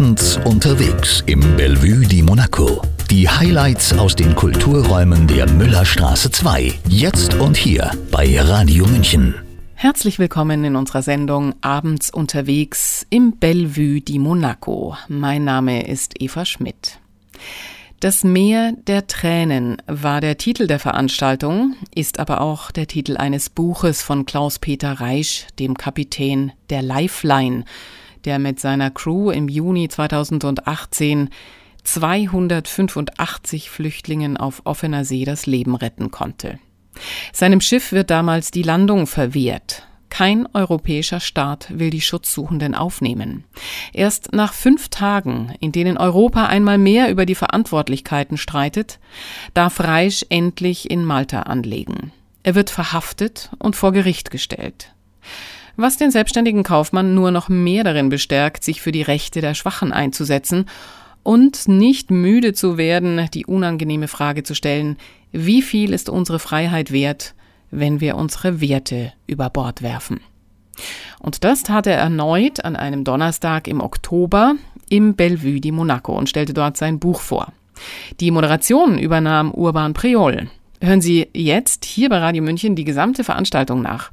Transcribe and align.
Abends 0.00 0.38
unterwegs 0.46 1.22
im 1.26 1.40
Bellevue 1.58 2.06
di 2.06 2.22
Monaco. 2.22 2.80
Die 3.10 3.28
Highlights 3.28 3.92
aus 3.92 4.16
den 4.16 4.34
Kulturräumen 4.34 5.26
der 5.26 5.46
Müllerstraße 5.50 6.30
2. 6.30 6.72
Jetzt 6.88 7.34
und 7.34 7.54
hier 7.54 7.90
bei 8.10 8.40
Radio 8.40 8.86
München. 8.86 9.34
Herzlich 9.74 10.18
willkommen 10.18 10.64
in 10.64 10.74
unserer 10.74 11.02
Sendung 11.02 11.54
Abends 11.60 12.08
unterwegs 12.08 13.06
im 13.10 13.36
Bellevue 13.36 14.00
di 14.00 14.18
Monaco. 14.18 14.96
Mein 15.08 15.44
Name 15.44 15.86
ist 15.86 16.14
Eva 16.18 16.46
Schmidt. 16.46 16.98
Das 18.00 18.24
Meer 18.24 18.72
der 18.86 19.06
Tränen 19.06 19.82
war 19.86 20.22
der 20.22 20.38
Titel 20.38 20.66
der 20.66 20.78
Veranstaltung, 20.78 21.76
ist 21.94 22.18
aber 22.18 22.40
auch 22.40 22.70
der 22.70 22.86
Titel 22.86 23.18
eines 23.18 23.50
Buches 23.50 24.00
von 24.00 24.24
Klaus-Peter 24.24 24.92
Reisch, 24.92 25.46
dem 25.58 25.76
Kapitän 25.76 26.52
der 26.70 26.80
Lifeline, 26.80 27.66
der 28.24 28.38
mit 28.38 28.60
seiner 28.60 28.90
Crew 28.90 29.30
im 29.30 29.48
Juni 29.48 29.88
2018 29.88 31.30
285 31.84 33.70
Flüchtlingen 33.70 34.36
auf 34.36 34.62
offener 34.64 35.04
See 35.04 35.24
das 35.24 35.46
Leben 35.46 35.74
retten 35.74 36.10
konnte. 36.10 36.58
Seinem 37.32 37.60
Schiff 37.60 37.92
wird 37.92 38.10
damals 38.10 38.50
die 38.50 38.62
Landung 38.62 39.06
verwehrt. 39.06 39.86
Kein 40.10 40.48
europäischer 40.54 41.20
Staat 41.20 41.68
will 41.70 41.90
die 41.90 42.00
Schutzsuchenden 42.00 42.74
aufnehmen. 42.74 43.44
Erst 43.92 44.32
nach 44.32 44.52
fünf 44.52 44.88
Tagen, 44.88 45.54
in 45.60 45.70
denen 45.70 45.96
Europa 45.96 46.46
einmal 46.46 46.78
mehr 46.78 47.10
über 47.10 47.26
die 47.26 47.36
Verantwortlichkeiten 47.36 48.36
streitet, 48.36 48.98
darf 49.54 49.78
Reisch 49.80 50.26
endlich 50.28 50.90
in 50.90 51.04
Malta 51.04 51.42
anlegen. 51.42 52.12
Er 52.42 52.56
wird 52.56 52.70
verhaftet 52.70 53.50
und 53.58 53.76
vor 53.76 53.92
Gericht 53.92 54.30
gestellt. 54.30 54.92
Was 55.82 55.96
den 55.96 56.10
selbstständigen 56.10 56.62
Kaufmann 56.62 57.14
nur 57.14 57.30
noch 57.30 57.48
mehr 57.48 57.84
darin 57.84 58.10
bestärkt, 58.10 58.64
sich 58.64 58.82
für 58.82 58.92
die 58.92 59.00
Rechte 59.00 59.40
der 59.40 59.54
Schwachen 59.54 59.92
einzusetzen 59.92 60.66
und 61.22 61.68
nicht 61.68 62.10
müde 62.10 62.52
zu 62.52 62.76
werden, 62.76 63.30
die 63.32 63.46
unangenehme 63.46 64.06
Frage 64.06 64.42
zu 64.42 64.54
stellen, 64.54 64.98
wie 65.32 65.62
viel 65.62 65.94
ist 65.94 66.10
unsere 66.10 66.38
Freiheit 66.38 66.92
wert, 66.92 67.34
wenn 67.70 68.02
wir 68.02 68.16
unsere 68.16 68.60
Werte 68.60 69.14
über 69.26 69.48
Bord 69.48 69.80
werfen. 69.80 70.20
Und 71.18 71.44
das 71.44 71.62
tat 71.62 71.86
er 71.86 71.96
erneut 71.96 72.62
an 72.62 72.76
einem 72.76 73.02
Donnerstag 73.02 73.66
im 73.66 73.80
Oktober 73.80 74.56
im 74.90 75.14
Bellevue 75.14 75.62
di 75.62 75.72
Monaco 75.72 76.12
und 76.12 76.28
stellte 76.28 76.52
dort 76.52 76.76
sein 76.76 76.98
Buch 76.98 77.22
vor. 77.22 77.54
Die 78.20 78.30
Moderation 78.30 78.98
übernahm 78.98 79.50
Urban 79.50 79.94
Priol. 79.94 80.50
Hören 80.82 81.02
Sie 81.02 81.28
jetzt 81.34 81.84
hier 81.84 82.08
bei 82.08 82.16
Radio 82.16 82.42
München 82.42 82.74
die 82.74 82.84
gesamte 82.84 83.22
Veranstaltung 83.22 83.82
nach. 83.82 84.10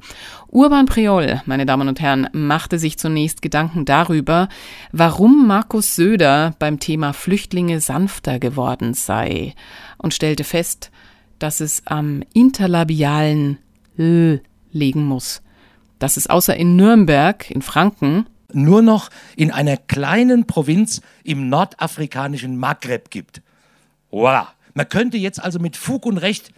Urban 0.48 0.84
Priol, 0.84 1.40
meine 1.46 1.64
Damen 1.64 1.88
und 1.88 1.98
Herren, 1.98 2.28
machte 2.32 2.78
sich 2.78 2.98
zunächst 2.98 3.40
Gedanken 3.40 3.86
darüber, 3.86 4.50
warum 4.92 5.46
Markus 5.46 5.96
Söder 5.96 6.54
beim 6.58 6.78
Thema 6.78 7.14
Flüchtlinge 7.14 7.80
sanfter 7.80 8.38
geworden 8.38 8.92
sei 8.92 9.54
und 9.96 10.12
stellte 10.12 10.44
fest, 10.44 10.90
dass 11.38 11.60
es 11.60 11.86
am 11.86 12.22
interlabialen 12.34 13.56
L 13.96 14.42
legen 14.70 15.06
muss. 15.06 15.40
Dass 15.98 16.18
es 16.18 16.26
außer 16.26 16.54
in 16.54 16.76
Nürnberg, 16.76 17.50
in 17.50 17.62
Franken, 17.62 18.26
nur 18.52 18.82
noch 18.82 19.08
in 19.36 19.52
einer 19.52 19.78
kleinen 19.78 20.46
Provinz 20.46 21.00
im 21.24 21.48
nordafrikanischen 21.48 22.58
Maghreb 22.58 23.10
gibt. 23.10 23.40
Voilà. 24.12 24.48
Man 24.74 24.88
könnte 24.88 25.16
jetzt 25.16 25.42
also 25.42 25.58
mit 25.58 25.76
Fug 25.76 26.06
und 26.06 26.18
Recht 26.18 26.52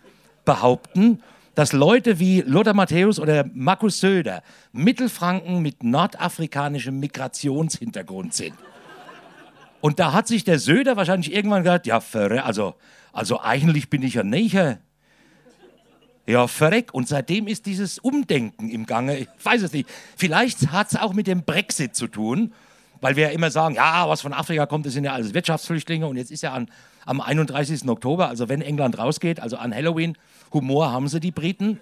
behaupten, 0.51 1.23
dass 1.55 1.73
Leute 1.73 2.19
wie 2.19 2.41
Lothar 2.41 2.75
Matthäus 2.75 3.21
oder 3.21 3.45
Markus 3.53 4.01
Söder 4.01 4.43
Mittelfranken 4.73 5.63
mit 5.63 5.83
nordafrikanischem 5.83 6.99
Migrationshintergrund 6.99 8.35
sind. 8.35 8.55
Und 9.81 9.99
da 9.99 10.13
hat 10.13 10.27
sich 10.27 10.45
der 10.45 10.59
Söder 10.59 10.97
wahrscheinlich 10.97 11.33
irgendwann 11.33 11.63
gesagt, 11.63 11.87
ja, 11.87 12.03
also 12.43 12.75
also 13.13 13.41
eigentlich 13.41 13.91
bin 13.91 14.03
ich 14.03 14.15
ja 14.15 14.23
näher. 14.23 14.79
Ja, 16.27 16.47
verreck. 16.47 16.95
Und 16.95 17.09
seitdem 17.09 17.47
ist 17.47 17.67
dieses 17.67 17.99
Umdenken 17.99 18.71
im 18.71 18.87
Gange. 18.87 19.19
Ich 19.19 19.29
weiß 19.43 19.63
es 19.63 19.73
nicht. 19.73 19.89
Vielleicht 20.17 20.71
hat 20.71 20.89
es 20.89 20.97
auch 20.97 21.13
mit 21.13 21.27
dem 21.27 21.43
Brexit 21.43 21.97
zu 21.97 22.07
tun, 22.07 22.53
weil 23.01 23.17
wir 23.17 23.29
ja 23.29 23.31
immer 23.31 23.51
sagen, 23.51 23.75
ja, 23.75 24.09
was 24.09 24.21
von 24.21 24.33
Afrika 24.33 24.67
kommt, 24.67 24.87
das 24.87 24.93
sind 24.93 25.05
ja 25.05 25.13
alles 25.13 25.35
Wirtschaftsflüchtlinge. 25.35 26.07
Und 26.07 26.17
jetzt 26.17 26.31
ist 26.31 26.43
ja 26.43 26.53
an, 26.53 26.71
am 27.05 27.21
31. 27.21 27.89
Oktober, 27.89 28.29
also 28.29 28.49
wenn 28.49 28.63
England 28.63 28.99
rausgeht, 28.99 29.41
also 29.41 29.57
an 29.57 29.75
Halloween, 29.75 30.17
Humor 30.53 30.91
haben 30.93 31.09
sie 31.09 31.21
die 31.21 31.31
Briten. 31.31 31.81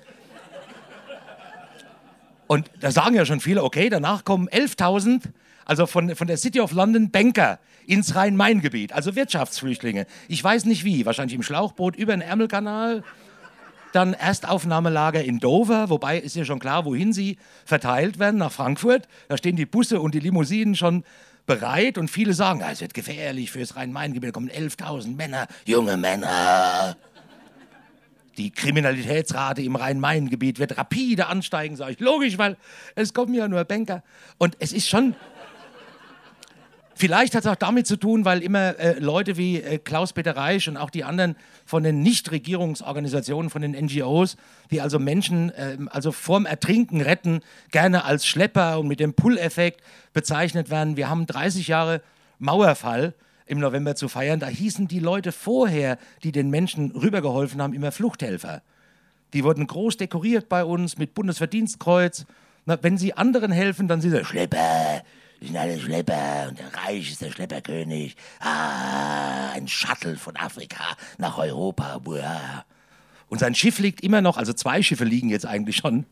Und 2.46 2.70
da 2.80 2.90
sagen 2.90 3.14
ja 3.14 3.26
schon 3.26 3.40
viele, 3.40 3.62
okay, 3.62 3.90
danach 3.90 4.24
kommen 4.24 4.48
11.000 4.48 5.22
also 5.68 5.86
von, 5.86 6.16
von 6.16 6.26
der 6.26 6.38
City 6.38 6.60
of 6.60 6.72
London 6.72 7.10
Banker 7.10 7.60
ins 7.86 8.14
Rhein-Main-Gebiet, 8.14 8.92
also 8.92 9.14
Wirtschaftsflüchtlinge. 9.14 10.06
Ich 10.26 10.42
weiß 10.42 10.64
nicht 10.64 10.82
wie, 10.82 11.06
wahrscheinlich 11.06 11.36
im 11.36 11.42
Schlauchboot 11.42 11.94
über 11.94 12.12
den 12.12 12.22
Ärmelkanal. 12.22 13.04
Dann 13.92 14.14
Erstaufnahmelager 14.14 15.22
in 15.22 15.40
Dover, 15.40 15.88
wobei 15.88 16.18
ist 16.18 16.36
ja 16.36 16.44
schon 16.44 16.58
klar, 16.58 16.84
wohin 16.84 17.12
sie 17.12 17.38
verteilt 17.64 18.18
werden, 18.18 18.38
nach 18.38 18.52
Frankfurt. 18.52 19.08
Da 19.28 19.36
stehen 19.36 19.56
die 19.56 19.66
Busse 19.66 20.00
und 20.00 20.14
die 20.14 20.20
Limousinen 20.20 20.74
schon 20.74 21.04
bereit 21.46 21.96
und 21.98 22.10
viele 22.10 22.34
sagen, 22.34 22.60
ja, 22.60 22.70
es 22.70 22.80
wird 22.80 22.94
gefährlich 22.94 23.50
fürs 23.50 23.76
Rhein-Main-Gebiet, 23.76 24.28
da 24.28 24.32
kommen 24.32 24.50
11.000 24.50 25.16
Männer, 25.16 25.48
junge 25.66 25.96
Männer. 25.98 26.96
Die 28.38 28.50
Kriminalitätsrate 28.50 29.62
im 29.62 29.76
Rhein-Main-Gebiet 29.76 30.58
wird 30.58 30.78
rapide 30.78 31.26
ansteigen, 31.26 31.76
sage 31.76 31.92
ich. 31.92 32.00
Logisch, 32.00 32.38
weil 32.38 32.56
es 32.94 33.12
kommen 33.12 33.34
ja 33.34 33.48
nur 33.48 33.64
Banker. 33.64 34.02
Und 34.38 34.56
es 34.60 34.72
ist 34.72 34.88
schon, 34.88 35.14
Vielleicht 37.00 37.36
hat 37.36 37.44
es 37.44 37.46
auch 37.46 37.54
damit 37.54 37.86
zu 37.86 37.96
tun, 37.96 38.24
weil 38.24 38.42
immer 38.42 38.76
äh, 38.76 38.98
Leute 38.98 39.36
wie 39.36 39.62
äh, 39.62 39.78
Klaus-Peter 39.78 40.36
Reisch 40.36 40.66
und 40.66 40.76
auch 40.76 40.90
die 40.90 41.04
anderen 41.04 41.36
von 41.64 41.84
den 41.84 42.02
Nichtregierungsorganisationen, 42.02 43.50
von 43.50 43.62
den 43.62 43.70
NGOs, 43.70 44.36
die 44.72 44.80
also 44.80 44.98
Menschen 44.98 45.50
äh, 45.50 45.76
also 45.90 46.10
vorm 46.10 46.44
Ertrinken 46.44 47.00
retten, 47.00 47.42
gerne 47.70 48.04
als 48.04 48.26
Schlepper 48.26 48.80
und 48.80 48.88
mit 48.88 48.98
dem 48.98 49.14
Pull-Effekt 49.14 49.80
bezeichnet 50.12 50.70
werden. 50.70 50.96
Wir 50.96 51.08
haben 51.08 51.26
30 51.26 51.68
Jahre 51.68 52.02
Mauerfall 52.40 53.14
im 53.48 53.58
November 53.58 53.94
zu 53.94 54.08
feiern. 54.08 54.40
Da 54.40 54.48
hießen 54.48 54.88
die 54.88 55.00
Leute 55.00 55.32
vorher, 55.32 55.98
die 56.22 56.32
den 56.32 56.50
Menschen 56.50 56.92
rübergeholfen 56.92 57.60
haben, 57.60 57.74
immer 57.74 57.92
Fluchthelfer. 57.92 58.62
Die 59.32 59.44
wurden 59.44 59.66
groß 59.66 59.96
dekoriert 59.96 60.48
bei 60.48 60.64
uns 60.64 60.98
mit 60.98 61.14
Bundesverdienstkreuz. 61.14 62.26
Na, 62.64 62.78
wenn 62.82 62.98
sie 62.98 63.14
anderen 63.14 63.52
helfen, 63.52 63.88
dann 63.88 64.00
sind 64.00 64.12
sie 64.12 64.24
Schlepper, 64.24 65.02
die 65.40 65.46
sind 65.46 65.56
alle 65.56 65.78
Schlepper 65.78 66.48
und 66.48 66.58
der 66.58 66.74
Reich 66.74 67.10
ist 67.10 67.22
der 67.22 67.30
Schlepperkönig. 67.30 68.16
Ah, 68.40 69.50
ein 69.52 69.68
Shuttle 69.68 70.16
von 70.16 70.36
Afrika 70.36 70.96
nach 71.18 71.38
Europa. 71.38 71.98
Buah. 71.98 72.64
Und 73.28 73.38
sein 73.38 73.54
Schiff 73.54 73.78
liegt 73.78 74.02
immer 74.02 74.20
noch, 74.20 74.36
also 74.36 74.52
zwei 74.52 74.82
Schiffe 74.82 75.04
liegen 75.04 75.28
jetzt 75.28 75.46
eigentlich 75.46 75.76
schon, 75.76 76.06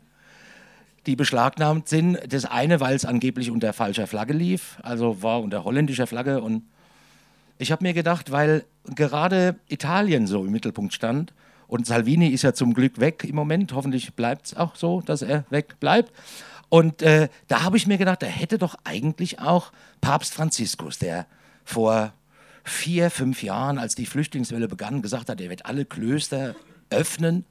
die 1.07 1.15
beschlagnahmt 1.15 1.89
sind. 1.89 2.19
Das 2.31 2.45
eine, 2.45 2.79
weil 2.79 2.95
es 2.95 3.05
angeblich 3.05 3.51
unter 3.51 3.73
falscher 3.73 4.07
Flagge 4.07 4.33
lief, 4.33 4.77
also 4.83 5.21
war 5.21 5.41
unter 5.41 5.63
holländischer 5.63 6.07
Flagge. 6.07 6.41
Und 6.41 6.63
ich 7.57 7.71
habe 7.71 7.83
mir 7.83 7.93
gedacht, 7.93 8.31
weil 8.31 8.65
gerade 8.95 9.55
Italien 9.67 10.27
so 10.27 10.45
im 10.45 10.51
Mittelpunkt 10.51 10.93
stand 10.93 11.33
und 11.67 11.85
Salvini 11.85 12.27
ist 12.29 12.43
ja 12.43 12.53
zum 12.53 12.73
Glück 12.73 12.99
weg 12.99 13.23
im 13.23 13.35
Moment, 13.35 13.73
hoffentlich 13.73 14.13
bleibt 14.13 14.47
es 14.47 14.57
auch 14.57 14.75
so, 14.75 15.01
dass 15.01 15.21
er 15.21 15.45
weg 15.49 15.79
bleibt. 15.79 16.11
Und 16.69 17.01
äh, 17.01 17.29
da 17.47 17.63
habe 17.63 17.77
ich 17.77 17.87
mir 17.87 17.97
gedacht, 17.97 18.21
da 18.21 18.27
hätte 18.27 18.57
doch 18.57 18.75
eigentlich 18.83 19.39
auch 19.39 19.71
Papst 20.01 20.33
Franziskus, 20.33 20.99
der 20.99 21.25
vor 21.63 22.13
vier, 22.63 23.09
fünf 23.09 23.43
Jahren, 23.43 23.77
als 23.77 23.95
die 23.95 24.05
Flüchtlingswelle 24.05 24.67
begann, 24.67 25.01
gesagt 25.01 25.29
hat, 25.29 25.39
er 25.39 25.49
wird 25.49 25.65
alle 25.65 25.85
Klöster 25.85 26.55
öffnen 26.89 27.45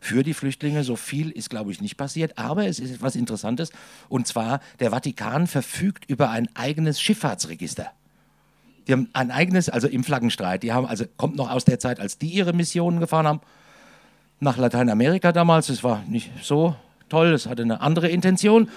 für 0.00 0.22
die 0.22 0.34
Flüchtlinge. 0.34 0.84
So 0.84 0.96
viel 0.96 1.30
ist, 1.30 1.50
glaube 1.50 1.72
ich, 1.72 1.80
nicht 1.80 1.96
passiert. 1.96 2.38
Aber 2.38 2.66
es 2.66 2.78
ist 2.78 2.90
etwas 2.90 3.16
Interessantes. 3.16 3.70
Und 4.08 4.26
zwar, 4.26 4.60
der 4.80 4.90
Vatikan 4.90 5.46
verfügt 5.46 6.08
über 6.08 6.30
ein 6.30 6.48
eigenes 6.54 7.00
Schifffahrtsregister. 7.00 7.90
Die 8.86 8.92
haben 8.92 9.08
ein 9.12 9.30
eigenes, 9.30 9.68
also 9.68 9.88
im 9.88 10.04
Flaggenstreit. 10.04 10.62
Die 10.62 10.72
haben, 10.72 10.86
also 10.86 11.04
kommt 11.16 11.36
noch 11.36 11.50
aus 11.50 11.64
der 11.64 11.78
Zeit, 11.78 12.00
als 12.00 12.18
die 12.18 12.28
ihre 12.28 12.52
Missionen 12.52 13.00
gefahren 13.00 13.26
haben. 13.26 13.40
Nach 14.40 14.56
Lateinamerika 14.56 15.32
damals. 15.32 15.68
Das 15.68 15.82
war 15.82 16.02
nicht 16.08 16.30
so 16.42 16.76
toll, 17.08 17.32
das 17.32 17.46
hatte 17.46 17.62
eine 17.62 17.80
andere 17.80 18.08
Intention. 18.08 18.68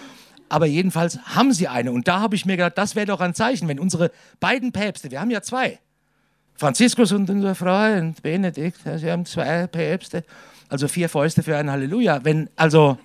Aber 0.50 0.66
jedenfalls 0.66 1.20
haben 1.36 1.52
sie 1.52 1.68
eine. 1.68 1.92
Und 1.92 2.08
da 2.08 2.22
habe 2.22 2.36
ich 2.36 2.46
mir 2.46 2.56
gedacht, 2.56 2.78
das 2.78 2.96
wäre 2.96 3.06
doch 3.06 3.20
ein 3.20 3.34
Zeichen, 3.34 3.68
wenn 3.68 3.80
unsere 3.80 4.12
beiden 4.40 4.72
Päpste, 4.72 5.12
wir 5.12 5.20
haben 5.20 5.32
ja 5.32 5.42
zwei, 5.42 5.80
Franziskus 6.56 7.12
und 7.12 7.30
unser 7.30 7.54
Freund 7.54 8.22
Benedikt, 8.24 8.80
sie 8.96 9.12
haben 9.12 9.26
zwei 9.26 9.68
Päpste, 9.68 10.24
also 10.70 10.88
vier 10.88 11.10
Fäuste 11.10 11.44
für 11.44 11.58
ein 11.58 11.70
Halleluja. 11.70 12.24
Wenn, 12.24 12.50
also, 12.56 12.98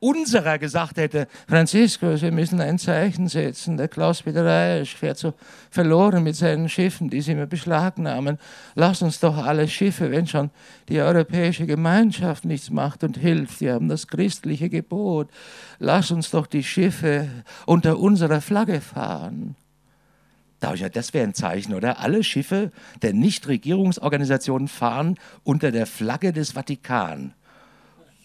unserer 0.00 0.58
gesagt 0.58 0.96
hätte, 0.96 1.28
Franziskus, 1.48 2.22
wir 2.22 2.32
müssen 2.32 2.60
ein 2.60 2.78
Zeichen 2.78 3.28
setzen, 3.28 3.76
der 3.76 3.88
Klaus-Peter 3.88 4.44
Reisch 4.44 4.94
fährt 4.94 5.18
so 5.18 5.34
verloren 5.70 6.22
mit 6.22 6.36
seinen 6.36 6.68
Schiffen, 6.68 7.10
die 7.10 7.20
sie 7.20 7.34
mir 7.34 7.46
beschlagnahmen. 7.46 8.38
Lass 8.74 9.02
uns 9.02 9.20
doch 9.20 9.36
alle 9.36 9.68
Schiffe, 9.68 10.10
wenn 10.10 10.26
schon 10.26 10.50
die 10.88 11.00
europäische 11.00 11.66
Gemeinschaft 11.66 12.44
nichts 12.44 12.70
macht 12.70 13.04
und 13.04 13.16
hilft, 13.16 13.60
wir 13.60 13.74
haben 13.74 13.88
das 13.88 14.06
christliche 14.06 14.68
Gebot, 14.68 15.28
lass 15.78 16.10
uns 16.10 16.30
doch 16.30 16.46
die 16.46 16.64
Schiffe 16.64 17.28
unter 17.66 17.98
unserer 17.98 18.40
Flagge 18.40 18.80
fahren. 18.80 19.56
Das 20.60 21.12
wäre 21.12 21.26
ein 21.26 21.34
Zeichen, 21.34 21.74
oder? 21.74 22.00
Alle 22.00 22.24
Schiffe 22.24 22.72
der 23.02 23.12
Nichtregierungsorganisationen 23.12 24.68
fahren 24.68 25.16
unter 25.44 25.70
der 25.70 25.86
Flagge 25.86 26.32
des 26.32 26.52
Vatikan. 26.52 27.34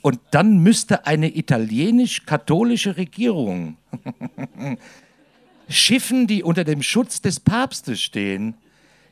Und 0.01 0.19
dann 0.31 0.59
müsste 0.59 1.06
eine 1.06 1.36
italienisch-katholische 1.36 2.98
Regierung 2.98 3.77
Schiffen, 5.69 6.27
die 6.27 6.44
unter 6.44 6.63
dem 6.63 6.81
Schutz 6.81 7.21
des 7.21 7.39
Papstes 7.39 8.01
stehen, 8.01 8.56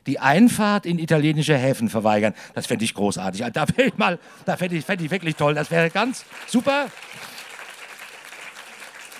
die 0.06 0.18
Einfahrt 0.18 0.86
in 0.86 0.98
italienische 0.98 1.56
Häfen 1.56 1.88
verweigern. 1.88 2.34
Das 2.54 2.66
fände 2.66 2.84
ich 2.84 2.94
großartig. 2.94 3.44
Da 3.52 3.66
fände 3.66 3.92
ich, 3.96 4.56
fänd 4.56 4.72
ich, 4.72 4.84
fänd 4.84 5.02
ich 5.02 5.10
wirklich 5.10 5.36
toll. 5.36 5.54
Das 5.54 5.70
wäre 5.70 5.90
ganz 5.90 6.24
super. 6.46 6.88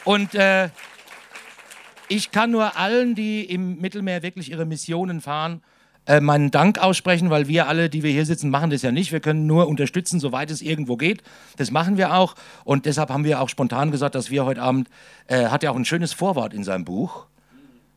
Und 0.05 0.35
äh, 0.35 0.71
ich 2.09 2.33
kann 2.33 2.51
nur 2.51 2.77
allen, 2.77 3.15
die 3.15 3.45
im 3.45 3.81
Mittelmeer 3.81 4.23
wirklich 4.23 4.51
ihre 4.51 4.65
Missionen 4.65 5.21
fahren, 5.21 5.63
äh, 6.07 6.21
meinen 6.21 6.51
Dank 6.51 6.79
aussprechen, 6.79 7.31
weil 7.31 7.49
wir 7.49 7.69
alle, 7.69 7.91
die 7.91 8.03
wir 8.03 8.11
hier 8.11 8.27
sitzen, 8.27 8.51
machen 8.51 8.71
das 8.71 8.83
ja 8.83 8.91
nicht. 8.91 9.13
Wir 9.13 9.21
können 9.21 9.47
nur 9.47 9.69
unterstützen, 9.69 10.21
soweit 10.21 10.51
es 10.51 10.63
irgendwo 10.63 10.97
geht. 10.97 11.23
Das 11.57 11.71
machen 11.71 11.97
wir 11.97 12.15
auch. 12.15 12.35
Und 12.65 12.87
deshalb 12.87 13.11
haben 13.11 13.25
wir 13.25 13.41
auch 13.41 13.49
spontan 13.49 13.91
gesagt, 13.91 14.15
dass 14.15 14.31
wir 14.31 14.45
heute 14.45 14.63
Abend, 14.63 14.89
äh, 15.27 15.47
hat 15.47 15.63
ja 15.63 15.71
auch 15.71 15.77
ein 15.77 15.85
schönes 15.85 16.13
Vorwort 16.13 16.55
in 16.55 16.65
seinem 16.65 16.85
Buch, 16.85 17.27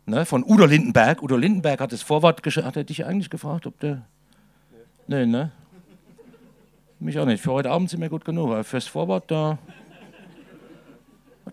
ne, 0.05 0.25
von 0.25 0.43
Udo 0.43 0.65
Lindenberg. 0.65 1.23
Udo 1.23 1.37
Lindenberg 1.37 1.79
hat 1.79 1.91
das 1.91 2.01
Vorwort 2.01 2.43
geschrieben. 2.43 2.67
Hat 2.67 2.75
er 2.75 2.83
dich 2.83 3.05
eigentlich 3.05 3.29
gefragt, 3.29 3.67
ob 3.67 3.79
der. 3.79 4.03
Nee, 5.07 5.25
ne? 5.25 5.51
Mich 6.99 7.19
auch 7.19 7.25
nicht. 7.25 7.43
Für 7.43 7.51
heute 7.51 7.69
Abend 7.69 7.89
sind 7.89 7.99
wir 7.99 8.09
gut 8.09 8.23
genug. 8.23 8.65
Fürs 8.65 8.87
Vorwort, 8.87 9.29
da 9.29 9.57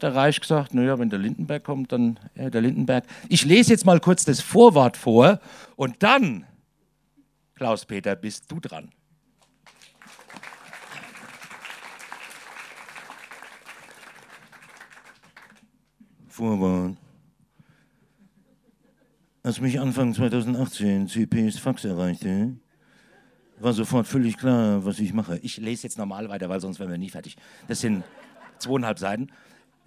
hat 0.02 0.14
der 0.14 0.14
Reich 0.14 0.41
gesagt, 0.41 0.73
naja, 0.73 0.99
wenn 0.99 1.11
der 1.11 1.19
Lindenberg 1.19 1.62
kommt, 1.62 1.93
dann 1.93 2.19
äh, 2.35 2.50
der 2.50 2.62
Lindenberg. 2.62 3.05
Ich 3.29 3.44
lese 3.44 3.73
jetzt 3.73 3.85
mal 3.85 4.00
kurz 4.00 4.25
das 4.25 4.41
Vorwort 4.41 4.97
vor 4.97 5.41
und 5.76 6.02
dann, 6.02 6.47
Klaus-Peter, 7.55 8.17
bist 8.17 8.50
du 8.50 8.61
dran. 8.61 8.91
Vorwort. 16.29 16.96
Als 19.43 19.61
mich 19.61 19.79
Anfang 19.81 20.14
2018 20.14 21.08
CPs 21.08 21.58
Fax 21.58 21.85
erreichte, 21.85 22.56
war 23.58 23.75
sofort 23.75 24.06
völlig 24.06 24.38
klar, 24.38 24.82
was 24.87 24.99
ich 24.99 25.12
mache. 25.12 25.38
Ich 25.43 25.58
lese 25.58 25.82
jetzt 25.82 25.99
normal 25.99 26.31
weiter, 26.31 26.49
weil 26.49 26.61
sonst 26.61 26.79
wären 26.79 26.91
wir 26.91 26.96
nie 26.96 27.11
fertig. 27.11 27.37
Das 27.69 27.81
sind 27.81 28.03
zweieinhalb 28.58 28.99
Seiten. 28.99 29.31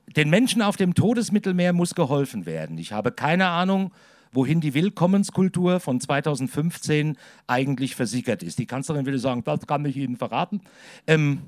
Den 0.07 0.29
Menschen 0.29 0.61
auf 0.61 0.75
dem 0.75 0.93
Todesmittelmeer 0.95 1.73
muss 1.73 1.95
geholfen 1.95 2.45
werden. 2.45 2.77
Ich 2.77 2.91
habe 2.91 3.11
keine 3.11 3.47
Ahnung, 3.47 3.91
wohin 4.31 4.61
die 4.61 4.73
Willkommenskultur 4.73 5.79
von 5.79 5.99
2015 5.99 7.17
eigentlich 7.47 7.95
versickert 7.95 8.43
ist. 8.43 8.59
Die 8.59 8.65
Kanzlerin 8.65 9.05
würde 9.05 9.19
sagen, 9.19 9.43
das 9.43 9.65
kann 9.67 9.85
ich 9.85 9.95
Ihnen 9.95 10.17
verraten. 10.17 10.61
Ähm, 11.07 11.43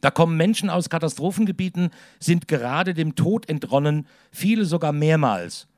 da 0.00 0.10
kommen 0.10 0.36
Menschen 0.36 0.68
aus 0.68 0.90
Katastrophengebieten, 0.90 1.90
sind 2.18 2.48
gerade 2.48 2.92
dem 2.92 3.14
Tod 3.14 3.48
entronnen, 3.48 4.06
viele 4.32 4.64
sogar 4.64 4.92
mehrmals. 4.92 5.68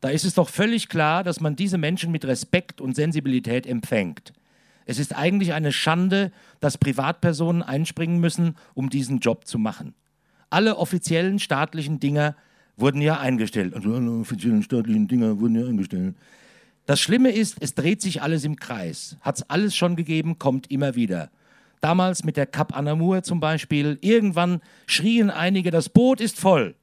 Da 0.00 0.08
ist 0.08 0.24
es 0.24 0.34
doch 0.34 0.48
völlig 0.48 0.88
klar, 0.88 1.22
dass 1.22 1.40
man 1.40 1.56
diese 1.56 1.78
Menschen 1.78 2.10
mit 2.10 2.24
Respekt 2.24 2.80
und 2.80 2.96
Sensibilität 2.96 3.66
empfängt. 3.66 4.32
Es 4.86 4.98
ist 4.98 5.14
eigentlich 5.14 5.52
eine 5.52 5.72
Schande, 5.72 6.32
dass 6.58 6.78
Privatpersonen 6.78 7.62
einspringen 7.62 8.18
müssen, 8.18 8.56
um 8.74 8.90
diesen 8.90 9.20
Job 9.20 9.46
zu 9.46 9.58
machen. 9.58 9.94
Alle 10.50 10.76
offiziellen 10.76 11.38
staatlichen 11.38 12.00
Dinger 12.00 12.36
wurden 12.76 13.00
ja 13.00 13.18
eingestellt. 13.18 13.74
Also 13.74 13.94
alle 13.94 14.10
offiziellen 14.10 14.62
staatlichen 14.62 15.08
Dinger 15.08 15.40
wurden 15.40 15.54
ja 15.54 15.66
eingestellt. 15.66 16.14
Das 16.86 17.00
Schlimme 17.00 17.30
ist, 17.30 17.56
es 17.60 17.74
dreht 17.74 18.02
sich 18.02 18.22
alles 18.22 18.44
im 18.44 18.56
Kreis. 18.56 19.16
Hat 19.20 19.36
es 19.36 19.48
alles 19.48 19.76
schon 19.76 19.96
gegeben, 19.96 20.38
kommt 20.38 20.70
immer 20.70 20.96
wieder. 20.96 21.30
Damals 21.80 22.24
mit 22.24 22.36
der 22.36 22.46
Cap 22.46 22.76
Anamur 22.76 23.22
zum 23.22 23.40
Beispiel. 23.40 23.98
Irgendwann 24.00 24.60
schrien 24.86 25.30
einige, 25.30 25.70
das 25.70 25.88
Boot 25.88 26.20
ist 26.20 26.38
voll. 26.38 26.74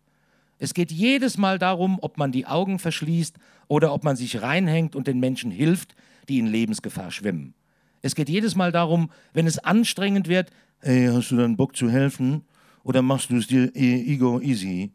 Es 0.59 0.73
geht 0.73 0.91
jedes 0.91 1.37
Mal 1.37 1.59
darum, 1.59 1.99
ob 2.01 2.17
man 2.17 2.31
die 2.31 2.47
Augen 2.47 2.79
verschließt 2.79 3.35
oder 3.67 3.93
ob 3.93 4.03
man 4.03 4.15
sich 4.15 4.41
reinhängt 4.41 4.95
und 4.95 5.07
den 5.07 5.19
Menschen 5.19 5.51
hilft, 5.51 5.95
die 6.29 6.39
in 6.39 6.47
Lebensgefahr 6.47 7.11
schwimmen. 7.11 7.53
Es 8.01 8.15
geht 8.15 8.29
jedes 8.29 8.55
Mal 8.55 8.71
darum, 8.71 9.11
wenn 9.33 9.45
es 9.45 9.59
anstrengend 9.59 10.27
wird, 10.27 10.51
ey, 10.81 11.09
hast 11.11 11.31
du 11.31 11.37
dann 11.37 11.57
Bock 11.57 11.75
zu 11.75 11.89
helfen? 11.89 12.43
Oder 12.87 13.01
machst 13.01 13.31
du 13.31 13.35
es 13.35 13.47
dir 13.47 13.69
ego 13.75 14.39
easy? 14.39 14.93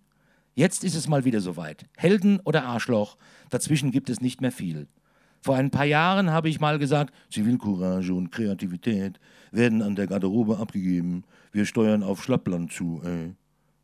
Jetzt 0.55 0.83
ist 0.83 0.94
es 0.94 1.09
mal 1.09 1.27
wieder 1.27 1.43
soweit. 1.43 1.85
Helden 1.99 2.41
oder 2.41 2.65
Arschloch, 2.65 3.19
dazwischen 3.50 3.91
gibt 3.91 4.09
es 4.09 4.23
nicht 4.23 4.41
mehr 4.41 4.50
viel. 4.50 4.87
Vor 5.43 5.56
ein 5.56 5.71
paar 5.71 5.85
Jahren 5.85 6.31
habe 6.31 6.49
ich 6.49 6.59
mal 6.59 6.79
gesagt, 6.79 7.12
Zivilcourage 7.31 8.15
und 8.15 8.33
Kreativität 8.33 9.21
werden 9.50 9.83
an 9.83 9.94
der 9.94 10.06
Garderobe 10.06 10.56
abgegeben. 10.56 11.25
Wir 11.53 11.67
steuern 11.67 12.03
auf 12.03 12.25
Schlappland 12.25 12.73
zu. 12.73 13.03
Ey. 13.05 13.35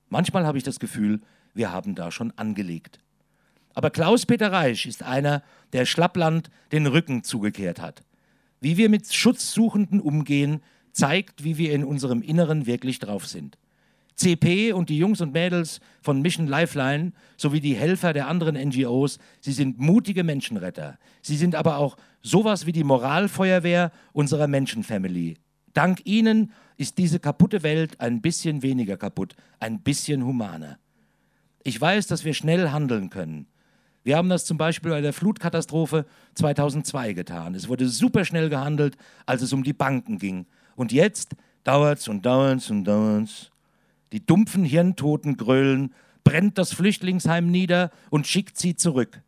Manchmal 0.08 0.46
habe 0.46 0.56
ich 0.56 0.64
das 0.64 0.78
Gefühl, 0.78 1.20
wir 1.52 1.70
haben 1.70 1.94
da 1.94 2.10
schon 2.10 2.32
angelegt. 2.36 3.00
Aber 3.74 3.90
Klaus-Peter 3.90 4.50
Reisch 4.50 4.86
ist 4.86 5.02
einer, 5.02 5.42
der 5.74 5.84
Schlappland 5.84 6.48
den 6.72 6.86
Rücken 6.86 7.24
zugekehrt 7.24 7.78
hat. 7.78 8.00
Wie 8.62 8.78
wir 8.78 8.88
mit 8.88 9.12
Schutzsuchenden 9.12 10.00
umgehen, 10.00 10.62
zeigt, 10.92 11.44
wie 11.44 11.58
wir 11.58 11.74
in 11.74 11.84
unserem 11.84 12.22
Inneren 12.22 12.64
wirklich 12.64 13.00
drauf 13.00 13.26
sind. 13.26 13.58
CP 14.18 14.72
und 14.72 14.88
die 14.88 14.98
Jungs 14.98 15.20
und 15.20 15.32
Mädels 15.32 15.80
von 16.02 16.20
Mission 16.20 16.48
Lifeline 16.48 17.12
sowie 17.36 17.60
die 17.60 17.74
Helfer 17.74 18.12
der 18.12 18.26
anderen 18.26 18.56
NGOs, 18.56 19.18
sie 19.40 19.52
sind 19.52 19.78
mutige 19.78 20.24
Menschenretter. 20.24 20.98
Sie 21.22 21.36
sind 21.36 21.54
aber 21.54 21.78
auch 21.78 21.96
sowas 22.20 22.66
wie 22.66 22.72
die 22.72 22.84
Moralfeuerwehr 22.84 23.92
unserer 24.12 24.48
Menschenfamily. 24.48 25.36
Dank 25.72 26.00
ihnen 26.04 26.52
ist 26.76 26.98
diese 26.98 27.20
kaputte 27.20 27.62
Welt 27.62 28.00
ein 28.00 28.20
bisschen 28.20 28.62
weniger 28.62 28.96
kaputt, 28.96 29.34
ein 29.60 29.80
bisschen 29.80 30.24
humaner. 30.24 30.78
Ich 31.62 31.80
weiß, 31.80 32.08
dass 32.08 32.24
wir 32.24 32.34
schnell 32.34 32.70
handeln 32.70 33.10
können. 33.10 33.46
Wir 34.02 34.16
haben 34.16 34.28
das 34.28 34.44
zum 34.46 34.58
Beispiel 34.58 34.90
bei 34.90 35.00
der 35.00 35.12
Flutkatastrophe 35.12 36.06
2002 36.34 37.12
getan. 37.12 37.54
Es 37.54 37.68
wurde 37.68 37.88
super 37.88 38.24
schnell 38.24 38.48
gehandelt, 38.48 38.96
als 39.26 39.42
es 39.42 39.52
um 39.52 39.62
die 39.62 39.72
Banken 39.72 40.18
ging. 40.18 40.46
Und 40.76 40.92
jetzt 40.92 41.36
dauert's 41.62 42.08
und 42.08 42.24
dauert's 42.24 42.70
und 42.70 42.84
dauert's. 42.84 43.50
Die 44.12 44.24
dumpfen 44.24 44.64
Hirntoten 44.64 45.36
grölen, 45.36 45.94
brennt 46.24 46.58
das 46.58 46.72
Flüchtlingsheim 46.72 47.50
nieder 47.50 47.90
und 48.10 48.26
schickt 48.26 48.58
sie 48.58 48.74
zurück. 48.74 49.22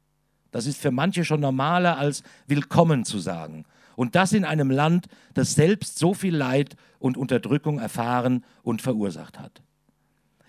Das 0.50 0.66
ist 0.66 0.80
für 0.80 0.90
manche 0.90 1.24
schon 1.24 1.40
normaler 1.40 1.98
als 1.98 2.22
willkommen 2.46 3.04
zu 3.04 3.18
sagen. 3.18 3.64
Und 3.96 4.14
das 4.14 4.32
in 4.32 4.44
einem 4.44 4.70
Land, 4.70 5.06
das 5.34 5.54
selbst 5.54 5.98
so 5.98 6.14
viel 6.14 6.34
Leid 6.34 6.76
und 6.98 7.16
Unterdrückung 7.16 7.78
erfahren 7.78 8.44
und 8.62 8.82
verursacht 8.82 9.38
hat. 9.38 9.62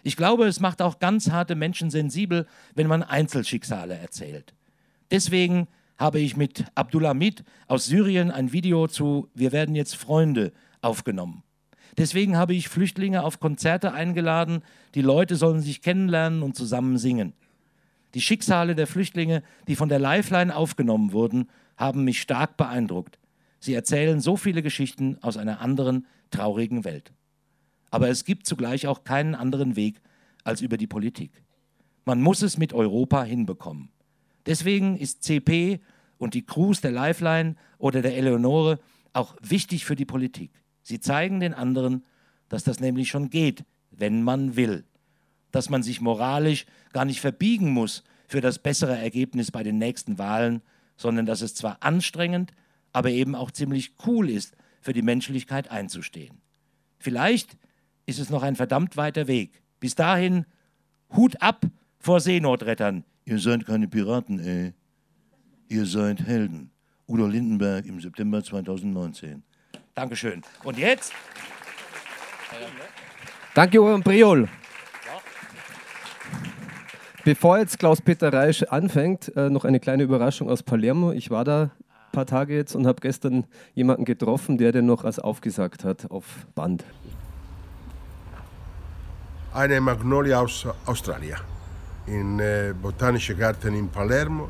Ich 0.03 0.15
glaube, 0.15 0.45
es 0.45 0.59
macht 0.59 0.81
auch 0.81 0.99
ganz 0.99 1.29
harte 1.29 1.55
Menschen 1.55 1.91
sensibel, 1.91 2.47
wenn 2.73 2.87
man 2.87 3.03
Einzelschicksale 3.03 3.95
erzählt. 3.95 4.53
Deswegen 5.11 5.67
habe 5.97 6.19
ich 6.19 6.35
mit 6.35 6.65
Abdulhamid 6.73 7.43
aus 7.67 7.85
Syrien 7.85 8.31
ein 8.31 8.51
Video 8.51 8.87
zu 8.87 9.29
Wir 9.35 9.51
werden 9.51 9.75
jetzt 9.75 9.95
Freunde 9.95 10.51
aufgenommen. 10.81 11.43
Deswegen 11.97 12.37
habe 12.37 12.53
ich 12.53 12.69
Flüchtlinge 12.69 13.23
auf 13.23 13.39
Konzerte 13.39 13.93
eingeladen. 13.93 14.63
Die 14.95 15.01
Leute 15.01 15.35
sollen 15.35 15.61
sich 15.61 15.81
kennenlernen 15.81 16.41
und 16.43 16.55
zusammen 16.55 16.97
singen. 16.97 17.33
Die 18.13 18.21
Schicksale 18.21 18.75
der 18.75 18.87
Flüchtlinge, 18.87 19.43
die 19.67 19.75
von 19.75 19.89
der 19.89 19.99
Lifeline 19.99 20.55
aufgenommen 20.55 21.13
wurden, 21.13 21.49
haben 21.77 22.03
mich 22.03 22.21
stark 22.21 22.57
beeindruckt. 22.57 23.19
Sie 23.59 23.73
erzählen 23.73 24.19
so 24.19 24.37
viele 24.37 24.61
Geschichten 24.61 25.17
aus 25.21 25.37
einer 25.37 25.61
anderen, 25.61 26.07
traurigen 26.29 26.83
Welt. 26.83 27.13
Aber 27.89 28.09
es 28.09 28.25
gibt 28.25 28.47
zugleich 28.47 28.87
auch 28.87 29.03
keinen 29.03 29.35
anderen 29.35 29.75
Weg 29.75 30.01
als 30.43 30.61
über 30.61 30.77
die 30.77 30.87
Politik. 30.87 31.31
Man 32.05 32.21
muss 32.21 32.41
es 32.41 32.57
mit 32.57 32.73
Europa 32.73 33.23
hinbekommen. 33.23 33.89
Deswegen 34.45 34.97
ist 34.97 35.23
CP 35.23 35.79
und 36.17 36.33
die 36.33 36.45
Crews 36.45 36.81
der 36.81 36.91
Lifeline 36.91 37.55
oder 37.77 38.01
der 38.01 38.17
Eleonore 38.17 38.79
auch 39.13 39.35
wichtig 39.41 39.85
für 39.85 39.95
die 39.95 40.05
Politik. 40.05 40.51
Sie 40.83 40.99
zeigen 40.99 41.39
den 41.39 41.53
anderen, 41.53 42.03
dass 42.49 42.63
das 42.63 42.79
nämlich 42.79 43.09
schon 43.09 43.29
geht, 43.29 43.63
wenn 43.91 44.23
man 44.23 44.55
will. 44.55 44.83
Dass 45.51 45.69
man 45.69 45.83
sich 45.83 46.01
moralisch 46.01 46.65
gar 46.93 47.05
nicht 47.05 47.21
verbiegen 47.21 47.71
muss 47.71 48.03
für 48.27 48.41
das 48.41 48.59
bessere 48.59 48.97
Ergebnis 48.97 49.51
bei 49.51 49.63
den 49.63 49.77
nächsten 49.77 50.17
Wahlen, 50.17 50.61
sondern 50.97 51.25
dass 51.25 51.41
es 51.41 51.55
zwar 51.55 51.77
anstrengend, 51.81 52.51
aber 52.93 53.09
eben 53.09 53.35
auch 53.35 53.51
ziemlich 53.51 53.93
cool 54.05 54.29
ist, 54.29 54.55
für 54.81 54.93
die 54.93 55.01
Menschlichkeit 55.01 55.69
einzustehen. 55.69 56.41
Vielleicht 56.97 57.57
ist 58.05 58.19
es 58.19 58.29
noch 58.29 58.43
ein 58.43 58.55
verdammt 58.55 58.97
weiter 58.97 59.27
Weg, 59.27 59.61
Bis 59.81 59.95
dahin, 59.95 60.45
Hut 61.15 61.41
ab 61.41 61.65
vor 61.99 62.19
Seenotrettern. 62.19 63.03
Ihr 63.25 63.39
seid 63.39 63.65
keine 63.65 63.87
Piraten, 63.87 64.39
ey. 64.39 64.73
Ihr 65.69 65.85
seid 65.87 66.21
Helden. 66.21 66.69
Udo 67.07 67.25
Lindenberg 67.25 67.85
im 67.87 67.99
September 67.99 68.43
2019. 68.43 69.41
Dankeschön. 69.95 70.41
Und 70.63 70.77
jetzt? 70.77 71.13
Danke, 73.53 73.77
Johann 73.77 74.03
Priol. 74.03 74.47
Bevor 77.23 77.59
jetzt 77.59 77.77
Klaus-Peter 77.77 78.33
Reisch 78.33 78.63
anfängt, 78.63 79.35
äh, 79.35 79.49
noch 79.49 79.63
eine 79.63 79.79
kleine 79.79 80.03
Überraschung 80.03 80.49
aus 80.49 80.63
Palermo. 80.63 81.11
Ich 81.11 81.29
war 81.29 81.43
da 81.43 81.63
ein 81.63 82.11
paar 82.11 82.25
Tage 82.25 82.55
jetzt 82.55 82.75
und 82.75 82.87
habe 82.87 82.99
gestern 82.99 83.45
jemanden 83.75 84.05
getroffen, 84.05 84.57
der 84.57 84.71
den 84.71 84.87
noch 84.87 85.03
als 85.03 85.19
aufgesagt 85.19 85.83
hat 85.83 86.09
auf 86.09 86.25
Band. 86.55 86.83
Eine 89.53 89.81
Magnolia 89.81 90.39
aus 90.39 90.65
Australien. 90.85 91.37
Im 92.07 92.39
äh, 92.39 92.73
Botanischen 92.73 93.37
Garten 93.37 93.75
in 93.75 93.87
Palermo. 93.89 94.49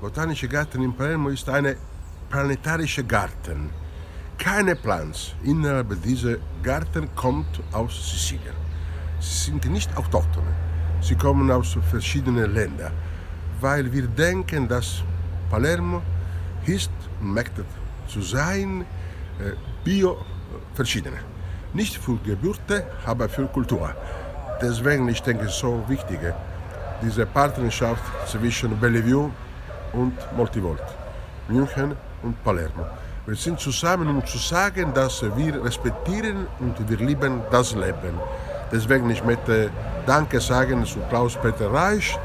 Botanische 0.00 0.48
Garten 0.48 0.82
in 0.82 0.92
Palermo 0.92 1.30
ist 1.30 1.48
ein 1.48 1.76
planetarischer 2.28 3.04
Garten. 3.04 3.70
Keine 4.38 4.76
Pflanze 4.76 5.32
innerhalb 5.44 6.00
dieser 6.02 6.36
Garten 6.62 7.08
kommt 7.14 7.60
aus 7.72 7.92
Sizilien. 8.10 8.54
Sie 9.20 9.50
sind 9.50 9.64
nicht 9.70 9.96
Autochtone. 9.96 10.52
Sie 11.00 11.14
kommen 11.14 11.50
aus 11.50 11.76
verschiedenen 11.90 12.54
Ländern, 12.54 12.92
weil 13.60 13.92
wir 13.92 14.06
denken, 14.06 14.68
dass 14.68 15.02
Palermo 15.50 16.02
ist 16.66 16.90
und 17.20 17.32
möchte 17.34 17.64
zu 18.08 18.20
sein 18.22 18.84
äh, 19.40 19.52
bio 19.84 20.18
verschiedene. 20.74 21.18
Nicht 21.72 21.96
für 21.96 22.16
Geburt, 22.24 22.60
aber 23.04 23.28
für 23.28 23.46
Kultur. 23.46 23.90
Deswegen 24.60 25.08
ich 25.08 25.22
denke 25.22 25.48
so 25.48 25.82
wichtig, 25.88 26.20
diese 27.02 27.26
Partnerschaft 27.26 28.02
zwischen 28.26 28.78
Bellevue 28.80 29.30
und 29.92 30.14
Multivolt, 30.36 30.82
München 31.48 31.96
und 32.22 32.42
Palermo. 32.44 32.86
Wir 33.26 33.34
sind 33.34 33.58
zusammen, 33.58 34.06
um 34.06 34.24
zu 34.24 34.38
sagen, 34.38 34.94
dass 34.94 35.20
wir 35.20 35.64
respektieren 35.64 36.46
und 36.60 36.76
wir 36.88 36.96
lieben 36.98 37.40
das 37.50 37.74
Leben. 37.74 38.14
Deswegen 38.70 39.10
ich 39.10 39.24
möchte 39.24 39.68
Danke 40.06 40.40
sagen 40.40 40.86
zu 40.86 41.00
Klaus-Peter 41.08 41.72
Reich, 41.72 42.16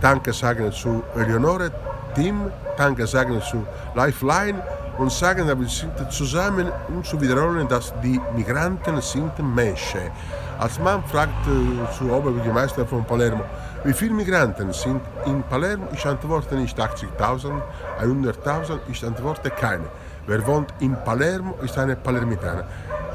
Danke 0.00 0.32
sagen 0.32 0.72
zu 0.72 1.04
Eleonore 1.14 1.70
Tim, 2.16 2.50
Danke 2.76 3.06
sagen 3.06 3.40
zu 3.40 3.64
Lifeline 3.94 4.60
und 4.98 5.12
sagen, 5.12 5.46
dass 5.46 5.60
wir 5.60 5.68
sind 5.68 6.12
zusammen, 6.12 6.72
um 6.88 7.04
zu 7.04 7.20
wiederholen, 7.20 7.68
dass 7.68 7.94
die 8.02 8.20
Migranten 8.34 9.00
sind 9.00 9.38
Menschen. 9.54 10.10
Als 10.58 10.76
man 10.80 11.04
fragt 11.04 11.46
äh, 11.46 11.96
zu 11.96 12.10
Oberbürgermeister 12.10 12.84
von 12.84 13.04
Palermo, 13.04 13.44
wie 13.84 13.92
viele 13.92 14.12
Migranten 14.12 14.72
sind 14.72 15.02
in 15.24 15.40
Palermo? 15.44 15.86
Ich 15.92 16.04
antworte 16.04 16.56
nicht 16.56 16.76
80.000, 16.76 17.62
100.000, 18.02 18.78
ich 18.90 19.06
antworte 19.06 19.50
keine. 19.50 19.84
Wer 20.28 20.46
wohnt 20.46 20.74
in 20.80 20.94
Palermo, 21.06 21.54
ist 21.64 21.78
eine 21.78 21.96
Palermitaner. 21.96 22.64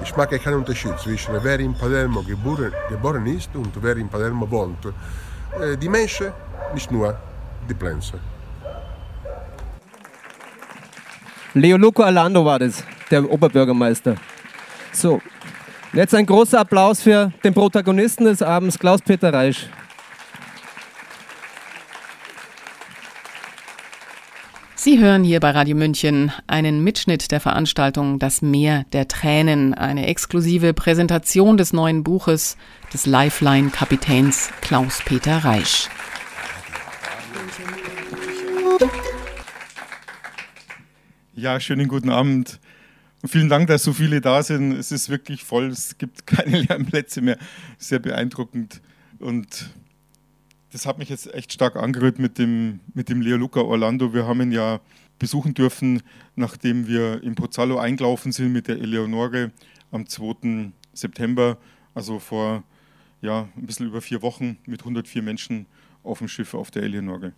Ich 0.03 0.15
mache 0.17 0.39
keinen 0.39 0.55
Unterschied 0.55 0.97
zwischen 0.97 1.35
wer 1.43 1.59
in 1.59 1.75
Palermo 1.75 2.23
geboren, 2.23 2.73
geboren 2.89 3.27
ist 3.27 3.55
und 3.55 3.71
wer 3.83 3.95
in 3.97 4.09
Palermo 4.09 4.49
wohnt. 4.49 4.83
Äh, 4.85 5.77
die 5.77 5.89
Menschen, 5.89 6.31
nicht 6.73 6.91
nur 6.91 7.15
die 7.69 7.75
Pflanzen. 7.75 8.19
Leo 11.53 11.77
Luca 11.77 12.03
Alando 12.05 12.43
war 12.43 12.57
das, 12.57 12.83
der 13.11 13.29
Oberbürgermeister. 13.31 14.15
So, 14.91 15.21
jetzt 15.93 16.15
ein 16.15 16.25
großer 16.25 16.61
Applaus 16.61 16.99
für 16.99 17.31
den 17.43 17.53
Protagonisten 17.53 18.25
des 18.25 18.41
Abends, 18.41 18.79
Klaus-Peter 18.79 19.31
Reisch. 19.31 19.69
Sie 24.83 24.99
hören 24.99 25.23
hier 25.23 25.39
bei 25.39 25.51
Radio 25.51 25.77
München 25.77 26.33
einen 26.45 26.83
Mitschnitt 26.83 27.31
der 27.31 27.39
Veranstaltung 27.39 28.19
Das 28.19 28.41
Meer 28.41 28.83
der 28.91 29.07
Tränen, 29.07 29.73
eine 29.73 30.07
exklusive 30.07 30.73
Präsentation 30.73 31.55
des 31.55 31.71
neuen 31.71 32.03
Buches 32.03 32.57
des 32.93 33.05
Lifeline-Kapitäns 33.05 34.49
Klaus-Peter 34.59 35.37
Reisch. 35.37 35.87
Ja, 41.33 41.61
schönen 41.61 41.87
guten 41.87 42.09
Abend. 42.09 42.59
vielen 43.25 43.47
Dank, 43.47 43.67
dass 43.67 43.83
so 43.83 43.93
viele 43.93 44.19
da 44.19 44.43
sind. 44.43 44.73
Es 44.73 44.91
ist 44.91 45.07
wirklich 45.07 45.45
voll, 45.45 45.67
es 45.67 45.97
gibt 45.97 46.27
keine 46.27 46.57
leeren 46.57 46.85
Plätze 46.85 47.21
mehr. 47.21 47.37
Sehr 47.77 47.99
beeindruckend. 47.99 48.81
Und 49.19 49.69
das 50.73 50.87
hat 50.87 50.97
mich 50.97 51.09
jetzt 51.09 51.31
echt 51.33 51.53
stark 51.53 51.75
angerührt 51.75 52.17
mit 52.17 52.39
dem, 52.39 52.79
mit 52.95 53.07
dem 53.07 53.21
Leo 53.21 53.37
Luca 53.37 53.61
Orlando. 53.61 54.11
Wir 54.11 54.25
haben 54.25 54.41
ihn 54.41 54.51
ja 54.51 54.81
besuchen 55.19 55.53
dürfen, 55.53 56.01
nachdem 56.35 56.87
wir 56.87 57.21
in 57.21 57.35
Pozzallo 57.35 57.77
eingelaufen 57.77 58.31
sind 58.31 58.51
mit 58.51 58.67
der 58.67 58.79
Eleonore 58.79 59.51
am 59.91 60.07
2. 60.07 60.71
September, 60.93 61.59
also 61.93 62.17
vor 62.17 62.63
ja, 63.21 63.47
ein 63.55 63.67
bisschen 63.67 63.85
über 63.85 64.01
vier 64.01 64.23
Wochen 64.23 64.57
mit 64.65 64.81
104 64.81 65.21
Menschen 65.21 65.67
auf 66.03 66.17
dem 66.17 66.27
Schiff 66.27 66.55
auf 66.55 66.71
der 66.71 66.81
Eleonore. 66.81 67.33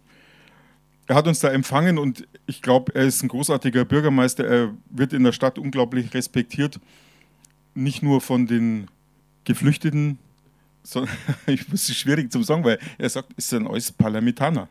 Er 1.07 1.15
hat 1.15 1.27
uns 1.27 1.39
da 1.39 1.49
empfangen 1.49 1.97
und 1.97 2.25
ich 2.47 2.61
glaube, 2.61 2.95
er 2.95 3.03
ist 3.03 3.21
ein 3.21 3.27
großartiger 3.27 3.83
Bürgermeister. 3.83 4.45
Er 4.45 4.73
wird 4.89 5.11
in 5.11 5.25
der 5.25 5.33
Stadt 5.33 5.59
unglaublich 5.59 6.13
respektiert, 6.13 6.79
nicht 7.73 8.01
nur 8.01 8.21
von 8.21 8.47
den 8.47 8.87
Geflüchteten, 9.43 10.19
so, 10.85 11.05
ich 11.47 11.67
muss 11.67 11.89
es 11.89 11.97
schwierig 11.97 12.31
zu 12.31 12.43
sagen, 12.43 12.63
weil 12.63 12.79
er 12.97 13.09
sagt, 13.09 13.33
es 13.37 13.45
ist 13.45 13.53
ein 13.53 13.63
neues 13.63 13.91
Parlamentaner, 13.91 14.69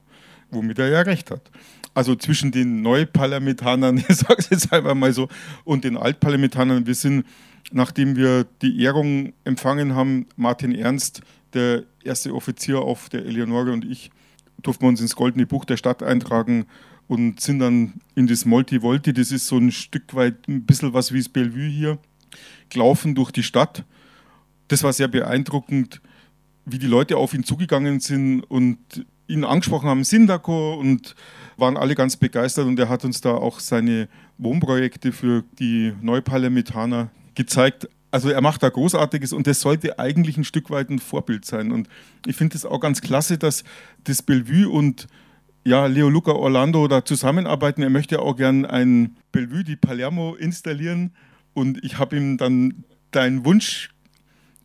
womit 0.50 0.78
er 0.78 0.88
ja 0.88 1.00
recht 1.00 1.30
hat. 1.30 1.50
Also 1.92 2.16
zwischen 2.16 2.50
den 2.50 2.82
Neuparlamentanern, 2.82 3.98
ich 4.08 4.16
sage 4.16 4.36
es 4.38 4.50
jetzt 4.50 4.72
einfach 4.72 4.94
mal 4.94 5.12
so, 5.12 5.28
und 5.64 5.84
den 5.84 5.96
Altparlamentanern, 5.96 6.86
wir 6.86 6.94
sind, 6.94 7.24
nachdem 7.72 8.16
wir 8.16 8.46
die 8.62 8.82
Ehrung 8.82 9.32
empfangen 9.44 9.94
haben, 9.94 10.26
Martin 10.36 10.74
Ernst, 10.74 11.22
der 11.52 11.84
erste 12.02 12.34
Offizier 12.34 12.80
auf 12.80 13.08
der 13.08 13.24
Eleonore 13.24 13.72
und 13.72 13.84
ich, 13.84 14.10
durften 14.62 14.84
wir 14.84 14.88
uns 14.88 15.00
ins 15.00 15.14
Goldene 15.14 15.46
Buch 15.46 15.64
der 15.64 15.76
Stadt 15.76 16.02
eintragen 16.02 16.66
und 17.06 17.40
sind 17.40 17.58
dann 17.58 17.94
in 18.14 18.26
das 18.26 18.44
Multi-Volti, 18.44 19.12
das 19.12 19.30
ist 19.30 19.46
so 19.46 19.58
ein 19.58 19.70
Stück 19.70 20.14
weit 20.14 20.48
ein 20.48 20.64
bisschen 20.64 20.94
was 20.94 21.12
wie 21.12 21.18
das 21.18 21.28
Bellevue 21.28 21.68
hier, 21.68 21.98
gelaufen 22.70 23.14
durch 23.14 23.30
die 23.30 23.42
Stadt 23.42 23.84
das 24.68 24.82
war 24.82 24.92
sehr 24.92 25.08
beeindruckend, 25.08 26.00
wie 26.64 26.78
die 26.78 26.86
Leute 26.86 27.16
auf 27.16 27.34
ihn 27.34 27.44
zugegangen 27.44 28.00
sind 28.00 28.42
und 28.42 28.78
ihn 29.26 29.44
angesprochen 29.44 29.88
haben, 29.88 30.04
Sindako 30.04 30.74
und 30.74 31.14
waren 31.56 31.76
alle 31.76 31.94
ganz 31.94 32.16
begeistert 32.16 32.66
und 32.66 32.78
er 32.78 32.88
hat 32.88 33.04
uns 33.04 33.20
da 33.20 33.34
auch 33.34 33.60
seine 33.60 34.08
Wohnprojekte 34.38 35.12
für 35.12 35.44
die 35.58 35.92
Neuparlamentaner 36.00 37.10
gezeigt. 37.34 37.88
Also 38.10 38.30
er 38.30 38.40
macht 38.40 38.62
da 38.62 38.68
Großartiges 38.68 39.32
und 39.32 39.46
das 39.46 39.60
sollte 39.60 39.98
eigentlich 39.98 40.36
ein 40.36 40.44
Stück 40.44 40.70
weit 40.70 40.90
ein 40.90 40.98
Vorbild 40.98 41.44
sein. 41.44 41.72
Und 41.72 41.88
ich 42.26 42.36
finde 42.36 42.56
es 42.56 42.64
auch 42.64 42.80
ganz 42.80 43.00
klasse, 43.00 43.38
dass 43.38 43.64
das 44.04 44.22
Bellevue 44.22 44.68
und 44.68 45.06
ja, 45.64 45.86
Leo 45.86 46.10
Luca 46.10 46.32
Orlando 46.32 46.86
da 46.88 47.04
zusammenarbeiten. 47.04 47.82
Er 47.82 47.90
möchte 47.90 48.20
auch 48.20 48.36
gern 48.36 48.66
ein 48.66 49.16
Bellevue 49.32 49.64
di 49.64 49.76
Palermo 49.76 50.34
installieren 50.34 51.12
und 51.54 51.82
ich 51.82 51.98
habe 51.98 52.16
ihm 52.16 52.36
dann 52.36 52.84
deinen 53.10 53.44
Wunsch 53.44 53.93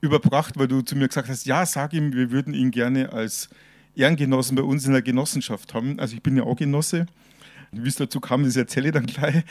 überbracht, 0.01 0.58
weil 0.58 0.68
du 0.68 0.82
zu 0.82 0.96
mir 0.96 1.08
gesagt 1.08 1.29
hast, 1.29 1.46
ja, 1.46 1.65
sag 1.65 1.94
ihm, 1.94 2.13
wir 2.13 2.32
würden 2.32 2.53
ihn 2.53 2.72
gerne 2.72 3.12
als 3.12 3.50
Ehrengenossen 3.96 4.56
bei 4.56 4.63
uns 4.63 4.86
in 4.86 4.94
der 4.94 5.01
Genossenschaft 5.01 5.74
haben. 5.74 6.00
Also 6.00 6.15
ich 6.15 6.24
bin 6.24 6.38
ja 6.38 6.44
auch 6.44 6.56
Genosse. 6.56 7.06
Wie 7.72 7.88
es 7.88 7.96
dazu 7.96 8.20
kam, 8.20 8.44
das 8.44 8.56
erzähle 8.56 8.88
ich 8.88 8.94
dann 8.94 9.06
gleich. 9.06 9.44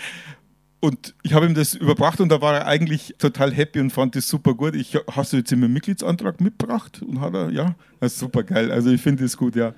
Und 0.80 1.14
ich 1.22 1.32
habe 1.32 1.46
ihm 1.46 1.54
das 1.54 1.74
überbracht 1.74 2.20
und 2.20 2.28
da 2.28 2.40
war 2.40 2.54
er 2.54 2.66
eigentlich 2.66 3.14
total 3.18 3.52
happy 3.52 3.80
und 3.80 3.90
fand 3.90 4.14
das 4.14 4.28
super 4.28 4.54
gut. 4.54 4.76
Ich, 4.76 4.96
hast 5.10 5.32
du 5.32 5.38
jetzt 5.38 5.50
immer 5.50 5.66
Mitgliedsantrag 5.66 6.40
mitgebracht? 6.40 7.02
Und 7.02 7.20
hat 7.20 7.34
er, 7.34 7.50
ja, 7.50 7.74
das 8.00 8.12
ist 8.12 8.20
super 8.20 8.44
geil. 8.44 8.70
Also 8.70 8.90
ich 8.90 9.00
finde 9.00 9.24
das 9.24 9.36
gut, 9.36 9.56
ja. 9.56 9.74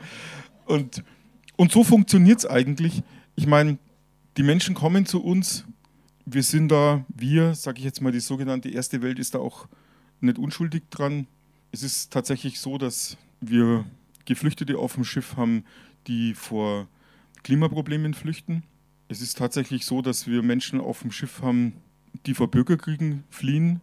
Und, 0.67 1.03
und 1.57 1.73
so 1.73 1.85
funktioniert 1.85 2.41
es 2.41 2.47
eigentlich. 2.47 3.03
Ich 3.35 3.47
meine, 3.47 3.79
die 4.37 4.43
Menschen 4.43 4.75
kommen 4.75 5.07
zu 5.07 5.23
uns. 5.23 5.65
Wir 6.27 6.43
sind 6.43 6.69
da, 6.69 7.05
wir, 7.09 7.55
sage 7.55 7.79
ich 7.79 7.85
jetzt 7.85 8.03
mal, 8.03 8.13
die 8.13 8.21
sogenannte 8.21 8.69
erste 8.69 9.01
Welt 9.01 9.19
ist 9.19 9.35
da 9.35 9.39
auch 9.39 9.69
nicht 10.21 10.39
unschuldig 10.39 10.83
dran. 10.91 11.27
Es 11.73 11.83
ist 11.83 12.13
tatsächlich 12.13 12.61
so, 12.61 12.79
dass 12.79 13.17
wir 13.41 13.85
Geflüchtete 14.25 14.79
auf 14.79 14.95
dem 14.95 15.05
Schiff 15.05 15.37
haben, 15.37 15.65
die 16.07 16.35
vor 16.35 16.89
Klimaproblemen 17.43 18.15
flüchten. 18.15 18.63
Es 19.09 19.21
ist 19.21 19.39
tatsächlich 19.39 19.87
so, 19.87 20.03
dass 20.03 20.27
wir 20.27 20.43
Menschen 20.43 20.81
auf 20.81 21.03
dem 21.03 21.11
Schiff 21.11 21.43
haben, 21.43 21.75
die 22.27 22.35
vor 22.35 22.51
Bürgerkriegen 22.51 23.25
fliehen. 23.31 23.81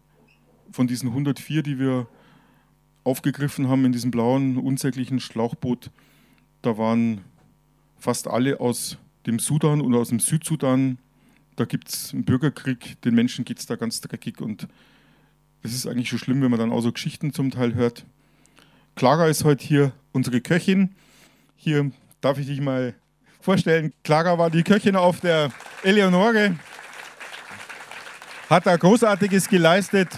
Von 0.72 0.88
diesen 0.88 1.10
104, 1.10 1.64
die 1.64 1.80
wir 1.80 2.08
aufgegriffen 3.04 3.68
haben 3.68 3.86
in 3.86 3.92
diesem 3.92 4.12
blauen, 4.12 4.58
unsäglichen 4.58 5.20
Schlauchboot, 5.20 5.92
da 6.62 6.78
waren 6.78 7.22
fast 7.98 8.28
alle 8.28 8.60
aus 8.60 8.98
dem 9.26 9.40
Sudan 9.40 9.82
oder 9.82 10.00
aus 10.00 10.10
dem 10.10 10.20
Südsudan. 10.20 10.98
Da 11.56 11.66
gibt 11.66 11.90
es 11.90 12.14
einen 12.14 12.26
Bürgerkrieg, 12.26 13.02
den 13.02 13.16
Menschen 13.16 13.46
geht 13.46 13.60
es 13.60 13.66
da 13.66 13.76
ganz 13.76 14.02
dreckig 14.02 14.42
und 14.42 14.68
es 15.64 15.74
ist 15.74 15.88
eigentlich 15.88 16.10
schon 16.10 16.20
schlimm, 16.20 16.42
wenn 16.42 16.52
man 16.52 16.60
dann 16.60 16.72
auch 16.72 16.82
so 16.82 16.92
Geschichten 16.92 17.34
zum 17.34 17.52
Teil 17.52 17.74
hört. 17.76 18.06
Clara 18.96 19.28
ist 19.28 19.44
heute 19.44 19.66
hier 19.66 19.92
unsere 20.12 20.42
Köchin. 20.42 20.96
Hier 21.56 21.92
darf 22.22 22.40
ich 22.40 22.48
dich 22.48 22.62
mal 22.62 22.96
vorstellen. 23.40 23.94
Clara 24.04 24.38
war 24.38 24.50
die 24.50 24.64
Köchin 24.64 24.96
auf 24.96 25.20
der 25.20 25.52
Eleonore, 25.84 26.58
hat 28.50 28.66
da 28.66 28.76
Großartiges 28.76 29.48
geleistet. 29.48 30.10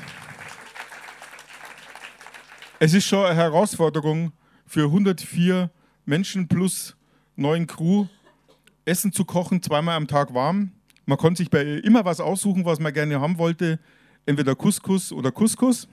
Es 2.80 2.94
ist 2.94 3.06
schon 3.06 3.26
eine 3.26 3.36
Herausforderung 3.36 4.32
für 4.66 4.86
104 4.86 5.70
Menschen 6.06 6.48
plus 6.48 6.96
neun 7.36 7.68
Crew, 7.68 8.08
Essen 8.86 9.12
zu 9.12 9.26
kochen, 9.26 9.62
zweimal 9.62 9.96
am 9.96 10.08
Tag 10.08 10.34
warm. 10.34 10.72
Man 11.06 11.18
konnte 11.18 11.40
sich 11.40 11.50
bei 11.50 11.64
ihr 11.64 11.84
immer 11.84 12.06
was 12.06 12.20
aussuchen, 12.20 12.66
was 12.66 12.80
man 12.80 12.94
gerne 12.94 13.20
haben 13.20 13.38
wollte. 13.38 13.80
Entweder 14.26 14.56
Couscous 14.56 15.12
oder 15.12 15.32
Couscous. 15.32 15.88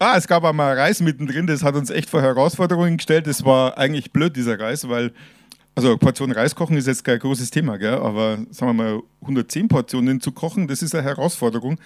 Ah, 0.00 0.16
es 0.16 0.28
gab 0.28 0.44
einmal 0.44 0.78
Reis 0.78 1.00
mittendrin, 1.00 1.48
das 1.48 1.64
hat 1.64 1.74
uns 1.74 1.90
echt 1.90 2.08
vor 2.08 2.22
Herausforderungen 2.22 2.98
gestellt. 2.98 3.26
Das 3.26 3.44
war 3.44 3.76
eigentlich 3.76 4.12
blöd, 4.12 4.36
dieser 4.36 4.60
Reis, 4.60 4.88
weil, 4.88 5.12
also 5.74 5.96
Portion 5.96 6.30
Reis 6.30 6.54
kochen 6.54 6.76
ist 6.76 6.86
jetzt 6.86 7.02
kein 7.02 7.18
großes 7.18 7.50
Thema, 7.50 7.78
gell? 7.78 7.94
aber 7.94 8.38
sagen 8.50 8.76
wir 8.76 8.84
mal, 8.84 9.02
110 9.22 9.66
Portionen 9.66 10.20
zu 10.20 10.30
kochen, 10.30 10.68
das 10.68 10.82
ist 10.82 10.94
eine 10.94 11.02
Herausforderung. 11.02 11.80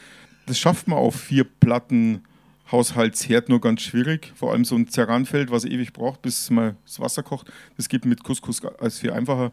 Das 0.45 0.59
schafft 0.59 0.89
man 0.89 0.99
auf 0.99 1.15
vier 1.15 1.45
Platten 1.45 2.23
Haushaltsherd 2.71 3.49
nur 3.49 3.61
ganz 3.61 3.81
schwierig. 3.83 4.33
Vor 4.35 4.53
allem 4.53 4.65
so 4.65 4.75
ein 4.77 4.89
Ceranfeld, 4.89 5.51
was 5.51 5.65
ewig 5.65 5.95
braucht, 5.95 6.21
bis 6.21 6.51
mal 6.51 6.77
das 6.85 7.01
Wasser 7.01 7.23
kocht. 7.23 7.51
Das 7.79 7.89
geht 7.89 8.05
mit 8.05 8.25
Couscous 8.25 8.63
als 8.79 8.99
viel 8.99 9.13
einfacher. 9.13 9.53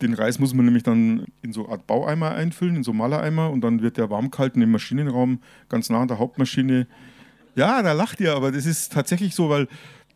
Den 0.00 0.14
Reis 0.14 0.38
muss 0.38 0.54
man 0.54 0.64
nämlich 0.64 0.84
dann 0.84 1.26
in 1.42 1.52
so 1.52 1.64
eine 1.64 1.72
Art 1.72 1.86
Baueimer 1.86 2.30
einfüllen, 2.30 2.76
in 2.76 2.84
so 2.84 2.92
Malereimer 2.92 3.50
und 3.50 3.62
dann 3.62 3.82
wird 3.82 3.96
der 3.96 4.10
warm 4.10 4.30
gehalten 4.30 4.62
im 4.62 4.70
Maschinenraum, 4.70 5.40
ganz 5.68 5.90
nah 5.90 6.00
an 6.02 6.08
der 6.08 6.18
Hauptmaschine. 6.18 6.86
Ja, 7.56 7.82
da 7.82 7.92
lacht 7.92 8.20
ihr, 8.20 8.34
aber 8.34 8.52
das 8.52 8.66
ist 8.66 8.92
tatsächlich 8.92 9.34
so, 9.34 9.48
weil 9.48 9.66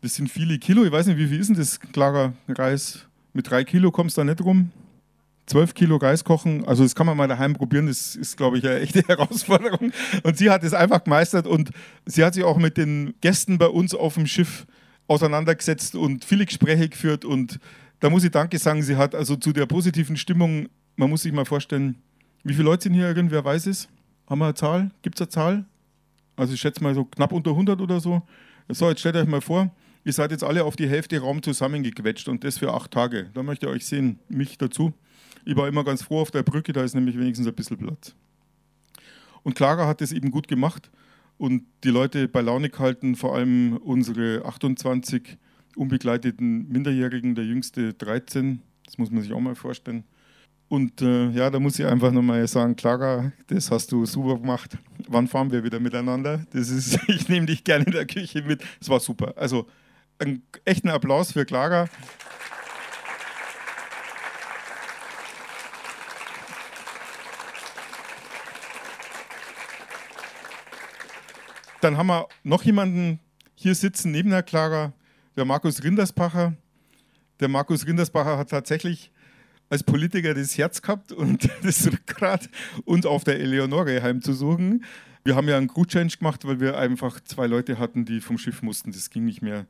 das 0.01 0.15
sind 0.15 0.29
viele 0.29 0.57
Kilo. 0.59 0.85
Ich 0.85 0.91
weiß 0.91 1.07
nicht, 1.07 1.17
wie 1.17 1.27
viel 1.27 1.39
ist 1.39 1.47
denn 1.47 1.57
das 1.57 1.79
klarer 1.79 2.33
Reis? 2.47 3.07
Mit 3.33 3.49
drei 3.49 3.63
Kilo 3.63 3.91
kommst 3.91 4.17
du 4.17 4.21
da 4.21 4.25
nicht 4.25 4.41
rum. 4.41 4.71
Zwölf 5.45 5.73
Kilo 5.73 5.97
Reis 5.97 6.23
kochen, 6.23 6.63
also 6.65 6.83
das 6.83 6.95
kann 6.95 7.05
man 7.05 7.17
mal 7.17 7.27
daheim 7.27 7.53
probieren, 7.53 7.87
das 7.87 8.15
ist, 8.15 8.37
glaube 8.37 8.57
ich, 8.57 8.65
eine 8.65 8.79
echte 8.79 9.01
Herausforderung. 9.07 9.91
Und 10.23 10.37
sie 10.37 10.49
hat 10.49 10.63
es 10.63 10.73
einfach 10.73 11.03
gemeistert 11.03 11.47
und 11.47 11.71
sie 12.05 12.23
hat 12.23 12.33
sich 12.33 12.45
auch 12.45 12.57
mit 12.57 12.77
den 12.77 13.13
Gästen 13.19 13.57
bei 13.57 13.67
uns 13.67 13.93
auf 13.93 14.13
dem 14.13 14.25
Schiff 14.25 14.65
auseinandergesetzt 15.07 15.95
und 15.95 16.23
viele 16.23 16.45
Gespräche 16.45 16.87
geführt 16.87 17.25
und 17.25 17.59
da 18.03 18.09
muss 18.09 18.25
ich 18.25 18.31
Danke 18.31 18.59
sagen, 18.59 18.83
sie 18.83 18.97
hat 18.97 19.15
also 19.15 19.37
zu 19.37 19.53
der 19.53 19.65
positiven 19.65 20.17
Stimmung, 20.17 20.67
man 20.97 21.09
muss 21.09 21.21
sich 21.21 21.31
mal 21.31 21.45
vorstellen, 21.45 21.95
wie 22.43 22.51
viele 22.51 22.65
Leute 22.65 22.83
sind 22.83 22.95
hier 22.95 23.13
drin, 23.13 23.31
wer 23.31 23.45
weiß 23.45 23.65
es? 23.67 23.87
Haben 24.27 24.39
wir 24.39 24.45
eine 24.47 24.55
Zahl? 24.55 24.91
Gibt 25.03 25.15
es 25.15 25.21
eine 25.21 25.29
Zahl? 25.29 25.65
Also 26.35 26.53
ich 26.53 26.59
schätze 26.59 26.83
mal 26.83 26.93
so 26.93 27.05
knapp 27.05 27.31
unter 27.31 27.51
100 27.51 27.79
oder 27.79 28.01
so. 28.01 28.21
So, 28.67 28.89
jetzt 28.89 28.99
stellt 28.99 29.15
euch 29.15 29.25
mal 29.25 29.39
vor, 29.39 29.73
ihr 30.03 30.11
seid 30.11 30.31
jetzt 30.31 30.43
alle 30.43 30.65
auf 30.65 30.75
die 30.75 30.89
Hälfte 30.89 31.17
Raum 31.17 31.41
zusammengequetscht 31.41 32.27
und 32.27 32.43
das 32.43 32.57
für 32.57 32.73
acht 32.73 32.91
Tage. 32.91 33.29
Da 33.33 33.41
möchte 33.41 33.67
ich 33.67 33.71
euch 33.71 33.85
sehen, 33.85 34.19
mich 34.27 34.57
dazu. 34.57 34.91
Ich 35.45 35.55
war 35.55 35.69
immer 35.69 35.85
ganz 35.85 36.03
froh 36.03 36.19
auf 36.19 36.31
der 36.31 36.43
Brücke, 36.43 36.73
da 36.73 36.83
ist 36.83 36.95
nämlich 36.95 37.17
wenigstens 37.17 37.47
ein 37.47 37.55
bisschen 37.55 37.77
Platz. 37.77 38.15
Und 39.43 39.55
Clara 39.55 39.87
hat 39.87 40.01
es 40.01 40.11
eben 40.11 40.29
gut 40.29 40.49
gemacht 40.49 40.91
und 41.37 41.63
die 41.85 41.89
Leute 41.89 42.27
bei 42.27 42.41
Laune 42.41 42.69
gehalten, 42.69 43.15
vor 43.15 43.33
allem 43.33 43.77
unsere 43.77 44.43
28 44.43 45.37
unbegleiteten 45.75 46.67
Minderjährigen, 46.69 47.35
der 47.35 47.45
jüngste 47.45 47.93
13, 47.93 48.61
das 48.85 48.97
muss 48.97 49.11
man 49.11 49.21
sich 49.21 49.33
auch 49.33 49.39
mal 49.39 49.55
vorstellen. 49.55 50.03
Und 50.69 51.01
äh, 51.01 51.29
ja, 51.29 51.49
da 51.49 51.59
muss 51.59 51.77
ich 51.77 51.85
einfach 51.85 52.11
nochmal 52.11 52.47
sagen, 52.47 52.75
Clara, 52.75 53.31
das 53.47 53.69
hast 53.69 53.91
du 53.91 54.05
super 54.05 54.39
gemacht. 54.39 54.77
Wann 55.07 55.27
fahren 55.27 55.51
wir 55.51 55.63
wieder 55.63 55.79
miteinander? 55.79 56.45
Das 56.51 56.69
ist, 56.69 56.97
ich 57.07 57.29
nehme 57.29 57.45
dich 57.45 57.63
gerne 57.63 57.85
in 57.85 57.91
der 57.91 58.07
Küche 58.07 58.41
mit. 58.41 58.63
Es 58.81 58.89
war 58.89 58.99
super. 58.99 59.33
Also 59.37 59.67
einen 60.17 60.41
echten 60.65 60.89
Applaus 60.89 61.33
für 61.33 61.45
Clara. 61.45 61.87
Dann 71.81 71.97
haben 71.97 72.07
wir 72.07 72.27
noch 72.43 72.63
jemanden 72.63 73.19
hier 73.55 73.75
sitzen 73.75 74.11
neben 74.11 74.29
der 74.29 74.41
Clara, 74.41 74.93
der 75.35 75.45
Markus 75.45 75.83
Rindersbacher. 75.83 76.55
Der 77.39 77.47
Markus 77.47 77.85
Rindersbacher 77.85 78.37
hat 78.37 78.49
tatsächlich 78.49 79.11
als 79.69 79.83
Politiker 79.83 80.33
das 80.33 80.57
Herz 80.57 80.81
gehabt 80.81 81.11
und 81.11 81.49
das 81.63 81.87
Rückgrat, 81.91 82.49
uns 82.85 83.05
auf 83.05 83.23
der 83.23 83.39
Eleonore 83.39 84.01
heimzusuchen. 84.01 84.83
Wir 85.23 85.35
haben 85.35 85.47
ja 85.47 85.57
einen 85.57 85.67
Gutschein 85.67 86.09
gemacht, 86.09 86.45
weil 86.45 86.59
wir 86.59 86.77
einfach 86.77 87.19
zwei 87.21 87.47
Leute 87.47 87.79
hatten, 87.79 88.05
die 88.05 88.19
vom 88.19 88.37
Schiff 88.37 88.61
mussten. 88.61 88.91
Das 88.91 89.09
ging 89.09 89.25
nicht 89.25 89.41
mehr. 89.41 89.65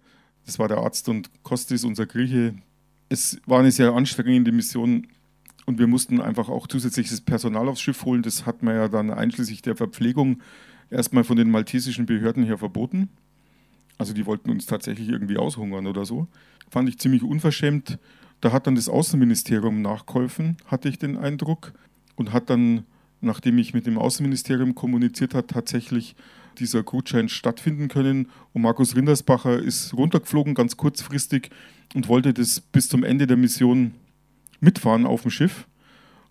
Das 0.45 0.59
war 0.59 0.67
der 0.67 0.77
Arzt 0.77 1.07
und 1.09 1.29
Kostis, 1.43 1.83
unser 1.83 2.05
Grieche. 2.05 2.55
Es 3.07 3.39
war 3.45 3.59
eine 3.59 3.71
sehr 3.71 3.93
anstrengende 3.93 4.51
Mission 4.51 5.07
und 5.65 5.79
wir 5.79 5.87
mussten 5.87 6.19
einfach 6.19 6.49
auch 6.49 6.67
zusätzliches 6.67 7.21
Personal 7.21 7.69
aufs 7.69 7.81
Schiff 7.81 8.03
holen. 8.03 8.23
Das 8.23 8.45
hat 8.45 8.63
man 8.63 8.75
ja 8.75 8.87
dann 8.89 9.11
einschließlich 9.11 9.61
der 9.61 9.75
Verpflegung 9.75 10.41
erstmal 10.89 11.23
von 11.23 11.37
den 11.37 11.49
maltesischen 11.49 12.05
Behörden 12.05 12.43
her 12.43 12.57
verboten. 12.57 13.09
Also 13.97 14.13
die 14.13 14.25
wollten 14.25 14.49
uns 14.49 14.65
tatsächlich 14.65 15.09
irgendwie 15.09 15.37
aushungern 15.37 15.87
oder 15.87 16.05
so. 16.05 16.27
Fand 16.69 16.89
ich 16.89 16.99
ziemlich 16.99 17.23
unverschämt. 17.23 17.99
Da 18.41 18.51
hat 18.51 18.67
dann 18.67 18.75
das 18.75 18.89
Außenministerium 18.89 19.81
nachgeholfen, 19.81 20.57
hatte 20.65 20.89
ich 20.89 20.99
den 20.99 21.17
Eindruck, 21.17 21.73
und 22.15 22.33
hat 22.33 22.49
dann, 22.49 22.83
nachdem 23.21 23.57
ich 23.57 23.73
mit 23.73 23.85
dem 23.85 23.97
Außenministerium 23.97 24.75
kommuniziert 24.75 25.33
habe, 25.33 25.47
tatsächlich 25.47 26.15
dieser 26.59 26.83
Gutschein 26.83 27.29
stattfinden 27.29 27.87
können. 27.87 28.27
Und 28.53 28.61
Markus 28.61 28.95
Rindersbacher 28.95 29.59
ist 29.59 29.93
runtergeflogen, 29.93 30.53
ganz 30.53 30.77
kurzfristig, 30.77 31.49
und 31.95 32.07
wollte 32.07 32.33
das 32.33 32.59
bis 32.59 32.89
zum 32.89 33.03
Ende 33.03 33.27
der 33.27 33.37
Mission 33.37 33.93
mitfahren 34.59 35.05
auf 35.05 35.23
dem 35.23 35.31
Schiff. 35.31 35.67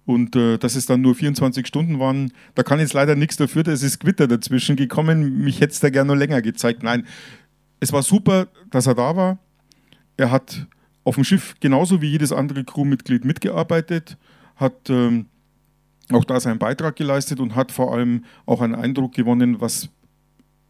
Und 0.05 0.35
äh, 0.35 0.59
dass 0.59 0.75
es 0.75 0.87
dann 0.87 1.01
nur 1.01 1.15
24 1.15 1.65
Stunden 1.67 2.01
waren, 2.01 2.33
da 2.57 2.65
kann 2.65 2.81
jetzt 2.81 2.93
leider 2.93 3.15
nichts 3.15 3.37
dafür, 3.37 3.63
da 3.63 3.73
ist 3.73 4.01
Gewitter 4.01 4.27
dazwischen 4.27 4.75
gekommen. 4.75 5.45
Mich 5.45 5.61
hätte 5.61 5.73
es 5.73 5.81
da 5.81 5.91
gerne 5.91 6.13
noch 6.13 6.19
länger 6.19 6.43
gezeigt. 6.43 6.83
Nein, 6.83 7.07
es 7.83 7.93
war 7.93 8.05
super, 8.05 8.47
dass 8.71 8.87
er 8.87 8.95
da 8.95 9.17
war. 9.17 9.39
Er 10.17 10.31
hat 10.31 10.69
auf 11.03 11.17
dem 11.17 11.25
Schiff 11.25 11.57
genauso 11.59 12.01
wie 12.01 12.11
jedes 12.11 12.31
andere 12.31 12.63
Crewmitglied 12.63 13.25
mitgearbeitet, 13.25 14.17
hat 14.55 14.89
ähm, 14.89 15.27
auch 16.13 16.25
da 16.25 16.39
seinen 16.39 16.61
Beitrag 16.61 16.95
geleistet 16.95 17.41
und 17.41 17.57
hat 17.57 17.73
vor 17.73 17.93
allem 17.93 18.25
auch 18.47 18.61
einen 18.61 18.77
Eindruck 18.77 19.15
gewonnen, 19.15 19.61
was 19.61 19.89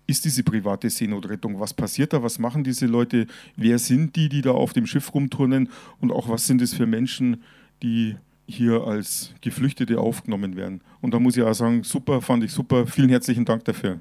ist 0.06 0.24
diese 0.24 0.42
private 0.42 0.88
Seenotrettung, 0.88 1.60
was 1.60 1.74
passiert 1.74 2.14
da, 2.14 2.22
was 2.22 2.38
machen 2.38 2.64
diese 2.64 2.86
Leute, 2.86 3.26
wer 3.56 3.78
sind 3.78 4.16
die, 4.16 4.30
die 4.30 4.40
da 4.40 4.52
auf 4.52 4.72
dem 4.72 4.86
Schiff 4.86 5.12
rumturnen 5.12 5.68
und 6.00 6.12
auch 6.12 6.30
was 6.30 6.46
sind 6.46 6.62
es 6.62 6.72
für 6.72 6.86
Menschen, 6.86 7.42
die 7.82 8.16
hier 8.46 8.84
als 8.84 9.34
Geflüchtete 9.42 10.00
aufgenommen 10.00 10.56
werden. 10.56 10.80
Und 11.02 11.12
da 11.12 11.18
muss 11.18 11.36
ich 11.36 11.42
auch 11.42 11.52
sagen, 11.52 11.84
super, 11.84 12.22
fand 12.22 12.42
ich 12.42 12.52
super, 12.52 12.86
vielen 12.86 13.10
herzlichen 13.10 13.44
Dank 13.44 13.66
dafür. 13.66 14.00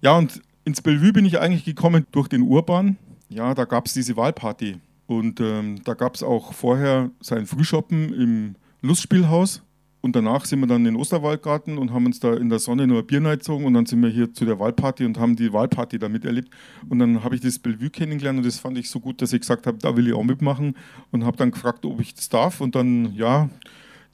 Ja, 0.00 0.16
und 0.16 0.42
ins 0.64 0.82
Bellevue 0.82 1.12
bin 1.12 1.24
ich 1.24 1.38
eigentlich 1.38 1.64
gekommen 1.64 2.06
durch 2.12 2.28
den 2.28 2.42
Urban. 2.42 2.96
Ja, 3.28 3.54
da 3.54 3.64
gab 3.64 3.86
es 3.86 3.94
diese 3.94 4.16
Wahlparty. 4.16 4.76
Und 5.06 5.40
ähm, 5.40 5.82
da 5.84 5.94
gab 5.94 6.14
es 6.14 6.22
auch 6.22 6.52
vorher 6.52 7.10
sein 7.20 7.46
Frühschoppen 7.46 8.12
im 8.12 8.54
Lustspielhaus. 8.82 9.62
Und 10.00 10.14
danach 10.14 10.44
sind 10.44 10.60
wir 10.60 10.66
dann 10.66 10.78
in 10.78 10.94
den 10.94 10.96
Osterwaldgarten 10.96 11.78
und 11.78 11.92
haben 11.92 12.06
uns 12.06 12.20
da 12.20 12.34
in 12.34 12.48
der 12.48 12.60
Sonne 12.60 12.86
nur 12.86 13.00
ein 13.00 13.06
Bier 13.06 13.20
gezogen. 13.20 13.64
Und 13.64 13.74
dann 13.74 13.86
sind 13.86 14.02
wir 14.02 14.10
hier 14.10 14.32
zu 14.32 14.44
der 14.44 14.58
Wahlparty 14.58 15.04
und 15.04 15.18
haben 15.18 15.34
die 15.34 15.52
Wahlparty 15.52 15.98
da 15.98 16.08
miterlebt. 16.08 16.48
Und 16.88 17.00
dann 17.00 17.24
habe 17.24 17.34
ich 17.34 17.40
das 17.40 17.58
Bellevue 17.58 17.90
kennengelernt 17.90 18.38
und 18.38 18.46
das 18.46 18.58
fand 18.58 18.78
ich 18.78 18.88
so 18.88 19.00
gut, 19.00 19.20
dass 19.20 19.32
ich 19.32 19.40
gesagt 19.40 19.66
habe, 19.66 19.78
da 19.78 19.96
will 19.96 20.06
ich 20.06 20.12
auch 20.12 20.22
mitmachen. 20.22 20.76
Und 21.10 21.24
habe 21.24 21.36
dann 21.36 21.50
gefragt, 21.50 21.84
ob 21.84 22.00
ich 22.00 22.14
das 22.14 22.28
darf. 22.28 22.60
Und 22.60 22.76
dann, 22.76 23.14
ja, 23.14 23.48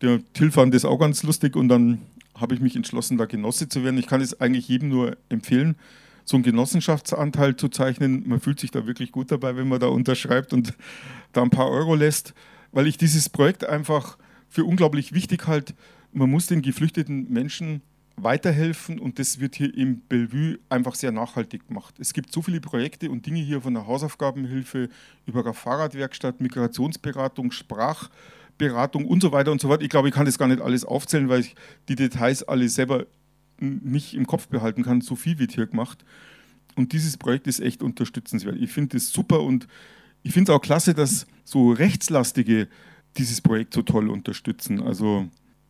der 0.00 0.20
Till 0.32 0.50
fand 0.50 0.72
das 0.72 0.84
auch 0.84 0.98
ganz 0.98 1.22
lustig. 1.24 1.56
Und 1.56 1.68
dann 1.68 1.98
habe 2.34 2.54
ich 2.54 2.60
mich 2.60 2.76
entschlossen, 2.76 3.18
da 3.18 3.26
Genosse 3.26 3.68
zu 3.68 3.84
werden. 3.84 3.98
Ich 3.98 4.06
kann 4.06 4.20
es 4.20 4.40
eigentlich 4.40 4.68
jedem 4.68 4.88
nur 4.88 5.16
empfehlen, 5.28 5.76
so 6.24 6.36
einen 6.36 6.44
Genossenschaftsanteil 6.44 7.56
zu 7.56 7.68
zeichnen. 7.68 8.26
Man 8.26 8.40
fühlt 8.40 8.60
sich 8.60 8.70
da 8.70 8.86
wirklich 8.86 9.12
gut 9.12 9.30
dabei, 9.30 9.56
wenn 9.56 9.68
man 9.68 9.80
da 9.80 9.88
unterschreibt 9.88 10.52
und 10.52 10.74
da 11.32 11.42
ein 11.42 11.50
paar 11.50 11.70
Euro 11.70 11.94
lässt, 11.94 12.34
weil 12.70 12.86
ich 12.86 12.96
dieses 12.96 13.28
Projekt 13.28 13.64
einfach 13.64 14.18
für 14.48 14.64
unglaublich 14.64 15.12
wichtig 15.12 15.46
halte. 15.46 15.74
Man 16.12 16.30
muss 16.30 16.46
den 16.46 16.62
geflüchteten 16.62 17.30
Menschen 17.32 17.82
weiterhelfen 18.16 18.98
und 18.98 19.18
das 19.18 19.40
wird 19.40 19.56
hier 19.56 19.74
im 19.74 20.00
Bellevue 20.00 20.58
einfach 20.68 20.94
sehr 20.94 21.12
nachhaltig 21.12 21.66
gemacht. 21.68 21.94
Es 21.98 22.12
gibt 22.12 22.32
so 22.32 22.42
viele 22.42 22.60
Projekte 22.60 23.10
und 23.10 23.26
Dinge 23.26 23.40
hier 23.40 23.62
von 23.62 23.74
der 23.74 23.86
Hausaufgabenhilfe 23.86 24.88
über 25.26 25.40
eine 25.40 25.54
Fahrradwerkstatt, 25.54 26.40
Migrationsberatung, 26.40 27.50
Sprach. 27.52 28.10
Beratung 28.58 29.06
und 29.06 29.22
so 29.22 29.32
weiter 29.32 29.52
und 29.52 29.60
so 29.60 29.68
fort. 29.68 29.82
Ich 29.82 29.88
glaube, 29.88 30.08
ich 30.08 30.14
kann 30.14 30.26
das 30.26 30.38
gar 30.38 30.48
nicht 30.48 30.60
alles 30.60 30.84
aufzählen, 30.84 31.28
weil 31.28 31.40
ich 31.40 31.54
die 31.88 31.96
Details 31.96 32.42
alle 32.42 32.68
selber 32.68 33.06
nicht 33.58 34.14
im 34.14 34.26
Kopf 34.26 34.48
behalten 34.48 34.82
kann. 34.82 35.00
So 35.00 35.16
viel 35.16 35.38
wird 35.38 35.52
hier 35.52 35.66
gemacht. 35.66 36.04
Und 36.74 36.92
dieses 36.92 37.16
Projekt 37.16 37.46
ist 37.46 37.60
echt 37.60 37.82
unterstützenswert. 37.82 38.56
Ich 38.56 38.72
finde 38.72 38.96
es 38.96 39.12
super 39.12 39.40
und 39.40 39.66
ich 40.22 40.32
finde 40.32 40.52
es 40.52 40.56
auch 40.56 40.62
klasse, 40.62 40.94
dass 40.94 41.26
so 41.44 41.72
rechtslastige 41.72 42.68
dieses 43.16 43.40
Projekt 43.40 43.74
so 43.74 43.82
toll 43.82 44.08
unterstützen. 44.08 44.80
Also 44.82 45.28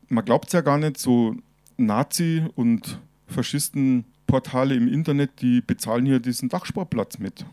man 0.09 0.25
glaubt 0.25 0.49
es 0.49 0.53
ja 0.53 0.61
gar 0.61 0.79
nicht, 0.79 0.99
so 0.99 1.37
Nazi- 1.77 2.45
und 2.55 3.01
Faschistenportale 3.27 4.75
im 4.75 4.89
Internet, 4.89 5.41
die 5.41 5.61
bezahlen 5.61 6.07
hier 6.07 6.21
diesen 6.21 6.49
Dachsportplatz 6.49 7.19
mit. 7.19 7.45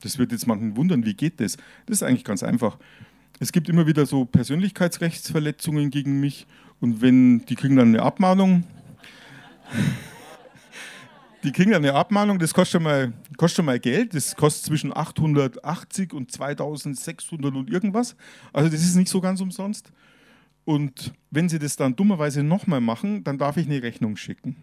Das 0.00 0.18
wird 0.18 0.32
jetzt 0.32 0.46
manchen 0.46 0.76
wundern, 0.76 1.04
wie 1.04 1.14
geht 1.14 1.40
das? 1.40 1.56
Das 1.86 1.98
ist 1.98 2.02
eigentlich 2.02 2.24
ganz 2.24 2.42
einfach. 2.42 2.78
Es 3.38 3.52
gibt 3.52 3.68
immer 3.68 3.86
wieder 3.86 4.06
so 4.06 4.24
Persönlichkeitsrechtsverletzungen 4.24 5.90
gegen 5.90 6.20
mich 6.20 6.46
und 6.80 7.00
wenn 7.00 7.44
die 7.46 7.54
kriegen 7.54 7.76
dann 7.76 7.88
eine 7.88 8.02
Abmahnung, 8.02 8.64
die 11.42 11.50
kriegen 11.50 11.72
dann 11.72 11.84
eine 11.84 11.94
Abmahnung, 11.94 12.38
das 12.38 12.54
kostet 12.54 12.72
schon 12.72 12.82
mal, 12.84 13.12
kostet 13.36 13.56
schon 13.56 13.64
mal 13.64 13.80
Geld, 13.80 14.14
das 14.14 14.36
kostet 14.36 14.66
zwischen 14.66 14.96
880 14.96 16.12
und 16.12 16.30
2600 16.30 17.54
und 17.54 17.70
irgendwas. 17.70 18.16
Also 18.52 18.68
das 18.68 18.82
ist 18.82 18.94
nicht 18.94 19.08
so 19.08 19.20
ganz 19.20 19.40
umsonst. 19.40 19.92
Und 20.64 21.12
wenn 21.30 21.48
sie 21.48 21.58
das 21.58 21.76
dann 21.76 21.96
dummerweise 21.96 22.42
nochmal 22.44 22.80
machen, 22.80 23.24
dann 23.24 23.38
darf 23.38 23.56
ich 23.56 23.66
eine 23.66 23.82
Rechnung 23.82 24.16
schicken. 24.16 24.56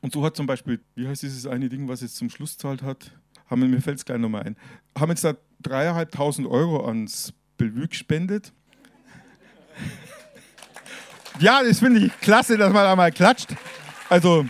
Und 0.00 0.12
so 0.12 0.24
hat 0.24 0.36
zum 0.36 0.46
Beispiel, 0.46 0.80
wie 0.96 1.06
heißt 1.06 1.22
dieses 1.22 1.46
eine 1.46 1.68
Ding, 1.68 1.88
was 1.88 2.00
jetzt 2.00 2.16
zum 2.16 2.28
Schluss 2.28 2.58
zahlt 2.58 2.82
hat? 2.82 3.12
Haben 3.46 3.70
mir 3.70 3.80
fällt 3.80 3.98
es 3.98 4.04
gleich 4.04 4.18
nochmal 4.18 4.42
ein. 4.42 4.56
Haben 4.98 5.10
jetzt 5.10 5.24
da 5.24 5.34
dreieinhalbtausend 5.60 6.48
Euro 6.48 6.86
ans 6.86 7.32
Bellevue 7.56 7.88
gespendet. 7.88 8.52
ja, 11.40 11.62
das 11.62 11.78
finde 11.78 12.06
ich 12.06 12.20
klasse, 12.20 12.56
dass 12.56 12.72
man 12.72 12.84
da 12.84 12.96
mal 12.96 13.12
klatscht. 13.12 13.54
Also, 14.08 14.46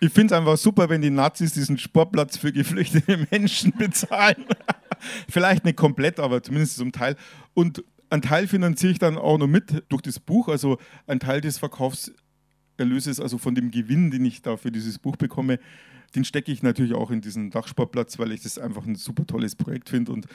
ich 0.00 0.12
finde 0.12 0.34
es 0.34 0.38
einfach 0.38 0.56
super, 0.56 0.88
wenn 0.88 1.02
die 1.02 1.10
Nazis 1.10 1.52
diesen 1.52 1.78
Sportplatz 1.78 2.36
für 2.38 2.52
geflüchtete 2.52 3.26
Menschen 3.30 3.72
bezahlen. 3.78 4.46
Vielleicht 5.28 5.64
nicht 5.64 5.76
komplett, 5.76 6.18
aber 6.18 6.42
zumindest 6.42 6.76
zum 6.76 6.92
Teil. 6.92 7.16
Und 7.54 7.84
ein 8.08 8.22
Teil 8.22 8.48
finanziere 8.48 8.92
ich 8.92 8.98
dann 8.98 9.18
auch 9.18 9.38
noch 9.38 9.46
mit 9.46 9.84
durch 9.88 10.02
das 10.02 10.18
Buch. 10.18 10.48
Also 10.48 10.78
ein 11.06 11.20
Teil 11.20 11.40
des 11.40 11.58
Verkaufserlöses, 11.58 13.20
also 13.20 13.38
von 13.38 13.54
dem 13.54 13.70
Gewinn, 13.70 14.10
den 14.10 14.24
ich 14.24 14.42
da 14.42 14.56
für 14.56 14.72
dieses 14.72 14.98
Buch 14.98 15.16
bekomme, 15.16 15.58
den 16.14 16.24
stecke 16.24 16.50
ich 16.52 16.62
natürlich 16.62 16.94
auch 16.94 17.10
in 17.10 17.20
diesen 17.20 17.50
Dachsportplatz, 17.50 18.18
weil 18.18 18.32
ich 18.32 18.42
das 18.42 18.58
einfach 18.58 18.84
ein 18.86 18.96
super 18.96 19.26
tolles 19.26 19.54
Projekt 19.54 19.88
finde. 19.88 20.12
Und 20.12 20.26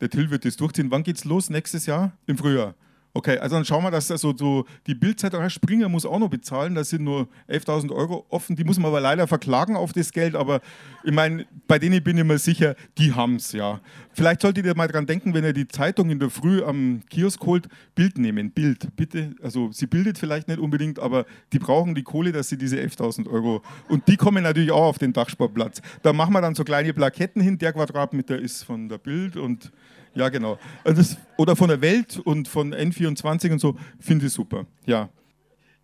der 0.00 0.10
Till 0.10 0.30
wird 0.30 0.44
das 0.44 0.56
durchziehen. 0.56 0.90
Wann 0.90 1.02
geht's 1.02 1.24
los? 1.24 1.50
Nächstes 1.50 1.86
Jahr? 1.86 2.12
Im 2.26 2.38
Frühjahr. 2.38 2.74
Okay, 3.12 3.38
also 3.38 3.56
dann 3.56 3.64
schauen 3.64 3.82
wir, 3.82 3.90
dass 3.90 4.08
also 4.10 4.32
so 4.36 4.66
die 4.86 4.94
Bildzeitung 4.94 5.48
Springer 5.50 5.88
muss 5.88 6.06
auch 6.06 6.20
noch 6.20 6.28
bezahlen. 6.28 6.76
Da 6.76 6.84
sind 6.84 7.02
nur 7.02 7.28
11.000 7.48 7.90
Euro 7.92 8.24
offen. 8.28 8.54
Die 8.54 8.62
muss 8.62 8.78
man 8.78 8.86
aber 8.86 9.00
leider 9.00 9.26
verklagen 9.26 9.74
auf 9.74 9.92
das 9.92 10.12
Geld. 10.12 10.36
Aber 10.36 10.60
ich 11.02 11.12
meine, 11.12 11.44
bei 11.66 11.80
denen 11.80 12.02
bin 12.04 12.16
ich 12.18 12.24
mir 12.24 12.38
sicher, 12.38 12.76
die 12.98 13.12
haben 13.12 13.36
es 13.36 13.50
ja. 13.50 13.80
Vielleicht 14.12 14.42
solltet 14.42 14.64
ihr 14.64 14.76
mal 14.76 14.86
dran 14.86 15.06
denken, 15.06 15.34
wenn 15.34 15.42
ihr 15.42 15.52
die 15.52 15.66
Zeitung 15.66 16.10
in 16.10 16.20
der 16.20 16.30
Früh 16.30 16.62
am 16.62 17.00
Kiosk 17.10 17.44
holt, 17.44 17.68
Bild 17.96 18.16
nehmen. 18.16 18.52
Bild, 18.52 18.94
bitte. 18.94 19.34
Also 19.42 19.72
sie 19.72 19.86
bildet 19.86 20.16
vielleicht 20.16 20.46
nicht 20.46 20.60
unbedingt, 20.60 21.00
aber 21.00 21.26
die 21.52 21.58
brauchen 21.58 21.96
die 21.96 22.04
Kohle, 22.04 22.30
dass 22.30 22.48
sie 22.48 22.58
diese 22.58 22.76
11.000 22.76 23.28
Euro. 23.28 23.62
Und 23.88 24.06
die 24.06 24.16
kommen 24.16 24.44
natürlich 24.44 24.70
auch 24.70 24.84
auf 24.84 24.98
den 24.98 25.12
Dachsportplatz. 25.12 25.82
Da 26.02 26.12
machen 26.12 26.32
wir 26.32 26.42
dann 26.42 26.54
so 26.54 26.62
kleine 26.62 26.92
Plaketten 26.92 27.42
hin. 27.42 27.58
Der 27.58 27.72
Quadratmeter 27.72 28.38
ist 28.38 28.62
von 28.62 28.88
der 28.88 28.98
Bild 28.98 29.36
und 29.36 29.72
ja, 30.14 30.28
genau. 30.28 30.58
Also 30.84 31.00
das, 31.00 31.16
oder 31.36 31.56
von 31.56 31.68
der 31.68 31.80
Welt 31.80 32.18
und 32.18 32.48
von 32.48 32.74
N24 32.74 33.52
und 33.52 33.58
so, 33.60 33.76
finde 33.98 34.26
ich 34.26 34.32
super. 34.32 34.66
Ja. 34.86 35.08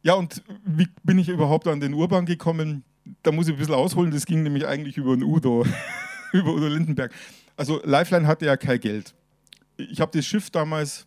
Ja, 0.03 0.15
und 0.15 0.43
wie 0.65 0.89
bin 1.03 1.19
ich 1.19 1.29
überhaupt 1.29 1.67
an 1.67 1.81
den 1.81 1.95
Urban 1.95 2.27
gekommen? 2.27 2.85
Da 3.23 3.33
muss 3.33 3.49
ich 3.49 3.55
ein 3.55 3.59
bisschen 3.59 3.75
ausholen, 3.75 4.11
das 4.11 4.27
ging 4.27 4.43
nämlich 4.43 4.67
eigentlich 4.67 4.97
über 4.97 5.17
den 5.17 5.25
Udo, 5.25 5.65
über 6.33 6.55
Udo 6.55 6.69
Lindenberg. 6.69 7.13
Also 7.57 7.81
Lifeline 7.85 8.27
hatte 8.27 8.47
ja 8.47 8.57
kein 8.57 8.81
Geld. 8.81 9.15
Ich 9.77 10.01
habe 10.01 10.17
das 10.17 10.27
Schiff 10.27 10.51
damals 10.51 11.07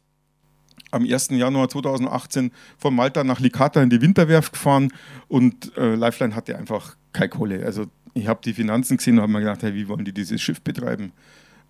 am 0.92 1.04
1. 1.04 1.30
Januar 1.30 1.70
2018 1.70 2.52
von 2.78 2.96
Malta 2.96 3.24
nach 3.24 3.40
Licata 3.40 3.82
in 3.82 3.90
die 3.90 4.02
Winterwerft 4.02 4.54
gefahren 4.54 4.92
und 5.28 5.76
äh, 5.78 5.96
Lifeline 5.96 6.36
hatte 6.36 6.58
einfach 6.58 6.96
keine 7.14 7.30
Kohle. 7.30 7.66
Also 7.66 7.86
ich 8.14 8.28
habe 8.28 8.42
die 8.44 8.54
Finanzen 8.54 8.98
gesehen 8.98 9.16
und 9.16 9.22
habe 9.22 9.32
mir 9.32 9.40
gedacht, 9.40 9.64
hey, 9.64 9.74
wie 9.74 9.88
wollen 9.88 10.06
die 10.06 10.14
dieses 10.14 10.42
Schiff 10.42 10.62
betreiben? 10.62 11.12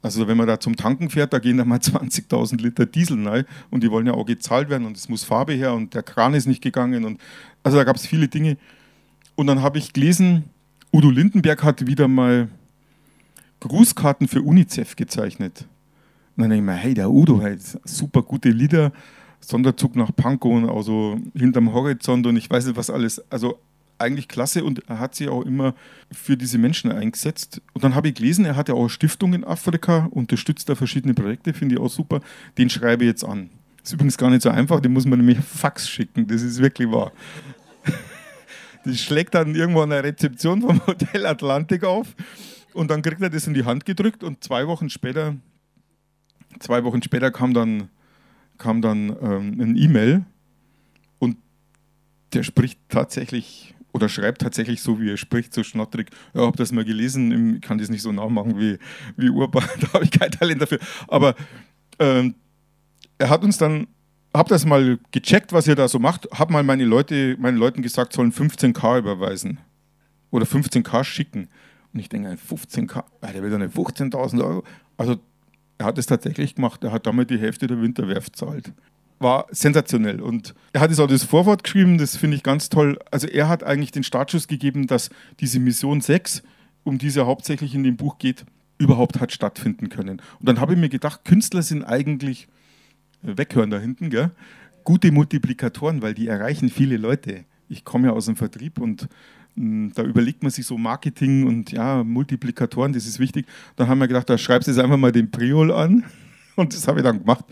Also 0.01 0.27
wenn 0.27 0.37
man 0.37 0.47
da 0.47 0.59
zum 0.59 0.75
Tanken 0.75 1.09
fährt, 1.09 1.33
da 1.33 1.39
gehen 1.39 1.57
da 1.57 1.65
mal 1.65 1.79
20.000 1.79 2.61
Liter 2.61 2.85
Diesel 2.85 3.27
rein 3.27 3.45
und 3.69 3.83
die 3.83 3.91
wollen 3.91 4.07
ja 4.07 4.13
auch 4.13 4.25
gezahlt 4.25 4.69
werden 4.69 4.85
und 4.85 4.95
es 4.95 5.09
muss 5.09 5.23
Farbe 5.23 5.53
her 5.53 5.73
und 5.73 5.93
der 5.93 6.03
Kran 6.03 6.33
ist 6.33 6.47
nicht 6.47 6.61
gegangen 6.61 7.05
und 7.05 7.19
also 7.63 7.77
da 7.77 7.83
gab 7.83 7.95
es 7.95 8.05
viele 8.05 8.27
Dinge. 8.27 8.57
Und 9.35 9.47
dann 9.47 9.61
habe 9.61 9.77
ich 9.77 9.93
gelesen, 9.93 10.45
Udo 10.91 11.09
Lindenberg 11.09 11.63
hat 11.63 11.85
wieder 11.85 12.07
mal 12.07 12.49
Grußkarten 13.59 14.27
für 14.27 14.41
UNICEF 14.41 14.95
gezeichnet. 14.95 15.65
Und 16.35 16.43
dann 16.43 16.49
denke 16.49 16.63
ich 16.63 16.65
mir, 16.65 16.81
hey, 16.81 16.93
der 16.93 17.11
Udo, 17.11 17.41
hey, 17.41 17.57
super 17.83 18.21
gute 18.21 18.49
Lieder, 18.49 18.91
Sonderzug 19.41 19.95
nach 19.95 20.15
Pankow, 20.15 20.69
also 20.69 21.17
hinterm 21.35 21.73
Horizont 21.73 22.25
und 22.27 22.37
ich 22.37 22.49
weiß 22.49 22.65
nicht 22.65 22.77
was 22.77 22.89
alles. 22.89 23.21
Also 23.29 23.59
eigentlich 23.99 24.27
klasse 24.27 24.63
und 24.63 24.87
er 24.89 24.99
hat 24.99 25.15
sich 25.15 25.29
auch 25.29 25.43
immer 25.43 25.75
für 26.11 26.37
diese 26.37 26.57
Menschen 26.57 26.91
eingesetzt. 26.91 27.61
Und 27.73 27.83
dann 27.83 27.95
habe 27.95 28.07
ich 28.07 28.15
gelesen, 28.15 28.45
er 28.45 28.55
hat 28.55 28.69
ja 28.69 28.75
auch 28.75 28.89
Stiftungen 28.89 29.41
in 29.41 29.47
Afrika, 29.47 30.07
unterstützt 30.11 30.69
da 30.69 30.75
verschiedene 30.75 31.13
Projekte, 31.13 31.53
finde 31.53 31.75
ich 31.75 31.81
auch 31.81 31.89
super. 31.89 32.21
Den 32.57 32.69
schreibe 32.69 33.03
ich 33.03 33.09
jetzt 33.09 33.23
an. 33.23 33.49
Ist 33.83 33.93
übrigens 33.93 34.17
gar 34.17 34.29
nicht 34.29 34.41
so 34.41 34.49
einfach, 34.49 34.79
den 34.79 34.93
muss 34.93 35.05
man 35.05 35.19
nämlich 35.19 35.39
Fax 35.45 35.89
schicken, 35.89 36.27
das 36.27 36.41
ist 36.41 36.61
wirklich 36.61 36.89
wahr. 36.91 37.11
Das 38.85 38.97
schlägt 39.01 39.35
dann 39.35 39.55
irgendwo 39.55 39.81
an 39.81 39.89
der 39.89 40.05
Rezeption 40.05 40.61
vom 40.61 40.79
Hotel 40.87 41.25
Atlantik 41.25 41.83
auf 41.83 42.15
und 42.73 42.89
dann 42.89 43.01
kriegt 43.01 43.21
er 43.21 43.29
das 43.29 43.45
in 43.45 43.53
die 43.53 43.65
Hand 43.65 43.85
gedrückt 43.85 44.23
und 44.23 44.41
zwei 44.41 44.67
Wochen 44.67 44.89
später, 44.89 45.35
zwei 46.59 46.85
Wochen 46.85 47.03
später 47.03 47.29
kam 47.29 47.53
dann, 47.53 47.89
kam 48.57 48.81
dann 48.81 49.09
ähm, 49.21 49.59
ein 49.59 49.75
E-Mail 49.75 50.23
und 51.19 51.35
der 52.31 52.43
spricht 52.43 52.79
tatsächlich 52.87 53.75
oder 53.91 54.09
schreibt 54.09 54.41
tatsächlich 54.41 54.81
so, 54.81 54.99
wie 54.99 55.11
er 55.11 55.17
spricht, 55.17 55.53
so 55.53 55.63
schnottrig. 55.63 56.09
Ja, 56.33 56.41
habe 56.41 56.57
das 56.57 56.71
mal 56.71 56.85
gelesen, 56.85 57.55
ich 57.55 57.61
kann 57.61 57.77
das 57.77 57.89
nicht 57.89 58.01
so 58.01 58.11
nachmachen 58.11 58.59
wie, 58.59 58.77
wie 59.17 59.29
Urban, 59.29 59.63
da 59.81 59.93
habe 59.93 60.03
ich 60.03 60.11
kein 60.11 60.31
Talent 60.31 60.61
dafür. 60.61 60.79
Aber 61.07 61.35
ähm, 61.99 62.35
er 63.17 63.29
hat 63.29 63.43
uns 63.43 63.57
dann, 63.57 63.87
habe 64.33 64.49
das 64.49 64.65
mal 64.65 64.99
gecheckt, 65.11 65.53
was 65.53 65.67
ihr 65.67 65.75
da 65.75 65.87
so 65.87 65.99
macht, 65.99 66.27
habe 66.33 66.53
mal 66.53 66.63
meine 66.63 66.85
Leute, 66.85 67.35
meinen 67.39 67.57
Leuten 67.57 67.81
gesagt, 67.81 68.13
sollen 68.13 68.31
15k 68.31 68.99
überweisen 68.99 69.59
oder 70.31 70.45
15k 70.45 71.03
schicken. 71.03 71.49
Und 71.93 71.99
ich 71.99 72.09
denke, 72.09 72.29
15k, 72.29 73.03
der 73.33 73.41
will 73.41 73.49
doch 73.49 73.57
nicht 73.57 73.75
15.000 73.75 74.43
Euro. 74.43 74.63
Also 74.97 75.17
er 75.79 75.87
hat 75.87 75.97
es 75.97 76.05
tatsächlich 76.05 76.55
gemacht, 76.55 76.83
er 76.83 76.91
hat 76.91 77.07
damit 77.07 77.31
die 77.31 77.39
Hälfte 77.39 77.65
der 77.65 77.81
Winterwerft 77.81 78.35
zahlt 78.35 78.73
war 79.19 79.47
sensationell. 79.51 80.21
Und 80.21 80.55
er 80.73 80.81
hat 80.81 80.89
jetzt 80.89 80.99
auch 80.99 81.07
das 81.07 81.23
Vorwort 81.23 81.63
geschrieben, 81.63 81.97
das 81.97 82.17
finde 82.17 82.37
ich 82.37 82.43
ganz 82.43 82.69
toll. 82.69 82.97
Also 83.11 83.27
er 83.27 83.47
hat 83.47 83.63
eigentlich 83.63 83.91
den 83.91 84.03
Startschuss 84.03 84.47
gegeben, 84.47 84.87
dass 84.87 85.09
diese 85.39 85.59
Mission 85.59 86.01
6, 86.01 86.43
um 86.83 86.97
die 86.97 87.07
es 87.07 87.15
ja 87.15 87.25
hauptsächlich 87.25 87.75
in 87.75 87.83
dem 87.83 87.97
Buch 87.97 88.17
geht, 88.17 88.45
überhaupt 88.77 89.19
hat 89.19 89.31
stattfinden 89.31 89.89
können. 89.89 90.21
Und 90.39 90.47
dann 90.47 90.59
habe 90.59 90.73
ich 90.73 90.79
mir 90.79 90.89
gedacht, 90.89 91.25
Künstler 91.25 91.61
sind 91.61 91.83
eigentlich, 91.83 92.47
äh, 93.23 93.37
weghören 93.37 93.69
da 93.69 93.79
hinten, 93.79 94.09
gell? 94.09 94.31
gute 94.83 95.11
Multiplikatoren, 95.11 96.01
weil 96.01 96.13
die 96.13 96.27
erreichen 96.27 96.69
viele 96.69 96.97
Leute. 96.97 97.45
Ich 97.67 97.85
komme 97.85 98.07
ja 98.07 98.13
aus 98.13 98.25
dem 98.25 98.35
Vertrieb 98.35 98.79
und 98.79 99.07
hm, 99.55 99.91
da 99.93 100.03
überlegt 100.03 100.41
man 100.41 100.51
sich 100.51 100.65
so 100.65 100.77
Marketing 100.77 101.45
und 101.45 101.71
ja, 101.71 102.03
Multiplikatoren, 102.03 102.93
das 102.93 103.05
ist 103.05 103.19
wichtig. 103.19 103.45
Dann 103.75 103.87
haben 103.87 103.99
wir 103.99 104.07
gedacht, 104.07 104.29
da 104.29 104.37
schreibst 104.37 104.67
du 104.67 104.71
jetzt 104.71 104.79
einfach 104.79 104.97
mal 104.97 105.11
den 105.11 105.29
Priol 105.29 105.71
an. 105.71 106.05
Und 106.55 106.73
das 106.73 106.89
habe 106.89 106.99
ich 106.99 107.05
dann 107.05 107.19
gemacht. 107.19 107.45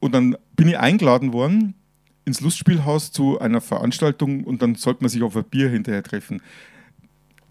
Und 0.00 0.12
dann 0.14 0.36
bin 0.60 0.68
ich 0.68 0.78
eingeladen 0.78 1.32
worden 1.32 1.72
ins 2.26 2.42
Lustspielhaus 2.42 3.12
zu 3.12 3.40
einer 3.40 3.62
Veranstaltung 3.62 4.44
und 4.44 4.60
dann 4.60 4.74
sollte 4.74 5.02
man 5.02 5.08
sich 5.08 5.22
auf 5.22 5.34
ein 5.34 5.44
Bier 5.44 5.70
hinterher 5.70 6.02
treffen. 6.02 6.42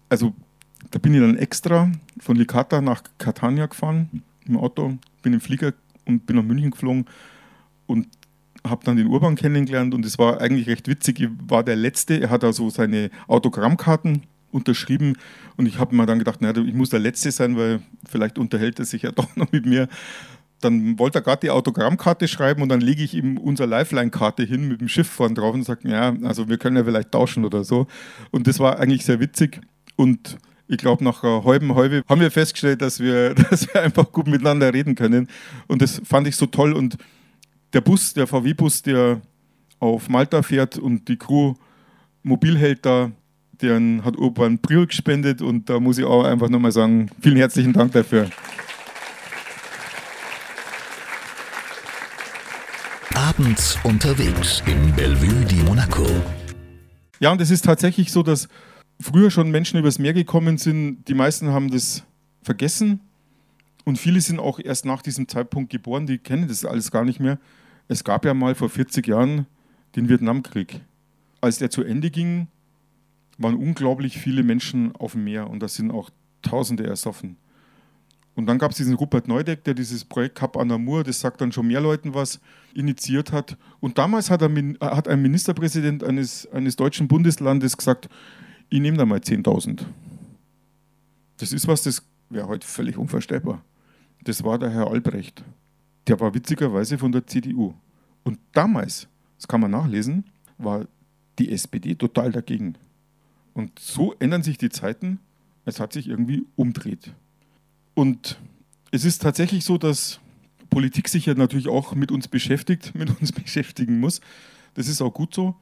Also 0.08 0.32
da 0.92 1.00
bin 1.00 1.14
ich 1.14 1.20
dann 1.20 1.36
extra 1.36 1.90
von 2.20 2.36
Licata 2.36 2.80
nach 2.80 3.02
Catania 3.18 3.66
gefahren 3.66 4.22
im 4.46 4.56
Auto, 4.56 4.96
bin 5.22 5.32
im 5.32 5.40
Flieger 5.40 5.74
und 6.04 6.24
bin 6.24 6.36
nach 6.36 6.44
München 6.44 6.70
geflogen 6.70 7.06
und 7.88 8.06
habe 8.64 8.84
dann 8.84 8.96
den 8.96 9.08
Urban 9.08 9.34
kennengelernt 9.34 9.92
und 9.92 10.06
es 10.06 10.16
war 10.16 10.40
eigentlich 10.40 10.68
recht 10.68 10.86
witzig. 10.86 11.18
Ich 11.18 11.30
war 11.48 11.64
der 11.64 11.74
Letzte, 11.74 12.20
er 12.20 12.30
hat 12.30 12.44
also 12.44 12.70
seine 12.70 13.10
Autogrammkarten 13.26 14.22
unterschrieben 14.52 15.16
und 15.56 15.66
ich 15.66 15.80
habe 15.80 15.96
mir 15.96 16.06
dann 16.06 16.20
gedacht, 16.20 16.40
naja, 16.42 16.62
ich 16.62 16.74
muss 16.74 16.90
der 16.90 17.00
Letzte 17.00 17.32
sein, 17.32 17.56
weil 17.56 17.82
vielleicht 18.08 18.38
unterhält 18.38 18.78
er 18.78 18.84
sich 18.84 19.02
ja 19.02 19.10
doch 19.16 19.34
noch 19.34 19.50
mit 19.50 19.66
mir 19.66 19.88
dann 20.60 20.98
wollte 20.98 21.18
er 21.18 21.22
gerade 21.22 21.40
die 21.40 21.50
Autogrammkarte 21.50 22.28
schreiben 22.28 22.62
und 22.62 22.68
dann 22.68 22.80
lege 22.80 23.02
ich 23.02 23.14
ihm 23.14 23.38
unsere 23.38 23.68
Lifeline-Karte 23.68 24.44
hin 24.44 24.68
mit 24.68 24.80
dem 24.80 24.88
Schiff 24.88 25.08
vorne 25.08 25.34
drauf 25.34 25.54
und 25.54 25.64
sage, 25.64 25.88
ja, 25.88 26.14
also 26.22 26.48
wir 26.48 26.58
können 26.58 26.76
ja 26.76 26.84
vielleicht 26.84 27.12
tauschen 27.12 27.44
oder 27.44 27.64
so. 27.64 27.86
Und 28.30 28.46
das 28.46 28.58
war 28.58 28.78
eigentlich 28.78 29.04
sehr 29.04 29.20
witzig 29.20 29.60
und 29.96 30.38
ich 30.70 30.78
glaube, 30.78 31.02
nach 31.02 31.24
einer 31.24 31.44
halben 31.44 31.74
Halbe 31.74 32.04
haben 32.08 32.20
wir 32.20 32.30
festgestellt, 32.30 32.80
dass 32.80 33.00
wir, 33.00 33.34
dass 33.50 33.66
wir 33.72 33.82
einfach 33.82 34.12
gut 34.12 34.28
miteinander 34.28 34.72
reden 34.72 34.94
können. 34.94 35.28
Und 35.66 35.82
das 35.82 36.00
fand 36.04 36.28
ich 36.28 36.36
so 36.36 36.46
toll. 36.46 36.72
Und 36.72 36.96
der 37.72 37.80
Bus, 37.80 38.14
der 38.14 38.28
VW-Bus, 38.28 38.82
der 38.82 39.20
auf 39.80 40.08
Malta 40.08 40.42
fährt 40.42 40.78
und 40.78 41.08
die 41.08 41.16
Crew 41.16 41.54
mobil 42.22 42.56
hält 42.56 42.86
da, 42.86 43.10
den 43.60 44.04
hat 44.04 44.16
Urban 44.16 44.58
Priol 44.58 44.86
gespendet 44.86 45.42
und 45.42 45.68
da 45.68 45.80
muss 45.80 45.98
ich 45.98 46.04
auch 46.04 46.24
einfach 46.24 46.48
nochmal 46.48 46.72
sagen, 46.72 47.10
vielen 47.20 47.36
herzlichen 47.36 47.72
Dank 47.72 47.92
dafür. 47.92 48.30
Bestens 53.40 53.78
unterwegs 53.84 54.62
im 54.66 54.94
Bellevue 54.94 55.44
di 55.46 55.56
Monaco. 55.62 56.06
Ja, 57.20 57.32
und 57.32 57.40
es 57.40 57.50
ist 57.50 57.64
tatsächlich 57.64 58.12
so, 58.12 58.22
dass 58.22 58.48
früher 59.00 59.30
schon 59.30 59.50
Menschen 59.50 59.78
übers 59.78 59.98
Meer 59.98 60.12
gekommen 60.12 60.58
sind. 60.58 61.04
Die 61.08 61.14
meisten 61.14 61.48
haben 61.48 61.70
das 61.70 62.04
vergessen 62.42 63.00
und 63.84 63.98
viele 63.98 64.20
sind 64.20 64.40
auch 64.40 64.58
erst 64.58 64.84
nach 64.84 65.00
diesem 65.00 65.26
Zeitpunkt 65.26 65.70
geboren, 65.70 66.06
die 66.06 66.18
kennen 66.18 66.48
das 66.48 66.64
alles 66.64 66.90
gar 66.90 67.04
nicht 67.04 67.20
mehr. 67.20 67.38
Es 67.88 68.04
gab 68.04 68.24
ja 68.24 68.34
mal 68.34 68.54
vor 68.54 68.68
40 68.68 69.06
Jahren 69.06 69.46
den 69.96 70.08
Vietnamkrieg. 70.08 70.80
Als 71.40 71.58
der 71.58 71.70
zu 71.70 71.82
Ende 71.82 72.10
ging, 72.10 72.48
waren 73.38 73.54
unglaublich 73.54 74.18
viele 74.18 74.42
Menschen 74.42 74.94
auf 74.96 75.12
dem 75.12 75.24
Meer 75.24 75.48
und 75.48 75.60
da 75.60 75.68
sind 75.68 75.90
auch 75.90 76.10
Tausende 76.42 76.86
ersoffen. 76.86 77.36
Und 78.40 78.46
dann 78.46 78.56
gab 78.56 78.70
es 78.70 78.78
diesen 78.78 78.94
Rupert 78.94 79.28
Neudeck, 79.28 79.64
der 79.64 79.74
dieses 79.74 80.02
Projekt 80.02 80.36
Cap 80.36 80.56
an 80.56 80.72
Amour, 80.72 81.04
das 81.04 81.20
sagt 81.20 81.42
dann 81.42 81.52
schon 81.52 81.66
mehr 81.66 81.82
Leuten 81.82 82.14
was, 82.14 82.40
initiiert 82.72 83.32
hat. 83.32 83.58
Und 83.80 83.98
damals 83.98 84.30
hat, 84.30 84.42
ein, 84.42 84.78
hat 84.80 85.08
ein 85.08 85.20
Ministerpräsident 85.20 86.02
eines, 86.02 86.50
eines 86.50 86.74
deutschen 86.74 87.06
Bundeslandes 87.06 87.76
gesagt, 87.76 88.08
ich 88.70 88.80
nehme 88.80 88.96
da 88.96 89.04
mal 89.04 89.18
10.000. 89.18 89.82
Das 91.36 91.52
ist 91.52 91.68
was, 91.68 91.82
das 91.82 92.02
wäre 92.30 92.48
heute 92.48 92.66
völlig 92.66 92.96
unvorstellbar. 92.96 93.62
Das 94.24 94.42
war 94.42 94.58
der 94.58 94.70
Herr 94.70 94.86
Albrecht. 94.90 95.44
Der 96.06 96.18
war 96.18 96.32
witzigerweise 96.32 96.96
von 96.96 97.12
der 97.12 97.26
CDU. 97.26 97.74
Und 98.24 98.38
damals, 98.54 99.06
das 99.36 99.48
kann 99.48 99.60
man 99.60 99.70
nachlesen, 99.70 100.24
war 100.56 100.86
die 101.38 101.52
SPD 101.52 101.94
total 101.94 102.32
dagegen. 102.32 102.76
Und 103.52 103.78
so 103.78 104.14
ändern 104.18 104.42
sich 104.42 104.56
die 104.56 104.70
Zeiten. 104.70 105.18
Es 105.66 105.78
hat 105.78 105.92
sich 105.92 106.08
irgendwie 106.08 106.46
umdreht. 106.56 107.12
Und 108.00 108.38
es 108.92 109.04
ist 109.04 109.20
tatsächlich 109.20 109.62
so, 109.62 109.76
dass 109.76 110.20
Politik 110.70 111.06
sich 111.06 111.26
ja 111.26 111.34
natürlich 111.34 111.68
auch 111.68 111.94
mit 111.94 112.10
uns 112.10 112.28
beschäftigt, 112.28 112.94
mit 112.94 113.20
uns 113.20 113.30
beschäftigen 113.30 114.00
muss. 114.00 114.22
Das 114.72 114.88
ist 114.88 115.02
auch 115.02 115.12
gut 115.12 115.34
so. 115.34 115.54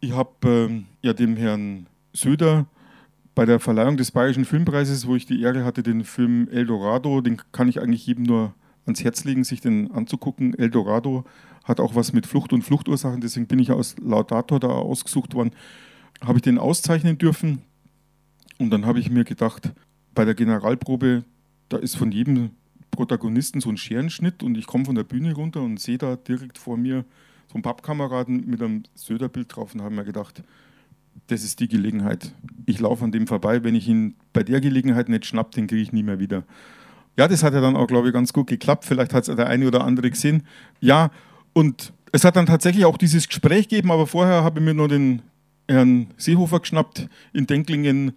Ich 0.00 0.12
habe 0.12 0.30
ähm, 0.44 0.86
ja 1.02 1.12
dem 1.12 1.36
Herrn 1.36 1.88
Söder 2.14 2.64
bei 3.34 3.44
der 3.44 3.60
Verleihung 3.60 3.98
des 3.98 4.12
Bayerischen 4.12 4.46
Filmpreises, 4.46 5.06
wo 5.06 5.14
ich 5.14 5.26
die 5.26 5.42
Ehre 5.42 5.62
hatte, 5.62 5.82
den 5.82 6.04
Film 6.04 6.48
Eldorado, 6.48 7.20
den 7.20 7.36
kann 7.52 7.68
ich 7.68 7.82
eigentlich 7.82 8.06
jedem 8.06 8.22
nur 8.22 8.54
ans 8.86 9.04
Herz 9.04 9.24
legen, 9.24 9.44
sich 9.44 9.60
den 9.60 9.90
anzugucken. 9.92 10.58
Eldorado 10.58 11.26
hat 11.64 11.80
auch 11.80 11.94
was 11.94 12.14
mit 12.14 12.26
Flucht 12.26 12.54
und 12.54 12.62
Fluchtursachen, 12.62 13.20
deswegen 13.20 13.46
bin 13.46 13.58
ich 13.58 13.72
aus 13.72 13.96
Laudator 14.02 14.58
da 14.58 14.68
ausgesucht 14.68 15.34
worden, 15.34 15.50
habe 16.24 16.38
ich 16.38 16.42
den 16.42 16.56
auszeichnen 16.56 17.18
dürfen. 17.18 17.60
Und 18.56 18.70
dann 18.70 18.86
habe 18.86 19.00
ich 19.00 19.10
mir 19.10 19.24
gedacht, 19.24 19.70
bei 20.14 20.24
der 20.24 20.34
Generalprobe, 20.34 21.24
da 21.72 21.78
ist 21.78 21.96
von 21.96 22.12
jedem 22.12 22.50
Protagonisten 22.90 23.60
so 23.60 23.70
ein 23.70 23.76
Scherenschnitt 23.76 24.42
und 24.42 24.56
ich 24.56 24.66
komme 24.66 24.84
von 24.84 24.94
der 24.94 25.04
Bühne 25.04 25.34
runter 25.34 25.62
und 25.62 25.80
sehe 25.80 25.98
da 25.98 26.16
direkt 26.16 26.58
vor 26.58 26.76
mir 26.76 27.04
so 27.48 27.54
einen 27.54 27.62
Pappkameraden 27.62 28.46
mit 28.46 28.62
einem 28.62 28.82
Söderbild 28.94 29.54
drauf 29.54 29.74
und 29.74 29.82
habe 29.82 29.94
mir 29.94 30.04
gedacht, 30.04 30.42
das 31.28 31.44
ist 31.44 31.60
die 31.60 31.68
Gelegenheit. 31.68 32.32
Ich 32.66 32.80
laufe 32.80 33.04
an 33.04 33.12
dem 33.12 33.26
vorbei. 33.26 33.64
Wenn 33.64 33.74
ich 33.74 33.88
ihn 33.88 34.14
bei 34.32 34.42
der 34.42 34.60
Gelegenheit 34.60 35.08
nicht 35.08 35.26
schnapp, 35.26 35.52
den 35.52 35.66
kriege 35.66 35.82
ich 35.82 35.92
nie 35.92 36.02
mehr 36.02 36.18
wieder. 36.18 36.44
Ja, 37.16 37.28
das 37.28 37.42
hat 37.42 37.52
ja 37.52 37.60
dann 37.60 37.76
auch, 37.76 37.86
glaube 37.86 38.08
ich, 38.08 38.14
ganz 38.14 38.32
gut 38.32 38.46
geklappt. 38.46 38.84
Vielleicht 38.84 39.12
hat 39.12 39.28
es 39.28 39.34
der 39.34 39.46
eine 39.46 39.66
oder 39.66 39.84
andere 39.84 40.10
gesehen. 40.10 40.44
Ja, 40.80 41.10
und 41.52 41.92
es 42.12 42.24
hat 42.24 42.36
dann 42.36 42.46
tatsächlich 42.46 42.84
auch 42.84 42.96
dieses 42.96 43.28
Gespräch 43.28 43.68
gegeben, 43.68 43.90
aber 43.90 44.06
vorher 44.06 44.42
habe 44.42 44.60
ich 44.60 44.64
mir 44.64 44.74
nur 44.74 44.88
den 44.88 45.22
Herrn 45.68 46.08
Seehofer 46.16 46.60
geschnappt 46.60 47.08
in 47.32 47.46
Denklingen. 47.46 48.12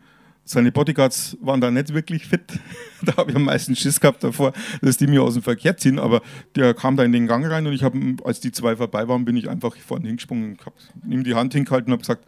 Seine 0.46 0.72
Bodyguards 0.72 1.38
waren 1.42 1.60
da 1.60 1.72
nicht 1.72 1.94
wirklich 1.94 2.28
fit. 2.28 2.60
da 3.02 3.18
habe 3.18 3.32
ich 3.32 3.36
am 3.36 3.44
meisten 3.44 3.76
Schiss 3.76 4.00
gehabt 4.00 4.24
davor, 4.24 4.54
dass 4.82 4.98
die 4.98 5.08
mir 5.08 5.24
aus 5.24 5.34
dem 5.34 5.44
Verkehr 5.44 5.76
ziehen. 5.76 6.00
Aber 6.00 6.22
der 6.56 6.74
kam 6.74 6.96
da 6.96 7.04
in 7.04 7.12
den 7.12 7.28
Gang 7.28 7.46
rein 7.46 7.66
und 7.66 7.74
ich 7.74 7.84
habe, 7.84 8.00
als 8.24 8.40
die 8.40 8.52
zwei 8.52 8.76
vorbei 8.76 9.08
waren, 9.08 9.26
bin 9.26 9.36
ich 9.36 9.50
einfach 9.50 9.76
vorne 9.76 10.08
hingesprungen 10.08 10.52
und 10.52 10.66
habe 10.66 10.76
ihm 11.10 11.24
die 11.24 11.36
Hand 11.36 11.54
hingehalten 11.54 11.92
und 11.92 11.94
habe 11.94 12.02
gesagt, 12.02 12.26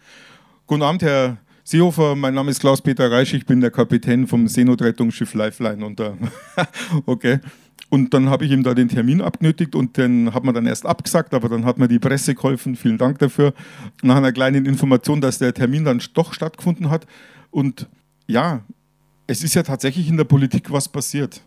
Guten 0.69 0.83
Abend, 0.83 1.01
Herr 1.01 1.37
Seehofer. 1.63 2.15
Mein 2.15 2.33
Name 2.33 2.51
ist 2.51 2.59
Klaus-Peter 2.59 3.09
Reisch. 3.09 3.33
Ich 3.33 3.45
bin 3.45 3.61
der 3.61 3.71
Kapitän 3.71 4.27
vom 4.27 4.49
Seenotrettungsschiff 4.49 5.33
Lifeline. 5.33 5.85
Und, 5.85 6.01
äh, 6.01 6.11
okay. 7.05 7.39
Und 7.87 8.13
dann 8.13 8.29
habe 8.29 8.43
ich 8.43 8.51
ihm 8.51 8.63
da 8.63 8.73
den 8.73 8.89
Termin 8.89 9.21
abgenötigt 9.21 9.75
und 9.75 9.95
den 9.95 10.33
hat 10.33 10.43
man 10.43 10.53
dann 10.53 10.65
erst 10.65 10.85
abgesagt, 10.85 11.33
aber 11.33 11.47
dann 11.47 11.63
hat 11.63 11.77
mir 11.77 11.87
die 11.87 11.99
Presse 11.99 12.35
geholfen. 12.35 12.75
Vielen 12.75 12.97
Dank 12.97 13.19
dafür. 13.19 13.53
Nach 14.01 14.17
einer 14.17 14.33
kleinen 14.33 14.65
Information, 14.65 15.21
dass 15.21 15.37
der 15.37 15.53
Termin 15.53 15.85
dann 15.85 16.01
doch 16.13 16.33
stattgefunden 16.33 16.89
hat. 16.89 17.07
Und 17.49 17.87
ja, 18.27 18.61
es 19.25 19.43
ist 19.43 19.55
ja 19.55 19.63
tatsächlich 19.63 20.07
in 20.07 20.17
der 20.17 20.23
Politik 20.23 20.71
was 20.71 20.87
passiert. 20.87 21.41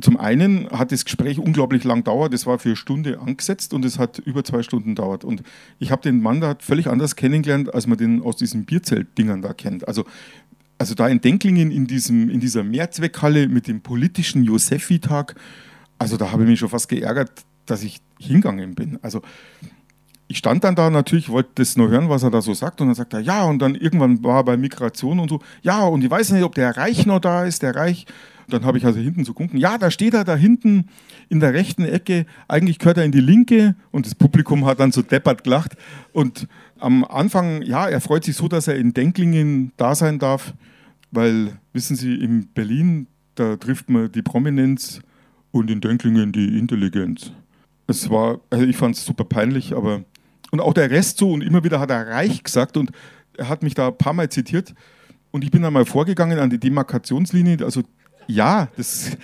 Zum 0.00 0.16
einen 0.16 0.68
hat 0.70 0.92
das 0.92 1.04
Gespräch 1.04 1.38
unglaublich 1.38 1.84
lang 1.84 2.04
dauert. 2.04 2.32
Es 2.32 2.46
war 2.46 2.58
für 2.58 2.70
eine 2.70 2.76
Stunde 2.76 3.20
angesetzt 3.20 3.74
und 3.74 3.84
es 3.84 3.98
hat 3.98 4.18
über 4.18 4.42
zwei 4.44 4.62
Stunden 4.62 4.94
dauert. 4.94 5.24
Und 5.24 5.42
ich 5.78 5.90
habe 5.90 6.02
den 6.02 6.22
Mann 6.22 6.40
da 6.40 6.56
völlig 6.58 6.86
anders 6.86 7.16
kennengelernt, 7.16 7.74
als 7.74 7.86
man 7.86 7.98
den 7.98 8.22
aus 8.22 8.36
diesen 8.36 8.64
Bierzelt-Dingern 8.64 9.42
da 9.42 9.52
kennt. 9.52 9.86
Also, 9.86 10.06
also 10.78 10.94
da 10.94 11.06
in 11.08 11.20
Denklingen 11.20 11.70
in, 11.70 11.86
diesem, 11.86 12.30
in 12.30 12.40
dieser 12.40 12.64
Mehrzweckhalle 12.64 13.48
mit 13.48 13.68
dem 13.68 13.82
politischen 13.82 14.42
Josefi-Tag, 14.44 15.34
also 15.98 16.16
da 16.16 16.32
habe 16.32 16.44
ich 16.44 16.48
mich 16.48 16.58
schon 16.58 16.70
fast 16.70 16.88
geärgert, 16.88 17.30
dass 17.66 17.82
ich 17.82 18.00
hingegangen 18.18 18.74
bin. 18.74 18.98
Also 19.02 19.20
ich 20.30 20.38
stand 20.38 20.62
dann 20.62 20.76
da 20.76 20.90
natürlich, 20.90 21.28
wollte 21.28 21.50
das 21.56 21.76
nur 21.76 21.88
hören, 21.88 22.08
was 22.08 22.22
er 22.22 22.30
da 22.30 22.40
so 22.40 22.54
sagt. 22.54 22.80
Und 22.80 22.86
dann 22.86 22.94
sagt 22.94 23.12
er, 23.14 23.20
ja, 23.20 23.42
und 23.42 23.58
dann 23.58 23.74
irgendwann 23.74 24.22
war 24.22 24.36
er 24.36 24.44
bei 24.44 24.56
Migration 24.56 25.18
und 25.18 25.28
so, 25.28 25.40
ja, 25.62 25.82
und 25.82 26.04
ich 26.04 26.10
weiß 26.10 26.30
nicht, 26.30 26.44
ob 26.44 26.54
der 26.54 26.76
Reich 26.76 27.04
noch 27.04 27.18
da 27.18 27.44
ist, 27.44 27.62
der 27.62 27.74
Reich. 27.74 28.06
Dann 28.46 28.64
habe 28.64 28.78
ich 28.78 28.86
also 28.86 29.00
hinten 29.00 29.24
so 29.24 29.34
gucken, 29.34 29.58
ja, 29.58 29.76
da 29.76 29.90
steht 29.90 30.14
er 30.14 30.22
da 30.22 30.36
hinten 30.36 30.86
in 31.30 31.40
der 31.40 31.52
rechten 31.52 31.84
Ecke, 31.84 32.26
eigentlich 32.46 32.78
gehört 32.78 32.98
er 32.98 33.04
in 33.04 33.10
die 33.10 33.20
linke 33.20 33.74
und 33.90 34.06
das 34.06 34.14
Publikum 34.14 34.66
hat 34.66 34.78
dann 34.78 34.92
so 34.92 35.02
deppert 35.02 35.42
gelacht. 35.42 35.72
Und 36.12 36.46
am 36.78 37.04
Anfang, 37.04 37.62
ja, 37.62 37.88
er 37.88 38.00
freut 38.00 38.22
sich 38.22 38.36
so, 38.36 38.46
dass 38.46 38.68
er 38.68 38.76
in 38.76 38.94
Denklingen 38.94 39.72
da 39.76 39.96
sein 39.96 40.20
darf, 40.20 40.54
weil, 41.10 41.58
wissen 41.72 41.96
Sie, 41.96 42.14
in 42.14 42.46
Berlin, 42.54 43.08
da 43.34 43.56
trifft 43.56 43.90
man 43.90 44.12
die 44.12 44.22
Prominenz 44.22 45.00
und 45.50 45.72
in 45.72 45.80
Denklingen 45.80 46.30
die 46.30 46.56
Intelligenz. 46.56 47.32
Es 47.88 48.08
war, 48.10 48.38
also 48.50 48.64
ich 48.64 48.76
fand 48.76 48.94
es 48.94 49.04
super 49.04 49.24
peinlich, 49.24 49.74
aber 49.74 50.04
und 50.50 50.60
auch 50.60 50.74
der 50.74 50.90
Rest 50.90 51.18
so. 51.18 51.32
Und 51.32 51.42
immer 51.42 51.64
wieder 51.64 51.80
hat 51.80 51.90
er 51.90 52.08
reich 52.08 52.42
gesagt 52.42 52.76
und 52.76 52.90
er 53.36 53.48
hat 53.48 53.62
mich 53.62 53.74
da 53.74 53.88
ein 53.88 53.96
paar 53.96 54.12
Mal 54.12 54.28
zitiert. 54.28 54.74
Und 55.30 55.44
ich 55.44 55.50
bin 55.50 55.62
dann 55.62 55.72
mal 55.72 55.84
vorgegangen 55.84 56.38
an 56.38 56.50
die 56.50 56.58
Demarkationslinie, 56.58 57.64
also 57.64 57.82
ja, 58.26 58.68
das, 58.76 59.16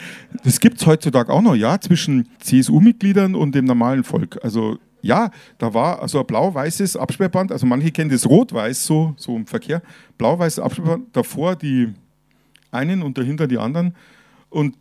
das 0.42 0.58
gibt 0.60 0.80
es 0.80 0.86
heutzutage 0.86 1.32
auch 1.32 1.42
noch, 1.42 1.54
ja, 1.54 1.80
zwischen 1.80 2.28
CSU-Mitgliedern 2.40 3.34
und 3.34 3.54
dem 3.54 3.64
normalen 3.64 4.04
Volk. 4.04 4.38
Also 4.42 4.78
ja, 5.02 5.30
da 5.58 5.72
war 5.72 6.02
also 6.02 6.20
ein 6.20 6.26
blau-weißes 6.26 6.96
Absperrband, 6.96 7.52
also 7.52 7.66
manche 7.66 7.92
kennen 7.92 8.10
das 8.10 8.26
rot-weiß 8.26 8.84
so, 8.84 9.14
so 9.16 9.36
im 9.36 9.46
Verkehr, 9.46 9.82
blau-weißes 10.18 10.58
Absperrband, 10.58 11.16
davor 11.16 11.54
die 11.54 11.92
einen 12.72 13.02
und 13.02 13.16
dahinter 13.16 13.46
die 13.46 13.58
anderen. 13.58 13.94
Und 14.50 14.76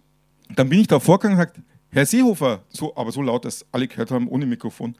dann 0.55 0.69
bin 0.69 0.79
ich 0.79 0.87
da 0.87 0.99
vorgegangen 0.99 1.37
und 1.37 1.45
gesagt, 1.45 1.61
Herr 1.91 2.05
Seehofer, 2.05 2.63
so, 2.69 2.95
aber 2.95 3.11
so 3.11 3.21
laut, 3.21 3.45
dass 3.45 3.65
alle 3.71 3.87
gehört 3.87 4.11
haben, 4.11 4.27
ohne 4.27 4.45
Mikrofon, 4.45 4.95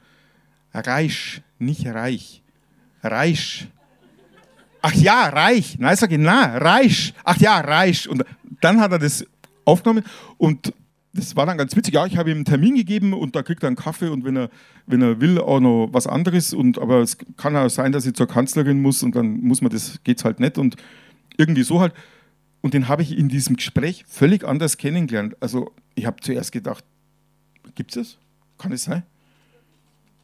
Reich, 0.78 1.42
nicht 1.58 1.86
reich, 1.86 2.42
reich. 3.02 3.68
Ach 4.82 4.92
ja, 4.92 5.28
reich. 5.28 5.78
Nein, 5.78 5.96
sag 5.96 6.12
ich, 6.12 6.18
na, 6.18 6.58
reich. 6.58 7.14
Ach 7.24 7.36
ja, 7.38 7.58
reich. 7.60 8.08
Und 8.08 8.24
dann 8.60 8.80
hat 8.80 8.92
er 8.92 8.98
das 8.98 9.24
aufgenommen 9.64 10.04
und 10.38 10.72
das 11.16 11.34
war 11.34 11.46
dann 11.46 11.56
ganz 11.56 11.74
witzig. 11.74 11.94
Ja, 11.94 12.04
ich 12.06 12.16
habe 12.18 12.30
ihm 12.30 12.36
einen 12.36 12.44
Termin 12.44 12.76
gegeben 12.76 13.14
und 13.14 13.34
da 13.34 13.42
kriegt 13.42 13.62
er 13.62 13.68
einen 13.68 13.76
Kaffee 13.76 14.08
und 14.08 14.24
wenn 14.24 14.36
er, 14.36 14.50
wenn 14.86 15.00
er 15.00 15.20
will, 15.20 15.40
auch 15.40 15.60
noch 15.60 15.88
was 15.90 16.06
anderes. 16.06 16.52
Und, 16.52 16.78
aber 16.78 17.00
es 17.00 17.16
kann 17.36 17.56
auch 17.56 17.68
sein, 17.68 17.92
dass 17.92 18.06
ich 18.06 18.14
zur 18.14 18.28
Kanzlerin 18.28 18.82
muss 18.82 19.02
und 19.02 19.16
dann 19.16 19.40
muss 19.40 19.62
man 19.62 19.70
das, 19.70 20.00
geht's 20.04 20.24
halt 20.24 20.40
nicht. 20.40 20.58
Und 20.58 20.76
irgendwie 21.38 21.62
so 21.62 21.80
halt. 21.80 21.94
Und 22.60 22.74
den 22.74 22.88
habe 22.88 23.02
ich 23.02 23.16
in 23.16 23.28
diesem 23.28 23.56
Gespräch 23.56 24.04
völlig 24.06 24.44
anders 24.44 24.76
kennengelernt. 24.76 25.36
Also 25.40 25.72
ich 25.94 26.04
habe 26.04 26.20
zuerst 26.20 26.52
gedacht, 26.52 26.84
gibt 27.74 27.96
es 27.96 28.02
das? 28.02 28.18
Kann 28.58 28.72
es 28.72 28.84
sein? 28.84 29.04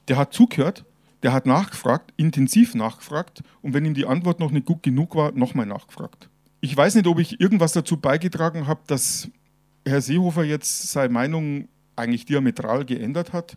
Der 0.09 0.17
hat 0.17 0.33
zugehört, 0.33 0.85
der 1.23 1.33
hat 1.33 1.47
nachgefragt, 1.47 2.13
intensiv 2.17 2.75
nachgefragt 2.75 3.43
und 3.61 3.75
wenn 3.75 3.85
ihm 3.85 3.95
die 3.95 4.07
Antwort 4.07 4.41
noch 4.41 4.51
nicht 4.51 4.67
gut 4.67 4.83
genug 4.83 5.15
war, 5.15 5.33
nochmal 5.33 5.67
nachgefragt. 5.67 6.29
Ich 6.61 6.77
weiß 6.77 6.95
nicht, 6.95 7.07
ob 7.07 7.19
ich 7.19 7.41
irgendwas 7.41 7.73
dazu 7.73 7.97
beigetragen 7.97 8.67
habe, 8.67 8.81
dass 8.87 9.29
Herr 9.87 10.01
Seehofer 10.01 10.45
jetzt 10.45 10.91
seine 10.91 11.13
Meinung 11.13 11.69
eigentlich 11.97 12.25
diametral 12.25 12.85
geändert 12.85 13.33
hat. 13.33 13.57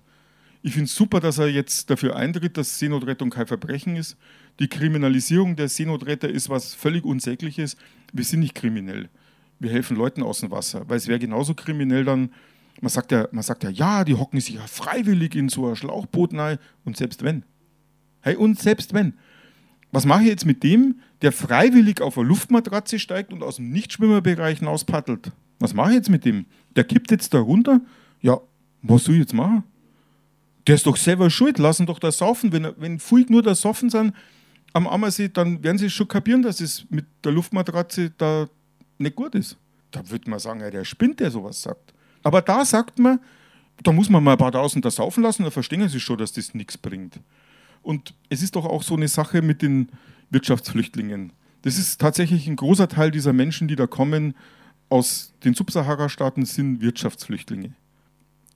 Ich 0.61 0.73
finde 0.73 0.85
es 0.85 0.95
super, 0.95 1.19
dass 1.19 1.37
er 1.37 1.47
jetzt 1.47 1.89
dafür 1.91 2.15
eintritt, 2.15 2.57
dass 2.57 2.79
Seenotrettung 2.79 3.29
kein 3.29 3.45
Verbrechen 3.45 3.95
ist. 3.95 4.17
Die 4.59 4.67
Kriminalisierung 4.67 5.55
der 5.55 5.69
Seenotretter 5.69 6.27
ist 6.27 6.49
was 6.49 6.73
völlig 6.73 7.05
Unsägliches. 7.05 7.77
Wir 8.11 8.23
sind 8.23 8.39
nicht 8.39 8.55
kriminell. 8.55 9.09
Wir 9.59 9.69
helfen 9.69 9.95
Leuten 9.95 10.23
aus 10.23 10.39
dem 10.39 10.49
Wasser. 10.49 10.89
Weil 10.89 10.97
es 10.97 11.07
wäre 11.07 11.19
genauso 11.19 11.53
kriminell 11.53 12.03
dann, 12.03 12.31
man 12.81 12.89
sagt, 12.89 13.11
ja, 13.11 13.27
man 13.31 13.43
sagt 13.43 13.63
ja, 13.63 13.69
ja, 13.69 14.03
die 14.03 14.15
hocken 14.15 14.39
sich 14.39 14.55
ja 14.55 14.67
freiwillig 14.67 15.35
in 15.35 15.49
so 15.49 15.67
ein 15.67 15.75
Schlauchboot 15.75 16.33
rein. 16.33 16.57
Und 16.83 16.97
selbst 16.97 17.23
wenn. 17.23 17.43
Hey, 18.21 18.35
und 18.35 18.59
selbst 18.59 18.93
wenn. 18.93 19.13
Was 19.91 20.05
mache 20.05 20.23
ich 20.23 20.27
jetzt 20.27 20.45
mit 20.45 20.63
dem, 20.63 20.99
der 21.21 21.31
freiwillig 21.31 22.01
auf 22.01 22.17
eine 22.17 22.27
Luftmatratze 22.27 22.99
steigt 22.99 23.31
und 23.31 23.43
aus 23.43 23.57
dem 23.57 23.69
Nichtschwimmerbereich 23.71 24.59
hinauspaddelt? 24.59 25.31
Was 25.59 25.73
mache 25.73 25.91
ich 25.91 25.95
jetzt 25.95 26.09
mit 26.09 26.25
dem? 26.25 26.45
Der 26.75 26.83
kippt 26.83 27.11
jetzt 27.11 27.33
da 27.33 27.39
runter? 27.39 27.79
Ja, 28.21 28.39
was 28.81 29.05
soll 29.05 29.15
ich 29.15 29.21
jetzt 29.21 29.33
machen? 29.33 29.63
der 30.67 30.75
ist 30.75 30.85
doch 30.85 30.97
selber 30.97 31.29
schuld, 31.29 31.59
lassen 31.59 31.85
doch 31.85 31.99
das 31.99 32.17
saufen. 32.17 32.51
Wenn, 32.51 32.67
wenn 32.77 32.99
Fulg 32.99 33.29
nur 33.29 33.43
das 33.43 33.61
Saufen 33.61 33.89
sind 33.89 34.13
am 34.73 34.87
Ammersee, 34.87 35.29
dann 35.29 35.63
werden 35.63 35.77
sie 35.77 35.89
schon 35.89 36.07
kapieren, 36.07 36.41
dass 36.41 36.59
es 36.59 36.85
mit 36.89 37.05
der 37.23 37.31
Luftmatratze 37.31 38.11
da 38.17 38.47
nicht 38.97 39.15
gut 39.15 39.35
ist. 39.35 39.57
Da 39.91 40.07
würde 40.09 40.29
man 40.29 40.39
sagen, 40.39 40.59
ja, 40.61 40.69
der 40.69 40.83
spinnt, 40.83 41.19
der 41.19 41.31
sowas 41.31 41.61
sagt. 41.61 41.93
Aber 42.25 42.41
da 42.41 42.65
sagt 42.65 42.97
man, 42.97 43.19
da 43.83 43.91
muss 43.91 44.09
man 44.09 44.23
mal 44.23 44.31
ein 44.31 44.37
paar 44.39 44.51
tausend 44.51 44.83
da 44.83 44.89
saufen 44.89 45.21
lassen, 45.21 45.43
da 45.43 45.51
verstehen 45.51 45.87
sie 45.87 45.99
schon, 45.99 46.17
dass 46.17 46.33
das 46.33 46.55
nichts 46.55 46.75
bringt. 46.75 47.19
Und 47.83 48.15
es 48.29 48.41
ist 48.41 48.55
doch 48.55 48.65
auch 48.65 48.81
so 48.81 48.95
eine 48.95 49.07
Sache 49.07 49.43
mit 49.43 49.61
den 49.61 49.89
Wirtschaftsflüchtlingen. 50.31 51.33
Das 51.61 51.77
ist 51.77 52.01
tatsächlich 52.01 52.47
ein 52.47 52.55
großer 52.55 52.87
Teil 52.87 53.11
dieser 53.11 53.31
Menschen, 53.31 53.67
die 53.67 53.75
da 53.75 53.85
kommen 53.85 54.33
aus 54.89 55.35
den 55.43 55.53
Subsahara-Staaten, 55.53 56.45
sind 56.45 56.81
Wirtschaftsflüchtlinge. 56.81 57.75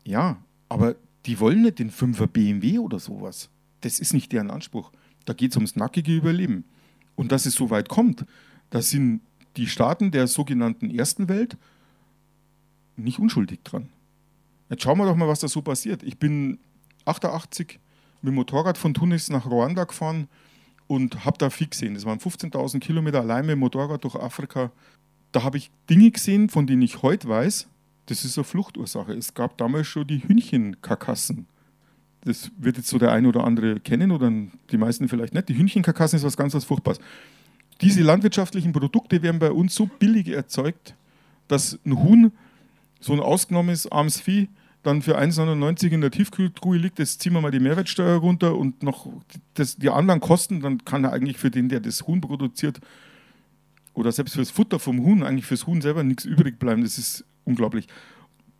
Ja, 0.03 0.37
aber 0.67 0.95
die 1.27 1.39
wollen 1.39 1.61
nicht 1.61 1.77
den 1.77 1.91
5er 1.91 2.25
BMW 2.25 2.79
oder 2.79 2.97
sowas. 2.97 3.49
Das 3.81 3.99
ist 3.99 4.15
nicht 4.15 4.31
deren 4.31 4.49
Anspruch. 4.49 4.91
Da 5.25 5.33
geht 5.33 5.51
es 5.51 5.57
ums 5.57 5.75
nackige 5.75 6.15
Überleben. 6.15 6.63
Und 7.15 7.31
dass 7.31 7.45
es 7.45 7.53
so 7.53 7.69
weit 7.69 7.87
kommt, 7.87 8.25
da 8.71 8.81
sind 8.81 9.21
die 9.57 9.67
Staaten 9.67 10.09
der 10.09 10.25
sogenannten 10.25 10.89
Ersten 10.89 11.29
Welt 11.29 11.55
nicht 13.03 13.19
unschuldig 13.19 13.59
dran. 13.63 13.89
Jetzt 14.69 14.83
schauen 14.83 14.97
wir 14.97 15.05
doch 15.05 15.15
mal, 15.15 15.27
was 15.27 15.39
da 15.39 15.47
so 15.47 15.61
passiert. 15.61 16.03
Ich 16.03 16.17
bin 16.17 16.59
88 17.05 17.79
mit 18.21 18.31
dem 18.31 18.35
Motorrad 18.35 18.77
von 18.77 18.93
Tunis 18.93 19.29
nach 19.29 19.45
Ruanda 19.45 19.85
gefahren 19.85 20.27
und 20.87 21.25
habe 21.25 21.37
da 21.37 21.49
viel 21.49 21.67
gesehen. 21.67 21.93
Das 21.93 22.05
waren 22.05 22.19
15.000 22.19 22.79
Kilometer 22.79 23.21
allein 23.21 23.45
mit 23.45 23.53
dem 23.53 23.59
Motorrad 23.59 24.03
durch 24.03 24.15
Afrika. 24.15 24.71
Da 25.31 25.43
habe 25.43 25.57
ich 25.57 25.71
Dinge 25.89 26.11
gesehen, 26.11 26.49
von 26.49 26.67
denen 26.67 26.81
ich 26.81 27.01
heute 27.01 27.27
weiß, 27.27 27.67
das 28.07 28.25
ist 28.25 28.37
eine 28.37 28.43
Fluchtursache. 28.43 29.13
Es 29.13 29.33
gab 29.33 29.57
damals 29.57 29.87
schon 29.87 30.07
die 30.07 30.23
Hühnchenkarkassen. 30.23 31.45
Das 32.25 32.51
wird 32.57 32.77
jetzt 32.77 32.89
so 32.89 32.97
der 32.97 33.11
eine 33.11 33.27
oder 33.27 33.43
andere 33.43 33.79
kennen 33.79 34.11
oder 34.11 34.31
die 34.71 34.77
meisten 34.77 35.07
vielleicht 35.07 35.33
nicht. 35.33 35.47
Die 35.47 35.55
Hühnchenkarkassen 35.55 36.17
ist 36.17 36.23
was 36.23 36.35
ganz 36.35 36.53
was 36.53 36.65
Furchtbares. 36.65 36.99
Diese 37.81 38.01
landwirtschaftlichen 38.01 38.73
Produkte 38.73 39.21
werden 39.21 39.39
bei 39.39 39.51
uns 39.51 39.73
so 39.73 39.85
billig 39.85 40.27
erzeugt, 40.27 40.95
dass 41.47 41.79
ein 41.85 41.97
Huhn, 41.97 42.31
so 42.99 43.13
ein 43.13 43.19
ausgenommenes 43.19 43.91
armes 43.91 44.19
Vieh, 44.19 44.49
dann 44.83 45.01
für 45.01 45.19
1,99 45.19 45.89
in 45.89 46.01
der 46.01 46.11
Tiefkühltruhe 46.11 46.77
liegt, 46.77 46.99
jetzt 46.99 47.21
ziehen 47.21 47.33
wir 47.33 47.41
mal 47.41 47.51
die 47.51 47.59
Mehrwertsteuer 47.59 48.17
runter 48.17 48.55
und 48.55 48.81
noch 48.81 49.07
das, 49.53 49.75
die 49.75 49.89
anderen 49.89 50.21
Kosten, 50.21 50.61
dann 50.61 50.85
kann 50.85 51.03
er 51.03 51.11
eigentlich 51.11 51.37
für 51.37 51.51
den, 51.51 51.67
der 51.67 51.81
das 51.81 52.07
Huhn 52.07 52.21
produziert, 52.21 52.79
oder 53.93 54.11
selbst 54.13 54.35
fürs 54.35 54.51
Futter 54.51 54.79
vom 54.79 55.03
Huhn, 55.03 55.23
eigentlich 55.23 55.45
fürs 55.45 55.67
Huhn 55.67 55.81
selber 55.81 56.03
nichts 56.03 56.23
übrig 56.23 56.57
bleiben. 56.57 56.83
Das 56.83 56.97
ist 56.97 57.25
unglaublich. 57.43 57.87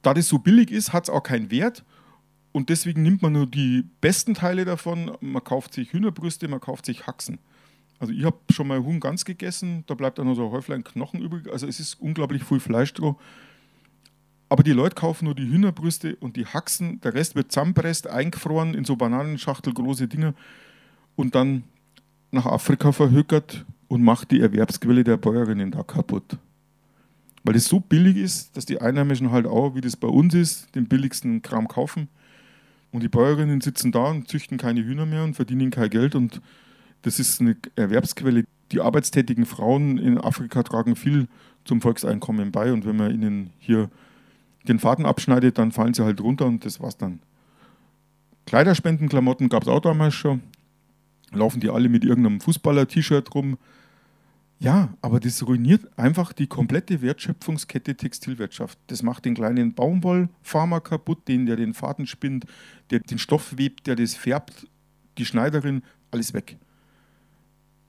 Da 0.02 0.14
das 0.14 0.28
so 0.28 0.40
billig 0.40 0.70
ist, 0.70 0.92
hat 0.92 1.04
es 1.04 1.10
auch 1.10 1.24
keinen 1.24 1.50
Wert 1.50 1.86
und 2.52 2.70
deswegen 2.70 3.04
nimmt 3.04 3.22
man 3.22 3.34
nur 3.34 3.48
die 3.48 3.86
besten 4.02 4.34
Teile 4.34 4.66
davon. 4.66 5.12
Man 5.22 5.44
kauft 5.44 5.74
sich 5.74 5.94
Hühnerbrüste, 5.94 6.48
man 6.50 6.60
kauft 6.60 6.86
sich 6.86 7.08
Haxen. 7.08 7.40
Also 8.00 8.14
ich 8.14 8.24
habe 8.24 8.38
schon 8.52 8.68
mal 8.68 8.84
Huhn 8.84 9.00
ganz 9.00 9.24
gegessen, 9.24 9.84
da 9.88 9.94
bleibt 9.94 10.20
dann 10.20 10.26
nur 10.26 10.36
so 10.36 10.46
ein 10.46 10.52
Häuflein 10.52 10.84
Knochen 10.84 11.22
übrig. 11.22 11.50
Also 11.52 11.68
es 11.68 11.80
ist 11.80 11.96
unglaublich 11.96 12.44
viel 12.44 12.60
Fleisch 12.60 12.94
drauf. 12.94 13.16
Aber 14.50 14.64
die 14.64 14.74
Leute 14.74 14.96
kaufen 14.96 15.26
nur 15.26 15.36
die 15.36 15.48
Hühnerbrüste 15.48 16.16
und 16.16 16.36
die 16.36 16.48
Haxen. 16.48 17.00
Der 17.02 17.14
Rest 17.14 17.36
wird 17.36 17.52
zusammenpresst, 17.52 18.08
eingefroren 18.08 18.74
in 18.74 18.84
so 18.84 18.96
Bananenschachtel, 18.96 19.74
große 19.74 20.08
Dinge 20.08 20.34
und 21.16 21.36
dann 21.36 21.64
nach 22.32 22.48
Afrika 22.48 22.92
verhökert 22.92 23.66
und 23.88 24.04
macht 24.04 24.32
die 24.32 24.40
Erwerbsquelle 24.40 25.04
der 25.04 25.18
Bäuerinnen 25.18 25.72
da 25.72 25.84
kaputt. 25.84 26.38
Weil 27.44 27.56
es 27.56 27.66
so 27.66 27.80
billig 27.80 28.18
ist, 28.18 28.58
dass 28.58 28.66
die 28.66 28.82
Einheimischen 28.82 29.32
halt 29.32 29.46
auch, 29.46 29.76
wie 29.76 29.82
das 29.82 29.96
bei 29.96 30.08
uns 30.08 30.34
ist, 30.34 30.76
den 30.76 30.88
billigsten 30.88 31.42
Kram 31.42 31.68
kaufen. 31.68 32.08
Und 32.92 33.04
die 33.04 33.08
Bäuerinnen 33.08 33.62
sitzen 33.62 33.92
da 33.92 34.10
und 34.10 34.28
züchten 34.28 34.58
keine 34.58 34.84
Hühner 34.84 35.06
mehr 35.06 35.24
und 35.24 35.36
verdienen 35.36 35.70
kein 35.70 35.90
Geld. 35.90 36.16
Und 36.16 36.42
das 37.04 37.20
ist 37.20 37.40
eine 37.40 37.56
Erwerbsquelle. 37.76 38.46
Die 38.72 38.82
arbeitstätigen 38.82 39.46
Frauen 39.46 39.98
in 39.98 40.18
Afrika 40.18 40.64
tragen 40.64 40.96
viel 40.96 41.28
zum 41.66 41.82
Volkseinkommen 41.82 42.52
bei. 42.52 42.74
Und 42.74 42.86
wenn 42.86 42.98
man 42.98 43.14
ihnen 43.14 43.52
hier 43.60 43.90
den 44.68 44.80
Faden 44.80 45.06
abschneidet, 45.06 45.58
dann 45.58 45.72
fallen 45.72 45.94
sie 45.94 46.04
halt 46.04 46.22
runter 46.22 46.46
und 46.46 46.66
das 46.66 46.80
war's 46.80 46.98
dann. 46.98 47.20
Kleiderspendenklamotten 48.46 49.50
gab 49.50 49.64
es 49.64 49.70
auch 49.70 49.80
damals 49.80 50.16
schon. 50.16 50.42
Laufen 51.32 51.60
die 51.60 51.70
alle 51.70 51.90
mit 51.90 52.04
irgendeinem 52.04 52.42
Fußballer-T-Shirt 52.42 53.34
rum. 53.36 53.58
Ja, 54.58 54.90
aber 55.02 55.20
das 55.20 55.46
ruiniert 55.48 55.88
einfach 55.98 56.34
die 56.34 56.48
komplette 56.48 57.02
Wertschöpfungskette 57.02 57.96
Textilwirtschaft. 57.96 58.78
Das 58.88 59.04
macht 59.04 59.26
den 59.26 59.36
kleinen 59.36 59.74
Baumwollfarmer 59.74 60.82
kaputt, 60.82 61.28
den, 61.28 61.46
der 61.46 61.56
den 61.56 61.74
Faden 61.74 62.08
spinnt, 62.08 62.46
der 62.90 63.00
den 63.00 63.20
Stoff 63.20 63.58
webt, 63.58 63.88
der 63.88 63.96
das 63.96 64.16
färbt, 64.16 64.68
die 65.18 65.26
Schneiderin, 65.26 65.84
alles 66.12 66.34
weg. 66.34 66.58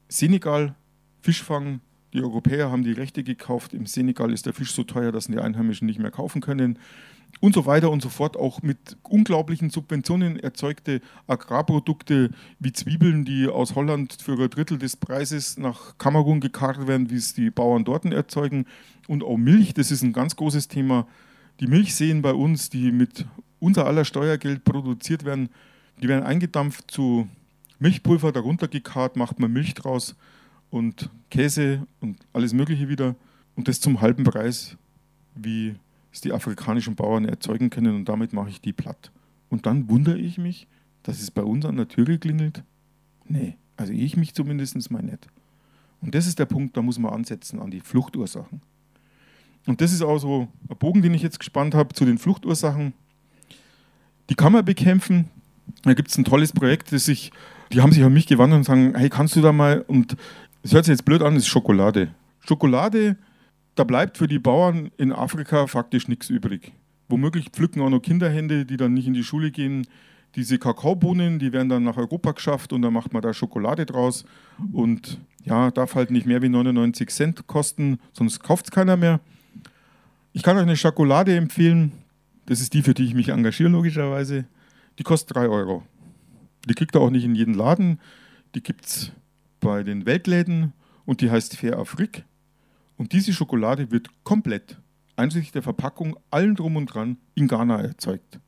Senegal, 0.08 0.74
Fischfang, 1.22 1.80
die 2.12 2.22
Europäer 2.22 2.70
haben 2.70 2.82
die 2.82 2.92
Rechte 2.92 3.22
gekauft. 3.22 3.72
Im 3.72 3.86
Senegal 3.86 4.32
ist 4.32 4.46
der 4.46 4.52
Fisch 4.52 4.72
so 4.72 4.82
teuer, 4.82 5.12
dass 5.12 5.26
die 5.26 5.38
Einheimischen 5.38 5.86
nicht 5.86 6.00
mehr 6.00 6.10
kaufen 6.10 6.40
können. 6.40 6.78
Und 7.38 7.54
so 7.54 7.64
weiter 7.64 7.90
und 7.90 8.02
so 8.02 8.08
fort. 8.08 8.36
Auch 8.36 8.62
mit 8.62 8.96
unglaublichen 9.02 9.70
Subventionen 9.70 10.38
erzeugte 10.38 11.00
Agrarprodukte 11.28 12.30
wie 12.58 12.72
Zwiebeln, 12.72 13.24
die 13.24 13.46
aus 13.46 13.76
Holland 13.76 14.16
für 14.20 14.32
ein 14.32 14.50
Drittel 14.50 14.78
des 14.78 14.96
Preises 14.96 15.56
nach 15.56 15.96
Kamerun 15.98 16.40
gekarrt 16.40 16.86
werden, 16.88 17.10
wie 17.10 17.16
es 17.16 17.34
die 17.34 17.50
Bauern 17.50 17.84
dort 17.84 18.04
erzeugen. 18.04 18.66
Und 19.06 19.22
auch 19.22 19.36
Milch, 19.36 19.72
das 19.74 19.90
ist 19.90 20.02
ein 20.02 20.12
ganz 20.12 20.34
großes 20.34 20.68
Thema. 20.68 21.06
Die 21.60 21.66
Milchseen 21.66 22.22
bei 22.22 22.32
uns, 22.32 22.70
die 22.70 22.90
mit 22.90 23.26
unser 23.60 23.86
aller 23.86 24.04
Steuergeld 24.04 24.64
produziert 24.64 25.24
werden, 25.24 25.50
die 26.02 26.08
werden 26.08 26.24
eingedampft 26.24 26.90
zu 26.90 27.28
Milchpulver, 27.78 28.32
darunter 28.32 28.68
gekarrt, 28.68 29.16
macht 29.16 29.38
man 29.38 29.52
Milch 29.52 29.74
draus 29.74 30.16
und 30.70 31.10
Käse 31.30 31.86
und 32.00 32.18
alles 32.32 32.52
Mögliche 32.52 32.88
wieder. 32.88 33.16
Und 33.56 33.68
das 33.68 33.80
zum 33.80 34.00
halben 34.00 34.24
Preis, 34.24 34.76
wie 35.34 35.74
es 36.12 36.20
die 36.20 36.32
afrikanischen 36.32 36.94
Bauern 36.94 37.24
erzeugen 37.24 37.70
können. 37.70 37.94
Und 37.94 38.08
damit 38.08 38.32
mache 38.32 38.50
ich 38.50 38.60
die 38.60 38.72
platt. 38.72 39.10
Und 39.48 39.66
dann 39.66 39.88
wundere 39.88 40.18
ich 40.18 40.38
mich, 40.38 40.66
dass 41.02 41.20
es 41.20 41.30
bei 41.30 41.42
uns 41.42 41.64
an 41.64 41.76
der 41.76 41.88
Tür 41.88 42.04
geklingelt. 42.04 42.62
Nee, 43.26 43.56
also 43.76 43.92
ich 43.92 44.16
mich 44.16 44.34
zumindest 44.34 44.90
mal 44.90 45.02
nicht. 45.02 45.28
Und 46.00 46.14
das 46.14 46.26
ist 46.26 46.38
der 46.38 46.46
Punkt, 46.46 46.76
da 46.76 46.82
muss 46.82 46.98
man 46.98 47.12
ansetzen 47.12 47.60
an 47.60 47.70
die 47.70 47.80
Fluchtursachen. 47.80 48.62
Und 49.66 49.80
das 49.80 49.92
ist 49.92 50.02
auch 50.02 50.18
so 50.18 50.48
ein 50.68 50.76
Bogen, 50.78 51.02
den 51.02 51.14
ich 51.14 51.22
jetzt 51.22 51.38
gespannt 51.38 51.74
habe 51.74 51.94
zu 51.94 52.04
den 52.04 52.18
Fluchtursachen. 52.18 52.94
Die 54.30 54.34
kann 54.34 54.52
man 54.52 54.64
bekämpfen. 54.64 55.28
Da 55.82 55.94
gibt 55.94 56.10
es 56.10 56.18
ein 56.18 56.24
tolles 56.24 56.52
Projekt, 56.52 56.92
das 56.92 57.04
sich, 57.04 57.30
die 57.72 57.80
haben 57.80 57.92
sich 57.92 58.02
an 58.02 58.12
mich 58.12 58.26
gewandt 58.26 58.54
und 58.54 58.64
sagen, 58.64 58.94
hey, 58.96 59.08
kannst 59.08 59.36
du 59.36 59.40
da 59.40 59.52
mal, 59.52 59.82
und 59.82 60.16
es 60.62 60.72
hört 60.72 60.84
sich 60.84 60.92
jetzt 60.92 61.04
blöd 61.04 61.22
an, 61.22 61.36
ist 61.36 61.48
Schokolade. 61.48 62.08
Schokolade, 62.40 63.16
da 63.74 63.84
bleibt 63.84 64.18
für 64.18 64.26
die 64.26 64.38
Bauern 64.38 64.90
in 64.98 65.12
Afrika 65.12 65.66
faktisch 65.66 66.08
nichts 66.08 66.28
übrig. 66.28 66.72
Womöglich 67.08 67.50
pflücken 67.50 67.82
auch 67.82 67.90
noch 67.90 68.00
Kinderhände, 68.00 68.64
die 68.64 68.76
dann 68.76 68.94
nicht 68.94 69.06
in 69.06 69.14
die 69.14 69.24
Schule 69.24 69.50
gehen. 69.50 69.86
Diese 70.36 70.58
Kakaobohnen, 70.58 71.38
die 71.38 71.52
werden 71.52 71.68
dann 71.68 71.82
nach 71.82 71.96
Europa 71.96 72.32
geschafft 72.32 72.72
und 72.72 72.82
dann 72.82 72.92
macht 72.92 73.12
man 73.12 73.22
da 73.22 73.34
Schokolade 73.34 73.84
draus. 73.84 74.24
Und 74.72 75.18
ja, 75.44 75.70
darf 75.70 75.94
halt 75.94 76.10
nicht 76.10 76.26
mehr 76.26 76.42
wie 76.42 76.48
99 76.48 77.08
Cent 77.10 77.46
kosten, 77.46 77.98
sonst 78.12 78.40
kauft 78.42 78.66
es 78.66 78.70
keiner 78.70 78.96
mehr. 78.96 79.20
Ich 80.32 80.42
kann 80.42 80.56
euch 80.56 80.62
eine 80.62 80.76
Schokolade 80.76 81.36
empfehlen. 81.36 81.92
Das 82.46 82.60
ist 82.60 82.74
die, 82.74 82.82
für 82.82 82.94
die 82.94 83.04
ich 83.04 83.14
mich 83.14 83.30
engagiere, 83.30 83.70
logischerweise. 83.70 84.44
Die 84.98 85.02
kostet 85.02 85.36
3 85.36 85.48
Euro. 85.48 85.82
Die 86.68 86.74
kriegt 86.74 86.94
ihr 86.94 87.00
auch 87.00 87.10
nicht 87.10 87.24
in 87.24 87.34
jedem 87.34 87.54
Laden. 87.54 87.98
Die 88.54 88.62
gibt 88.62 88.84
es 88.84 89.12
bei 89.60 89.82
den 89.82 90.06
Weltläden 90.06 90.72
und 91.04 91.20
die 91.20 91.30
heißt 91.30 91.56
Fair 91.56 91.78
Afrik. 91.78 92.24
Und 92.96 93.12
diese 93.12 93.32
Schokolade 93.32 93.90
wird 93.90 94.08
komplett, 94.24 94.78
einschließlich 95.16 95.52
der 95.52 95.62
Verpackung, 95.62 96.18
allen 96.30 96.54
drum 96.54 96.76
und 96.76 96.86
dran, 96.86 97.16
in 97.34 97.48
Ghana 97.48 97.80
erzeugt. 97.80 98.40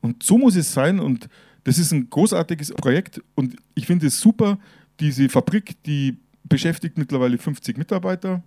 Und 0.00 0.22
so 0.22 0.38
muss 0.38 0.56
es 0.56 0.72
sein 0.72 0.98
und 0.98 1.28
das 1.64 1.78
ist 1.78 1.92
ein 1.92 2.08
großartiges 2.08 2.72
Projekt 2.72 3.22
und 3.34 3.56
ich 3.74 3.86
finde 3.86 4.06
es 4.06 4.20
super. 4.20 4.58
Diese 4.98 5.28
Fabrik, 5.28 5.82
die 5.84 6.18
beschäftigt 6.44 6.98
mittlerweile 6.98 7.38
50 7.38 7.76
Mitarbeiter. 7.78 8.42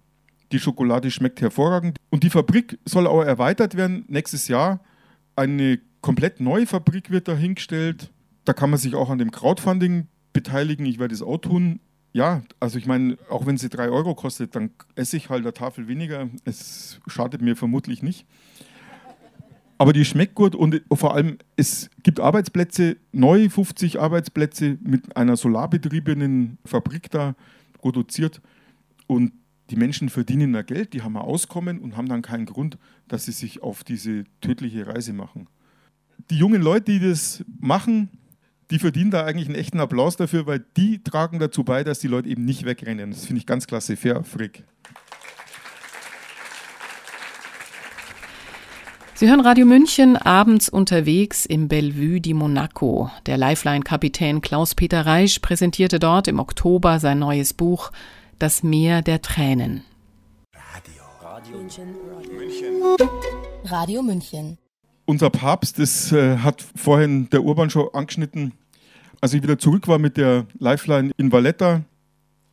Die 0.51 0.59
Schokolade 0.59 1.09
schmeckt 1.09 1.41
hervorragend 1.41 1.97
und 2.09 2.23
die 2.23 2.29
Fabrik 2.29 2.79
soll 2.85 3.07
auch 3.07 3.23
erweitert 3.23 3.75
werden. 3.75 4.05
Nächstes 4.07 4.47
Jahr 4.47 4.81
eine 5.35 5.79
komplett 6.01 6.39
neue 6.39 6.67
Fabrik 6.67 7.09
wird 7.09 7.27
dahingestellt. 7.27 8.11
Da 8.45 8.53
kann 8.53 8.69
man 8.69 8.79
sich 8.79 8.93
auch 8.93 9.09
an 9.09 9.17
dem 9.17 9.31
Crowdfunding 9.31 10.07
beteiligen. 10.33 10.85
Ich 10.85 10.99
werde 10.99 11.13
es 11.13 11.21
auch 11.21 11.37
tun. 11.37 11.79
Ja, 12.11 12.43
also 12.59 12.77
ich 12.77 12.85
meine, 12.85 13.17
auch 13.29 13.45
wenn 13.45 13.57
sie 13.57 13.69
drei 13.69 13.89
Euro 13.89 14.13
kostet, 14.13 14.55
dann 14.55 14.71
esse 14.95 15.17
ich 15.17 15.29
halt 15.29 15.43
eine 15.43 15.53
Tafel 15.53 15.87
weniger. 15.87 16.29
Es 16.45 16.99
schadet 17.07 17.41
mir 17.41 17.55
vermutlich 17.55 18.03
nicht. 18.03 18.25
Aber 19.79 19.93
die 19.93 20.05
schmeckt 20.05 20.35
gut 20.35 20.55
und 20.55 20.81
vor 20.93 21.15
allem, 21.15 21.39
es 21.55 21.89
gibt 22.03 22.19
Arbeitsplätze, 22.19 22.97
neu 23.11 23.49
50 23.49 23.99
Arbeitsplätze 23.99 24.77
mit 24.81 25.17
einer 25.17 25.35
solarbetriebenen 25.35 26.59
Fabrik 26.63 27.09
da 27.09 27.35
produziert. 27.73 28.41
Und 29.07 29.33
die 29.71 29.75
Menschen 29.75 30.09
verdienen 30.09 30.51
mehr 30.51 30.63
Geld, 30.63 30.93
die 30.93 31.01
haben 31.01 31.17
ein 31.17 31.23
Auskommen 31.23 31.79
und 31.79 31.97
haben 31.97 32.07
dann 32.07 32.21
keinen 32.21 32.45
Grund, 32.45 32.77
dass 33.07 33.25
sie 33.25 33.31
sich 33.31 33.63
auf 33.63 33.83
diese 33.83 34.25
tödliche 34.39 34.87
Reise 34.87 35.13
machen. 35.13 35.47
die 36.29 36.37
jungen 36.37 36.61
Leute, 36.61 36.91
die 36.91 36.99
das 36.99 37.43
machen, 37.59 38.09
die 38.71 38.79
verdienen 38.79 39.11
da 39.11 39.25
eigentlich 39.25 39.47
einen 39.47 39.57
echten 39.57 39.79
Applaus 39.79 40.15
dafür, 40.15 40.45
weil 40.45 40.65
die 40.77 41.03
tragen 41.03 41.39
dazu 41.39 41.63
bei, 41.63 41.83
dass 41.83 41.99
die 41.99 42.07
Leute 42.07 42.29
eben 42.29 42.45
nicht 42.45 42.65
wegrennen. 42.65 43.11
Das 43.11 43.25
finde 43.25 43.39
ich 43.39 43.45
ganz 43.45 43.67
klasse. 43.67 43.95
Fair, 43.97 44.23
Frick. 44.23 44.63
Sie 49.15 49.29
hören 49.29 49.41
Radio 49.41 49.65
München 49.65 50.17
abends 50.17 50.69
unterwegs 50.69 51.45
im 51.45 51.67
Bellevue 51.67 52.19
di 52.19 52.33
Monaco. 52.33 53.11
Der 53.27 53.37
Lifeline-Kapitän 53.37 54.41
Klaus-Peter 54.41 55.05
Reisch 55.05 55.39
präsentierte 55.39 55.99
dort 55.99 56.27
im 56.27 56.39
Oktober 56.39 56.99
sein 56.99 57.19
neues 57.19 57.53
Buch 57.53 57.91
Das 58.39 58.63
Meer 58.63 59.01
der 59.01 59.21
Tränen. 59.21 59.83
Radio. 60.73 61.03
Radio 61.21 61.57
München. 61.57 61.95
Radio 63.63 64.01
München. 64.01 64.57
Unser 65.05 65.29
Papst, 65.29 65.79
das 65.79 66.11
äh, 66.11 66.37
hat 66.37 66.63
vorhin 66.75 67.29
der 67.29 67.43
Urban 67.43 67.69
schon 67.69 67.89
angeschnitten. 67.93 68.53
Als 69.19 69.33
ich 69.33 69.43
wieder 69.43 69.57
zurück 69.57 69.87
war 69.87 69.99
mit 69.99 70.17
der 70.17 70.45
Lifeline 70.59 71.11
in 71.17 71.31
Valletta, 71.31 71.83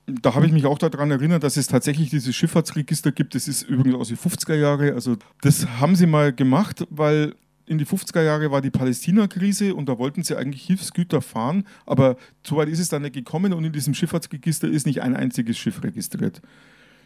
da 0.06 0.34
habe 0.34 0.46
ich 0.46 0.52
mich 0.52 0.66
auch 0.66 0.78
daran 0.78 1.10
erinnert, 1.10 1.44
dass 1.44 1.56
es 1.56 1.68
tatsächlich 1.68 2.10
dieses 2.10 2.34
Schifffahrtsregister 2.34 3.12
gibt. 3.12 3.34
Das 3.34 3.46
ist 3.46 3.62
übrigens 3.62 3.96
aus 3.96 4.08
den 4.08 4.16
50er 4.16 4.56
Jahren. 4.56 4.94
Also 4.94 5.16
das 5.42 5.66
haben 5.78 5.94
sie 5.94 6.06
mal 6.06 6.32
gemacht, 6.32 6.86
weil 6.90 7.34
in 7.66 7.78
die 7.78 7.86
50er 7.86 8.22
Jahre 8.22 8.50
war 8.50 8.60
die 8.60 8.70
Palästina-Krise 8.70 9.76
und 9.76 9.88
da 9.88 9.96
wollten 9.96 10.24
sie 10.24 10.36
eigentlich 10.36 10.62
Hilfsgüter 10.62 11.22
fahren, 11.22 11.64
aber 11.86 12.16
so 12.42 12.56
weit 12.56 12.68
ist 12.68 12.80
es 12.80 12.88
dann 12.88 13.02
nicht 13.02 13.14
gekommen 13.14 13.52
und 13.52 13.64
in 13.64 13.72
diesem 13.72 13.94
Schifffahrtsregister 13.94 14.66
ist 14.66 14.86
nicht 14.86 15.02
ein 15.02 15.14
einziges 15.14 15.56
Schiff 15.56 15.80
registriert. 15.84 16.42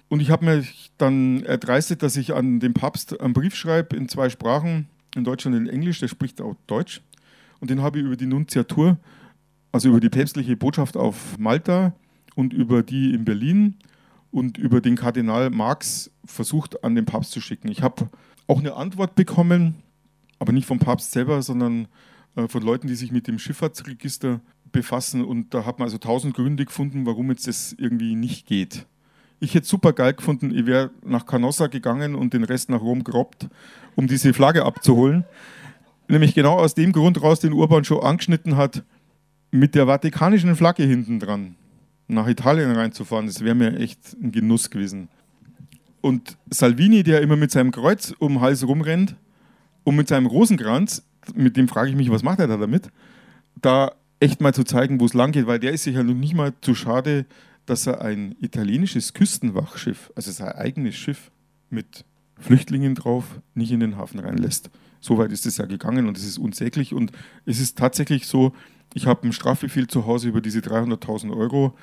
Und 0.09 0.21
ich 0.21 0.31
habe 0.31 0.47
mir 0.47 0.65
dann 0.97 1.43
erdreistet, 1.43 2.03
dass 2.03 2.17
ich 2.17 2.33
an 2.35 2.61
den 2.61 2.73
Papst 2.73 3.21
einen 3.21 3.35
Brief 3.35 3.55
schreibe 3.55 3.95
in 3.95 4.09
zwei 4.09 4.31
Sprachen, 4.31 4.89
in 5.15 5.25
Deutsch 5.25 5.47
und 5.47 5.55
in 5.55 5.69
Englisch, 5.69 6.01
der 6.01 6.09
spricht 6.09 6.41
auch 6.41 6.55
Deutsch. 6.67 7.03
Und 7.61 7.71
den 7.71 7.83
habe 7.83 7.99
ich 7.99 8.05
über 8.05 8.17
die 8.17 8.27
Nunziatur, 8.27 8.99
also 9.73 9.89
über 9.89 10.01
die 10.01 10.11
päpstliche 10.11 10.57
Botschaft 10.57 10.97
auf 10.97 11.39
Malta, 11.39 11.95
und 12.35 12.53
über 12.53 12.83
die 12.83 13.15
in 13.15 13.25
Berlin 13.25 13.77
und 14.31 14.59
über 14.59 14.81
den 14.81 14.97
Kardinal 14.97 15.51
Marx 15.51 16.11
versucht 16.25 16.83
an 16.85 16.95
den 16.95 17.05
Papst 17.05 17.33
zu 17.33 17.41
schicken. 17.41 17.69
Ich 17.69 17.83
habe 17.83 18.11
auch 18.47 18.59
eine 18.59 18.75
Antwort 18.75 19.15
bekommen, 19.15 19.77
aber 20.39 20.53
nicht 20.53 20.67
vom 20.67 20.79
Papst 20.79 21.13
selber, 21.13 21.43
sondern 21.43 21.89
äh, 22.37 22.49
von 22.49 22.63
Leuten, 22.63 22.89
die 22.89 22.97
sich 22.97 23.13
mit 23.13 23.29
dem 23.29 23.39
Schifffahrtsregister 23.39 24.41
befassen. 24.73 25.25
Und 25.25 25.55
da 25.55 25.65
hat 25.65 25.79
man 25.79 25.87
also 25.87 25.99
tausend 25.99 26.35
Gründe 26.35 26.65
gefunden, 26.65 27.07
warum 27.07 27.31
jetzt 27.31 27.47
das 27.47 27.73
irgendwie 27.79 28.17
nicht 28.17 28.47
geht. 28.47 28.87
Ich 29.45 29.55
hätte 29.55 29.67
super 29.67 29.93
geil 29.93 30.15
gefunden, 30.15 30.57
ich 30.57 30.65
wäre 30.65 30.91
nach 31.05 31.27
Canossa 31.27 31.67
gegangen 31.67 32.15
und 32.15 32.33
den 32.33 32.45
Rest 32.45 32.71
nach 32.71 32.81
Rom 32.81 33.05
gerobbt, 33.05 33.49
um 33.95 34.07
diese 34.07 34.33
Flagge 34.33 34.65
abzuholen. 34.65 35.25
Nämlich 36.09 36.35
genau 36.35 36.55
aus 36.55 36.75
dem 36.75 36.93
Grund 36.93 37.23
raus, 37.23 37.41
den 37.41 37.53
Urban 37.53 37.85
schon 37.85 38.03
angeschnitten 38.03 38.57
hat, 38.57 38.83
mit 39.51 39.75
der 39.75 39.87
vatikanischen 39.87 40.57
Flagge 40.57 40.85
hinten 40.85 41.21
dran 41.21 41.57
nach 42.09 42.27
Italien 42.27 42.71
reinzufahren, 42.73 43.27
das 43.27 43.45
wäre 43.45 43.55
mir 43.55 43.77
echt 43.79 44.17
ein 44.23 44.33
Genuss 44.33 44.71
gewesen. 44.71 45.09
Und 46.01 46.39
Salvini, 46.51 47.03
der 47.03 47.21
immer 47.21 47.37
mit 47.37 47.51
seinem 47.51 47.71
Kreuz 47.71 48.15
um 48.19 48.35
den 48.35 48.41
Hals 48.41 48.67
rumrennt 48.67 49.15
und 49.85 49.97
mit 49.97 50.09
seinem 50.09 50.27
Rosenkranz, 50.27 51.03
mit 51.35 51.57
dem 51.57 51.69
frage 51.69 51.91
ich 51.91 51.97
mich, 51.97 52.11
was 52.11 52.23
macht 52.23 52.39
er 52.39 52.47
da 52.47 52.57
damit, 52.57 52.91
da 53.61 53.93
echt 54.21 54.41
mal 54.41 54.55
zu 54.55 54.65
zeigen, 54.65 55.01
wo 55.01 55.05
es 55.05 55.15
lang 55.15 55.33
geht, 55.33 55.47
weil 55.47 55.59
der 55.59 55.73
ist 55.73 55.85
sich 55.85 55.97
ja 55.97 56.03
noch 56.03 56.15
nicht 56.15 56.35
mal 56.35 56.55
zu 56.63 56.75
schade, 56.75 57.27
dass 57.67 57.87
er 57.87 58.03
ein 58.03 58.35
italienisches 58.41 59.15
Küstenwachschiff, 59.15 60.13
also 60.15 60.31
sein 60.31 60.53
eigenes 60.53 60.95
Schiff 60.95 61.31
mit 61.71 62.05
Flüchtlingen 62.39 62.95
drauf, 62.95 63.41
nicht 63.55 63.73
in 63.73 63.81
den 63.81 63.97
Hafen 63.97 64.21
reinlässt. 64.21 64.71
So 65.01 65.19
weit 65.19 65.33
ist 65.33 65.47
es 65.47 65.59
ja 65.59 65.67
gegangen 65.67 66.07
und 66.09 66.17
es 66.17 66.25
ist 66.25 66.39
unsäglich 66.39 66.95
und 66.95 67.13
es 67.47 67.61
ist 67.61 67.79
tatsächlich 67.79 68.27
so, 68.27 68.53
ich 68.95 69.07
habe 69.07 69.23
einen 69.23 69.33
Strafbefehl 69.33 69.87
zu 69.87 70.07
Hause 70.07 70.29
über 70.29 70.41
diese 70.41 70.61
300.000 70.61 71.37
Euro, 71.37 71.75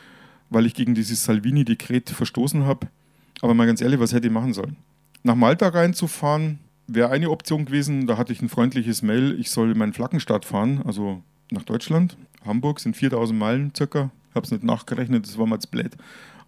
weil 0.50 0.66
ich 0.66 0.74
gegen 0.74 0.96
dieses 0.96 1.24
Salvini-Dekret 1.24 2.10
verstoßen 2.10 2.66
habe. 2.66 2.88
Aber 3.42 3.54
mal 3.54 3.68
ganz 3.68 3.82
ehrlich, 3.82 4.00
was 4.00 4.14
hätte 4.14 4.28
ich 4.28 4.34
machen 4.34 4.54
sollen? 4.54 4.78
Nach 5.24 5.36
Malta 5.36 5.68
reinzufahren 5.68 6.60
wäre 6.88 7.10
eine 7.10 7.30
Option 7.30 7.66
gewesen. 7.66 8.08
Da 8.08 8.18
hatte 8.18 8.34
ich 8.34 8.42
ein 8.42 8.50
freundliches 8.50 9.02
Mail, 9.02 9.40
ich 9.40 9.50
soll 9.52 9.74
meinen 9.76 9.94
Flaggenstart 9.94 10.46
fahren, 10.46 10.82
also 10.86 11.22
nach 11.52 11.64
Deutschland. 11.64 12.18
Hamburg 12.46 12.80
sind 12.80 12.96
4000 12.96 13.38
Meilen 13.38 13.74
circa. 13.76 14.12
Ich 14.32 14.36
habe 14.36 14.46
es 14.46 14.52
nicht 14.52 14.64
nachgerechnet, 14.64 15.28
das 15.28 15.38
war 15.38 15.46
mal 15.46 15.60
zu 15.60 15.70
blöd. 15.70 15.92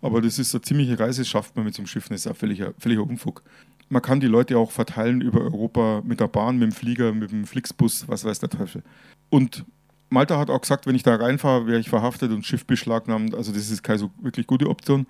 Aber 0.01 0.21
das 0.21 0.39
ist 0.39 0.55
eine 0.55 0.61
ziemliche 0.61 0.99
Reise, 0.99 1.21
das 1.21 1.27
schafft 1.27 1.55
man 1.55 1.65
mit 1.65 1.75
so 1.75 1.81
einem 1.81 1.87
Schiff, 1.87 2.07
das 2.07 2.21
ist 2.21 2.27
ein 2.27 2.35
völliger, 2.35 2.73
völliger 2.79 3.03
Unfug. 3.03 3.43
Man 3.89 4.01
kann 4.01 4.19
die 4.19 4.27
Leute 4.27 4.57
auch 4.57 4.71
verteilen 4.71 5.21
über 5.21 5.41
Europa 5.41 6.01
mit 6.05 6.19
der 6.19 6.27
Bahn, 6.27 6.57
mit 6.57 6.71
dem 6.71 6.75
Flieger, 6.75 7.13
mit 7.13 7.31
dem 7.31 7.45
Flixbus, 7.45 8.07
was 8.07 8.23
weiß 8.23 8.39
der 8.39 8.49
Teufel. 8.49 8.83
Und 9.29 9.65
Malta 10.09 10.39
hat 10.39 10.49
auch 10.49 10.61
gesagt, 10.61 10.87
wenn 10.87 10.95
ich 10.95 11.03
da 11.03 11.15
reinfahre, 11.15 11.67
wäre 11.67 11.79
ich 11.79 11.89
verhaftet 11.89 12.31
und 12.31 12.45
Schiff 12.45 12.65
beschlagnahmt. 12.65 13.35
Also 13.35 13.51
das 13.51 13.69
ist 13.69 13.83
keine 13.83 13.99
so 13.99 14.11
wirklich 14.21 14.47
gute 14.47 14.69
Option. 14.69 15.07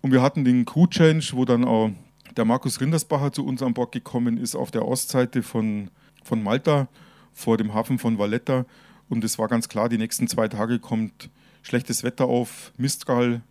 Und 0.00 0.12
wir 0.12 0.22
hatten 0.22 0.44
den 0.44 0.64
Crew 0.64 0.86
Change, 0.86 1.30
wo 1.32 1.44
dann 1.44 1.64
auch 1.64 1.90
der 2.36 2.44
Markus 2.44 2.80
Rindersbacher 2.80 3.32
zu 3.32 3.44
uns 3.44 3.62
an 3.62 3.74
Bord 3.74 3.90
gekommen 3.92 4.36
ist, 4.36 4.54
auf 4.54 4.70
der 4.70 4.86
Ostseite 4.86 5.42
von, 5.42 5.90
von 6.22 6.42
Malta, 6.42 6.88
vor 7.32 7.56
dem 7.56 7.74
Hafen 7.74 7.98
von 7.98 8.18
Valletta. 8.18 8.64
Und 9.08 9.24
es 9.24 9.38
war 9.38 9.48
ganz 9.48 9.68
klar, 9.68 9.88
die 9.88 9.98
nächsten 9.98 10.28
zwei 10.28 10.48
Tage 10.48 10.78
kommt 10.78 11.30
schlechtes 11.68 12.02
Wetter 12.02 12.24
auf, 12.24 12.72
Mistral, 12.78 13.42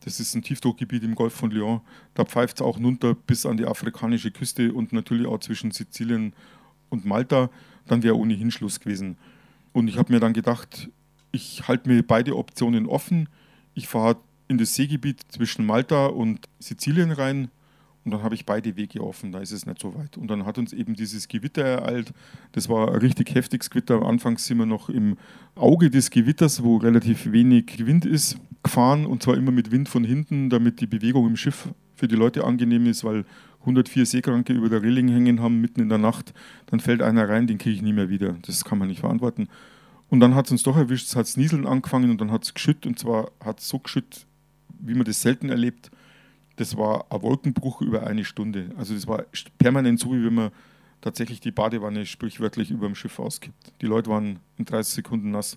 das 0.00 0.20
ist 0.20 0.34
ein 0.34 0.42
Tiefdruckgebiet 0.42 1.02
im 1.02 1.14
Golf 1.14 1.34
von 1.34 1.50
Lyon. 1.50 1.82
Da 2.14 2.24
pfeift 2.24 2.56
es 2.56 2.62
auch 2.62 2.78
runter 2.78 3.14
bis 3.14 3.44
an 3.44 3.58
die 3.58 3.66
afrikanische 3.66 4.30
Küste 4.30 4.72
und 4.72 4.92
natürlich 4.92 5.26
auch 5.26 5.40
zwischen 5.40 5.70
Sizilien 5.70 6.32
und 6.88 7.04
Malta. 7.04 7.50
Dann 7.86 8.02
wäre 8.02 8.16
ohnehin 8.16 8.50
Schluss 8.50 8.80
gewesen. 8.80 9.18
Und 9.72 9.88
ich 9.88 9.98
habe 9.98 10.12
mir 10.12 10.20
dann 10.20 10.32
gedacht, 10.32 10.88
ich 11.30 11.68
halte 11.68 11.90
mir 11.90 12.02
beide 12.02 12.36
Optionen 12.36 12.86
offen. 12.86 13.28
Ich 13.74 13.86
fahre 13.86 14.16
in 14.48 14.56
das 14.56 14.74
Seegebiet 14.74 15.20
zwischen 15.28 15.66
Malta 15.66 16.06
und 16.06 16.48
Sizilien 16.58 17.12
rein 17.12 17.50
und 18.08 18.12
dann 18.12 18.22
habe 18.22 18.34
ich 18.34 18.46
beide 18.46 18.74
Wege 18.74 19.02
offen, 19.02 19.32
da 19.32 19.40
ist 19.40 19.52
es 19.52 19.66
nicht 19.66 19.82
so 19.82 19.94
weit. 19.94 20.16
Und 20.16 20.28
dann 20.28 20.46
hat 20.46 20.56
uns 20.56 20.72
eben 20.72 20.94
dieses 20.94 21.28
Gewitter 21.28 21.62
ereilt. 21.62 22.14
Das 22.52 22.70
war 22.70 22.88
ein 22.88 23.00
richtig 23.00 23.34
heftiges 23.34 23.68
Gewitter. 23.68 24.00
Anfangs 24.00 24.46
sind 24.46 24.56
wir 24.56 24.64
noch 24.64 24.88
im 24.88 25.18
Auge 25.56 25.90
des 25.90 26.08
Gewitters, 26.08 26.62
wo 26.62 26.78
relativ 26.78 27.30
wenig 27.32 27.84
Wind 27.84 28.06
ist, 28.06 28.38
gefahren 28.62 29.04
und 29.04 29.22
zwar 29.22 29.36
immer 29.36 29.50
mit 29.50 29.70
Wind 29.72 29.90
von 29.90 30.04
hinten, 30.04 30.48
damit 30.48 30.80
die 30.80 30.86
Bewegung 30.86 31.26
im 31.26 31.36
Schiff 31.36 31.68
für 31.96 32.08
die 32.08 32.14
Leute 32.14 32.44
angenehm 32.44 32.86
ist, 32.86 33.04
weil 33.04 33.26
104 33.60 34.06
Seekranke 34.06 34.54
über 34.54 34.70
der 34.70 34.80
Reling 34.80 35.08
hängen 35.08 35.42
haben 35.42 35.60
mitten 35.60 35.82
in 35.82 35.90
der 35.90 35.98
Nacht, 35.98 36.32
dann 36.64 36.80
fällt 36.80 37.02
einer 37.02 37.28
rein, 37.28 37.46
den 37.46 37.58
kriege 37.58 37.76
ich 37.76 37.82
nie 37.82 37.92
mehr 37.92 38.08
wieder. 38.08 38.36
Das 38.46 38.64
kann 38.64 38.78
man 38.78 38.88
nicht 38.88 39.00
verantworten. 39.00 39.48
Und 40.08 40.20
dann 40.20 40.34
hat 40.34 40.46
es 40.46 40.52
uns 40.52 40.62
doch 40.62 40.78
erwischt, 40.78 41.08
es 41.08 41.14
hat 41.16 41.30
Nieseln 41.36 41.66
angefangen 41.66 42.08
und 42.08 42.22
dann 42.22 42.30
hat 42.30 42.44
es 42.44 42.54
geschüttet 42.54 42.86
und 42.86 42.98
zwar 42.98 43.32
hat 43.44 43.60
es 43.60 43.68
so 43.68 43.78
geschüttet, 43.78 44.24
wie 44.80 44.94
man 44.94 45.04
das 45.04 45.20
selten 45.20 45.50
erlebt. 45.50 45.90
Das 46.58 46.76
war 46.76 47.06
ein 47.10 47.22
Wolkenbruch 47.22 47.82
über 47.82 48.04
eine 48.06 48.24
Stunde. 48.24 48.70
Also 48.76 48.92
das 48.92 49.06
war 49.06 49.24
permanent 49.58 50.00
so, 50.00 50.12
wie 50.12 50.24
wenn 50.24 50.34
man 50.34 50.50
tatsächlich 51.00 51.40
die 51.40 51.52
Badewanne 51.52 52.04
sprichwörtlich 52.04 52.72
über 52.72 52.86
dem 52.86 52.96
Schiff 52.96 53.20
auskippt. 53.20 53.72
Die 53.80 53.86
Leute 53.86 54.10
waren 54.10 54.40
in 54.56 54.64
30 54.64 54.94
Sekunden 54.94 55.30
nass. 55.30 55.56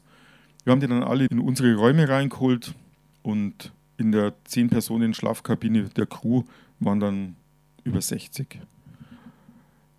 Wir 0.64 0.72
haben 0.72 0.80
die 0.80 0.88
dann 0.88 1.02
alle 1.02 1.26
in 1.26 1.40
unsere 1.40 1.74
Räume 1.74 2.08
reingeholt 2.08 2.76
und 3.24 3.72
in 3.98 4.12
der 4.12 4.34
10-Personen-Schlafkabine 4.48 5.86
der 5.86 6.06
Crew 6.06 6.44
waren 6.80 7.00
dann 7.00 7.36
über 7.84 8.00
60. 8.00 8.60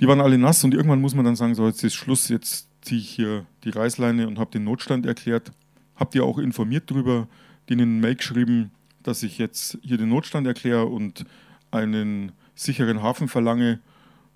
Die 0.00 0.06
waren 0.06 0.20
alle 0.20 0.38
nass 0.38 0.62
und 0.62 0.72
irgendwann 0.72 1.00
muss 1.00 1.16
man 1.16 1.24
dann 1.24 1.34
sagen, 1.34 1.56
so 1.56 1.66
jetzt 1.66 1.82
ist 1.82 1.94
Schluss, 1.94 2.28
jetzt 2.28 2.68
ziehe 2.80 3.00
ich 3.00 3.10
hier 3.10 3.44
die 3.64 3.70
Reißleine 3.70 4.28
und 4.28 4.38
habe 4.38 4.52
den 4.52 4.62
Notstand 4.62 5.04
erklärt. 5.04 5.50
Habt 5.96 6.14
ihr 6.14 6.24
auch 6.24 6.38
informiert 6.38 6.88
darüber, 6.92 7.26
denen 7.68 7.90
eine 7.90 8.00
Mail 8.00 8.14
geschrieben, 8.14 8.70
dass 9.02 9.22
ich 9.22 9.38
jetzt 9.38 9.78
hier 9.82 9.98
den 9.98 10.08
Notstand 10.08 10.46
erkläre 10.46 10.86
und 10.86 11.24
einen 11.70 12.32
sicheren 12.54 13.02
Hafen 13.02 13.28
verlange. 13.28 13.80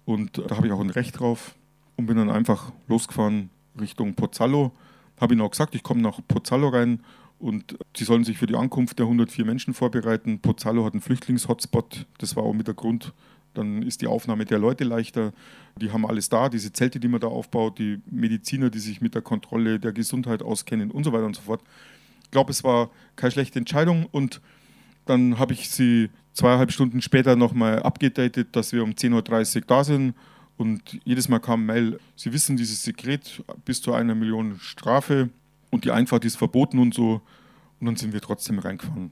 Und 0.04 0.38
da 0.38 0.56
habe 0.56 0.66
ich 0.66 0.72
auch 0.72 0.80
ein 0.80 0.90
Recht 0.90 1.18
drauf 1.18 1.54
und 1.96 2.06
bin 2.06 2.16
dann 2.16 2.30
einfach 2.30 2.72
losgefahren 2.88 3.50
Richtung 3.80 4.14
Pozzallo. 4.14 4.72
Habe 5.20 5.34
ihnen 5.34 5.42
auch 5.42 5.50
gesagt, 5.50 5.74
ich 5.74 5.82
komme 5.82 6.02
nach 6.02 6.20
Pozzallo 6.26 6.68
rein 6.68 7.00
und 7.38 7.76
sie 7.96 8.04
sollen 8.04 8.24
sich 8.24 8.38
für 8.38 8.46
die 8.46 8.54
Ankunft 8.54 8.98
der 8.98 9.06
104 9.06 9.44
Menschen 9.44 9.74
vorbereiten. 9.74 10.40
Pozzallo 10.40 10.84
hat 10.84 10.94
einen 10.94 11.02
Flüchtlingshotspot. 11.02 12.06
Das 12.18 12.36
war 12.36 12.44
auch 12.44 12.52
mit 12.52 12.66
der 12.66 12.74
Grund, 12.74 13.12
dann 13.56 13.82
ist 13.82 14.02
die 14.02 14.06
Aufnahme 14.06 14.44
der 14.44 14.58
Leute 14.58 14.84
leichter. 14.84 15.32
Die 15.80 15.90
haben 15.90 16.06
alles 16.06 16.28
da, 16.28 16.48
diese 16.48 16.72
Zelte, 16.72 17.00
die 17.00 17.08
man 17.08 17.20
da 17.20 17.28
aufbaut, 17.28 17.78
die 17.78 18.00
Mediziner, 18.10 18.70
die 18.70 18.78
sich 18.78 19.00
mit 19.00 19.14
der 19.14 19.22
Kontrolle 19.22 19.78
der 19.80 19.92
Gesundheit 19.92 20.42
auskennen 20.42 20.90
und 20.90 21.04
so 21.04 21.12
weiter 21.12 21.26
und 21.26 21.36
so 21.36 21.42
fort. 21.42 21.62
Ich 22.24 22.30
glaube, 22.30 22.50
es 22.50 22.64
war 22.64 22.90
keine 23.14 23.30
schlechte 23.30 23.58
Entscheidung 23.58 24.06
und 24.10 24.40
dann 25.06 25.38
habe 25.38 25.54
ich 25.54 25.70
sie 25.70 26.10
zweieinhalb 26.34 26.70
Stunden 26.70 27.00
später 27.00 27.34
nochmal 27.34 27.82
abgedatet, 27.82 28.48
dass 28.52 28.72
wir 28.72 28.82
um 28.82 28.90
10.30 28.90 29.56
Uhr 29.56 29.62
da 29.66 29.84
sind. 29.84 30.14
Und 30.58 30.82
jedes 31.04 31.28
Mal 31.28 31.38
kam 31.38 31.66
Mail, 31.66 31.98
Sie 32.14 32.32
wissen 32.32 32.56
dieses 32.56 32.82
Sekret 32.82 33.42
bis 33.64 33.80
zu 33.82 33.92
einer 33.92 34.14
Million 34.14 34.58
Strafe 34.60 35.30
und 35.70 35.84
die 35.84 35.90
Einfahrt 35.90 36.24
ist 36.24 36.36
verboten 36.36 36.78
und 36.78 36.94
so. 36.94 37.20
Und 37.78 37.86
dann 37.86 37.96
sind 37.96 38.12
wir 38.12 38.20
trotzdem 38.20 38.58
reingefahren. 38.58 39.10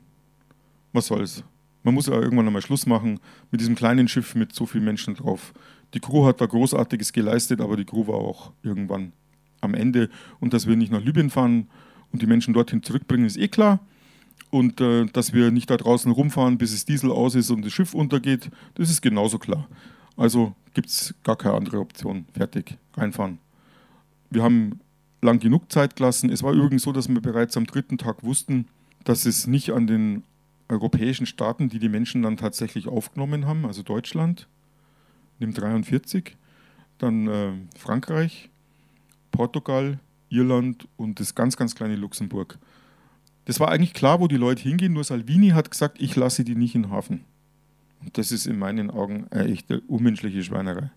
Was 0.92 1.06
soll's? 1.06 1.44
Man 1.82 1.94
muss 1.94 2.06
ja 2.06 2.14
irgendwann 2.14 2.46
einmal 2.46 2.62
Schluss 2.62 2.86
machen 2.86 3.20
mit 3.50 3.60
diesem 3.60 3.74
kleinen 3.74 4.08
Schiff 4.08 4.34
mit 4.34 4.54
so 4.54 4.64
vielen 4.64 4.84
Menschen 4.84 5.14
drauf. 5.14 5.52
Die 5.92 6.00
Crew 6.00 6.24
hat 6.24 6.40
da 6.40 6.46
Großartiges 6.46 7.12
geleistet, 7.12 7.60
aber 7.60 7.76
die 7.76 7.84
Crew 7.84 8.06
war 8.06 8.16
auch 8.16 8.52
irgendwann 8.62 9.12
am 9.60 9.74
Ende. 9.74 10.08
Und 10.40 10.54
dass 10.54 10.66
wir 10.66 10.76
nicht 10.76 10.90
nach 10.90 11.02
Libyen 11.02 11.28
fahren 11.28 11.68
und 12.10 12.22
die 12.22 12.26
Menschen 12.26 12.54
dorthin 12.54 12.82
zurückbringen, 12.82 13.26
ist 13.26 13.36
eh 13.36 13.48
klar. 13.48 13.80
Und 14.50 14.80
äh, 14.80 15.06
dass 15.06 15.32
wir 15.32 15.50
nicht 15.50 15.70
da 15.70 15.76
draußen 15.76 16.12
rumfahren, 16.12 16.58
bis 16.58 16.72
es 16.72 16.84
Diesel 16.84 17.10
aus 17.10 17.34
ist 17.34 17.50
und 17.50 17.64
das 17.64 17.72
Schiff 17.72 17.92
untergeht, 17.92 18.50
das 18.74 18.90
ist 18.90 19.02
genauso 19.02 19.38
klar. 19.38 19.68
Also 20.16 20.54
gibt 20.74 20.88
es 20.88 21.14
gar 21.24 21.36
keine 21.36 21.54
andere 21.54 21.80
Option. 21.80 22.26
Fertig, 22.32 22.78
reinfahren. 22.96 23.38
Wir 24.30 24.42
haben 24.42 24.80
lang 25.22 25.40
genug 25.40 25.72
Zeit 25.72 25.96
gelassen. 25.96 26.30
Es 26.30 26.42
war 26.42 26.52
übrigens 26.52 26.82
so, 26.82 26.92
dass 26.92 27.08
wir 27.08 27.20
bereits 27.20 27.56
am 27.56 27.66
dritten 27.66 27.98
Tag 27.98 28.22
wussten, 28.22 28.66
dass 29.04 29.26
es 29.26 29.46
nicht 29.46 29.70
an 29.70 29.86
den 29.86 30.22
europäischen 30.68 31.26
Staaten, 31.26 31.68
die 31.68 31.78
die 31.78 31.88
Menschen 31.88 32.22
dann 32.22 32.36
tatsächlich 32.36 32.88
aufgenommen 32.88 33.46
haben, 33.46 33.66
also 33.66 33.82
Deutschland, 33.82 34.48
im 35.40 35.52
43, 35.52 36.36
dann 36.98 37.26
äh, 37.26 37.52
Frankreich, 37.76 38.50
Portugal, 39.30 39.98
Irland 40.28 40.88
und 40.96 41.20
das 41.20 41.34
ganz, 41.34 41.56
ganz 41.56 41.74
kleine 41.74 41.96
Luxemburg. 41.96 42.58
Das 43.44 43.60
war 43.60 43.70
eigentlich 43.70 43.92
klar, 43.92 44.20
wo 44.20 44.28
die 44.28 44.36
Leute 44.36 44.62
hingehen, 44.62 44.92
nur 44.92 45.04
Salvini 45.04 45.50
hat 45.50 45.70
gesagt, 45.70 46.00
ich 46.00 46.16
lasse 46.16 46.44
die 46.44 46.54
nicht 46.54 46.74
in 46.74 46.84
den 46.84 46.90
Hafen. 46.90 47.24
Und 48.00 48.16
das 48.18 48.32
ist 48.32 48.46
in 48.46 48.58
meinen 48.58 48.90
Augen 48.90 49.26
eine 49.30 49.50
echte 49.50 49.80
unmenschliche 49.82 50.42
Schweinerei. 50.42 50.90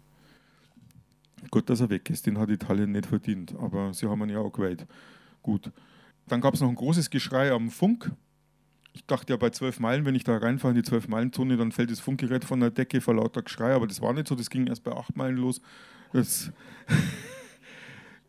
Gut, 1.52 1.70
dass 1.70 1.82
er 1.82 1.90
weg 1.90 2.10
ist, 2.10 2.26
den 2.26 2.38
hat 2.38 2.50
Italien 2.50 2.92
nicht 2.92 3.06
verdient, 3.06 3.56
aber 3.60 3.94
sie 3.94 4.08
haben 4.08 4.22
ihn 4.24 4.30
ja 4.30 4.40
auch 4.40 4.52
gewählt. 4.52 4.86
Gut. 5.42 5.72
Dann 6.28 6.42
gab 6.42 6.54
es 6.54 6.62
noch 6.62 6.70
ein 6.70 6.76
großes 6.76 7.10
Geschrei 7.10 7.52
am 7.52 7.70
Funk. 7.70 8.12
Ich 8.94 9.06
dachte 9.06 9.32
ja 9.32 9.38
bei 9.38 9.50
12 9.50 9.80
Meilen, 9.80 10.06
wenn 10.06 10.16
ich 10.16 10.24
da 10.24 10.38
reinfahre 10.38 10.74
in 10.76 10.82
die 10.82 10.90
12-Meilen-Zone, 10.90 11.56
dann 11.56 11.72
fällt 11.72 11.92
das 11.92 12.00
Funkgerät 12.00 12.44
von 12.44 12.60
der 12.60 12.72
Decke 12.72 13.00
vor 13.00 13.16
lauter 13.16 13.44
Geschrei, 13.44 13.74
aber 13.74 13.88
das 13.88 14.02
war 14.02 14.12
nicht 14.12 14.28
so, 14.28 14.36
das 14.36 14.50
ging 14.50 14.68
erst 14.68 14.84
bei 14.84 14.92
8 14.92 15.16
Meilen 15.16 15.38
los. 15.38 15.62
Das 16.14 16.52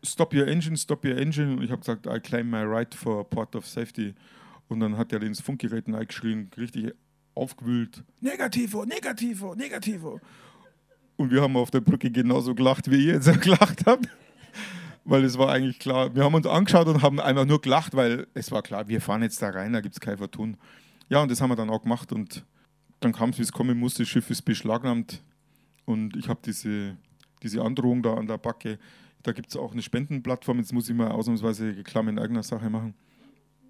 stop 0.03 0.33
your 0.33 0.47
engine, 0.47 0.77
stop 0.77 1.05
your 1.05 1.17
engine. 1.17 1.57
Und 1.57 1.63
ich 1.63 1.71
habe 1.71 1.79
gesagt, 1.79 2.05
I 2.05 2.19
claim 2.19 2.49
my 2.49 2.63
right 2.63 2.93
for 2.93 3.27
port 3.29 3.55
of 3.55 3.65
safety. 3.65 4.13
Und 4.67 4.79
dann 4.81 4.97
hat 4.97 5.11
er 5.13 5.21
ins 5.23 5.41
Funkgerät 5.41 5.87
eingeschrien, 5.87 6.49
richtig 6.57 6.93
aufgewühlt. 7.35 8.03
Negativo, 8.21 8.85
negativo, 8.85 9.55
negativo. 9.55 10.19
Und 11.15 11.31
wir 11.31 11.41
haben 11.41 11.55
auf 11.57 11.71
der 11.71 11.81
Brücke 11.81 12.09
genauso 12.11 12.55
gelacht, 12.55 12.89
wie 12.89 13.07
ihr 13.07 13.13
jetzt 13.13 13.41
gelacht 13.41 13.85
habt. 13.85 14.07
Weil 15.05 15.23
es 15.23 15.37
war 15.37 15.51
eigentlich 15.51 15.79
klar, 15.79 16.13
wir 16.13 16.23
haben 16.23 16.35
uns 16.35 16.45
angeschaut 16.45 16.87
und 16.87 17.01
haben 17.01 17.19
einfach 17.19 17.45
nur 17.45 17.61
gelacht, 17.61 17.95
weil 17.95 18.27
es 18.33 18.51
war 18.51 18.61
klar, 18.61 18.87
wir 18.87 19.01
fahren 19.01 19.23
jetzt 19.23 19.41
da 19.41 19.49
rein, 19.49 19.73
da 19.73 19.81
gibt 19.81 19.95
es 19.95 19.99
kein 19.99 20.17
Vertun. 20.17 20.57
Ja, 21.09 21.21
und 21.21 21.31
das 21.31 21.41
haben 21.41 21.49
wir 21.49 21.55
dann 21.55 21.69
auch 21.69 21.81
gemacht 21.81 22.11
und 22.11 22.45
dann 22.99 23.13
kam 23.13 23.31
es, 23.31 23.39
wie 23.39 23.41
es 23.41 23.51
kommen 23.51 23.77
musste, 23.77 24.03
das 24.03 24.09
Schiff 24.09 24.29
ist 24.29 24.43
beschlagnahmt 24.43 25.23
und 25.85 26.15
ich 26.15 26.29
habe 26.29 26.39
diese, 26.45 26.95
diese 27.41 27.63
Androhung 27.63 28.03
da 28.03 28.13
an 28.13 28.27
der 28.27 28.37
Backe. 28.37 28.77
Da 29.23 29.33
gibt 29.33 29.49
es 29.49 29.57
auch 29.57 29.73
eine 29.73 29.81
Spendenplattform, 29.81 30.59
jetzt 30.59 30.73
muss 30.73 30.89
ich 30.89 30.95
mal 30.95 31.11
ausnahmsweise 31.11 31.75
Reklam 31.75 32.07
in 32.07 32.19
eigener 32.19 32.43
Sache 32.43 32.69
machen. 32.69 32.93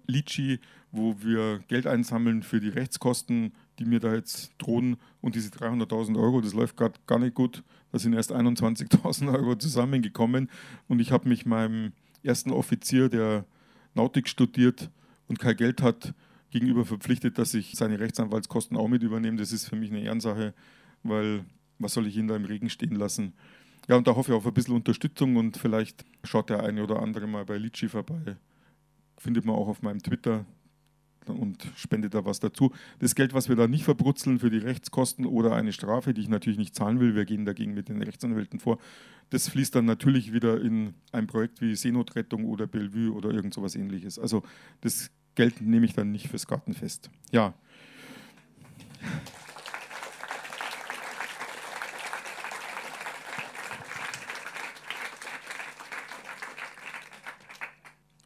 Litchi, 0.06 0.60
wo 0.92 1.16
wir 1.20 1.60
Geld 1.68 1.86
einsammeln 1.86 2.42
für 2.42 2.60
die 2.60 2.68
Rechtskosten, 2.68 3.52
die 3.78 3.84
mir 3.84 4.00
da 4.00 4.14
jetzt 4.14 4.52
drohen. 4.58 4.96
Und 5.20 5.34
diese 5.34 5.50
300.000 5.50 6.20
Euro, 6.20 6.40
das 6.40 6.54
läuft 6.54 6.76
gerade 6.76 6.98
gar 7.06 7.18
nicht 7.18 7.34
gut. 7.34 7.62
Da 7.92 7.98
sind 7.98 8.12
erst 8.12 8.32
21.000 8.32 9.32
Euro 9.34 9.56
zusammengekommen. 9.56 10.50
Und 10.88 11.00
ich 11.00 11.12
habe 11.12 11.28
mich 11.28 11.46
meinem 11.46 11.92
ersten 12.22 12.50
Offizier, 12.50 13.08
der 13.08 13.44
Nautik 13.94 14.28
studiert 14.28 14.90
und 15.28 15.38
kein 15.38 15.56
Geld 15.56 15.82
hat, 15.82 16.14
gegenüber 16.50 16.84
verpflichtet, 16.84 17.38
dass 17.38 17.54
ich 17.54 17.72
seine 17.76 18.00
Rechtsanwaltskosten 18.00 18.76
auch 18.76 18.88
mit 18.88 19.02
übernehme. 19.02 19.36
Das 19.36 19.52
ist 19.52 19.68
für 19.68 19.76
mich 19.76 19.90
eine 19.90 20.00
Ehrensache, 20.00 20.52
weil 21.02 21.44
was 21.78 21.94
soll 21.94 22.06
ich 22.06 22.16
ihn 22.16 22.26
da 22.26 22.36
im 22.36 22.44
Regen 22.44 22.68
stehen 22.68 22.96
lassen? 22.96 23.32
Ja, 23.90 23.96
und 23.96 24.06
da 24.06 24.14
hoffe 24.14 24.30
ich 24.30 24.36
auf 24.38 24.46
ein 24.46 24.54
bisschen 24.54 24.76
Unterstützung 24.76 25.34
und 25.34 25.56
vielleicht 25.56 26.04
schaut 26.22 26.48
der 26.48 26.62
eine 26.62 26.84
oder 26.84 27.02
andere 27.02 27.26
mal 27.26 27.44
bei 27.44 27.58
Litchi 27.58 27.88
vorbei 27.88 28.36
findet 29.18 29.44
man 29.44 29.56
auch 29.56 29.66
auf 29.66 29.82
meinem 29.82 30.00
Twitter 30.00 30.46
und 31.26 31.68
spendet 31.76 32.14
da 32.14 32.24
was 32.24 32.38
dazu. 32.38 32.72
Das 33.00 33.16
Geld, 33.16 33.34
was 33.34 33.48
wir 33.48 33.56
da 33.56 33.66
nicht 33.66 33.82
verbrutzeln 33.82 34.38
für 34.38 34.48
die 34.48 34.58
Rechtskosten 34.58 35.26
oder 35.26 35.56
eine 35.56 35.72
Strafe, 35.72 36.14
die 36.14 36.20
ich 36.20 36.28
natürlich 36.28 36.58
nicht 36.58 36.76
zahlen 36.76 37.00
will, 37.00 37.16
wir 37.16 37.24
gehen 37.24 37.44
dagegen 37.44 37.74
mit 37.74 37.88
den 37.88 38.00
Rechtsanwälten 38.00 38.60
vor, 38.60 38.78
das 39.30 39.48
fließt 39.48 39.74
dann 39.74 39.86
natürlich 39.86 40.32
wieder 40.32 40.60
in 40.60 40.94
ein 41.10 41.26
Projekt 41.26 41.60
wie 41.60 41.74
Seenotrettung 41.74 42.44
oder 42.44 42.68
Bellevue 42.68 43.12
oder 43.12 43.30
irgend 43.30 43.54
sowas 43.54 43.74
ähnliches. 43.74 44.20
Also 44.20 44.44
das 44.82 45.10
Geld 45.34 45.60
nehme 45.60 45.84
ich 45.84 45.94
dann 45.94 46.12
nicht 46.12 46.28
fürs 46.28 46.46
Gartenfest. 46.46 47.10
Ja. 47.32 47.54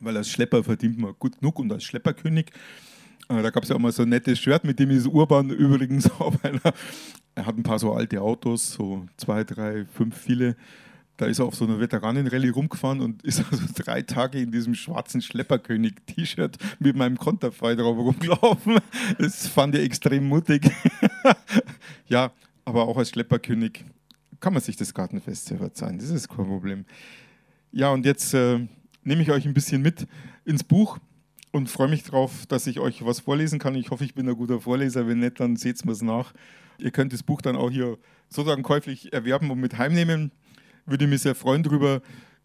Weil 0.04 0.16
als 0.16 0.30
Schlepper 0.30 0.62
verdient 0.64 0.98
man 0.98 1.14
gut 1.18 1.38
genug 1.38 1.58
und 1.58 1.72
als 1.72 1.84
Schlepperkönig. 1.84 2.50
Äh, 3.28 3.42
da 3.42 3.50
gab 3.50 3.62
es 3.62 3.68
ja 3.68 3.76
auch 3.76 3.80
mal 3.80 3.92
so 3.92 4.02
ein 4.02 4.08
nettes 4.08 4.38
Shirt, 4.38 4.64
mit 4.64 4.78
dem 4.78 4.90
ist 4.90 5.06
Urban 5.06 5.50
übrigens 5.50 6.10
auf 6.18 6.44
einer. 6.44 6.74
Er 7.34 7.46
hat 7.46 7.56
ein 7.56 7.62
paar 7.62 7.78
so 7.78 7.92
alte 7.92 8.20
Autos, 8.20 8.72
so 8.72 9.06
zwei, 9.16 9.44
drei, 9.44 9.86
fünf, 9.86 10.16
viele. 10.16 10.56
Da 11.16 11.26
ist 11.26 11.38
er 11.38 11.44
auf 11.44 11.54
so 11.54 11.64
einer 11.64 11.78
Veteranenrallye 11.78 12.50
rumgefahren 12.50 13.00
und 13.00 13.22
ist 13.22 13.44
also 13.50 13.64
drei 13.76 14.02
Tage 14.02 14.40
in 14.40 14.50
diesem 14.50 14.74
schwarzen 14.74 15.22
Schlepperkönig-T-Shirt 15.22 16.58
mit 16.80 16.96
meinem 16.96 17.16
Konterfei 17.16 17.74
drauf 17.74 17.96
rumgelaufen. 17.96 18.78
Das 19.18 19.46
fand 19.46 19.74
ich 19.74 19.82
extrem 19.82 20.28
mutig. 20.28 20.70
ja, 22.08 22.32
aber 22.64 22.88
auch 22.88 22.96
als 22.96 23.10
Schlepperkönig 23.10 23.84
kann 24.40 24.52
man 24.52 24.62
sich 24.62 24.76
das 24.76 24.92
Gartenfest 24.92 25.46
sehr 25.46 25.58
verzeihen. 25.58 25.98
Das 25.98 26.10
ist 26.10 26.28
kein 26.28 26.46
Problem. 26.46 26.84
Ja, 27.72 27.90
und 27.90 28.04
jetzt 28.04 28.34
äh, 28.34 28.66
nehme 29.04 29.22
ich 29.22 29.30
euch 29.30 29.46
ein 29.46 29.54
bisschen 29.54 29.82
mit 29.82 30.06
ins 30.44 30.64
Buch 30.64 30.98
und 31.52 31.70
freue 31.70 31.88
mich 31.88 32.02
darauf, 32.02 32.46
dass 32.46 32.66
ich 32.66 32.80
euch 32.80 33.04
was 33.04 33.20
vorlesen 33.20 33.58
kann. 33.58 33.74
Ich 33.74 33.90
hoffe, 33.90 34.04
ich 34.04 34.14
bin 34.14 34.28
ein 34.28 34.36
guter 34.36 34.60
Vorleser. 34.60 35.06
Wenn 35.06 35.20
nicht, 35.20 35.38
dann 35.38 35.56
seht 35.56 35.84
mir 35.84 35.92
es 35.92 36.02
nach. 36.02 36.32
Ihr 36.78 36.90
könnt 36.90 37.12
das 37.12 37.22
Buch 37.22 37.40
dann 37.40 37.56
auch 37.56 37.70
hier 37.70 37.98
sozusagen 38.28 38.62
käuflich 38.62 39.12
erwerben 39.12 39.50
und 39.50 39.60
mit 39.60 39.78
heimnehmen. 39.78 40.32
Würde 40.86 41.06
mich 41.06 41.22
sehr 41.22 41.34
freuen 41.34 41.62
darüber. 41.62 42.02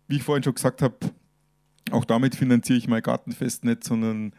Wie 0.08 0.18
ich 0.18 0.24
vorhin 0.24 0.44
schon 0.44 0.54
gesagt 0.54 0.82
habe, 0.82 0.98
auch 1.92 2.06
damit 2.06 2.36
finanziere 2.36 2.78
ich 2.78 2.88
mein 2.88 3.02
Gartenfest 3.02 3.66
nicht, 3.66 3.84
sondern 3.84 4.34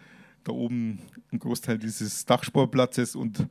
da 0.45 0.53
oben 0.53 1.01
ein 1.33 1.39
Großteil 1.39 1.79
dieses 1.79 2.25
Dachsportplatzes 2.25 3.17
und 3.17 3.47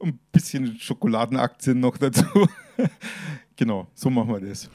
ein 0.00 0.18
bisschen 0.32 0.78
Schokoladenaktien 0.78 1.80
noch 1.80 1.96
dazu. 1.98 2.24
genau, 3.56 3.88
so 3.94 4.08
machen 4.08 4.30
wir 4.30 4.40
das 4.40 4.70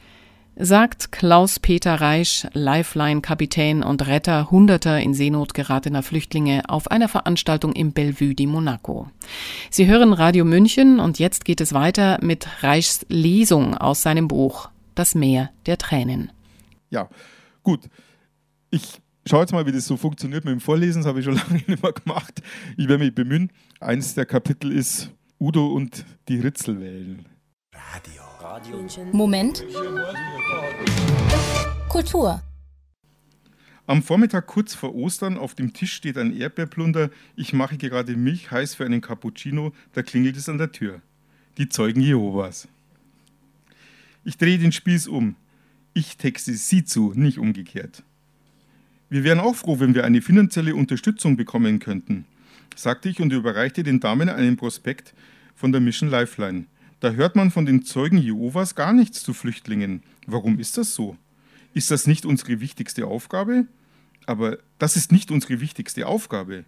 sagt 0.58 1.12
Klaus-Peter 1.12 2.00
Reisch, 2.00 2.46
Lifeline-Kapitän 2.52 3.82
und 3.82 4.06
Retter 4.06 4.50
hunderter 4.50 5.00
in 5.00 5.14
Seenot 5.14 5.54
geratener 5.54 6.02
Flüchtlinge 6.02 6.62
auf 6.68 6.90
einer 6.90 7.08
Veranstaltung 7.08 7.72
im 7.72 7.92
Bellevue 7.92 8.34
di 8.34 8.46
Monaco. 8.46 9.10
Sie 9.70 9.86
hören 9.86 10.12
Radio 10.12 10.44
München 10.44 10.98
und 10.98 11.18
jetzt 11.18 11.44
geht 11.44 11.60
es 11.60 11.74
weiter 11.74 12.18
mit 12.22 12.62
Reichs 12.62 13.04
Lesung 13.08 13.76
aus 13.76 14.02
seinem 14.02 14.28
Buch 14.28 14.70
Das 14.94 15.14
Meer 15.14 15.50
der 15.66 15.78
Tränen. 15.78 16.32
Ja, 16.90 17.08
gut. 17.62 17.80
Ich 18.70 19.00
schaue 19.26 19.40
jetzt 19.40 19.52
mal, 19.52 19.66
wie 19.66 19.72
das 19.72 19.86
so 19.86 19.96
funktioniert 19.96 20.44
mit 20.44 20.52
dem 20.52 20.60
Vorlesen. 20.60 21.02
Das 21.02 21.08
habe 21.08 21.18
ich 21.18 21.24
schon 21.24 21.34
lange 21.48 21.54
nicht 21.66 21.82
mehr 21.82 21.92
gemacht. 21.92 22.40
Ich 22.76 22.88
werde 22.88 23.04
mich 23.04 23.14
bemühen. 23.14 23.52
Eins 23.80 24.14
der 24.14 24.24
Kapitel 24.24 24.72
ist 24.72 25.10
Udo 25.38 25.66
und 25.66 26.06
die 26.28 26.40
Ritzelwellen. 26.40 27.26
Radio. 27.74 28.35
Radio. 28.48 28.86
Moment. 29.10 29.64
Kultur. 31.88 32.40
Am 33.88 34.04
Vormittag 34.04 34.46
kurz 34.46 34.72
vor 34.72 34.94
Ostern 34.94 35.36
auf 35.36 35.56
dem 35.56 35.72
Tisch 35.72 35.92
steht 35.92 36.16
ein 36.16 36.32
Erdbeerplunder. 36.32 37.10
Ich 37.34 37.52
mache 37.52 37.76
gerade 37.76 38.16
Milch 38.16 38.52
heiß 38.52 38.76
für 38.76 38.84
einen 38.84 39.00
Cappuccino. 39.00 39.72
Da 39.94 40.04
klingelt 40.04 40.36
es 40.36 40.48
an 40.48 40.58
der 40.58 40.70
Tür. 40.70 41.00
Die 41.58 41.68
Zeugen 41.68 42.00
Jehovas. 42.00 42.68
Ich 44.24 44.38
drehe 44.38 44.58
den 44.58 44.70
Spieß 44.70 45.08
um. 45.08 45.34
Ich 45.92 46.16
texte 46.16 46.54
sie 46.54 46.84
zu, 46.84 47.14
nicht 47.16 47.38
umgekehrt. 47.38 48.04
Wir 49.10 49.24
wären 49.24 49.40
auch 49.40 49.56
froh, 49.56 49.80
wenn 49.80 49.96
wir 49.96 50.04
eine 50.04 50.22
finanzielle 50.22 50.76
Unterstützung 50.76 51.36
bekommen 51.36 51.80
könnten, 51.80 52.26
sagte 52.76 53.08
ich 53.08 53.20
und 53.20 53.32
überreichte 53.32 53.82
den 53.82 53.98
Damen 53.98 54.28
einen 54.28 54.56
Prospekt 54.56 55.14
von 55.56 55.72
der 55.72 55.80
Mission 55.80 56.10
Lifeline. 56.10 56.66
Da 57.00 57.10
hört 57.10 57.36
man 57.36 57.50
von 57.50 57.66
den 57.66 57.84
Zeugen 57.84 58.16
Jehovas 58.16 58.74
gar 58.74 58.94
nichts 58.94 59.22
zu 59.22 59.34
Flüchtlingen. 59.34 60.02
Warum 60.26 60.58
ist 60.58 60.78
das 60.78 60.94
so? 60.94 61.16
Ist 61.74 61.90
das 61.90 62.06
nicht 62.06 62.24
unsere 62.24 62.60
wichtigste 62.60 63.06
Aufgabe? 63.06 63.66
Aber 64.24 64.58
das 64.78 64.96
ist 64.96 65.12
nicht 65.12 65.30
unsere 65.30 65.60
wichtigste 65.60 66.06
Aufgabe. 66.06 66.64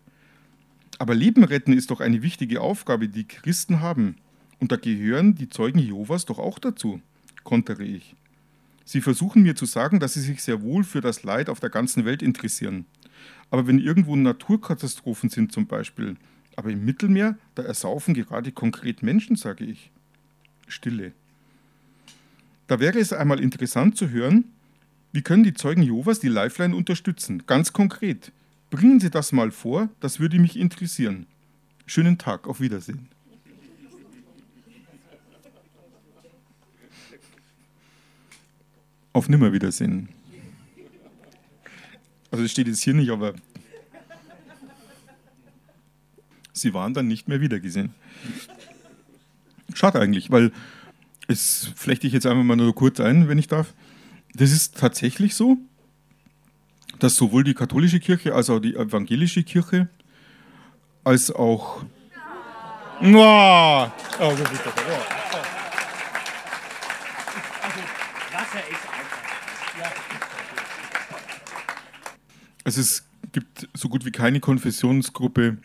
Aber 0.99 1.15
Leben 1.15 1.45
retten 1.45 1.73
ist 1.73 1.91
doch 1.91 2.01
eine 2.01 2.23
wichtige 2.23 2.61
Aufgabe, 2.61 3.09
die 3.09 3.27
Christen 3.27 3.81
haben. 3.81 4.17
Und 4.59 4.71
da 4.71 4.77
gehören 4.77 5.35
die 5.35 5.49
Zeugen 5.49 5.79
Jehovas 5.79 6.27
doch 6.27 6.39
auch 6.39 6.59
dazu, 6.59 7.01
kontere 7.43 7.85
ich. 7.85 8.15
Sie 8.85 9.01
versuchen 9.01 9.43
mir 9.43 9.55
zu 9.55 9.65
sagen, 9.65 9.99
dass 10.01 10.15
sie 10.15 10.21
sich 10.21 10.43
sehr 10.43 10.61
wohl 10.63 10.85
für 10.85 11.01
das 11.01 11.23
Leid 11.23 11.49
auf 11.49 11.61
der 11.61 11.71
ganzen 11.71 12.05
Welt 12.05 12.23
interessieren. 12.23 12.85
Aber 13.51 13.67
wenn 13.67 13.79
irgendwo 13.79 14.15
Naturkatastrophen 14.15 15.31
sind 15.31 15.53
zum 15.53 15.67
Beispiel, 15.67 16.17
aber 16.57 16.71
im 16.71 16.85
Mittelmeer, 16.85 17.39
da 17.55 17.63
ersaufen 17.63 18.15
gerade 18.15 18.53
konkret 18.53 19.03
Menschen, 19.03 19.37
sage 19.37 19.65
ich. 19.65 19.91
Stille. 20.69 21.13
Da 22.67 22.81
wäre 22.81 22.99
es 22.99 23.13
einmal 23.13 23.41
interessant 23.41 23.97
zu 23.97 24.11
hören, 24.11 24.45
Wie 25.11 25.23
können 25.23 25.43
die 25.43 25.55
Zeugen 25.55 25.83
Jehovas 25.83 26.21
die 26.21 26.29
Lifeline 26.29 26.77
unterstützen? 26.77 27.45
Ganz 27.47 27.73
konkret. 27.73 28.31
Bringen 28.71 29.01
Sie 29.01 29.11
das 29.11 29.33
mal 29.33 29.51
vor, 29.51 29.89
das 30.01 30.21
würde 30.21 30.39
mich 30.39 30.59
interessieren. 30.59 31.27
Schönen 31.87 32.19
Tag, 32.19 32.47
auf 32.47 32.61
Wiedersehen. 32.61 33.09
Auf 39.15 39.29
Nimmerwiedersehen. 39.31 40.11
Also 42.31 42.45
das 42.45 42.53
steht 42.53 42.69
jetzt 42.69 42.83
hier 42.83 42.93
nicht, 42.93 43.11
aber 43.11 43.35
sie 46.53 46.75
waren 46.75 46.93
dann 46.93 47.09
nicht 47.09 47.27
mehr 47.27 47.41
wiedergesehen. 47.41 47.95
Schade 49.79 50.01
eigentlich, 50.01 50.33
weil 50.33 50.51
es 51.29 51.71
flechte 51.77 52.09
ich 52.09 52.13
jetzt 52.13 52.27
einfach 52.27 52.43
mal 52.43 52.57
nur 52.57 52.75
kurz 52.75 52.99
ein, 52.99 53.29
wenn 53.29 53.39
ich 53.39 53.47
darf. 53.47 53.75
Das 54.35 54.51
ist 54.51 54.77
tatsächlich 54.77 55.37
so, 55.37 55.57
dass 56.99 57.15
sowohl 57.15 57.45
die 57.45 57.55
katholische 57.55 58.01
Kirche 58.01 58.35
als 58.35 58.51
auch 58.51 58.59
die 58.59 58.75
evangelische 58.75 59.45
Kirche 59.45 59.89
als 61.05 61.31
auch. 61.31 61.85
Oh, 63.01 63.87
oh, 64.19 64.37
Also 72.65 72.81
es 72.81 73.05
gibt 73.31 73.69
so 73.75 73.89
gut 73.89 74.05
wie 74.05 74.11
keine 74.11 74.41
Konfessionsgruppe, 74.41 75.59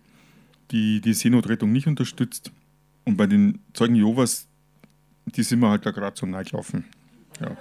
die 0.70 1.02
die 1.02 1.14
Seenotrettung 1.16 1.72
nicht 1.72 1.88
unterstützt. 1.88 2.52
Und 3.06 3.18
bei 3.18 3.28
den 3.28 3.60
Zeugen 3.74 3.96
Jehovas, 3.96 4.48
die 5.26 5.44
sind 5.44 5.60
wir 5.60 5.70
halt 5.70 5.86
da 5.86 5.92
gerade 5.92 6.18
so 6.18 6.26
nachgelaufen. 6.26 6.86
Ja. 7.40 7.58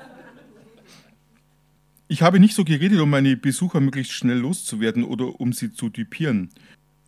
Ich 2.09 2.23
habe 2.23 2.39
nicht 2.39 2.55
so 2.55 2.65
geredet, 2.65 3.01
um 3.01 3.11
meine 3.11 3.37
Besucher 3.37 3.81
möglichst 3.81 4.13
schnell 4.13 4.39
loszuwerden 4.39 5.05
oder 5.05 5.41
um 5.41 5.53
sie 5.53 5.73
zu 5.73 5.89
typieren. 5.89 6.51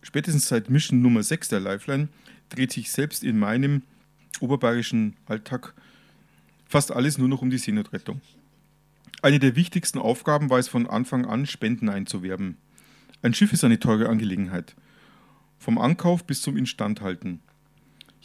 Spätestens 0.01 0.47
seit 0.47 0.69
Mission 0.69 1.01
Nummer 1.01 1.23
6 1.23 1.49
der 1.49 1.59
Lifeline 1.59 2.09
dreht 2.49 2.71
sich 2.71 2.91
selbst 2.91 3.23
in 3.23 3.37
meinem 3.37 3.83
oberbayerischen 4.39 5.15
Alltag 5.25 5.73
fast 6.65 6.91
alles 6.91 7.17
nur 7.17 7.27
noch 7.27 7.41
um 7.41 7.49
die 7.49 7.57
Seenotrettung. 7.57 8.21
Eine 9.21 9.39
der 9.39 9.55
wichtigsten 9.55 9.99
Aufgaben 9.99 10.49
war 10.49 10.59
es 10.59 10.67
von 10.67 10.87
Anfang 10.87 11.25
an, 11.25 11.45
Spenden 11.45 11.89
einzuwerben. 11.89 12.57
Ein 13.21 13.33
Schiff 13.33 13.53
ist 13.53 13.63
eine 13.63 13.79
teure 13.79 14.09
Angelegenheit. 14.09 14.75
Vom 15.57 15.77
Ankauf 15.77 16.25
bis 16.25 16.41
zum 16.41 16.57
Instandhalten. 16.57 17.39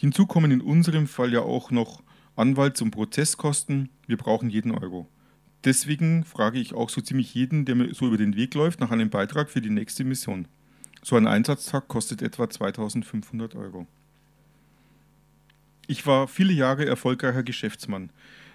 Hinzu 0.01 0.25
kommen 0.25 0.51
in 0.51 0.63
unserem 0.63 1.07
Fall 1.07 1.31
ja 1.31 1.41
auch 1.41 1.71
noch 1.71 2.03
Anwalts- 2.35 2.81
und 2.81 2.91
Prozesskosten. 2.91 3.91
Wir 4.07 4.17
brauchen 4.17 4.49
jeden 4.49 4.73
Euro. 4.73 5.07
Deswegen 5.65 6.25
frage 6.25 6.59
ich 6.59 6.73
auch 6.73 6.89
so 6.89 7.03
ziemlich 7.03 7.35
jeden, 7.35 7.67
der 7.67 7.75
mir 7.75 7.93
so 7.93 8.07
über 8.07 8.17
den 8.17 8.35
Weg 8.35 8.55
läuft, 8.55 8.81
nach 8.81 8.91
einem 8.91 9.11
Beitrag 9.11 9.51
für 9.51 9.61
die 9.61 9.69
nächste 9.69 10.05
Mission. 10.05 10.49
So 11.03 11.17
ein 11.17 11.27
Einsatztag 11.27 11.87
kostet 11.89 12.23
etwa 12.23 12.49
2500 12.49 13.55
Euro. 13.57 13.87
Ich 15.87 16.07
war 16.07 16.29
viele 16.29 16.55
Jahre 16.55 16.87
erfolgreicher 16.87 17.43
Geschäftsmann. 17.43 18.09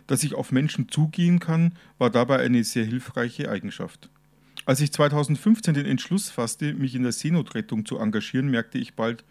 Dass 0.08 0.24
ich 0.24 0.34
auf 0.34 0.52
Menschen 0.52 0.90
zugehen 0.90 1.38
kann, 1.38 1.74
war 2.00 2.10
dabei 2.10 2.40
eine 2.40 2.64
sehr 2.64 2.86
hilfreiche 2.86 3.52
Eigenschaft. 3.52 4.10
Als 4.66 4.82
ich 4.82 4.92
2015 4.92 5.76
den 5.76 5.86
Entschluss 5.86 6.32
fasste, 6.32 6.74
mich 6.74 6.96
in 6.96 7.04
der 7.04 7.12
Seenotrettung 7.12 7.86
zu 7.86 8.00
engagieren, 8.00 8.50
merkte 8.50 8.80
ich 8.80 8.96
bald, 8.96 9.24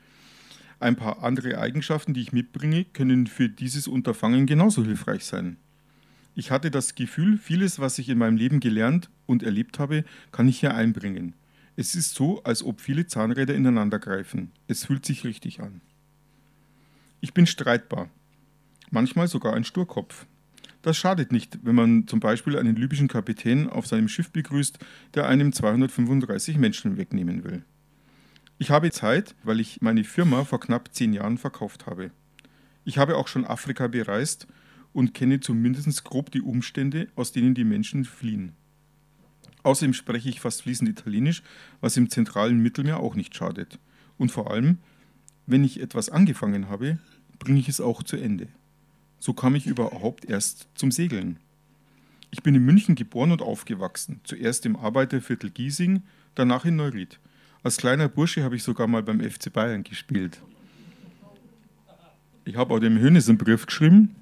ein 0.81 0.97
paar 0.97 1.23
andere 1.23 1.59
Eigenschaften, 1.59 2.15
die 2.15 2.21
ich 2.21 2.33
mitbringe, 2.33 2.85
können 2.85 3.27
für 3.27 3.49
dieses 3.49 3.89
Unterfangen 3.89 4.47
genauso 4.47 4.85
hilfreich 4.85 5.25
sein. 5.25 5.57
Ich 6.35 6.51
hatte 6.51 6.71
das 6.71 6.95
Gefühl, 6.95 7.39
vieles, 7.39 7.79
was 7.79 7.99
ich 7.99 8.09
in 8.09 8.19
meinem 8.19 8.37
Leben 8.37 8.61
gelernt 8.61 9.09
und 9.27 9.43
erlebt 9.43 9.79
habe, 9.79 10.05
kann 10.33 10.49
ich 10.49 10.61
hier 10.61 10.75
einbringen. 10.75 11.35
Es 11.77 11.95
ist 11.95 12.15
so, 12.15 12.43
als 12.45 12.63
ob 12.63 12.81
viele 12.81 13.07
Zahnräder 13.07 13.55
ineinander 13.55 13.99
greifen. 13.99 14.51
Es 14.69 14.85
fühlt 14.85 15.07
sich 15.07 15.25
richtig 15.25 15.61
an. 15.61 15.81
Ich 17.21 17.35
bin 17.35 17.47
streitbar, 17.47 18.11
manchmal 18.91 19.29
sogar 19.29 19.55
ein 19.55 19.65
Sturkopf. 19.65 20.27
Das 20.83 20.97
schadet 20.97 21.33
nicht, 21.33 21.59
wenn 21.63 21.75
man 21.75 22.07
zum 22.07 22.21
Beispiel 22.21 22.59
einen 22.59 22.77
libyschen 22.77 23.09
Kapitän 23.09 23.71
auf 23.71 23.87
seinem 23.87 24.09
Schiff 24.09 24.31
begrüßt, 24.31 24.79
der 25.15 25.27
einem 25.27 25.53
235 25.53 26.59
Menschen 26.59 26.99
wegnehmen 26.99 27.43
will. 27.43 27.65
Ich 28.59 28.71
habe 28.71 28.93
Zeit, 28.93 29.35
weil 29.43 29.59
ich 29.59 29.83
meine 29.83 30.05
Firma 30.05 30.45
vor 30.45 30.61
knapp 30.61 30.95
zehn 30.95 31.13
Jahren 31.13 31.39
verkauft 31.39 31.87
habe. 31.87 32.13
Ich 32.85 32.99
habe 32.99 33.17
auch 33.17 33.27
schon 33.27 33.45
Afrika 33.45 33.89
bereist 33.89 34.47
und 34.93 35.13
kenne 35.13 35.41
zumindest 35.41 36.05
grob 36.05 36.31
die 36.31 36.43
Umstände, 36.43 37.09
aus 37.17 37.33
denen 37.33 37.55
die 37.55 37.65
Menschen 37.65 38.05
fliehen. 38.05 38.53
Außerdem 39.65 39.93
spreche 39.93 40.29
ich 40.29 40.41
fast 40.41 40.63
fließend 40.63 40.89
Italienisch, 40.89 41.43
was 41.81 41.97
im 41.97 42.11
zentralen 42.11 42.61
Mittelmeer 42.61 43.01
auch 43.01 43.17
nicht 43.17 43.35
schadet. 43.35 43.81
Und 44.19 44.31
vor 44.31 44.51
allem, 44.51 44.79
wenn 45.47 45.65
ich 45.65 45.81
etwas 45.81 46.11
angefangen 46.11 46.69
habe, 46.69 46.99
bringe 47.39 47.59
ich 47.59 47.69
es 47.69 47.81
auch 47.81 48.03
zu 48.03 48.17
Ende. 48.17 48.49
So 49.19 49.33
kam 49.33 49.55
ich 49.57 49.67
überhaupt 49.67 50.27
erst 50.27 50.69
zum 50.75 50.93
Segeln. 50.93 51.41
Ich 52.31 52.43
bin 52.43 52.55
in 52.55 52.65
München 52.65 52.95
geboren 52.95 53.33
und 53.33 53.43
aufgewachsen, 53.43 54.21
zuerst 54.23 54.67
im 54.67 54.77
Arbeiterviertel 54.77 55.51
Giesing, 55.51 56.03
danach 56.35 56.65
in 56.65 56.77
Neuried. 56.77 57.19
Als 57.65 57.79
kleiner 57.79 58.11
Bursche 58.11 58.45
habe 58.45 58.57
ich 58.57 58.63
sogar 58.63 58.87
mal 58.87 59.03
beim 59.03 59.21
FC 59.21 59.51
Bayern 59.51 59.83
gespielt. 59.83 60.39
Ich 62.45 62.57
habe 62.57 62.75
auch 62.75 62.79
dem 62.79 62.99
Hönes 62.99 63.27
einen 63.27 63.39
Brief 63.39 63.65
geschrieben. 63.65 64.15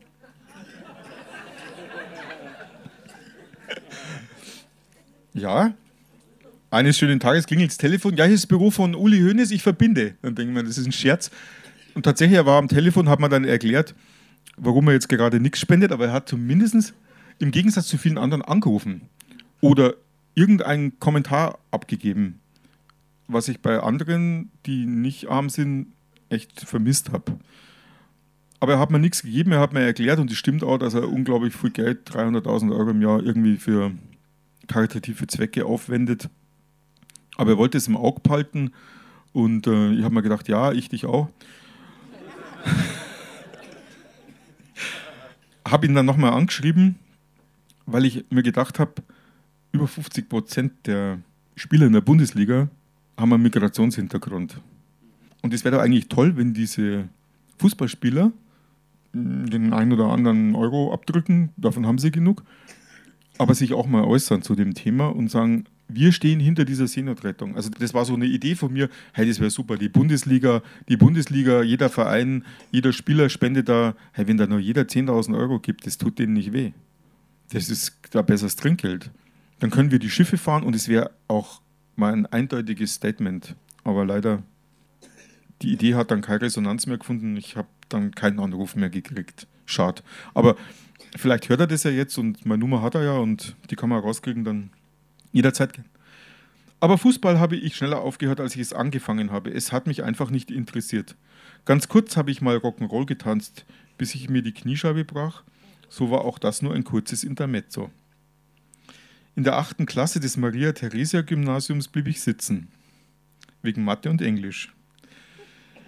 Ja, 5.34 5.74
eines 6.70 6.96
schönen 6.96 7.18
Tages 7.18 7.46
klingelt 7.46 7.70
das 7.70 7.78
Telefon. 7.78 8.16
Ja, 8.16 8.26
hier 8.26 8.34
ist 8.34 8.44
das 8.44 8.48
Büro 8.48 8.70
von 8.70 8.94
Uli 8.94 9.18
Hoeneß, 9.18 9.50
ich 9.50 9.64
verbinde. 9.64 10.14
Dann 10.22 10.36
denkt 10.36 10.54
man, 10.54 10.64
das 10.64 10.78
ist 10.78 10.86
ein 10.86 10.92
Scherz. 10.92 11.32
Und 11.94 12.04
tatsächlich, 12.04 12.36
er 12.36 12.46
war 12.46 12.58
am 12.58 12.68
Telefon, 12.68 13.08
hat 13.08 13.18
man 13.18 13.30
dann 13.30 13.44
erklärt, 13.44 13.96
warum 14.56 14.86
er 14.86 14.94
jetzt 14.94 15.08
gerade 15.08 15.40
nichts 15.40 15.58
spendet, 15.58 15.90
aber 15.90 16.06
er 16.06 16.12
hat 16.12 16.28
zumindest 16.28 16.94
im 17.40 17.50
Gegensatz 17.50 17.88
zu 17.88 17.98
vielen 17.98 18.18
anderen 18.18 18.42
angerufen 18.42 19.08
oder 19.60 19.94
irgendeinen 20.36 21.00
Kommentar 21.00 21.58
abgegeben, 21.72 22.38
was 23.32 23.48
ich 23.48 23.60
bei 23.60 23.80
anderen, 23.80 24.50
die 24.66 24.86
nicht 24.86 25.28
arm 25.28 25.48
sind, 25.48 25.88
echt 26.28 26.60
vermisst 26.60 27.12
habe. 27.12 27.38
Aber 28.60 28.74
er 28.74 28.78
hat 28.78 28.90
mir 28.90 28.98
nichts 28.98 29.22
gegeben, 29.22 29.52
er 29.52 29.60
hat 29.60 29.72
mir 29.72 29.80
erklärt 29.80 30.18
und 30.18 30.30
es 30.30 30.36
stimmt 30.36 30.62
auch, 30.62 30.78
dass 30.78 30.94
er 30.94 31.08
unglaublich 31.08 31.54
viel 31.54 31.70
Geld, 31.70 32.08
300.000 32.08 32.70
Euro 32.72 32.90
im 32.90 33.02
Jahr, 33.02 33.22
irgendwie 33.22 33.56
für 33.56 33.92
karitative 34.68 35.26
Zwecke 35.26 35.66
aufwendet. 35.66 36.28
Aber 37.36 37.50
er 37.50 37.58
wollte 37.58 37.78
es 37.78 37.88
im 37.88 37.96
Auge 37.96 38.20
behalten 38.20 38.70
und 39.32 39.66
äh, 39.66 39.92
ich 39.92 40.04
habe 40.04 40.14
mir 40.14 40.22
gedacht, 40.22 40.46
ja, 40.48 40.72
ich 40.72 40.88
dich 40.88 41.06
auch. 41.06 41.28
habe 45.66 45.86
ihn 45.86 45.94
dann 45.94 46.06
nochmal 46.06 46.32
angeschrieben, 46.32 46.96
weil 47.86 48.04
ich 48.04 48.26
mir 48.30 48.42
gedacht 48.42 48.78
habe, 48.78 48.94
über 49.72 49.88
50 49.88 50.28
Prozent 50.28 50.86
der 50.86 51.18
Spieler 51.56 51.86
in 51.86 51.94
der 51.94 52.00
Bundesliga 52.00 52.68
haben 53.16 53.32
einen 53.32 53.42
Migrationshintergrund. 53.42 54.60
Und 55.42 55.52
es 55.52 55.64
wäre 55.64 55.76
doch 55.76 55.82
eigentlich 55.82 56.08
toll, 56.08 56.36
wenn 56.36 56.54
diese 56.54 57.08
Fußballspieler 57.58 58.32
hm, 59.12 59.50
den 59.50 59.72
einen 59.72 59.92
oder 59.92 60.06
anderen 60.06 60.54
Euro 60.54 60.92
abdrücken, 60.92 61.50
davon 61.56 61.86
haben 61.86 61.98
sie 61.98 62.10
genug, 62.10 62.42
aber 63.38 63.54
sich 63.54 63.72
auch 63.72 63.86
mal 63.86 64.04
äußern 64.04 64.42
zu 64.42 64.54
dem 64.54 64.74
Thema 64.74 65.08
und 65.08 65.30
sagen, 65.30 65.64
wir 65.88 66.12
stehen 66.12 66.40
hinter 66.40 66.64
dieser 66.64 66.86
Seenotrettung. 66.86 67.56
Also 67.56 67.70
das 67.70 67.92
war 67.92 68.04
so 68.04 68.14
eine 68.14 68.26
Idee 68.26 68.54
von 68.54 68.72
mir, 68.72 68.88
hey, 69.12 69.26
das 69.26 69.40
wäre 69.40 69.50
super, 69.50 69.76
die 69.76 69.88
Bundesliga, 69.88 70.62
die 70.88 70.96
Bundesliga, 70.96 71.62
jeder 71.62 71.90
Verein, 71.90 72.44
jeder 72.70 72.92
Spieler 72.92 73.28
spendet 73.28 73.68
da, 73.68 73.94
hey, 74.12 74.26
wenn 74.26 74.36
da 74.36 74.46
nur 74.46 74.58
jeder 74.58 74.82
10.000 74.82 75.36
Euro 75.36 75.58
gibt, 75.58 75.86
das 75.86 75.98
tut 75.98 76.18
denen 76.18 76.32
nicht 76.32 76.52
weh. 76.52 76.72
Das 77.50 77.68
ist 77.68 77.98
da 78.10 78.22
besseres 78.22 78.56
Trinkgeld. 78.56 79.10
Dann 79.58 79.70
können 79.70 79.90
wir 79.90 79.98
die 79.98 80.10
Schiffe 80.10 80.38
fahren 80.38 80.62
und 80.62 80.74
es 80.74 80.88
wäre 80.88 81.10
auch 81.28 81.60
mal 81.96 82.12
ein 82.12 82.26
eindeutiges 82.26 82.94
Statement. 82.94 83.54
Aber 83.84 84.04
leider, 84.04 84.42
die 85.62 85.72
Idee 85.72 85.94
hat 85.94 86.10
dann 86.10 86.20
keine 86.20 86.42
Resonanz 86.42 86.86
mehr 86.86 86.98
gefunden. 86.98 87.36
Ich 87.36 87.56
habe 87.56 87.68
dann 87.88 88.12
keinen 88.14 88.40
Anruf 88.40 88.76
mehr 88.76 88.90
gekriegt. 88.90 89.46
Schade. 89.66 90.02
Aber 90.34 90.56
vielleicht 91.16 91.48
hört 91.48 91.60
er 91.60 91.66
das 91.66 91.84
ja 91.84 91.90
jetzt 91.90 92.18
und 92.18 92.44
meine 92.46 92.60
Nummer 92.60 92.82
hat 92.82 92.94
er 92.94 93.04
ja 93.04 93.16
und 93.16 93.56
die 93.70 93.76
kann 93.76 93.88
man 93.88 94.00
rauskriegen, 94.00 94.44
dann 94.44 94.70
Jederzeit 95.32 95.72
gern. 95.72 95.86
Aber 96.80 96.98
Fußball 96.98 97.38
habe 97.38 97.56
ich 97.56 97.76
schneller 97.76 98.00
aufgehört, 98.00 98.40
als 98.40 98.56
ich 98.56 98.60
es 98.60 98.72
angefangen 98.72 99.30
habe. 99.30 99.50
Es 99.50 99.70
hat 99.70 99.86
mich 99.86 100.02
einfach 100.02 100.30
nicht 100.30 100.50
interessiert. 100.50 101.16
Ganz 101.64 101.88
kurz 101.88 102.16
habe 102.16 102.32
ich 102.32 102.42
mal 102.42 102.56
Rock'n'Roll 102.56 103.06
getanzt, 103.06 103.64
bis 103.98 104.16
ich 104.16 104.28
mir 104.28 104.42
die 104.42 104.52
Kniescheibe 104.52 105.04
brach. 105.04 105.44
So 105.88 106.10
war 106.10 106.24
auch 106.24 106.40
das 106.40 106.60
nur 106.60 106.74
ein 106.74 106.82
kurzes 106.82 107.22
Intermezzo. 107.22 107.90
In 109.34 109.44
der 109.44 109.56
achten 109.56 109.86
Klasse 109.86 110.20
des 110.20 110.36
Maria-Theresia-Gymnasiums 110.36 111.88
blieb 111.88 112.06
ich 112.06 112.20
sitzen. 112.20 112.68
Wegen 113.62 113.82
Mathe 113.82 114.10
und 114.10 114.20
Englisch. 114.20 114.72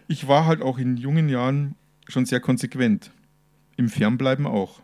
Ich 0.09 0.29
war 0.29 0.47
halt 0.47 0.63
auch 0.63 0.79
in 0.79 0.97
jungen 0.97 1.29
Jahren 1.29 1.75
schon 2.09 2.25
sehr 2.25 2.41
konsequent. 2.41 3.11
Im 3.77 3.89
Fernbleiben 3.89 4.47
auch. 4.47 4.81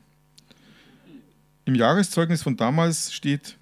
Im 1.65 1.75
Jahreszeugnis 1.75 2.43
von 2.43 2.57
damals 2.57 3.13
steht, 3.13 3.57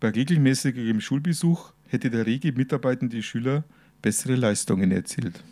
Bei 0.00 0.10
regelmäßigem 0.10 1.00
Schulbesuch 1.00 1.72
hätte 1.88 2.10
der 2.10 2.24
rege 2.24 2.52
mitarbeitende 2.52 3.22
Schüler 3.22 3.64
bessere 4.00 4.36
Leistungen 4.36 4.92
erzielt. 4.92 5.42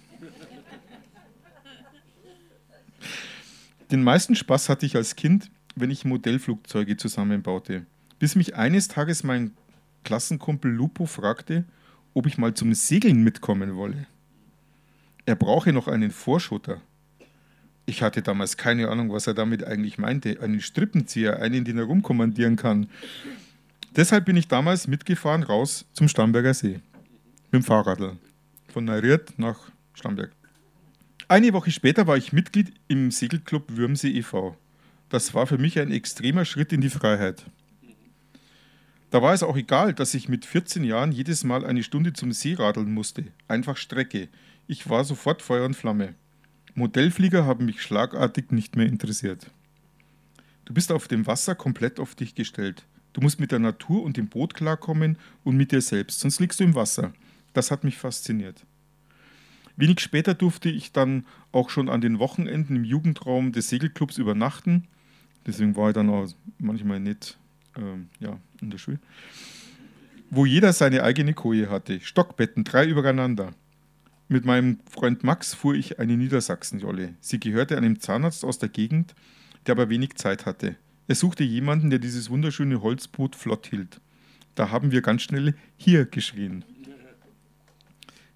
Den 3.91 4.03
meisten 4.03 4.35
Spaß 4.35 4.69
hatte 4.69 4.87
ich 4.87 4.97
als 4.97 5.17
Kind, 5.17 5.51
wenn 5.75 5.91
ich 5.91 6.05
Modellflugzeuge 6.05 6.97
zusammenbaute, 6.97 7.87
bis 8.19 8.35
mich 8.35 8.57
eines 8.57 8.89
Tages 8.89 9.23
mein 9.23 9.53
Klassenkumpel 10.05 10.71
Lupo 10.71 11.07
fragte, 11.07 11.65
ob 12.15 12.27
ich 12.27 12.39
mal 12.39 12.55
zum 12.55 12.73
Segeln 12.75 13.23
mitkommen 13.23 13.77
wolle. 13.77 14.07
Er 15.27 15.35
brauche 15.35 15.73
noch 15.73 15.89
einen 15.89 16.11
Vorschutter. 16.11 16.81
Ich 17.85 18.03
hatte 18.03 18.23
damals 18.23 18.57
keine 18.57 18.89
Ahnung, 18.89 19.13
was 19.13 19.27
er 19.27 19.35
damit 19.35 19.65
eigentlich 19.65 19.99
meinte. 19.99 20.41
Einen 20.41 20.61
Strippenzieher, 20.61 21.41
einen, 21.41 21.65
den 21.65 21.79
er 21.79 21.85
rumkommandieren 21.85 22.57
kann. 22.57 22.89
Deshalb 23.95 24.25
bin 24.25 24.37
ich 24.37 24.49
damals 24.49 24.89
mitgefahren 24.89 25.43
raus 25.43 25.85
zum 25.93 26.09
Starnberger 26.09 26.55
See. 26.55 26.81
Mit 27.51 27.55
dem 27.55 27.63
Fahrradl. 27.63 28.17
Von 28.73 28.85
Neiriert 28.85 29.39
nach 29.39 29.59
Starnberg. 29.95 30.33
Eine 31.29 31.53
Woche 31.53 31.71
später 31.71 32.07
war 32.07 32.17
ich 32.17 32.33
Mitglied 32.33 32.73
im 32.89 33.11
Segelclub 33.11 33.65
Würmsee 33.69 34.11
e.V. 34.11 34.57
Das 35.09 35.35
war 35.35 35.47
für 35.47 35.59
mich 35.59 35.79
ein 35.79 35.91
extremer 35.91 36.45
Schritt 36.45 36.73
in 36.73 36.81
die 36.81 36.91
Freiheit. 36.91 37.45
Da 39.17 39.23
war 39.23 39.33
es 39.33 39.43
auch 39.43 39.57
egal, 39.57 39.95
dass 39.95 40.13
ich 40.13 40.29
mit 40.29 40.45
14 40.45 40.85
Jahren 40.85 41.11
jedes 41.11 41.43
Mal 41.43 41.65
eine 41.65 41.83
Stunde 41.83 42.13
zum 42.13 42.33
See 42.33 42.53
radeln 42.53 42.93
musste. 42.93 43.25
Einfach 43.49 43.79
Strecke. 43.79 44.29
Ich 44.67 44.91
war 44.91 45.05
sofort 45.05 45.41
Feuer 45.41 45.65
und 45.65 45.73
Flamme. 45.73 46.15
Modellflieger 46.75 47.47
haben 47.47 47.65
mich 47.65 47.81
schlagartig 47.81 48.51
nicht 48.51 48.77
mehr 48.77 48.85
interessiert. 48.85 49.51
Du 50.67 50.75
bist 50.75 50.93
auf 50.93 51.09
dem 51.09 51.27
Wasser 51.27 51.55
komplett 51.55 51.99
auf 51.99 52.15
dich 52.15 52.35
gestellt. 52.35 52.85
Du 53.15 53.23
musst 53.23 53.41
mit 53.41 53.53
der 53.53 53.59
Natur 53.59 54.03
und 54.03 54.19
dem 54.19 54.29
Boot 54.29 54.53
klarkommen 54.53 55.17
und 55.45 55.57
mit 55.57 55.73
dir 55.73 55.81
selbst, 55.81 56.21
sonst 56.21 56.39
liegst 56.39 56.61
du 56.61 56.65
im 56.65 56.75
Wasser. 56.75 57.15
Das 57.55 57.71
hat 57.71 57.85
mich 57.85 57.97
fasziniert. 57.97 58.67
Wenig 59.77 60.01
später 60.01 60.35
durfte 60.35 60.69
ich 60.69 60.93
dann 60.93 61.25
auch 61.53 61.71
schon 61.71 61.89
an 61.89 62.03
den 62.03 62.19
Wochenenden 62.19 62.77
im 62.77 62.85
Jugendraum 62.85 63.53
des 63.53 63.71
Segelclubs 63.71 64.19
übernachten. 64.19 64.89
Deswegen 65.47 65.75
war 65.75 65.89
ich 65.89 65.95
dann 65.95 66.11
auch 66.11 66.29
manchmal 66.59 67.01
nicht 67.01 67.39
ähm, 67.79 68.09
ja, 68.21 68.39
in 68.61 68.71
der 68.71 68.79
Schule. 68.79 68.99
Wo 70.31 70.45
jeder 70.45 70.73
seine 70.73 71.03
eigene 71.03 71.35
Koje 71.35 71.71
hatte. 71.71 72.01
Stockbetten, 72.01 72.65
drei 72.65 72.87
übereinander. 72.87 73.53
Mit 74.29 74.45
meinem 74.45 74.81
Freund 74.91 75.23
Max 75.23 75.55
fuhr 75.55 75.75
ich 75.75 76.01
eine 76.01 76.17
Niedersachsenjolle. 76.17 77.15
Sie 77.21 77.39
gehörte 77.39 77.77
einem 77.77 78.01
Zahnarzt 78.01 78.45
aus 78.45 78.59
der 78.59 78.69
Gegend, 78.69 79.15
der 79.67 79.73
aber 79.73 79.89
wenig 79.89 80.17
Zeit 80.17 80.47
hatte. 80.47 80.77
Er 81.07 81.15
suchte 81.15 81.45
jemanden, 81.45 81.91
der 81.91 82.01
dieses 82.01 82.29
wunderschöne 82.31 82.83
Holzboot 82.83 83.37
flott 83.37 83.67
hielt. 83.67 84.01
Da 84.57 84.71
haben 84.71 84.91
wir 84.91 85.03
ganz 85.03 85.23
schnell 85.23 85.55
hier 85.77 86.07
geschrien. 86.07 86.65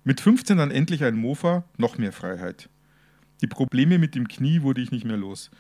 Mit 0.05 0.21
15 0.21 0.59
dann 0.59 0.71
endlich 0.71 1.03
ein 1.03 1.17
Mofa, 1.17 1.65
noch 1.77 1.99
mehr 1.99 2.13
Freiheit. 2.13 2.69
Die 3.43 3.47
Probleme 3.47 3.99
mit 3.99 4.15
dem 4.15 4.29
Knie 4.29 4.63
wurde 4.63 4.81
ich 4.81 4.93
nicht 4.93 5.05
mehr 5.05 5.17
los. 5.17 5.51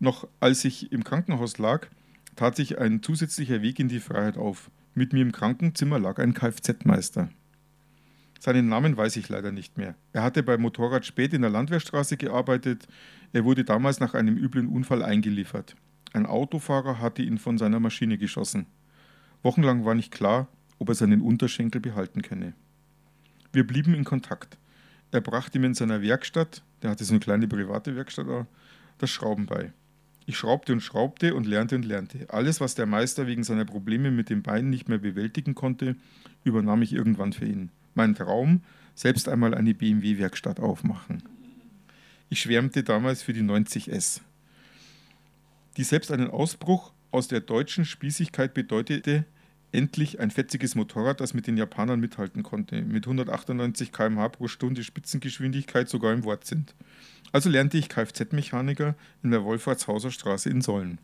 Noch 0.00 0.26
als 0.40 0.64
ich 0.64 0.90
im 0.90 1.04
Krankenhaus 1.04 1.58
lag, 1.58 1.86
tat 2.36 2.56
sich 2.56 2.78
ein 2.78 3.02
zusätzlicher 3.02 3.62
Weg 3.62 3.78
in 3.78 3.88
die 3.88 4.00
Freiheit 4.00 4.36
auf. 4.36 4.70
Mit 4.94 5.12
mir 5.12 5.22
im 5.22 5.32
Krankenzimmer 5.32 5.98
lag 5.98 6.18
ein 6.18 6.34
Kfz-Meister. 6.34 7.30
Seinen 8.38 8.68
Namen 8.68 8.96
weiß 8.96 9.16
ich 9.16 9.28
leider 9.28 9.52
nicht 9.52 9.76
mehr. 9.76 9.94
Er 10.12 10.22
hatte 10.22 10.42
bei 10.42 10.56
Motorrad 10.56 11.04
spät 11.04 11.34
in 11.34 11.42
der 11.42 11.50
Landwehrstraße 11.50 12.16
gearbeitet. 12.16 12.88
Er 13.32 13.44
wurde 13.44 13.64
damals 13.64 14.00
nach 14.00 14.14
einem 14.14 14.36
üblen 14.36 14.68
Unfall 14.68 15.02
eingeliefert. 15.02 15.76
Ein 16.12 16.26
Autofahrer 16.26 16.98
hatte 16.98 17.22
ihn 17.22 17.38
von 17.38 17.58
seiner 17.58 17.80
Maschine 17.80 18.16
geschossen. 18.16 18.66
Wochenlang 19.42 19.84
war 19.84 19.94
nicht 19.94 20.10
klar, 20.10 20.48
ob 20.78 20.88
er 20.88 20.94
seinen 20.94 21.20
Unterschenkel 21.20 21.80
behalten 21.80 22.22
könne. 22.22 22.54
Wir 23.52 23.66
blieben 23.66 23.94
in 23.94 24.04
Kontakt. 24.04 24.56
Er 25.12 25.20
brachte 25.20 25.58
mir 25.58 25.66
in 25.66 25.74
seiner 25.74 26.02
Werkstatt, 26.02 26.62
der 26.82 26.90
hatte 26.90 27.04
so 27.04 27.12
eine 27.12 27.20
kleine 27.20 27.46
private 27.46 27.94
Werkstatt 27.94 28.26
das 28.98 29.10
Schrauben 29.10 29.46
bei. 29.46 29.72
Ich 30.30 30.38
schraubte 30.38 30.72
und 30.72 30.80
schraubte 30.80 31.34
und 31.34 31.44
lernte 31.44 31.74
und 31.74 31.84
lernte. 31.84 32.28
Alles, 32.28 32.60
was 32.60 32.76
der 32.76 32.86
Meister 32.86 33.26
wegen 33.26 33.42
seiner 33.42 33.64
Probleme 33.64 34.12
mit 34.12 34.30
den 34.30 34.44
Beinen 34.44 34.70
nicht 34.70 34.88
mehr 34.88 34.98
bewältigen 34.98 35.56
konnte, 35.56 35.96
übernahm 36.44 36.82
ich 36.82 36.92
irgendwann 36.92 37.32
für 37.32 37.46
ihn. 37.46 37.70
Mein 37.96 38.14
Traum, 38.14 38.62
selbst 38.94 39.28
einmal 39.28 39.54
eine 39.54 39.74
BMW-Werkstatt 39.74 40.60
aufmachen. 40.60 41.24
Ich 42.28 42.42
schwärmte 42.42 42.84
damals 42.84 43.24
für 43.24 43.32
die 43.32 43.42
90S, 43.42 44.20
die 45.76 45.82
selbst 45.82 46.12
einen 46.12 46.30
Ausbruch 46.30 46.92
aus 47.10 47.26
der 47.26 47.40
deutschen 47.40 47.84
Spießigkeit 47.84 48.54
bedeutete, 48.54 49.24
endlich 49.72 50.20
ein 50.20 50.30
fetziges 50.30 50.74
Motorrad, 50.74 51.20
das 51.20 51.34
mit 51.34 51.46
den 51.46 51.56
Japanern 51.56 52.00
mithalten 52.00 52.42
konnte, 52.42 52.82
mit 52.82 53.06
198 53.06 53.92
km/h 53.92 54.28
pro 54.30 54.48
Stunde 54.48 54.84
Spitzengeschwindigkeit 54.84 55.88
sogar 55.88 56.12
im 56.12 56.24
Wortsinn. 56.24 56.66
Also 57.32 57.48
lernte 57.48 57.78
ich 57.78 57.88
Kfz-Mechaniker 57.88 58.94
in 59.22 59.30
der 59.30 59.44
Wolfratshauser 59.44 60.10
Straße 60.10 60.50
in 60.50 60.60
Sollen. 60.60 60.98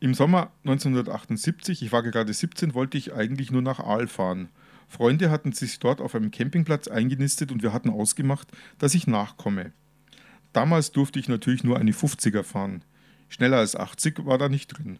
Im 0.00 0.14
Sommer 0.14 0.52
1978, 0.64 1.82
ich 1.82 1.92
war 1.92 2.02
gerade 2.02 2.32
17, 2.32 2.74
wollte 2.74 2.98
ich 2.98 3.14
eigentlich 3.14 3.50
nur 3.50 3.62
nach 3.62 3.80
Aal 3.80 4.06
fahren. 4.06 4.48
Freunde 4.88 5.30
hatten 5.30 5.52
sich 5.52 5.78
dort 5.78 6.00
auf 6.00 6.14
einem 6.14 6.30
Campingplatz 6.30 6.88
eingenistet 6.88 7.50
und 7.50 7.62
wir 7.62 7.72
hatten 7.72 7.90
ausgemacht, 7.90 8.48
dass 8.78 8.94
ich 8.94 9.06
nachkomme. 9.06 9.72
Damals 10.52 10.92
durfte 10.92 11.18
ich 11.18 11.28
natürlich 11.28 11.64
nur 11.64 11.78
eine 11.78 11.92
50er 11.92 12.42
fahren. 12.42 12.82
Schneller 13.28 13.58
als 13.58 13.76
80 13.76 14.26
war 14.26 14.38
da 14.38 14.48
nicht 14.48 14.68
drin. 14.68 14.98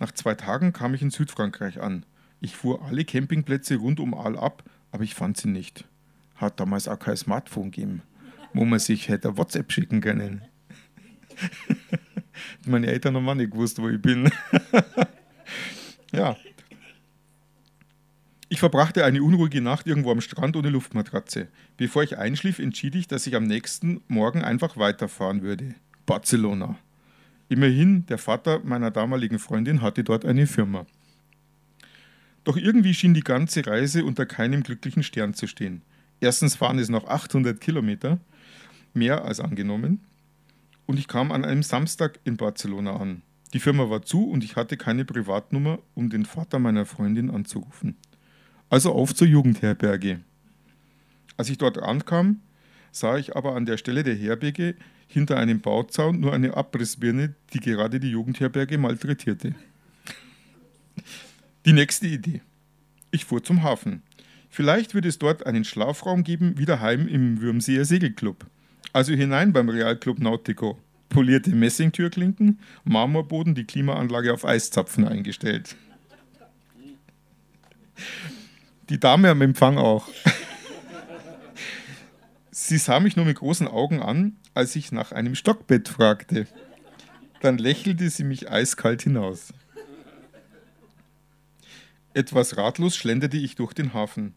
Nach 0.00 0.12
zwei 0.12 0.34
Tagen 0.34 0.72
kam 0.72 0.94
ich 0.94 1.02
in 1.02 1.10
Südfrankreich 1.10 1.80
an. 1.80 2.04
Ich 2.40 2.56
fuhr 2.56 2.82
alle 2.84 3.04
Campingplätze 3.04 3.76
rund 3.76 4.00
um 4.00 4.14
Aal 4.14 4.36
ab, 4.36 4.64
aber 4.90 5.04
ich 5.04 5.14
fand 5.14 5.36
sie 5.36 5.48
nicht. 5.48 5.84
Hat 6.36 6.58
damals 6.60 6.88
auch 6.88 6.98
kein 6.98 7.16
Smartphone 7.16 7.70
gegeben, 7.70 8.02
wo 8.52 8.64
man 8.64 8.78
sich 8.78 9.08
hätte 9.08 9.36
WhatsApp 9.36 9.72
schicken 9.72 10.00
können. 10.00 10.42
Meine 12.66 12.88
Eltern 12.88 13.16
haben 13.16 13.28
auch 13.28 13.34
nicht 13.34 13.52
gewusst, 13.52 13.80
wo 13.80 13.88
ich 13.88 14.00
bin. 14.00 14.30
ja. 16.12 16.36
Ich 18.48 18.60
verbrachte 18.60 19.04
eine 19.04 19.22
unruhige 19.22 19.60
Nacht 19.60 19.86
irgendwo 19.86 20.10
am 20.10 20.20
Strand 20.20 20.56
ohne 20.56 20.70
Luftmatratze. 20.70 21.48
Bevor 21.76 22.02
ich 22.02 22.18
einschlief, 22.18 22.58
entschied 22.58 22.94
ich, 22.94 23.08
dass 23.08 23.26
ich 23.26 23.36
am 23.36 23.44
nächsten 23.44 24.00
Morgen 24.08 24.42
einfach 24.44 24.76
weiterfahren 24.76 25.42
würde. 25.42 25.74
Barcelona. 26.06 26.78
Immerhin, 27.48 28.06
der 28.06 28.18
Vater 28.18 28.60
meiner 28.64 28.90
damaligen 28.90 29.38
Freundin 29.38 29.82
hatte 29.82 30.04
dort 30.04 30.24
eine 30.24 30.46
Firma. 30.46 30.86
Doch 32.44 32.56
irgendwie 32.56 32.94
schien 32.94 33.14
die 33.14 33.20
ganze 33.20 33.66
Reise 33.66 34.04
unter 34.04 34.26
keinem 34.26 34.62
glücklichen 34.62 35.02
Stern 35.02 35.34
zu 35.34 35.46
stehen. 35.46 35.82
Erstens 36.20 36.60
waren 36.60 36.78
es 36.78 36.88
noch 36.88 37.06
800 37.06 37.60
Kilometer, 37.60 38.18
mehr 38.92 39.24
als 39.24 39.40
angenommen, 39.40 40.00
und 40.86 40.98
ich 40.98 41.08
kam 41.08 41.32
an 41.32 41.44
einem 41.44 41.62
Samstag 41.62 42.20
in 42.24 42.36
Barcelona 42.36 42.96
an. 42.96 43.22
Die 43.54 43.60
Firma 43.60 43.88
war 43.88 44.02
zu 44.02 44.28
und 44.28 44.44
ich 44.44 44.56
hatte 44.56 44.76
keine 44.76 45.04
Privatnummer, 45.04 45.78
um 45.94 46.10
den 46.10 46.24
Vater 46.24 46.58
meiner 46.58 46.84
Freundin 46.84 47.30
anzurufen. 47.30 47.96
Also 48.68 48.92
auf 48.92 49.14
zur 49.14 49.28
Jugendherberge. 49.28 50.20
Als 51.36 51.48
ich 51.48 51.58
dort 51.58 51.78
ankam, 51.78 52.40
sah 52.90 53.16
ich 53.16 53.36
aber 53.36 53.54
an 53.54 53.66
der 53.66 53.76
Stelle 53.76 54.02
der 54.02 54.14
Herberge 54.14 54.74
hinter 55.06 55.36
einem 55.36 55.60
Bauzaun 55.60 56.20
nur 56.20 56.32
eine 56.32 56.56
Abrissbirne, 56.56 57.34
die 57.52 57.60
gerade 57.60 58.00
die 58.00 58.10
Jugendherberge 58.10 58.78
malträtierte. 58.78 59.54
Die 61.66 61.72
nächste 61.72 62.06
Idee. 62.06 62.42
Ich 63.10 63.24
fuhr 63.24 63.42
zum 63.42 63.62
Hafen. 63.62 64.02
Vielleicht 64.50 64.94
würde 64.94 65.08
es 65.08 65.18
dort 65.18 65.46
einen 65.46 65.64
Schlafraum 65.64 66.24
geben, 66.24 66.58
wie 66.58 66.64
daheim 66.64 67.08
im 67.08 67.40
Würmseer 67.40 67.84
Segelclub. 67.84 68.46
Also 68.92 69.12
hinein 69.12 69.52
beim 69.52 69.68
Realclub 69.68 70.20
Nautico. 70.20 70.78
Polierte 71.08 71.50
Messingtürklinken, 71.50 72.60
Marmorboden, 72.84 73.54
die 73.54 73.64
Klimaanlage 73.64 74.32
auf 74.32 74.44
Eiszapfen 74.44 75.06
eingestellt. 75.06 75.76
Die 78.88 78.98
Dame 78.98 79.30
am 79.30 79.42
Empfang 79.42 79.78
auch. 79.78 80.08
Sie 82.50 82.78
sah 82.78 83.00
mich 83.00 83.16
nur 83.16 83.24
mit 83.24 83.38
großen 83.38 83.68
Augen 83.68 84.00
an, 84.00 84.36
als 84.54 84.76
ich 84.76 84.92
nach 84.92 85.12
einem 85.12 85.34
Stockbett 85.34 85.88
fragte. 85.88 86.46
Dann 87.40 87.58
lächelte 87.58 88.08
sie 88.08 88.24
mich 88.24 88.50
eiskalt 88.50 89.02
hinaus. 89.02 89.52
Etwas 92.14 92.56
ratlos 92.56 92.96
schlenderte 92.96 93.36
ich 93.36 93.56
durch 93.56 93.72
den 93.72 93.92
Hafen. 93.92 94.34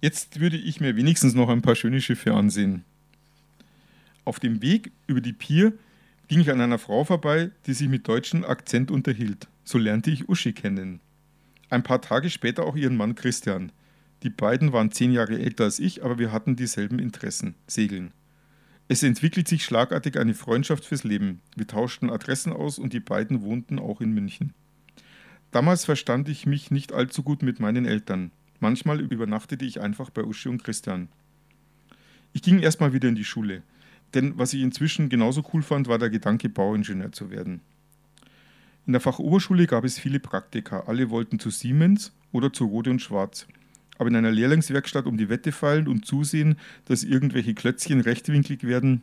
Jetzt 0.00 0.38
würde 0.38 0.56
ich 0.56 0.80
mir 0.80 0.94
wenigstens 0.96 1.34
noch 1.34 1.48
ein 1.48 1.62
paar 1.62 1.74
schöne 1.74 2.00
Schiffe 2.00 2.32
ansehen. 2.32 2.84
Auf 4.24 4.38
dem 4.38 4.62
Weg 4.62 4.92
über 5.08 5.20
die 5.20 5.32
Pier 5.32 5.72
ging 6.28 6.40
ich 6.40 6.50
an 6.50 6.60
einer 6.60 6.78
Frau 6.78 7.04
vorbei, 7.04 7.50
die 7.66 7.74
sich 7.74 7.88
mit 7.88 8.06
deutschem 8.06 8.44
Akzent 8.44 8.90
unterhielt. 8.90 9.48
So 9.64 9.78
lernte 9.78 10.10
ich 10.10 10.28
Uschi 10.28 10.52
kennen. 10.52 11.00
Ein 11.70 11.82
paar 11.82 12.00
Tage 12.00 12.30
später 12.30 12.64
auch 12.64 12.76
ihren 12.76 12.96
Mann 12.96 13.14
Christian. 13.14 13.72
Die 14.22 14.30
beiden 14.30 14.72
waren 14.72 14.92
zehn 14.92 15.12
Jahre 15.12 15.38
älter 15.38 15.64
als 15.64 15.78
ich, 15.78 16.04
aber 16.04 16.18
wir 16.18 16.32
hatten 16.32 16.56
dieselben 16.56 16.98
Interessen, 16.98 17.54
Segeln. 17.66 18.12
Es 18.90 19.02
entwickelt 19.02 19.46
sich 19.46 19.64
schlagartig 19.64 20.18
eine 20.18 20.32
Freundschaft 20.32 20.86
fürs 20.86 21.04
Leben. 21.04 21.42
Wir 21.54 21.66
tauschten 21.66 22.08
Adressen 22.08 22.54
aus 22.54 22.78
und 22.78 22.94
die 22.94 23.00
beiden 23.00 23.42
wohnten 23.42 23.78
auch 23.78 24.00
in 24.00 24.12
München. 24.12 24.54
Damals 25.50 25.84
verstand 25.84 26.28
ich 26.30 26.46
mich 26.46 26.70
nicht 26.70 26.92
allzu 26.92 27.22
gut 27.22 27.42
mit 27.42 27.60
meinen 27.60 27.84
Eltern. 27.84 28.30
Manchmal 28.60 29.00
übernachtete 29.00 29.66
ich 29.66 29.82
einfach 29.82 30.08
bei 30.08 30.24
Uschi 30.24 30.48
und 30.48 30.64
Christian. 30.64 31.08
Ich 32.32 32.40
ging 32.40 32.60
erstmal 32.60 32.94
wieder 32.94 33.10
in 33.10 33.14
die 33.14 33.24
Schule, 33.24 33.62
denn 34.14 34.38
was 34.38 34.54
ich 34.54 34.62
inzwischen 34.62 35.10
genauso 35.10 35.44
cool 35.52 35.62
fand, 35.62 35.86
war 35.86 35.98
der 35.98 36.10
Gedanke, 36.10 36.48
Bauingenieur 36.48 37.12
zu 37.12 37.30
werden. 37.30 37.60
In 38.86 38.92
der 38.92 39.02
Fachoberschule 39.02 39.66
gab 39.66 39.84
es 39.84 39.98
viele 39.98 40.18
Praktika. 40.18 40.84
Alle 40.86 41.10
wollten 41.10 41.38
zu 41.38 41.50
Siemens 41.50 42.12
oder 42.32 42.54
zu 42.54 42.64
Rode 42.64 42.90
und 42.90 43.02
Schwarz. 43.02 43.46
Aber 43.98 44.08
in 44.08 44.16
einer 44.16 44.30
Lehrlingswerkstatt 44.30 45.06
um 45.06 45.16
die 45.16 45.28
Wette 45.28 45.52
fallen 45.52 45.88
und 45.88 46.06
zusehen, 46.06 46.56
dass 46.86 47.04
irgendwelche 47.04 47.54
Klötzchen 47.54 48.00
rechtwinklig 48.00 48.64
werden, 48.64 49.02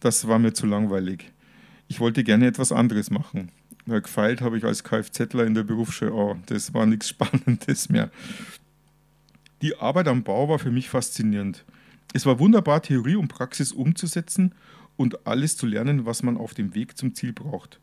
das 0.00 0.26
war 0.26 0.38
mir 0.38 0.54
zu 0.54 0.66
langweilig. 0.66 1.30
Ich 1.88 2.00
wollte 2.00 2.24
gerne 2.24 2.46
etwas 2.46 2.72
anderes 2.72 3.10
machen. 3.10 3.50
Weil 3.86 4.02
gefeilt 4.02 4.40
habe 4.40 4.58
ich 4.58 4.64
als 4.64 4.84
Kfzler 4.84 5.44
in 5.44 5.54
der 5.54 5.62
Berufsschule. 5.62 6.12
Oh, 6.12 6.36
das 6.46 6.72
war 6.74 6.86
nichts 6.86 7.08
Spannendes 7.10 7.88
mehr. 7.88 8.10
Die 9.62 9.76
Arbeit 9.76 10.08
am 10.08 10.22
Bau 10.22 10.48
war 10.48 10.58
für 10.58 10.70
mich 10.70 10.88
faszinierend. 10.88 11.64
Es 12.12 12.26
war 12.26 12.38
wunderbar, 12.38 12.82
Theorie 12.82 13.16
und 13.16 13.28
Praxis 13.28 13.72
umzusetzen 13.72 14.54
und 14.96 15.26
alles 15.26 15.56
zu 15.56 15.66
lernen, 15.66 16.06
was 16.06 16.22
man 16.22 16.36
auf 16.36 16.54
dem 16.54 16.74
Weg 16.74 16.96
zum 16.96 17.14
Ziel 17.14 17.32
braucht. 17.32 17.80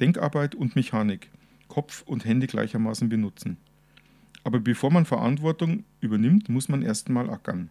Denkarbeit 0.00 0.54
und 0.54 0.76
Mechanik, 0.76 1.30
Kopf 1.68 2.02
und 2.06 2.24
Hände 2.24 2.46
gleichermaßen 2.46 3.08
benutzen. 3.08 3.56
Aber 4.44 4.60
bevor 4.60 4.90
man 4.90 5.04
Verantwortung 5.04 5.84
übernimmt, 6.00 6.48
muss 6.48 6.68
man 6.68 6.82
erstmal 6.82 7.30
ackern. 7.30 7.70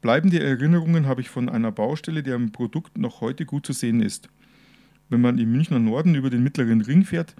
Bleibende 0.00 0.42
Erinnerungen 0.42 1.06
habe 1.06 1.22
ich 1.22 1.30
von 1.30 1.48
einer 1.48 1.72
Baustelle, 1.72 2.22
deren 2.22 2.52
Produkt 2.52 2.98
noch 2.98 3.20
heute 3.20 3.46
gut 3.46 3.66
zu 3.66 3.72
sehen 3.72 4.00
ist. 4.00 4.28
Wenn 5.08 5.20
man 5.20 5.38
im 5.38 5.50
Münchner 5.50 5.78
Norden 5.78 6.14
über 6.14 6.30
den 6.30 6.42
mittleren 6.42 6.82
Ring 6.82 7.04
fährt, 7.04 7.34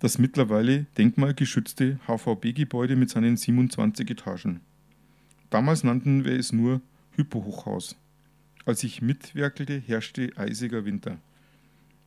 das 0.00 0.18
mittlerweile 0.18 0.86
denkmalgeschützte 0.96 1.98
HVB-Gebäude 2.06 2.96
mit 2.96 3.10
seinen 3.10 3.36
27 3.36 4.10
Etagen. 4.10 4.60
Damals 5.50 5.82
nannten 5.82 6.24
wir 6.24 6.32
es 6.32 6.52
nur 6.52 6.80
Hypohochhaus. 7.12 7.96
Als 8.64 8.84
ich 8.84 9.00
mitwerkelte, 9.00 9.78
herrschte 9.78 10.30
eisiger 10.36 10.84
Winter. 10.84 11.18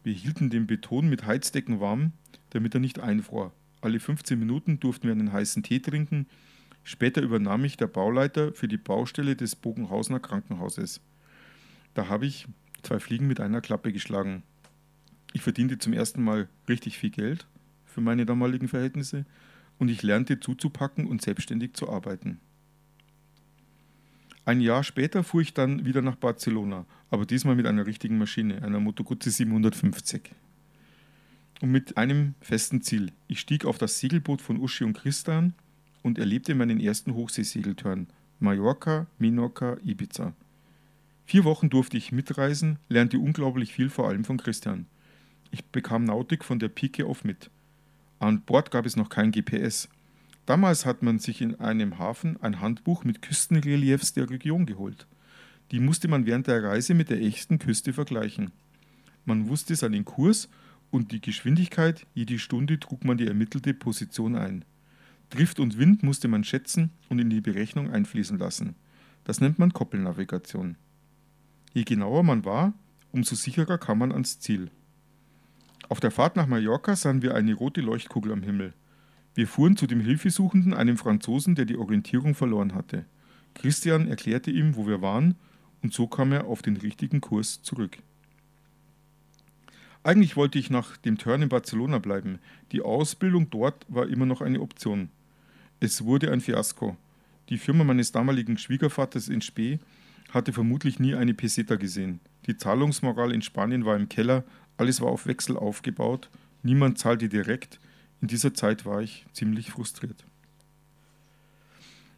Wir 0.03 0.13
hielten 0.13 0.49
den 0.49 0.67
Beton 0.67 1.09
mit 1.09 1.25
Heizdecken 1.25 1.79
warm, 1.79 2.11
damit 2.51 2.73
er 2.73 2.79
nicht 2.79 2.99
einfror. 2.99 3.51
Alle 3.82 3.99
15 3.99 4.38
Minuten 4.38 4.79
durften 4.79 5.07
wir 5.07 5.11
einen 5.11 5.34
heißen 5.34 5.63
Tee 5.63 5.79
trinken. 5.79 6.27
Später 6.84 7.21
übernahm 7.21 7.65
ich 7.65 7.77
der 7.77 7.88
Bauleiter 7.88 8.53
für 8.53 8.67
die 8.67 8.77
Baustelle 8.77 9.36
des 9.36 9.55
Bogenhausener 9.55 10.19
Krankenhauses. 10.19 11.01
Da 11.93 12.07
habe 12.07 12.25
ich 12.25 12.47
zwei 12.84 12.99
Fliegen 12.99 13.27
mit 13.27 13.39
einer 13.39 13.61
Klappe 13.61 13.91
geschlagen. 13.91 14.43
Ich 15.34 15.41
verdiente 15.41 15.77
zum 15.77 15.93
ersten 15.93 16.23
Mal 16.23 16.47
richtig 16.69 16.97
viel 16.97 17.09
Geld 17.09 17.47
für 17.86 18.01
meine 18.01 18.25
damaligen 18.25 18.67
Verhältnisse 18.67 19.25
und 19.79 19.89
ich 19.89 20.03
lernte 20.03 20.39
zuzupacken 20.39 21.07
und 21.07 21.21
selbstständig 21.21 21.73
zu 21.73 21.89
arbeiten. 21.89 22.39
Ein 24.43 24.61
Jahr 24.61 24.84
später 24.84 25.23
fuhr 25.23 25.41
ich 25.41 25.53
dann 25.53 25.86
wieder 25.86 26.01
nach 26.01 26.15
Barcelona, 26.15 26.86
aber 27.09 27.25
diesmal 27.25 27.55
mit 27.55 27.67
einer 27.67 27.86
richtigen 27.86 28.17
Maschine, 28.17 28.63
einer 28.63 28.79
Moto 28.79 29.03
Guzzi 29.03 29.29
750. 29.29 30.32
Und 31.62 31.72
mit 31.72 31.95
einem 31.95 32.34
festen 32.41 32.82
Ziel. 32.82 33.12
Ich 33.28 33.39
stieg 33.39 33.66
auf 33.66 33.78
das 33.78 33.99
Segelboot 33.99 34.41
von 34.41 34.59
Uschi 34.59 34.84
und 34.84 34.97
Christian 34.97 35.53
und 36.01 36.18
erlebte 36.18 36.55
meinen 36.55 36.80
ersten 36.80 37.14
Hochseesegeltörn. 37.14 38.07
Mallorca, 38.39 39.05
Minorca, 39.20 39.78
Ibiza. 39.84 40.34
Vier 41.26 41.43
Wochen 41.43 41.70
durfte 41.70 41.97
ich 41.97 42.12
mitreisen, 42.12 42.80
lernte 42.89 43.20
unglaublich 43.20 43.74
viel, 43.74 43.91
vor 43.91 44.09
allem 44.09 44.26
von 44.26 44.38
Christian. 44.38 44.88
Ich 45.51 45.64
bekam 45.66 46.03
Nautik 46.03 46.43
von 46.43 46.57
der 46.57 46.70
Pike 46.70 47.05
auf 47.05 47.24
mit. 47.24 47.51
An 48.18 48.41
Bord 48.41 48.72
gab 48.72 48.88
es 48.88 48.95
noch 48.95 49.09
kein 49.09 49.32
GPS. 49.32 49.88
Damals 50.47 50.88
hat 50.88 51.03
man 51.03 51.20
sich 51.20 51.41
in 51.41 51.59
einem 51.59 51.99
Hafen 51.99 52.41
ein 52.41 52.59
Handbuch 52.59 53.03
mit 53.03 53.22
Küstenreliefs 53.22 54.14
der 54.14 54.30
Region 54.32 54.66
geholt. 54.66 55.05
Die 55.70 55.80
musste 55.80 56.07
man 56.07 56.26
während 56.26 56.47
der 56.47 56.64
Reise 56.64 56.95
mit 56.95 57.12
der 57.12 57.22
echten 57.22 57.59
Küste 57.59 57.93
vergleichen. 57.93 58.51
Man 59.26 59.47
wusste 59.47 59.76
seinen 59.76 60.05
Kurs 60.05 60.49
und 60.91 61.11
die 61.11 61.21
Geschwindigkeit, 61.21 62.05
jede 62.13 62.37
Stunde 62.37 62.79
trug 62.79 63.03
man 63.03 63.17
die 63.17 63.27
ermittelte 63.27 63.73
Position 63.73 64.35
ein. 64.35 64.65
Drift 65.29 65.59
und 65.59 65.77
Wind 65.77 66.03
musste 66.03 66.27
man 66.27 66.43
schätzen 66.43 66.91
und 67.09 67.19
in 67.19 67.29
die 67.29 67.41
Berechnung 67.41 67.89
einfließen 67.89 68.37
lassen. 68.37 68.75
Das 69.23 69.39
nennt 69.39 69.57
man 69.57 69.71
Koppelnavigation. 69.71 70.75
Je 71.73 71.83
genauer 71.83 72.23
man 72.23 72.43
war, 72.43 72.73
umso 73.11 73.35
sicherer 73.35 73.77
kam 73.77 73.99
man 73.99 74.11
ans 74.11 74.39
Ziel. 74.39 74.69
Auf 75.87 75.99
der 75.99 76.11
Fahrt 76.11 76.35
nach 76.35 76.47
Mallorca 76.47 76.95
sahen 76.95 77.21
wir 77.21 77.35
eine 77.35 77.53
rote 77.53 77.81
Leuchtkugel 77.81 78.33
am 78.33 78.43
Himmel. 78.43 78.73
Wir 79.33 79.47
fuhren 79.47 79.77
zu 79.77 79.87
dem 79.87 80.01
Hilfesuchenden, 80.01 80.73
einem 80.73 80.97
Franzosen, 80.97 81.55
der 81.55 81.65
die 81.65 81.77
Orientierung 81.77 82.35
verloren 82.35 82.75
hatte. 82.75 83.05
Christian 83.53 84.07
erklärte 84.07 84.51
ihm, 84.51 84.75
wo 84.75 84.87
wir 84.87 85.01
waren, 85.01 85.35
und 85.81 85.93
so 85.93 86.07
kam 86.07 86.33
er 86.33 86.45
auf 86.45 86.61
den 86.61 86.77
richtigen 86.77 87.21
Kurs 87.21 87.61
zurück. 87.61 87.97
Eigentlich 90.04 90.36
wollte 90.36 90.58
ich 90.58 90.70
nach 90.70 90.97
dem 90.97 91.18
Turn 91.18 91.43
in 91.43 91.49
Barcelona 91.49 91.99
bleiben. 91.99 92.39
Die 92.72 92.82
Ausbildung 92.82 93.49
dort 93.49 93.86
war 93.88 94.08
immer 94.08 94.26
noch 94.26 94.41
eine 94.41 94.62
Option. 94.62 95.10
Es 95.80 96.04
wurde 96.04 96.32
ein 96.32 96.41
Fiasko. 96.41 96.97
Die 97.49 97.58
Firma 97.58 97.84
meines 97.84 98.12
damaligen 98.12 98.58
Schwiegervaters 98.58 99.28
in 99.28 99.41
Spee 99.41 99.80
hatte 100.32 100.54
vermutlich 100.54 100.99
nie 100.99 101.14
eine 101.14 101.34
Peseta 101.34 101.76
gesehen. 101.76 102.20
Die 102.47 102.58
Zahlungsmoral 102.58 103.32
in 103.32 103.41
Spanien 103.41 103.86
war 103.86 103.95
im 103.95 104.10
Keller 104.10 104.43
alles 104.82 104.99
war 104.99 105.10
auf 105.10 105.28
Wechsel 105.28 105.58
aufgebaut, 105.58 106.32
niemand 106.64 106.97
zahlte 106.97 107.30
direkt. 107.30 107.80
In 108.20 108.28
dieser 108.28 108.56
Zeit 108.56 108.84
war 108.84 109.04
ich 109.04 109.28
ziemlich 109.32 109.70
frustriert. 109.70 110.26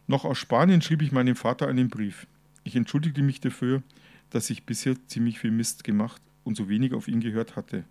Noch 0.06 0.24
aus 0.24 0.38
Spanien 0.38 0.80
schrieb 0.80 1.02
ich 1.02 1.12
meinem 1.12 1.36
Vater 1.36 1.68
einen 1.68 1.90
Brief. 1.90 2.26
Ich 2.62 2.74
entschuldigte 2.74 3.20
mich 3.20 3.42
dafür, 3.42 3.82
dass 4.30 4.48
ich 4.48 4.64
bisher 4.64 4.96
ziemlich 5.08 5.38
viel 5.38 5.50
Mist 5.50 5.84
gemacht 5.84 6.22
und 6.44 6.56
so 6.56 6.68
wenig 6.68 6.92
auf 6.92 7.08
ihn 7.08 7.20
gehört 7.20 7.56
hatte. 7.56 7.84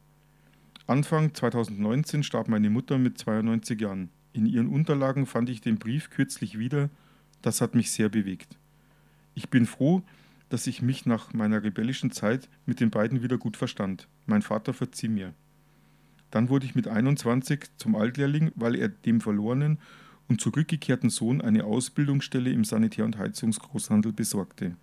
Anfang 0.87 1.33
2019 1.33 2.23
starb 2.23 2.47
meine 2.47 2.69
Mutter 2.69 2.97
mit 2.97 3.17
92 3.17 3.79
Jahren. 3.79 4.09
In 4.33 4.45
ihren 4.45 4.67
Unterlagen 4.67 5.25
fand 5.25 5.49
ich 5.49 5.61
den 5.61 5.77
Brief 5.77 6.09
kürzlich 6.09 6.57
wieder. 6.57 6.89
Das 7.41 7.61
hat 7.61 7.75
mich 7.75 7.91
sehr 7.91 8.09
bewegt. 8.09 8.57
Ich 9.35 9.49
bin 9.49 9.65
froh, 9.65 10.01
dass 10.49 10.67
ich 10.67 10.81
mich 10.81 11.05
nach 11.05 11.33
meiner 11.33 11.63
rebellischen 11.63 12.11
Zeit 12.11 12.49
mit 12.65 12.79
den 12.79 12.91
beiden 12.91 13.23
wieder 13.23 13.37
gut 13.37 13.57
verstand. 13.57 14.07
Mein 14.25 14.41
Vater 14.41 14.73
verzieh 14.73 15.07
mir. 15.07 15.33
Dann 16.31 16.49
wurde 16.49 16.65
ich 16.65 16.75
mit 16.75 16.87
21 16.87 17.65
zum 17.77 17.95
Altlehrling, 17.95 18.51
weil 18.55 18.75
er 18.75 18.89
dem 18.89 19.21
verlorenen 19.21 19.79
und 20.27 20.41
zurückgekehrten 20.41 21.09
Sohn 21.09 21.41
eine 21.41 21.63
Ausbildungsstelle 21.63 22.51
im 22.51 22.65
Sanitär- 22.65 23.05
und 23.05 23.17
Heizungsgroßhandel 23.17 24.13
besorgte. 24.13 24.75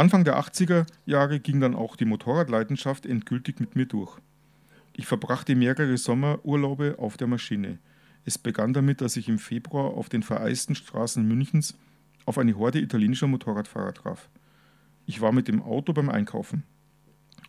Anfang 0.00 0.24
der 0.24 0.40
80er 0.40 0.86
Jahre 1.04 1.40
ging 1.40 1.60
dann 1.60 1.74
auch 1.74 1.94
die 1.94 2.06
Motorradleidenschaft 2.06 3.04
endgültig 3.04 3.60
mit 3.60 3.76
mir 3.76 3.84
durch. 3.84 4.16
Ich 4.96 5.04
verbrachte 5.04 5.54
mehrere 5.54 5.98
Sommerurlaube 5.98 6.94
auf 6.96 7.18
der 7.18 7.26
Maschine. 7.26 7.78
Es 8.24 8.38
begann 8.38 8.72
damit, 8.72 9.02
dass 9.02 9.18
ich 9.18 9.28
im 9.28 9.38
Februar 9.38 9.92
auf 9.92 10.08
den 10.08 10.22
vereisten 10.22 10.74
Straßen 10.74 11.28
Münchens 11.28 11.76
auf 12.24 12.38
eine 12.38 12.56
Horde 12.56 12.80
italienischer 12.80 13.26
Motorradfahrer 13.26 13.92
traf. 13.92 14.30
Ich 15.04 15.20
war 15.20 15.32
mit 15.32 15.48
dem 15.48 15.60
Auto 15.60 15.92
beim 15.92 16.08
Einkaufen. 16.08 16.62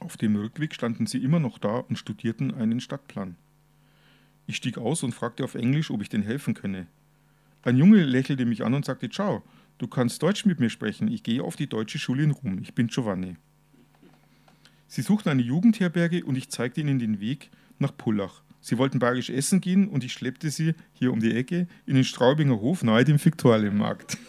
Auf 0.01 0.17
dem 0.17 0.35
Rückweg 0.35 0.73
standen 0.73 1.05
sie 1.05 1.23
immer 1.23 1.39
noch 1.39 1.57
da 1.57 1.77
und 1.77 1.95
studierten 1.95 2.53
einen 2.53 2.81
Stadtplan. 2.81 3.37
Ich 4.45 4.57
stieg 4.57 4.77
aus 4.77 5.03
und 5.03 5.15
fragte 5.15 5.45
auf 5.45 5.55
Englisch, 5.55 5.89
ob 5.89 6.01
ich 6.01 6.09
denen 6.09 6.25
helfen 6.25 6.53
könne. 6.53 6.87
Ein 7.63 7.77
Junge 7.77 8.03
lächelte 8.03 8.45
mich 8.45 8.65
an 8.65 8.73
und 8.73 8.83
sagte: 8.83 9.09
Ciao, 9.09 9.41
du 9.81 9.87
kannst 9.87 10.21
Deutsch 10.21 10.45
mit 10.45 10.59
mir 10.59 10.69
sprechen. 10.69 11.07
Ich 11.07 11.23
gehe 11.23 11.43
auf 11.43 11.55
die 11.55 11.67
deutsche 11.67 11.97
Schule 11.97 12.23
in 12.23 12.31
Rom. 12.31 12.59
Ich 12.61 12.75
bin 12.75 12.87
Giovanni. 12.87 13.35
Sie 14.87 15.01
suchten 15.01 15.29
eine 15.29 15.41
Jugendherberge 15.41 16.23
und 16.23 16.37
ich 16.37 16.49
zeigte 16.49 16.81
ihnen 16.81 16.99
den 16.99 17.19
Weg 17.19 17.49
nach 17.79 17.95
Pullach. 17.95 18.43
Sie 18.59 18.77
wollten 18.77 18.99
bayerisch 18.99 19.31
essen 19.31 19.59
gehen 19.59 19.87
und 19.87 20.03
ich 20.03 20.13
schleppte 20.13 20.51
sie 20.51 20.75
hier 20.93 21.11
um 21.11 21.19
die 21.19 21.35
Ecke 21.35 21.67
in 21.87 21.95
den 21.95 22.03
Straubinger 22.03 22.61
Hof 22.61 22.83
nahe 22.83 23.03
dem 23.03 23.23
Viktualienmarkt. 23.23 24.19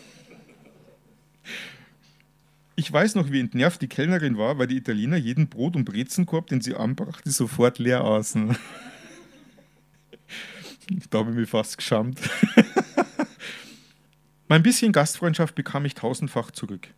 Ich 2.75 2.91
weiß 2.91 3.15
noch, 3.17 3.31
wie 3.31 3.41
entnervt 3.41 3.83
die 3.83 3.89
Kellnerin 3.89 4.39
war, 4.39 4.57
weil 4.57 4.69
die 4.69 4.79
Italiener 4.79 5.19
jeden 5.19 5.49
Brot- 5.49 5.77
und 5.77 5.85
Brezenkorb, 5.85 6.47
den 6.47 6.63
sie 6.63 6.75
anbrachte, 6.75 7.31
sofort 7.31 7.79
leer 7.79 8.03
aßen. 8.03 8.57
Da 11.11 11.19
habe 11.19 11.31
ich 11.31 11.37
mich 11.37 11.49
fast 11.49 11.79
geschammt. 11.79 12.19
mein 14.53 14.63
bisschen 14.63 14.93
Gastfreundschaft 14.93 15.55
bekam 15.55 15.87
ich 15.87 15.95
tausendfach 15.95 16.51
zurück. 16.51 16.89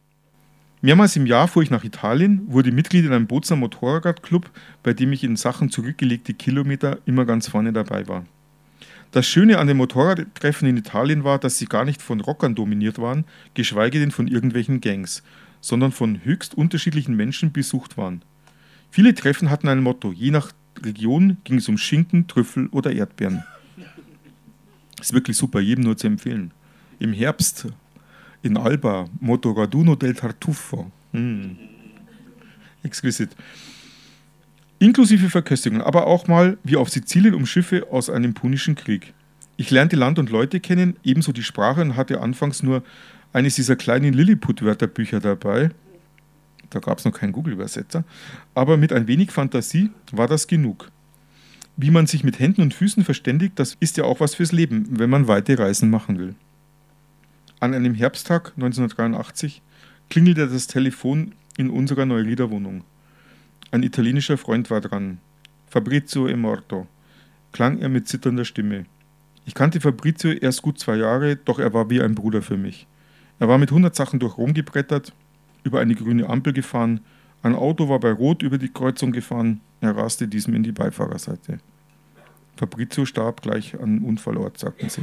Mehrmals 0.82 1.14
im 1.14 1.24
Jahr 1.24 1.46
fuhr 1.46 1.62
ich 1.62 1.70
nach 1.70 1.84
Italien, 1.84 2.42
wurde 2.48 2.72
Mitglied 2.72 3.04
in 3.04 3.12
einem 3.12 3.28
Bozer 3.28 3.54
Motorradclub, 3.54 4.50
bei 4.82 4.92
dem 4.92 5.12
ich 5.12 5.22
in 5.22 5.36
Sachen 5.36 5.70
zurückgelegte 5.70 6.34
Kilometer 6.34 6.98
immer 7.06 7.24
ganz 7.24 7.46
vorne 7.46 7.72
dabei 7.72 8.08
war. 8.08 8.26
Das 9.12 9.28
Schöne 9.28 9.58
an 9.58 9.68
den 9.68 9.76
Motorradtreffen 9.76 10.66
in 10.66 10.76
Italien 10.76 11.22
war, 11.22 11.38
dass 11.38 11.56
sie 11.56 11.66
gar 11.66 11.84
nicht 11.84 12.02
von 12.02 12.20
Rockern 12.20 12.56
dominiert 12.56 12.98
waren, 12.98 13.24
geschweige 13.54 14.00
denn 14.00 14.10
von 14.10 14.26
irgendwelchen 14.26 14.80
Gangs, 14.80 15.22
sondern 15.60 15.92
von 15.92 16.24
höchst 16.24 16.56
unterschiedlichen 16.56 17.14
Menschen 17.14 17.52
besucht 17.52 17.96
waren. 17.96 18.22
Viele 18.90 19.14
Treffen 19.14 19.48
hatten 19.48 19.68
ein 19.68 19.80
Motto, 19.80 20.10
je 20.10 20.32
nach 20.32 20.50
Region 20.82 21.36
ging 21.44 21.58
es 21.58 21.68
um 21.68 21.78
Schinken, 21.78 22.26
Trüffel 22.26 22.66
oder 22.72 22.90
Erdbeeren. 22.90 23.44
Ist 25.00 25.12
wirklich 25.12 25.36
super, 25.36 25.60
jedem 25.60 25.84
nur 25.84 25.96
zu 25.96 26.08
empfehlen. 26.08 26.50
Im 26.98 27.12
Herbst 27.12 27.66
in 28.42 28.56
Alba, 28.56 29.06
Motoraduno 29.20 29.96
del 29.96 30.14
Tartufo. 30.14 30.90
Mm. 31.12 31.52
Exquisit. 32.82 33.30
Inklusive 34.78 35.30
Verköstigung, 35.30 35.80
aber 35.80 36.06
auch 36.06 36.28
mal 36.28 36.58
wie 36.62 36.76
auf 36.76 36.90
Sizilien 36.90 37.34
um 37.34 37.46
Schiffe 37.46 37.86
aus 37.90 38.10
einem 38.10 38.34
punischen 38.34 38.74
Krieg. 38.74 39.14
Ich 39.56 39.70
lernte 39.70 39.96
Land 39.96 40.18
und 40.18 40.30
Leute 40.30 40.60
kennen, 40.60 40.96
ebenso 41.04 41.32
die 41.32 41.42
Sprache 41.42 41.80
und 41.80 41.96
hatte 41.96 42.20
anfangs 42.20 42.62
nur 42.62 42.82
eines 43.32 43.54
dieser 43.54 43.76
kleinen 43.76 44.12
Lilliput-Wörterbücher 44.12 45.20
dabei. 45.20 45.70
Da 46.70 46.80
gab 46.80 46.98
es 46.98 47.04
noch 47.04 47.12
keinen 47.12 47.32
Google-Übersetzer. 47.32 48.04
Aber 48.54 48.76
mit 48.76 48.92
ein 48.92 49.06
wenig 49.06 49.30
Fantasie 49.30 49.90
war 50.12 50.26
das 50.26 50.46
genug. 50.46 50.90
Wie 51.76 51.90
man 51.90 52.06
sich 52.06 52.24
mit 52.24 52.38
Händen 52.38 52.62
und 52.62 52.74
Füßen 52.74 53.04
verständigt, 53.04 53.58
das 53.58 53.76
ist 53.80 53.96
ja 53.96 54.04
auch 54.04 54.20
was 54.20 54.34
fürs 54.34 54.52
Leben, 54.52 54.86
wenn 54.90 55.10
man 55.10 55.28
weite 55.28 55.58
Reisen 55.58 55.90
machen 55.90 56.18
will. 56.18 56.34
An 57.64 57.72
einem 57.72 57.94
Herbsttag 57.94 58.52
1983 58.56 59.62
klingelte 60.10 60.46
das 60.46 60.66
Telefon 60.66 61.32
in 61.56 61.70
unserer 61.70 62.04
Neuliederwohnung. 62.04 62.84
Ein 63.70 63.82
italienischer 63.82 64.36
Freund 64.36 64.70
war 64.70 64.82
dran. 64.82 65.16
Fabrizio 65.68 66.26
è 66.26 66.36
morto, 66.36 66.86
klang 67.52 67.78
er 67.78 67.88
mit 67.88 68.06
zitternder 68.06 68.44
Stimme. 68.44 68.84
Ich 69.46 69.54
kannte 69.54 69.80
Fabrizio 69.80 70.32
erst 70.32 70.60
gut 70.60 70.78
zwei 70.78 70.96
Jahre, 70.96 71.36
doch 71.36 71.58
er 71.58 71.72
war 71.72 71.88
wie 71.88 72.02
ein 72.02 72.14
Bruder 72.14 72.42
für 72.42 72.58
mich. 72.58 72.86
Er 73.38 73.48
war 73.48 73.56
mit 73.56 73.70
hundert 73.70 73.96
Sachen 73.96 74.20
durch 74.20 74.36
Rom 74.36 74.52
gebrettert, 74.52 75.14
über 75.62 75.80
eine 75.80 75.94
grüne 75.94 76.28
Ampel 76.28 76.52
gefahren, 76.52 77.00
ein 77.42 77.54
Auto 77.54 77.88
war 77.88 77.98
bei 77.98 78.12
Rot 78.12 78.42
über 78.42 78.58
die 78.58 78.74
Kreuzung 78.74 79.10
gefahren, 79.10 79.62
er 79.80 79.96
raste 79.96 80.28
diesem 80.28 80.54
in 80.54 80.64
die 80.64 80.72
Beifahrerseite. 80.72 81.60
Fabrizio 82.58 83.06
starb 83.06 83.40
gleich 83.40 83.80
an 83.80 84.00
Unfallort, 84.00 84.58
sagten 84.58 84.90
sie. 84.90 85.00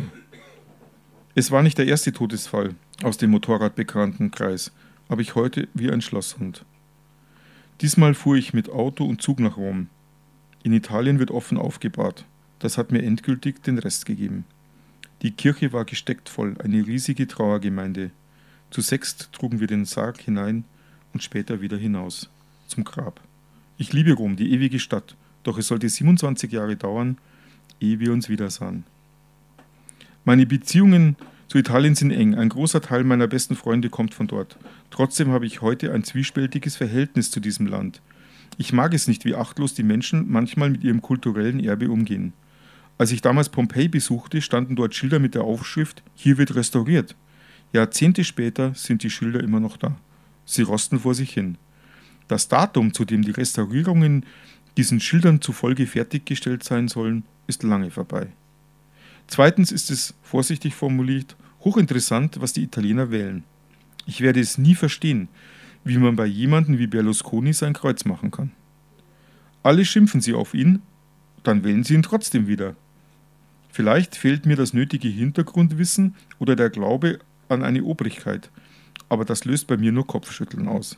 Es 1.34 1.50
war 1.50 1.64
nicht 1.64 1.78
der 1.78 1.88
erste 1.88 2.12
Todesfall 2.12 2.76
aus 3.04 3.18
dem 3.18 3.32
motorradbekannten 3.32 4.32
Kreis, 4.32 4.74
aber 5.08 5.22
ich 5.22 5.36
heute 5.36 5.70
wie 5.74 5.90
ein 5.90 6.02
Schlosshund. 6.02 6.66
Diesmal 7.80 8.14
fuhr 8.16 8.36
ich 8.36 8.54
mit 8.54 8.70
Auto 8.70 9.06
und 9.06 9.22
Zug 9.22 9.40
nach 9.40 9.56
Rom. 9.56 9.88
In 10.64 10.74
Italien 10.74 11.20
wird 11.20 11.32
offen 11.32 11.58
aufgebahrt. 11.58 12.26
Das 12.60 12.78
hat 12.78 12.92
mir 12.92 13.02
endgültig 13.02 13.64
den 13.64 13.80
Rest 13.80 14.06
gegeben. 14.06 14.44
Die 15.22 15.32
Kirche 15.32 15.72
war 15.72 15.86
gesteckt 15.86 16.28
voll, 16.28 16.56
eine 16.62 16.86
riesige 16.86 17.28
Trauergemeinde. 17.28 18.12
Zu 18.70 18.82
sechst 18.82 19.32
trugen 19.32 19.62
wir 19.62 19.68
den 19.68 19.86
Sarg 19.86 20.20
hinein 20.20 20.66
und 21.14 21.24
später 21.24 21.62
wieder 21.62 21.78
hinaus, 21.78 22.30
zum 22.68 22.84
Grab. 22.84 23.22
Ich 23.78 23.94
liebe 23.94 24.14
Rom, 24.14 24.36
die 24.36 24.52
ewige 24.52 24.80
Stadt, 24.80 25.16
doch 25.44 25.58
es 25.58 25.68
sollte 25.68 25.88
27 25.88 26.52
Jahre 26.52 26.76
dauern, 26.76 27.18
ehe 27.80 28.00
wir 28.00 28.12
uns 28.12 28.28
wiedersahen. 28.28 28.84
Meine 30.24 30.45
Beziehungen 30.45 31.15
zu 31.47 31.57
Italien 31.57 31.95
sind 31.95 32.11
eng. 32.11 32.36
Ein 32.36 32.49
großer 32.49 32.80
Teil 32.82 33.03
meiner 33.03 33.28
besten 33.28 33.55
Freunde 33.55 33.89
kommt 33.89 34.13
von 34.13 34.28
dort. 34.28 34.57
Trotzdem 34.91 35.32
habe 35.32 35.47
ich 35.47 35.61
heute 35.61 35.91
ein 35.93 36.03
zwiespältiges 36.03 36.76
Verhältnis 36.76 37.32
zu 37.32 37.39
diesem 37.39 37.65
Land. 37.65 38.01
Ich 38.57 38.72
mag 38.72 38.93
es 38.93 39.07
nicht, 39.07 39.26
wie 39.26 39.34
achtlos 39.34 39.74
die 39.74 39.84
Menschen 39.84 40.32
manchmal 40.32 40.69
mit 40.69 40.84
ihrem 40.84 41.01
kulturellen 41.01 41.59
Erbe 41.59 41.89
umgehen. 41.89 42.34
Als 42.99 43.11
ich 43.11 43.22
damals 43.22 43.49
Pompeji 43.49 43.88
besuchte, 43.88 44.41
standen 44.41 44.76
dort 44.76 44.93
Schilder 44.93 45.17
mit 45.17 45.34
der 45.34 45.43
Aufschrift 45.43 46.03
Hier 46.13 46.38
wird 46.38 46.53
restauriert. 46.53 47.15
Jahrzehnte 47.74 48.24
später 48.24 48.76
sind 48.76 49.01
die 49.01 49.09
Schilder 49.09 49.41
immer 49.41 49.59
noch 49.59 49.78
da. 49.78 49.97
Sie 50.45 50.61
rosten 50.61 50.99
vor 50.99 51.15
sich 51.15 51.34
hin. 51.34 51.57
Das 52.28 52.47
Datum, 52.47 52.93
zu 52.93 53.05
dem 53.05 53.24
die 53.24 53.32
Restaurierungen 53.32 54.26
diesen 54.78 54.99
Schildern 54.99 55.41
zufolge 55.41 55.88
fertiggestellt 55.88 56.63
sein 56.63 56.88
sollen, 56.89 57.24
ist 57.47 57.63
lange 57.63 57.89
vorbei. 57.89 58.28
Zweitens 59.32 59.72
ist 59.72 59.90
es, 59.92 60.14
vorsichtig 60.22 60.76
formuliert, 60.76 61.38
hochinteressant, 61.62 62.42
was 62.42 62.52
die 62.52 62.64
Italiener 62.64 63.12
wählen. 63.12 63.46
Ich 64.06 64.20
werde 64.20 64.42
es 64.42 64.58
nie 64.58 64.76
verstehen, 64.76 65.30
wie 65.86 65.98
man 65.98 66.18
bei 66.18 66.26
jemandem 66.26 66.80
wie 66.80 66.88
Berlusconi 66.88 67.54
sein 67.54 67.72
Kreuz 67.72 68.04
machen 68.04 68.30
kann. 68.30 68.52
Alle 69.64 69.86
schimpfen 69.86 70.20
sie 70.20 70.34
auf 70.34 70.54
ihn, 70.54 70.82
dann 71.44 71.64
wählen 71.64 71.86
sie 71.86 71.94
ihn 71.94 72.04
trotzdem 72.04 72.48
wieder. 72.48 72.76
Vielleicht 73.70 74.18
fehlt 74.18 74.46
mir 74.46 74.58
das 74.58 74.74
nötige 74.74 75.08
Hintergrundwissen 75.08 76.16
oder 76.38 76.58
der 76.58 76.70
Glaube 76.70 77.20
an 77.48 77.64
eine 77.64 77.86
Obrigkeit, 77.86 78.52
aber 79.08 79.24
das 79.24 79.46
löst 79.46 79.68
bei 79.68 79.78
mir 79.78 79.94
nur 79.94 80.08
Kopfschütteln 80.08 80.68
aus. 80.68 80.98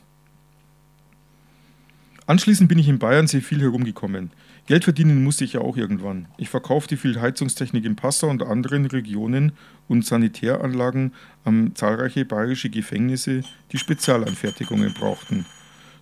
Anschließend 2.26 2.68
bin 2.68 2.78
ich 2.78 2.88
in 2.88 2.98
Bayern 2.98 3.26
sehr 3.26 3.42
viel 3.42 3.60
herumgekommen. 3.60 4.30
Geld 4.66 4.84
verdienen 4.84 5.22
musste 5.22 5.44
ich 5.44 5.52
ja 5.52 5.60
auch 5.60 5.76
irgendwann. 5.76 6.26
Ich 6.38 6.48
verkaufte 6.48 6.96
viel 6.96 7.20
Heizungstechnik 7.20 7.84
in 7.84 7.96
Passau 7.96 8.28
und 8.28 8.42
anderen 8.42 8.86
Regionen 8.86 9.52
und 9.88 10.06
Sanitäranlagen 10.06 11.12
an 11.44 11.72
zahlreiche 11.74 12.24
bayerische 12.24 12.70
Gefängnisse, 12.70 13.42
die 13.72 13.78
Spezialanfertigungen 13.78 14.94
brauchten. 14.94 15.44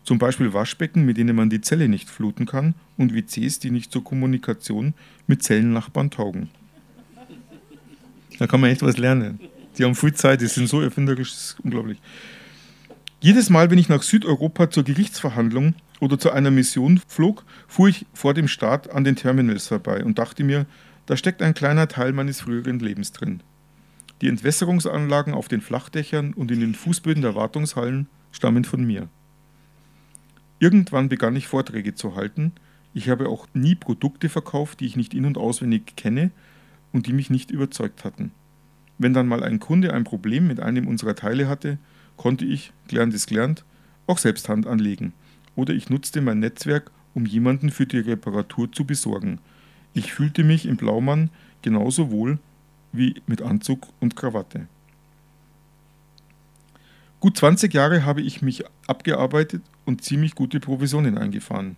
Zum 0.05 0.19
Beispiel 0.19 0.53
Waschbecken, 0.53 1.05
mit 1.05 1.17
denen 1.17 1.35
man 1.35 1.51
die 1.51 1.61
Zelle 1.61 1.89
nicht 1.89 2.09
fluten 2.09 2.47
kann, 2.47 2.75
und 2.97 3.15
WCs, 3.15 3.59
die 3.59 3.73
nicht 3.73 3.91
zur 3.91 4.05
Kommunikation 4.05 4.95
mit 5.27 5.43
Zellennachbarn 5.43 6.11
taugen. 6.11 6.51
Da 8.39 8.47
kann 8.47 8.61
man 8.61 8.71
echt 8.71 8.83
was 8.83 8.97
lernen. 8.97 9.41
Die 9.77 9.85
haben 9.85 9.95
viel 9.95 10.15
Zeit, 10.15 10.41
die 10.41 10.47
sind 10.47 10.69
so 10.69 10.81
erfinderisch, 10.81 11.31
das 11.31 11.41
ist 11.41 11.61
unglaublich. 11.65 11.99
Jedes 13.23 13.51
Mal, 13.51 13.71
wenn 13.71 13.79
ich 13.79 13.89
nach 13.89 14.03
Südeuropa 14.03 14.69
zur 14.69 14.83
Gerichtsverhandlung 14.83 15.77
oder 16.01 16.19
zu 16.19 16.33
einer 16.33 16.51
Mission 16.51 17.01
flog, 17.07 17.45
fuhr 17.69 17.89
ich 17.89 18.05
vor 18.13 18.35
dem 18.35 18.49
Start 18.49 18.91
an 18.91 19.05
den 19.05 19.15
Terminals 19.15 19.69
vorbei 19.69 20.05
und 20.05 20.19
dachte 20.19 20.43
mir, 20.43 20.67
da 21.07 21.17
steckt 21.17 21.41
ein 21.41 21.55
kleiner 21.55 21.87
Teil 21.87 22.13
meines 22.13 22.41
früheren 22.41 22.81
Lebens 22.81 23.13
drin. 23.13 23.45
Die 24.23 24.29
Entwässerungsanlagen 24.29 25.35
auf 25.35 25.47
den 25.47 25.61
Flachdächern 25.61 26.33
und 26.33 26.51
in 26.51 26.59
den 26.59 26.75
Fußböden 26.75 27.23
der 27.23 27.37
Wartungshallen 27.37 28.09
stammen 28.33 28.65
von 28.65 28.83
mir. 28.83 29.09
Irgendwann 30.59 31.09
begann 31.09 31.37
ich 31.37 31.47
Vorträge 31.47 31.95
zu 31.95 32.17
halten. 32.17 32.51
Ich 32.93 33.09
habe 33.09 33.29
auch 33.29 33.47
nie 33.55 33.77
Produkte 33.77 34.31
verkauft, 34.31 34.81
die 34.81 34.87
ich 34.87 34.97
nicht 34.97 35.15
in 35.15 35.27
und 35.27 35.39
auswendig 35.39 35.95
kenne 35.95 36.33
und 36.93 37.07
die 37.07 37.13
mich 37.13 37.31
nicht 37.31 37.53
überzeugt 37.53 38.05
hatten. 38.05 38.33
Wenn 38.99 39.15
dann 39.15 39.29
mal 39.29 39.45
ein 39.45 39.61
Kunde 39.61 39.95
ein 39.95 40.03
Problem 40.03 40.49
mit 40.49 40.59
einem 40.59 40.89
unserer 40.89 41.15
Teile 41.15 41.47
hatte, 41.47 41.79
konnte 42.23 42.45
ich, 42.45 42.73
gelernt 42.87 43.13
ist 43.15 43.27
gelernt, 43.27 43.65
auch 44.07 44.19
selbst 44.19 44.49
Hand 44.49 44.69
anlegen. 44.69 45.13
Oder 45.57 45.75
ich 45.75 45.91
nutzte 45.91 46.21
mein 46.21 46.39
Netzwerk, 46.39 46.93
um 47.15 47.27
jemanden 47.27 47.73
für 47.73 47.85
die 47.85 47.99
Reparatur 47.99 48.71
zu 48.71 48.85
besorgen. 48.85 49.41
Ich 49.93 50.13
fühlte 50.13 50.45
mich 50.45 50.67
im 50.67 50.77
Blaumann 50.77 51.31
genauso 51.63 52.13
wohl 52.13 52.39
wie 52.93 53.21
mit 53.27 53.43
Anzug 53.43 53.89
und 53.99 54.15
Krawatte. 54.15 54.69
Gut 57.19 57.37
20 57.37 57.75
Jahre 57.75 58.05
habe 58.05 58.23
ich 58.23 58.41
mich 58.41 58.63
abgearbeitet 58.87 59.63
und 59.85 60.05
ziemlich 60.05 60.37
gute 60.37 60.61
Provisionen 60.61 61.19
eingefahren. 61.19 61.75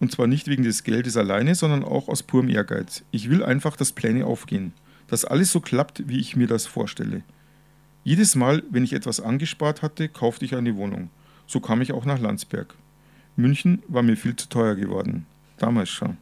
Und 0.00 0.10
zwar 0.10 0.26
nicht 0.26 0.48
wegen 0.48 0.64
des 0.64 0.82
Geldes 0.82 1.16
alleine, 1.16 1.54
sondern 1.54 1.84
auch 1.84 2.08
aus 2.08 2.24
purem 2.24 2.48
Ehrgeiz. 2.48 3.04
Ich 3.12 3.30
will 3.30 3.44
einfach, 3.44 3.76
dass 3.76 3.92
Pläne 3.92 4.26
aufgehen. 4.26 4.72
Dass 5.06 5.24
alles 5.24 5.52
so 5.52 5.60
klappt, 5.60 6.08
wie 6.08 6.18
ich 6.18 6.34
mir 6.34 6.48
das 6.48 6.66
vorstelle. 6.66 7.22
Jedes 8.06 8.36
Mal, 8.36 8.62
wenn 8.70 8.84
ich 8.84 8.92
etwas 8.92 9.18
angespart 9.18 9.82
hatte, 9.82 10.08
kaufte 10.08 10.44
ich 10.44 10.54
eine 10.54 10.76
Wohnung. 10.76 11.10
So 11.48 11.58
kam 11.58 11.80
ich 11.80 11.90
auch 11.90 12.04
nach 12.04 12.20
Landsberg. 12.20 12.76
München 13.34 13.82
war 13.88 14.04
mir 14.04 14.16
viel 14.16 14.36
zu 14.36 14.48
teuer 14.48 14.76
geworden. 14.76 15.26
Damals 15.58 15.88
schon. 15.88 16.16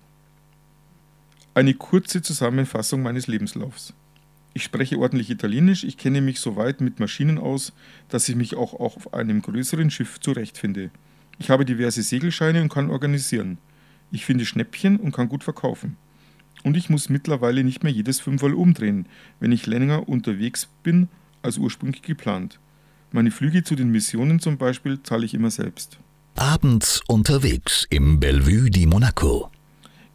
Eine 1.52 1.74
kurze 1.74 2.22
Zusammenfassung 2.22 3.02
meines 3.02 3.26
Lebenslaufs. 3.26 3.92
Ich 4.54 4.62
spreche 4.64 4.98
ordentlich 4.98 5.28
Italienisch, 5.28 5.84
ich 5.84 5.98
kenne 5.98 6.22
mich 6.22 6.40
so 6.40 6.56
weit 6.56 6.80
mit 6.80 7.00
Maschinen 7.00 7.36
aus, 7.36 7.74
dass 8.08 8.30
ich 8.30 8.36
mich 8.36 8.56
auch 8.56 8.72
auf 8.72 9.12
einem 9.12 9.42
größeren 9.42 9.90
Schiff 9.90 10.18
zurechtfinde. 10.20 10.90
Ich 11.38 11.50
habe 11.50 11.66
diverse 11.66 12.02
Segelscheine 12.02 12.62
und 12.62 12.72
kann 12.72 12.88
organisieren. 12.88 13.58
Ich 14.10 14.24
finde 14.24 14.46
Schnäppchen 14.46 14.96
und 14.96 15.12
kann 15.12 15.28
gut 15.28 15.44
verkaufen. 15.44 15.98
Und 16.62 16.78
ich 16.78 16.88
muss 16.88 17.10
mittlerweile 17.10 17.62
nicht 17.62 17.82
mehr 17.82 17.92
jedes 17.92 18.20
Fünfmal 18.20 18.54
umdrehen, 18.54 19.04
wenn 19.38 19.52
ich 19.52 19.66
länger 19.66 20.08
unterwegs 20.08 20.70
bin 20.82 21.08
als 21.44 21.58
ursprünglich 21.58 22.02
geplant. 22.02 22.58
Meine 23.12 23.30
Flüge 23.30 23.62
zu 23.62 23.76
den 23.76 23.90
Missionen 23.90 24.40
zum 24.40 24.58
Beispiel 24.58 25.02
zahle 25.02 25.24
ich 25.24 25.34
immer 25.34 25.50
selbst. 25.50 25.98
Abends 26.34 27.00
unterwegs 27.06 27.86
im 27.90 28.18
Bellevue 28.18 28.70
di 28.70 28.86
Monaco. 28.86 29.50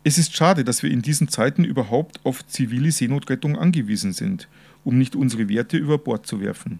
Es 0.03 0.17
ist 0.17 0.35
schade, 0.35 0.63
dass 0.63 0.83
wir 0.83 0.91
in 0.91 1.01
diesen 1.01 1.27
Zeiten 1.27 1.63
überhaupt 1.63 2.19
auf 2.25 2.45
zivile 2.45 2.91
Seenotrettung 2.91 3.57
angewiesen 3.57 4.11
sind, 4.11 4.49
um 4.83 4.97
nicht 4.97 5.15
unsere 5.15 5.47
Werte 5.49 5.77
über 5.77 5.97
Bord 5.97 6.25
zu 6.25 6.41
werfen. 6.41 6.79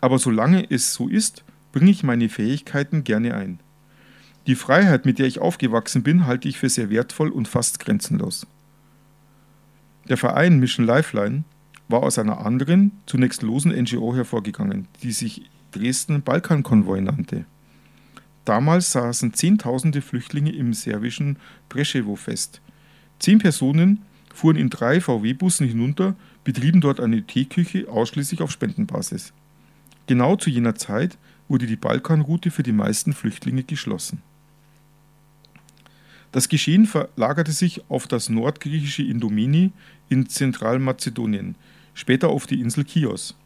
Aber 0.00 0.18
solange 0.18 0.70
es 0.70 0.92
so 0.92 1.08
ist, 1.08 1.44
bringe 1.72 1.90
ich 1.90 2.02
meine 2.02 2.28
Fähigkeiten 2.28 3.04
gerne 3.04 3.34
ein. 3.34 3.60
Die 4.46 4.54
Freiheit, 4.54 5.04
mit 5.04 5.18
der 5.18 5.26
ich 5.26 5.40
aufgewachsen 5.40 6.02
bin, 6.02 6.26
halte 6.26 6.48
ich 6.48 6.58
für 6.58 6.68
sehr 6.68 6.90
wertvoll 6.90 7.30
und 7.30 7.48
fast 7.48 7.80
grenzenlos. 7.80 8.46
Der 10.08 10.16
Verein 10.16 10.58
Mission 10.58 10.86
Lifeline 10.86 11.44
war 11.88 12.02
aus 12.02 12.18
einer 12.18 12.44
anderen, 12.44 12.92
zunächst 13.06 13.42
losen 13.42 13.72
NGO 13.72 14.14
hervorgegangen, 14.14 14.86
die 15.02 15.12
sich 15.12 15.50
Dresden 15.72 16.22
Balkankonvoi 16.22 17.00
nannte. 17.00 17.44
Damals 18.44 18.92
saßen 18.92 19.34
Zehntausende 19.34 20.00
Flüchtlinge 20.00 20.52
im 20.52 20.72
serbischen 20.72 21.38
Preševo 21.68 22.16
fest. 22.16 22.62
Zehn 23.18 23.38
Personen 23.38 24.02
fuhren 24.32 24.56
in 24.56 24.70
drei 24.70 25.00
VW-Bussen 25.00 25.66
hinunter, 25.66 26.14
betrieben 26.44 26.80
dort 26.80 27.00
eine 27.00 27.22
Teeküche 27.22 27.88
ausschließlich 27.90 28.40
auf 28.40 28.50
Spendenbasis. 28.50 29.32
Genau 30.06 30.36
zu 30.36 30.48
jener 30.48 30.76
Zeit 30.76 31.18
wurde 31.48 31.66
die 31.66 31.76
Balkanroute 31.76 32.50
für 32.50 32.62
die 32.62 32.72
meisten 32.72 33.12
Flüchtlinge 33.12 33.64
geschlossen. 33.64 34.22
Das 36.32 36.48
Geschehen 36.48 36.86
verlagerte 36.86 37.52
sich 37.52 37.82
auf 37.90 38.06
das 38.06 38.28
nordgriechische 38.28 39.02
Indomeni 39.02 39.72
in 40.08 40.28
Zentralmazedonien, 40.28 41.56
später 41.98 42.28
auf 42.28 42.46
die 42.46 42.60
Insel 42.60 42.84
Chios. 42.84 43.36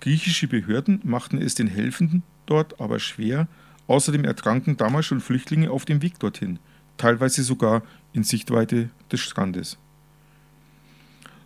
Griechische 0.00 0.46
Behörden 0.46 1.00
machten 1.02 1.38
es 1.38 1.56
den 1.56 1.66
Helfenden 1.66 2.22
dort 2.46 2.80
aber 2.80 3.00
schwer, 3.00 3.48
außerdem 3.88 4.24
ertranken 4.24 4.76
damals 4.76 5.06
schon 5.06 5.20
Flüchtlinge 5.20 5.70
auf 5.70 5.84
dem 5.84 6.00
Weg 6.00 6.20
dorthin, 6.20 6.60
teilweise 6.96 7.42
sogar 7.42 7.82
in 8.12 8.22
Sichtweite 8.22 8.90
des 9.10 9.20
Strandes. 9.20 9.76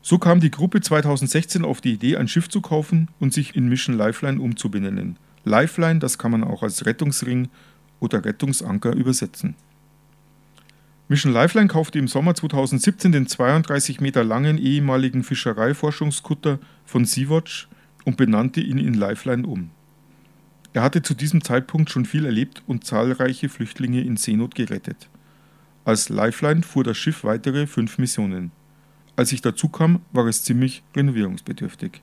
So 0.03 0.18
kam 0.18 0.40
die 0.40 0.51
Gruppe 0.51 0.82
2016 0.82 1.64
auf 1.64 1.80
die 1.80 1.95
Idee, 1.95 2.18
ein 2.18 2.28
Schiff 2.28 2.51
zu 2.51 2.61
kaufen 2.61 3.09
und 3.20 3.32
sich 3.32 3.57
in 3.57 3.68
Mission 3.68 3.97
Lifeline 3.97 4.40
umzubenennen. 4.40 5.16
Lifeline, 5.45 5.99
das 5.99 6.18
kann 6.18 6.30
man 6.30 6.45
auch 6.45 6.62
als 6.62 6.84
Rettungsring 6.84 7.49
oder 8.01 8.22
Rettungsanker 8.22 8.95
übersetzen. 8.95 9.55
Mission 11.07 11.35
Lifeline 11.35 11.69
kaufte 11.69 11.99
im 11.99 12.09
Sommer 12.09 12.35
2017 12.35 13.13
den 13.13 13.27
32 13.27 14.01
Meter 14.01 14.25
langen 14.25 14.57
ehemaligen 14.57 15.23
Fischereiforschungskutter 15.23 16.59
von 16.87 17.05
Sea-Watch 17.05 17.69
und 18.07 18.17
benannte 18.17 18.63
ihn 18.63 18.79
in 18.79 18.95
Lifeline 18.95 19.47
um. 19.47 19.71
Er 20.73 20.83
hatte 20.83 21.03
zu 21.03 21.13
diesem 21.13 21.45
Zeitpunkt 21.45 21.91
schon 21.91 22.07
viel 22.07 22.25
erlebt 22.25 22.63
und 22.67 22.85
zahlreiche 22.85 23.51
Flüchtlinge 23.51 24.01
in 24.01 24.17
Seenot 24.17 24.55
gerettet. 24.55 25.11
Als 25.85 26.09
Lifeline 26.09 26.63
fuhr 26.63 26.85
das 26.85 26.97
Schiff 26.97 27.23
weitere 27.23 27.67
fünf 27.67 27.99
Missionen. 27.99 28.51
Als 29.15 29.31
ich 29.31 29.43
dazu 29.43 29.69
kam, 29.69 30.01
war 30.13 30.27
es 30.27 30.43
ziemlich 30.43 30.83
renovierungsbedürftig. 30.97 32.01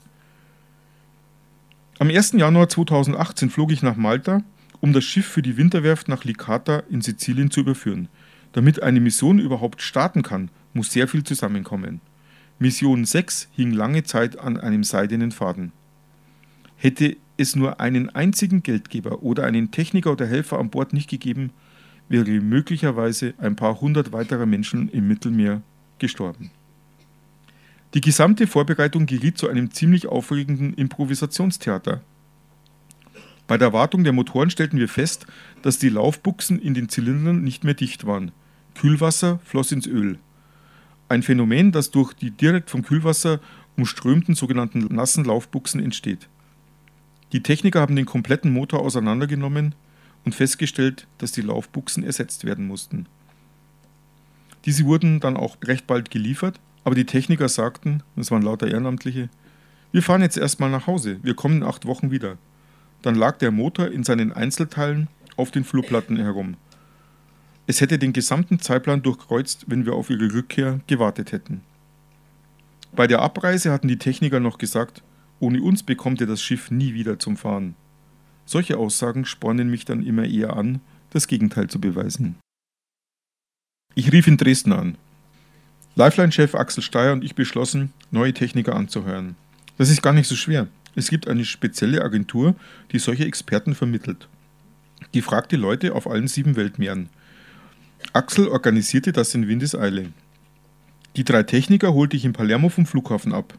Am 1.97 2.09
1. 2.09 2.33
Januar 2.33 2.69
2018 2.69 3.49
flog 3.49 3.71
ich 3.71 3.81
nach 3.81 3.95
Malta, 3.95 4.43
um 4.79 4.93
das 4.93 5.03
Schiff 5.03 5.25
für 5.25 5.41
die 5.41 5.57
Winterwerft 5.57 6.07
nach 6.07 6.23
Licata 6.23 6.83
in 6.91 7.01
Sizilien 7.01 7.49
zu 7.49 7.61
überführen– 7.61 8.07
damit 8.53 8.83
eine 8.83 8.99
Mission 8.99 9.39
überhaupt 9.39 9.81
starten 9.81 10.23
kann, 10.23 10.49
muss 10.73 10.91
sehr 10.91 11.07
viel 11.07 11.23
zusammenkommen. 11.23 12.01
Mission 12.59 13.05
6 13.05 13.49
hing 13.53 13.71
lange 13.71 14.03
Zeit 14.03 14.37
an 14.37 14.57
einem 14.57 14.83
seidenen 14.83 15.31
Faden. 15.31 15.71
Hätte 16.77 17.17
es 17.37 17.55
nur 17.55 17.79
einen 17.79 18.09
einzigen 18.09 18.63
Geldgeber 18.63 19.23
oder 19.23 19.45
einen 19.45 19.71
Techniker 19.71 20.11
oder 20.11 20.27
Helfer 20.27 20.59
an 20.59 20.69
Bord 20.69 20.93
nicht 20.93 21.09
gegeben, 21.09 21.51
wäre 22.07 22.39
möglicherweise 22.39 23.33
ein 23.37 23.55
paar 23.55 23.79
hundert 23.81 24.11
weiterer 24.11 24.45
Menschen 24.45 24.89
im 24.89 25.07
Mittelmeer 25.07 25.61
gestorben. 25.97 26.51
Die 27.93 28.01
gesamte 28.01 28.47
Vorbereitung 28.47 29.05
geriet 29.05 29.37
zu 29.37 29.49
einem 29.49 29.71
ziemlich 29.71 30.07
aufregenden 30.07 30.73
Improvisationstheater. 30.73 32.01
Bei 33.47 33.57
der 33.57 33.73
Wartung 33.73 34.03
der 34.03 34.13
Motoren 34.13 34.49
stellten 34.49 34.79
wir 34.79 34.87
fest, 34.87 35.27
dass 35.61 35.79
die 35.79 35.89
Laufbuchsen 35.89 36.59
in 36.59 36.73
den 36.73 36.89
Zylindern 36.89 37.43
nicht 37.43 37.63
mehr 37.63 37.73
dicht 37.73 38.05
waren. 38.05 38.31
Kühlwasser 38.75 39.39
floss 39.43 39.71
ins 39.71 39.87
Öl. 39.87 40.17
Ein 41.09 41.23
Phänomen, 41.23 41.71
das 41.71 41.91
durch 41.91 42.13
die 42.13 42.31
direkt 42.31 42.69
vom 42.69 42.83
Kühlwasser 42.83 43.39
umströmten 43.75 44.35
sogenannten 44.35 44.79
nassen 44.93 45.25
Laufbuchsen 45.25 45.83
entsteht. 45.83 46.29
Die 47.31 47.43
Techniker 47.43 47.81
haben 47.81 47.95
den 47.95 48.05
kompletten 48.05 48.51
Motor 48.51 48.81
auseinandergenommen 48.81 49.75
und 50.25 50.35
festgestellt, 50.35 51.07
dass 51.17 51.31
die 51.31 51.41
Laufbuchsen 51.41 52.03
ersetzt 52.03 52.45
werden 52.45 52.67
mussten. 52.67 53.07
Diese 54.65 54.85
wurden 54.85 55.19
dann 55.19 55.37
auch 55.37 55.57
recht 55.63 55.87
bald 55.87 56.11
geliefert, 56.11 56.59
aber 56.83 56.95
die 56.95 57.05
Techniker 57.05 57.49
sagten, 57.49 58.03
das 58.15 58.31
waren 58.31 58.43
lauter 58.43 58.67
Ehrenamtliche, 58.67 59.29
wir 59.91 60.03
fahren 60.03 60.21
jetzt 60.21 60.37
erstmal 60.37 60.69
nach 60.69 60.87
Hause, 60.87 61.19
wir 61.23 61.33
kommen 61.33 61.57
in 61.57 61.63
acht 61.63 61.85
Wochen 61.85 62.11
wieder. 62.11 62.37
Dann 63.01 63.15
lag 63.15 63.37
der 63.39 63.51
Motor 63.51 63.87
in 63.87 64.03
seinen 64.03 64.31
Einzelteilen 64.31 65.07
auf 65.41 65.51
den 65.51 65.63
Flurplatten 65.63 66.17
herum. 66.17 66.55
Es 67.65 67.81
hätte 67.81 67.97
den 67.97 68.13
gesamten 68.13 68.59
Zeitplan 68.59 69.01
durchkreuzt, 69.01 69.65
wenn 69.67 69.85
wir 69.85 69.93
auf 69.93 70.09
ihre 70.09 70.33
Rückkehr 70.33 70.79
gewartet 70.87 71.31
hätten. 71.31 71.61
Bei 72.93 73.07
der 73.07 73.21
Abreise 73.21 73.71
hatten 73.71 73.87
die 73.87 73.97
Techniker 73.97 74.39
noch 74.39 74.57
gesagt, 74.57 75.01
ohne 75.39 75.61
uns 75.61 75.81
bekommt 75.81 76.21
ihr 76.21 76.27
das 76.27 76.41
Schiff 76.41 76.69
nie 76.69 76.93
wieder 76.93 77.17
zum 77.17 77.37
Fahren. 77.37 77.75
Solche 78.45 78.77
Aussagen 78.77 79.25
spornen 79.25 79.71
mich 79.71 79.85
dann 79.85 80.05
immer 80.05 80.25
eher 80.25 80.55
an, 80.55 80.81
das 81.09 81.27
Gegenteil 81.27 81.67
zu 81.67 81.81
beweisen. 81.81 82.35
Ich 83.95 84.11
rief 84.11 84.27
in 84.27 84.37
Dresden 84.37 84.73
an. 84.73 84.97
Lifeline-Chef 85.95 86.55
Axel 86.55 86.83
Steyer 86.83 87.13
und 87.13 87.23
ich 87.23 87.35
beschlossen, 87.35 87.91
neue 88.11 88.33
Techniker 88.33 88.75
anzuhören. 88.75 89.35
Das 89.77 89.89
ist 89.89 90.01
gar 90.03 90.13
nicht 90.13 90.27
so 90.27 90.35
schwer. 90.35 90.67
Es 90.95 91.09
gibt 91.09 91.27
eine 91.27 91.45
spezielle 91.45 92.03
Agentur, 92.03 92.55
die 92.91 92.99
solche 92.99 93.25
Experten 93.25 93.75
vermittelt. 93.75 94.27
Die 95.13 95.21
fragt 95.21 95.51
die 95.51 95.57
Leute 95.57 95.93
auf 95.95 96.07
allen 96.07 96.27
sieben 96.27 96.55
Weltmeeren. 96.55 97.09
Axel 98.13 98.47
organisierte 98.47 99.11
das 99.11 99.33
in 99.35 99.47
Windeseile. 99.47 100.11
Die 101.15 101.23
drei 101.23 101.43
Techniker 101.43 101.93
holte 101.93 102.15
ich 102.15 102.25
in 102.25 102.33
Palermo 102.33 102.69
vom 102.69 102.85
Flughafen 102.85 103.33
ab. 103.33 103.57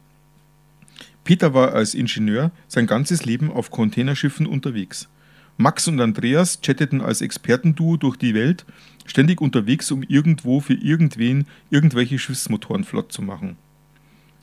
Peter 1.25 1.55
war 1.55 1.75
als 1.75 1.95
Ingenieur 1.95 2.51
sein 2.69 2.87
ganzes 2.87 3.25
Leben 3.25 3.51
auf 3.51 3.71
Containerschiffen 3.71 4.47
unterwegs. 4.47 5.09
Max 5.57 5.87
und 5.87 6.01
Andreas 6.01 6.61
chatteten 6.61 7.01
als 7.01 7.21
Expertenduo 7.21 7.97
durch 7.97 8.17
die 8.17 8.35
Welt, 8.35 8.65
ständig 9.05 9.41
unterwegs, 9.41 9.91
um 9.91 10.03
irgendwo 10.03 10.61
für 10.61 10.75
irgendwen 10.75 11.47
irgendwelche 11.71 12.19
Schiffsmotoren 12.19 12.85
flott 12.85 13.13
zu 13.13 13.23
machen. 13.23 13.57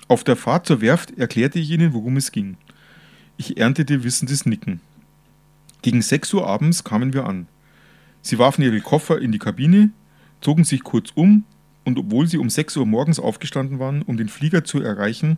Auf 0.07 0.23
der 0.23 0.35
Fahrt 0.35 0.65
zur 0.65 0.81
Werft 0.81 1.17
erklärte 1.17 1.59
ich 1.59 1.69
ihnen, 1.71 1.93
worum 1.93 2.17
es 2.17 2.31
ging. 2.31 2.57
Ich 3.37 3.57
erntete 3.57 4.03
wissendes 4.03 4.45
Nicken. 4.45 4.81
Gegen 5.81 6.01
6 6.01 6.33
Uhr 6.33 6.47
abends 6.47 6.83
kamen 6.83 7.13
wir 7.13 7.25
an. 7.25 7.47
Sie 8.21 8.37
warfen 8.37 8.63
ihre 8.63 8.81
Koffer 8.81 9.19
in 9.19 9.31
die 9.31 9.39
Kabine, 9.39 9.91
zogen 10.41 10.63
sich 10.63 10.83
kurz 10.83 11.11
um 11.15 11.45
und 11.85 11.97
obwohl 11.97 12.27
sie 12.27 12.37
um 12.37 12.49
6 12.49 12.77
Uhr 12.77 12.85
morgens 12.85 13.19
aufgestanden 13.19 13.79
waren, 13.79 14.01
um 14.01 14.17
den 14.17 14.29
Flieger 14.29 14.63
zu 14.63 14.81
erreichen, 14.81 15.37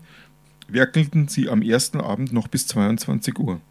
werkelten 0.67 1.27
sie 1.27 1.49
am 1.49 1.61
ersten 1.61 1.99
Abend 1.99 2.33
noch 2.33 2.47
bis 2.47 2.67
22 2.67 3.37
Uhr. 3.39 3.61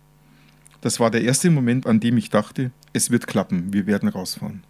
Das 0.81 1.01
war 1.01 1.11
der 1.11 1.23
erste 1.23 1.51
Moment, 1.51 1.87
an 1.87 2.01
dem 2.01 2.17
ich 2.17 2.31
dachte, 2.31 2.71
es 2.93 3.11
wird 3.11 3.27
klappen, 3.27 3.73
wir 3.73 3.87
werden 3.87 4.09
rausfahren. 4.09 4.63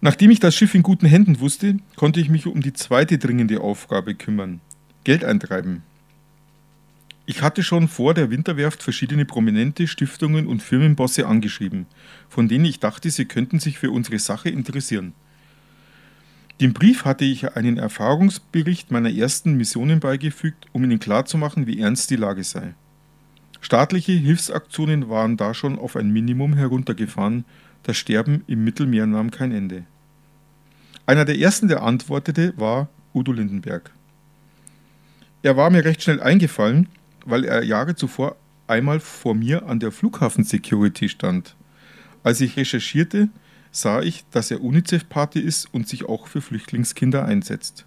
Nachdem 0.00 0.30
ich 0.30 0.40
das 0.40 0.54
Schiff 0.54 0.74
in 0.74 0.82
guten 0.82 1.06
Händen 1.06 1.40
wusste, 1.40 1.76
konnte 1.96 2.20
ich 2.20 2.30
mich 2.30 2.46
um 2.46 2.62
die 2.62 2.72
zweite 2.72 3.18
dringende 3.18 3.60
Aufgabe 3.60 4.14
kümmern. 4.14 4.60
Geld 5.04 5.24
eintreiben. 5.24 5.82
Ich 7.30 7.42
hatte 7.42 7.62
schon 7.62 7.86
vor 7.86 8.12
der 8.12 8.28
Winterwerft 8.32 8.82
verschiedene 8.82 9.24
prominente 9.24 9.86
Stiftungen 9.86 10.48
und 10.48 10.64
Firmenbosse 10.64 11.28
angeschrieben, 11.28 11.86
von 12.28 12.48
denen 12.48 12.64
ich 12.64 12.80
dachte, 12.80 13.08
sie 13.08 13.24
könnten 13.24 13.60
sich 13.60 13.78
für 13.78 13.92
unsere 13.92 14.18
Sache 14.18 14.48
interessieren. 14.48 15.12
Dem 16.60 16.72
Brief 16.72 17.04
hatte 17.04 17.24
ich 17.24 17.54
einen 17.54 17.78
Erfahrungsbericht 17.78 18.90
meiner 18.90 19.12
ersten 19.12 19.54
Missionen 19.56 20.00
beigefügt, 20.00 20.66
um 20.72 20.82
ihnen 20.82 20.98
klarzumachen, 20.98 21.68
wie 21.68 21.78
ernst 21.78 22.10
die 22.10 22.16
Lage 22.16 22.42
sei. 22.42 22.74
Staatliche 23.60 24.10
Hilfsaktionen 24.10 25.08
waren 25.08 25.36
da 25.36 25.54
schon 25.54 25.78
auf 25.78 25.94
ein 25.94 26.10
Minimum 26.10 26.54
heruntergefahren, 26.54 27.44
das 27.84 27.96
Sterben 27.96 28.42
im 28.48 28.64
Mittelmeer 28.64 29.06
nahm 29.06 29.30
kein 29.30 29.52
Ende. 29.52 29.84
Einer 31.06 31.24
der 31.24 31.38
ersten, 31.38 31.68
der 31.68 31.84
antwortete, 31.84 32.54
war 32.56 32.88
Udo 33.14 33.30
Lindenberg. 33.30 33.92
Er 35.44 35.56
war 35.56 35.70
mir 35.70 35.84
recht 35.84 36.02
schnell 36.02 36.20
eingefallen, 36.20 36.88
weil 37.24 37.44
er 37.44 37.64
Jahre 37.64 37.94
zuvor 37.94 38.36
einmal 38.66 39.00
vor 39.00 39.34
mir 39.34 39.66
an 39.66 39.80
der 39.80 39.92
Flughafen-Security 39.92 41.08
stand. 41.08 41.56
Als 42.22 42.40
ich 42.40 42.56
recherchierte, 42.56 43.28
sah 43.72 44.00
ich, 44.02 44.24
dass 44.30 44.50
er 44.50 44.62
UNICEF-Pate 44.62 45.40
ist 45.40 45.72
und 45.72 45.88
sich 45.88 46.08
auch 46.08 46.26
für 46.26 46.40
Flüchtlingskinder 46.40 47.24
einsetzt. 47.24 47.84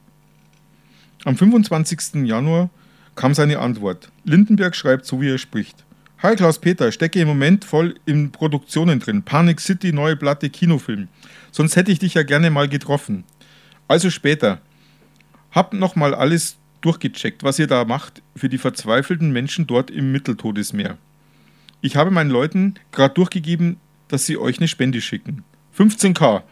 Am 1.26 1.38
25. 1.38 2.26
Januar 2.26 2.70
kam 3.16 3.34
seine 3.34 3.60
Antwort. 3.60 4.12
Lindenberg 4.24 4.76
schreibt 4.76 5.06
so, 5.06 5.22
wie 5.22 5.30
er 5.30 5.38
spricht. 5.38 5.86
Hi 6.22 6.36
Klaus-Peter, 6.36 6.92
stecke 6.92 7.20
im 7.20 7.28
Moment 7.28 7.66
voll 7.66 7.96
in 8.06 8.32
Produktionen 8.32 9.00
drin. 9.00 9.24
Panic 9.24 9.60
City, 9.60 9.92
neue 9.92 10.16
Platte, 10.16 10.50
Kinofilm. 10.50 11.10
Sonst 11.52 11.76
hätte 11.76 11.92
ich 11.92 12.00
dich 12.00 12.14
ja 12.14 12.24
gerne 12.24 12.50
mal 12.50 12.70
getroffen. 12.70 13.26
Also 13.88 14.10
später. 14.10 14.62
Hab 15.52 15.74
nochmal 15.74 16.16
alles 16.16 16.58
durchgecheckt, 16.86 17.44
was 17.44 17.60
ihr 17.60 17.68
da 17.68 17.86
macht 17.86 18.22
für 18.36 18.50
die 18.50 18.58
verzweifelten 18.58 19.32
Menschen 19.32 19.68
dort 19.68 19.90
im 19.90 20.12
Mitteltodesmeer. 20.12 20.98
Ich 21.82 21.96
habe 21.96 22.12
meinen 22.12 22.30
Leuten 22.30 22.76
gerade 22.92 23.14
durchgegeben, 23.14 23.78
dass 24.08 24.26
sie 24.26 24.38
euch 24.38 24.58
eine 24.58 24.68
Spende 24.68 25.02
schicken. 25.02 25.44
15k. 25.78 26.44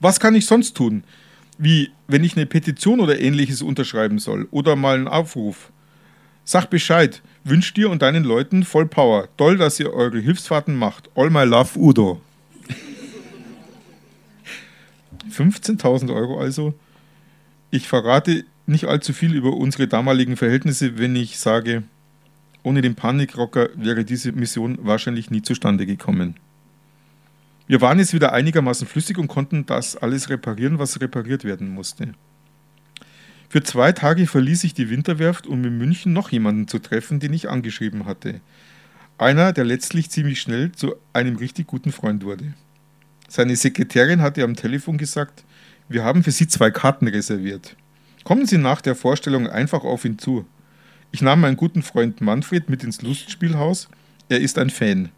Was 0.00 0.20
kann 0.20 0.34
ich 0.34 0.46
sonst 0.46 0.76
tun? 0.76 1.04
Wie, 1.58 1.90
wenn 2.06 2.24
ich 2.24 2.36
eine 2.36 2.46
Petition 2.46 3.00
oder 3.00 3.20
ähnliches 3.20 3.62
unterschreiben 3.62 4.18
soll 4.18 4.48
oder 4.50 4.76
mal 4.76 4.96
einen 4.96 5.08
Aufruf? 5.08 5.70
Sag 6.44 6.70
Bescheid. 6.70 7.22
Wünscht 7.44 7.76
dir 7.76 7.90
und 7.90 8.02
deinen 8.02 8.24
Leuten 8.24 8.64
voll 8.64 8.86
Power. 8.86 9.28
Toll, 9.36 9.58
dass 9.58 9.80
ihr 9.80 9.92
eure 9.92 10.18
Hilfsfahrten 10.18 10.76
macht. 10.76 11.10
All 11.14 11.30
my 11.30 11.44
love, 11.44 11.78
Udo. 11.78 12.20
15.000 15.30 16.14
Euro 16.14 16.40
also. 16.40 16.74
Ich 17.70 17.88
verrate 17.88 18.44
nicht 18.72 18.86
allzu 18.86 19.12
viel 19.12 19.34
über 19.34 19.52
unsere 19.52 19.86
damaligen 19.86 20.36
Verhältnisse, 20.36 20.98
wenn 20.98 21.14
ich 21.14 21.38
sage, 21.38 21.84
ohne 22.64 22.82
den 22.82 22.94
Panikrocker 22.94 23.68
wäre 23.76 24.04
diese 24.04 24.32
Mission 24.32 24.78
wahrscheinlich 24.82 25.30
nie 25.30 25.42
zustande 25.42 25.86
gekommen. 25.86 26.36
Wir 27.66 27.80
waren 27.80 27.98
jetzt 27.98 28.12
wieder 28.12 28.32
einigermaßen 28.32 28.86
flüssig 28.86 29.18
und 29.18 29.28
konnten 29.28 29.66
das 29.66 29.96
alles 29.96 30.28
reparieren, 30.28 30.78
was 30.78 31.00
repariert 31.00 31.44
werden 31.44 31.68
musste. 31.68 32.14
Für 33.48 33.62
zwei 33.62 33.92
Tage 33.92 34.26
verließ 34.26 34.64
ich 34.64 34.74
die 34.74 34.90
Winterwerft, 34.90 35.46
um 35.46 35.64
in 35.64 35.78
München 35.78 36.12
noch 36.12 36.30
jemanden 36.30 36.68
zu 36.68 36.78
treffen, 36.78 37.20
den 37.20 37.32
ich 37.32 37.48
angeschrieben 37.48 38.06
hatte. 38.06 38.40
Einer, 39.18 39.52
der 39.52 39.64
letztlich 39.64 40.10
ziemlich 40.10 40.40
schnell 40.40 40.72
zu 40.72 40.94
einem 41.12 41.36
richtig 41.36 41.66
guten 41.66 41.92
Freund 41.92 42.24
wurde. 42.24 42.54
Seine 43.28 43.56
Sekretärin 43.56 44.22
hatte 44.22 44.42
am 44.42 44.56
Telefon 44.56 44.98
gesagt, 44.98 45.44
wir 45.88 46.04
haben 46.04 46.24
für 46.24 46.30
Sie 46.30 46.48
zwei 46.48 46.70
Karten 46.70 47.08
reserviert. 47.08 47.76
Kommen 48.24 48.46
Sie 48.46 48.58
nach 48.58 48.80
der 48.80 48.94
Vorstellung 48.94 49.48
einfach 49.48 49.84
auf 49.84 50.04
ihn 50.04 50.18
zu. 50.18 50.46
Ich 51.10 51.22
nahm 51.22 51.40
meinen 51.40 51.56
guten 51.56 51.82
Freund 51.82 52.20
Manfred 52.20 52.70
mit 52.70 52.84
ins 52.84 53.02
Lustspielhaus. 53.02 53.88
Er 54.28 54.40
ist 54.40 54.58
ein 54.58 54.70
Fan. 54.70 55.10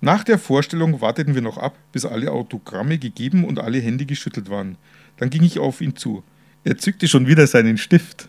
Nach 0.00 0.22
der 0.22 0.38
Vorstellung 0.38 1.00
warteten 1.00 1.34
wir 1.34 1.42
noch 1.42 1.58
ab, 1.58 1.76
bis 1.92 2.04
alle 2.04 2.30
Autogramme 2.30 2.98
gegeben 2.98 3.44
und 3.44 3.58
alle 3.58 3.78
Hände 3.78 4.06
geschüttelt 4.06 4.50
waren. 4.50 4.76
Dann 5.16 5.30
ging 5.30 5.42
ich 5.42 5.58
auf 5.58 5.80
ihn 5.80 5.96
zu. 5.96 6.22
Er 6.62 6.78
zückte 6.78 7.08
schon 7.08 7.26
wieder 7.26 7.46
seinen 7.46 7.78
Stift 7.78 8.28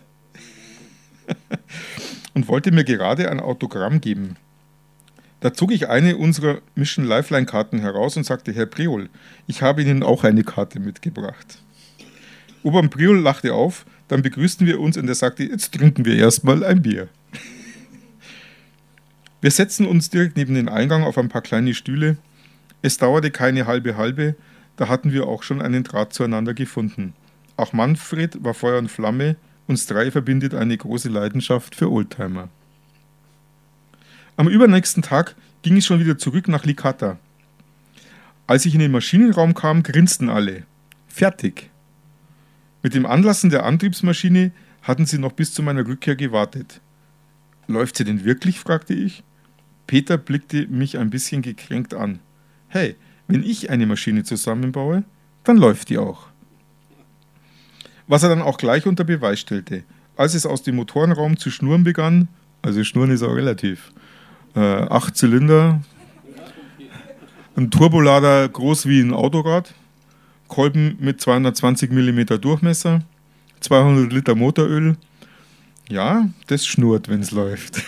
und 2.34 2.48
wollte 2.48 2.72
mir 2.72 2.84
gerade 2.84 3.30
ein 3.30 3.40
Autogramm 3.40 4.00
geben. 4.00 4.36
Da 5.40 5.52
zog 5.52 5.70
ich 5.70 5.88
eine 5.88 6.16
unserer 6.16 6.60
Mission 6.74 7.04
Lifeline 7.04 7.46
Karten 7.46 7.78
heraus 7.78 8.16
und 8.16 8.24
sagte, 8.24 8.52
Herr 8.52 8.66
Priol, 8.66 9.08
ich 9.46 9.62
habe 9.62 9.82
Ihnen 9.82 10.02
auch 10.02 10.24
eine 10.24 10.44
Karte 10.44 10.80
mitgebracht. 10.80 11.58
Obern 12.66 12.90
Priol 12.90 13.20
lachte 13.20 13.54
auf, 13.54 13.86
dann 14.08 14.22
begrüßten 14.22 14.66
wir 14.66 14.80
uns 14.80 14.96
und 14.96 15.06
er 15.06 15.14
sagte, 15.14 15.44
jetzt 15.44 15.72
trinken 15.72 16.04
wir 16.04 16.16
erstmal 16.16 16.64
ein 16.64 16.82
Bier. 16.82 17.08
Wir 19.40 19.52
setzten 19.52 19.86
uns 19.86 20.10
direkt 20.10 20.36
neben 20.36 20.56
den 20.56 20.68
Eingang 20.68 21.04
auf 21.04 21.16
ein 21.16 21.28
paar 21.28 21.42
kleine 21.42 21.74
Stühle. 21.74 22.16
Es 22.82 22.98
dauerte 22.98 23.30
keine 23.30 23.68
halbe 23.68 23.96
halbe, 23.96 24.34
da 24.76 24.88
hatten 24.88 25.12
wir 25.12 25.28
auch 25.28 25.44
schon 25.44 25.62
einen 25.62 25.84
Draht 25.84 26.12
zueinander 26.12 26.54
gefunden. 26.54 27.12
Auch 27.56 27.72
Manfred 27.72 28.42
war 28.42 28.52
Feuer 28.52 28.78
und 28.78 28.90
Flamme, 28.90 29.36
uns 29.68 29.86
drei 29.86 30.10
verbindet 30.10 30.52
eine 30.52 30.76
große 30.76 31.08
Leidenschaft 31.08 31.76
für 31.76 31.88
Oldtimer. 31.88 32.48
Am 34.36 34.48
übernächsten 34.48 35.04
Tag 35.04 35.36
ging 35.62 35.76
es 35.76 35.86
schon 35.86 36.00
wieder 36.00 36.18
zurück 36.18 36.48
nach 36.48 36.64
Licata. 36.64 37.16
Als 38.48 38.66
ich 38.66 38.74
in 38.74 38.80
den 38.80 38.90
Maschinenraum 38.90 39.54
kam, 39.54 39.84
grinsten 39.84 40.28
alle. 40.28 40.64
Fertig. 41.06 41.70
Mit 42.86 42.94
dem 42.94 43.04
Anlassen 43.04 43.50
der 43.50 43.66
Antriebsmaschine 43.66 44.52
hatten 44.82 45.06
sie 45.06 45.18
noch 45.18 45.32
bis 45.32 45.52
zu 45.52 45.60
meiner 45.60 45.84
Rückkehr 45.84 46.14
gewartet. 46.14 46.80
Läuft 47.66 47.96
sie 47.96 48.04
denn 48.04 48.24
wirklich? 48.24 48.60
fragte 48.60 48.94
ich. 48.94 49.24
Peter 49.88 50.16
blickte 50.16 50.68
mich 50.68 50.96
ein 50.96 51.10
bisschen 51.10 51.42
gekränkt 51.42 51.94
an. 51.94 52.20
Hey, 52.68 52.94
wenn 53.26 53.42
ich 53.42 53.70
eine 53.70 53.86
Maschine 53.86 54.22
zusammenbaue, 54.22 55.02
dann 55.42 55.56
läuft 55.56 55.88
die 55.88 55.98
auch 55.98 56.28
was 58.06 58.22
er 58.22 58.28
dann 58.28 58.42
auch 58.42 58.56
gleich 58.56 58.86
unter 58.86 59.02
Beweis 59.04 59.40
stellte. 59.40 59.82
Als 60.16 60.34
es 60.34 60.46
aus 60.46 60.62
dem 60.62 60.76
Motorenraum 60.76 61.36
zu 61.36 61.50
schnurren 61.50 61.84
begann, 61.84 62.28
also 62.62 62.84
schnurren 62.84 63.10
ist 63.10 63.22
auch 63.22 63.34
relativ, 63.34 63.92
äh, 64.54 64.60
acht 64.60 65.16
Zylinder, 65.16 65.82
ein 67.56 67.70
Turbolader 67.70 68.48
groß 68.48 68.86
wie 68.86 69.00
ein 69.00 69.12
Autorad, 69.12 69.74
Kolben 70.48 70.96
mit 71.00 71.20
220 71.20 71.90
mm 71.90 72.40
Durchmesser, 72.40 73.02
200 73.60 74.12
Liter 74.12 74.34
Motoröl. 74.34 74.96
Ja, 75.88 76.28
das 76.46 76.66
schnurrt, 76.66 77.08
wenn 77.08 77.20
es 77.20 77.30
läuft. 77.30 77.82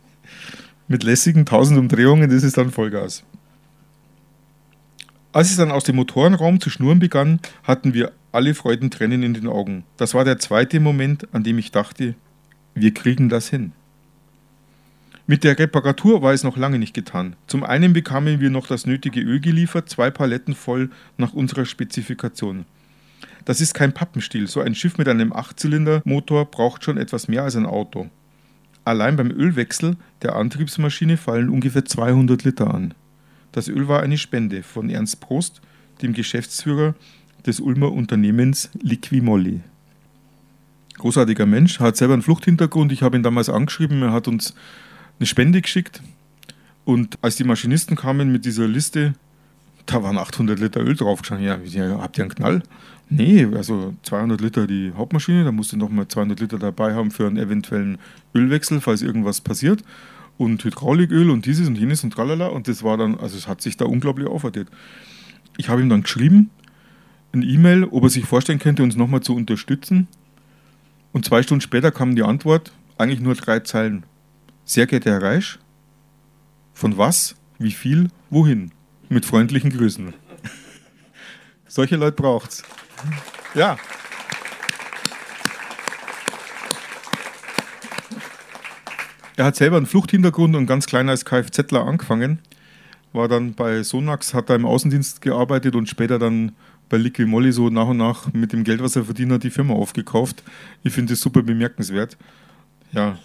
mit 0.88 1.02
lässigen 1.02 1.40
1000 1.40 1.78
Umdrehungen, 1.78 2.30
das 2.30 2.42
ist 2.42 2.56
dann 2.56 2.70
Vollgas. 2.70 3.24
Als 5.32 5.50
es 5.50 5.56
dann 5.56 5.70
aus 5.70 5.84
dem 5.84 5.96
Motorenraum 5.96 6.60
zu 6.60 6.70
schnurren 6.70 6.98
begann, 6.98 7.38
hatten 7.62 7.94
wir 7.94 8.12
alle 8.32 8.54
Freudentränen 8.54 9.22
in 9.22 9.34
den 9.34 9.46
Augen. 9.46 9.84
Das 9.96 10.14
war 10.14 10.24
der 10.24 10.38
zweite 10.38 10.80
Moment, 10.80 11.28
an 11.32 11.44
dem 11.44 11.58
ich 11.58 11.70
dachte, 11.70 12.14
wir 12.74 12.92
kriegen 12.92 13.28
das 13.28 13.48
hin. 13.48 13.72
Mit 15.30 15.44
der 15.44 15.56
Reparatur 15.56 16.22
war 16.22 16.32
es 16.32 16.42
noch 16.42 16.56
lange 16.56 16.80
nicht 16.80 16.92
getan. 16.92 17.36
Zum 17.46 17.62
einen 17.62 17.92
bekamen 17.92 18.40
wir 18.40 18.50
noch 18.50 18.66
das 18.66 18.84
nötige 18.84 19.20
Öl 19.20 19.38
geliefert, 19.38 19.88
zwei 19.88 20.10
Paletten 20.10 20.56
voll 20.56 20.90
nach 21.18 21.32
unserer 21.32 21.66
Spezifikation. 21.66 22.64
Das 23.44 23.60
ist 23.60 23.72
kein 23.72 23.92
Pappenstiel. 23.92 24.48
So 24.48 24.60
ein 24.60 24.74
Schiff 24.74 24.98
mit 24.98 25.06
einem 25.06 25.32
Achtzylindermotor 25.32 26.46
braucht 26.46 26.82
schon 26.82 26.98
etwas 26.98 27.28
mehr 27.28 27.44
als 27.44 27.54
ein 27.54 27.64
Auto. 27.64 28.10
Allein 28.84 29.14
beim 29.14 29.30
Ölwechsel 29.30 29.94
der 30.22 30.34
Antriebsmaschine 30.34 31.16
fallen 31.16 31.48
ungefähr 31.48 31.84
200 31.84 32.42
Liter 32.42 32.74
an. 32.74 32.92
Das 33.52 33.68
Öl 33.68 33.86
war 33.86 34.02
eine 34.02 34.18
Spende 34.18 34.64
von 34.64 34.90
Ernst 34.90 35.20
Prost, 35.20 35.60
dem 36.02 36.12
Geschäftsführer 36.12 36.96
des 37.46 37.60
Ulmer 37.60 37.92
Unternehmens 37.92 38.68
Liquimolli. 38.82 39.60
Großartiger 40.98 41.46
Mensch, 41.46 41.78
hat 41.78 41.96
selber 41.96 42.14
einen 42.14 42.22
Fluchthintergrund. 42.22 42.90
Ich 42.90 43.04
habe 43.04 43.16
ihn 43.16 43.22
damals 43.22 43.48
angeschrieben, 43.48 44.02
er 44.02 44.12
hat 44.12 44.26
uns 44.26 44.54
eine 45.20 45.26
Spende 45.26 45.60
geschickt. 45.60 46.02
Und 46.84 47.18
als 47.22 47.36
die 47.36 47.44
Maschinisten 47.44 47.94
kamen 47.94 48.32
mit 48.32 48.44
dieser 48.44 48.66
Liste, 48.66 49.14
da 49.86 50.02
waren 50.02 50.18
800 50.18 50.58
Liter 50.58 50.80
Öl 50.80 50.96
drauf. 50.96 51.20
Ja, 51.38 51.58
habt 52.00 52.18
ihr 52.18 52.24
einen 52.24 52.34
Knall? 52.34 52.62
Nee, 53.10 53.46
also 53.54 53.94
200 54.02 54.40
Liter 54.40 54.66
die 54.66 54.92
Hauptmaschine, 54.96 55.44
da 55.44 55.52
musst 55.52 55.72
du 55.72 55.76
nochmal 55.76 56.08
200 56.08 56.40
Liter 56.40 56.58
dabei 56.58 56.94
haben 56.94 57.10
für 57.10 57.26
einen 57.26 57.36
eventuellen 57.36 57.98
Ölwechsel, 58.34 58.80
falls 58.80 59.02
irgendwas 59.02 59.40
passiert. 59.40 59.84
Und 60.38 60.64
Hydrauliköl 60.64 61.28
und 61.28 61.44
dieses 61.44 61.68
und 61.68 61.76
jenes 61.76 62.02
und 62.02 62.12
tralala. 62.12 62.46
Und 62.46 62.66
das 62.66 62.82
war 62.82 62.96
dann, 62.96 63.18
also 63.18 63.36
es 63.36 63.46
hat 63.46 63.60
sich 63.60 63.76
da 63.76 63.84
unglaublich 63.84 64.26
aufwertet. 64.26 64.68
Ich 65.58 65.68
habe 65.68 65.82
ihm 65.82 65.90
dann 65.90 66.02
geschrieben, 66.02 66.50
ein 67.32 67.42
E-Mail, 67.42 67.84
ob 67.84 68.04
er 68.04 68.08
sich 68.08 68.24
vorstellen 68.24 68.58
könnte, 68.58 68.82
uns 68.82 68.96
nochmal 68.96 69.20
zu 69.20 69.34
unterstützen. 69.34 70.08
Und 71.12 71.26
zwei 71.26 71.42
Stunden 71.42 71.60
später 71.60 71.90
kam 71.90 72.16
die 72.16 72.22
Antwort, 72.22 72.72
eigentlich 72.96 73.20
nur 73.20 73.34
drei 73.34 73.60
Zeilen. 73.60 74.04
Sehr 74.70 74.86
geehrter 74.86 75.10
Herr 75.10 75.22
Reisch, 75.22 75.58
von 76.74 76.96
was, 76.96 77.34
wie 77.58 77.72
viel, 77.72 78.06
wohin? 78.30 78.70
Mit 79.08 79.26
freundlichen 79.26 79.70
Grüßen. 79.76 80.14
Solche 81.66 81.96
Leute 81.96 82.14
braucht's. 82.14 82.62
Ja. 83.56 83.76
Er 89.34 89.44
hat 89.44 89.56
selber 89.56 89.76
einen 89.76 89.86
Fluchthintergrund 89.86 90.54
und 90.54 90.66
ganz 90.66 90.86
klein 90.86 91.08
als 91.08 91.24
Kfzler 91.24 91.84
angefangen. 91.84 92.38
War 93.12 93.26
dann 93.26 93.54
bei 93.54 93.82
Sonax, 93.82 94.34
hat 94.34 94.50
er 94.50 94.54
im 94.54 94.66
Außendienst 94.66 95.20
gearbeitet 95.20 95.74
und 95.74 95.88
später 95.88 96.20
dann 96.20 96.52
bei 96.88 96.96
Liqui 96.96 97.26
Molly 97.26 97.50
so 97.50 97.70
nach 97.70 97.88
und 97.88 97.96
nach 97.96 98.32
mit 98.32 98.52
dem 98.52 98.62
Geld, 98.62 98.80
was 98.80 98.94
er 98.94 99.04
verdient 99.04 99.32
hat, 99.32 99.42
die 99.42 99.50
Firma 99.50 99.74
aufgekauft. 99.74 100.44
Ich 100.84 100.92
finde 100.92 101.14
das 101.14 101.20
super 101.20 101.42
bemerkenswert. 101.42 102.16
Ja, 102.92 103.18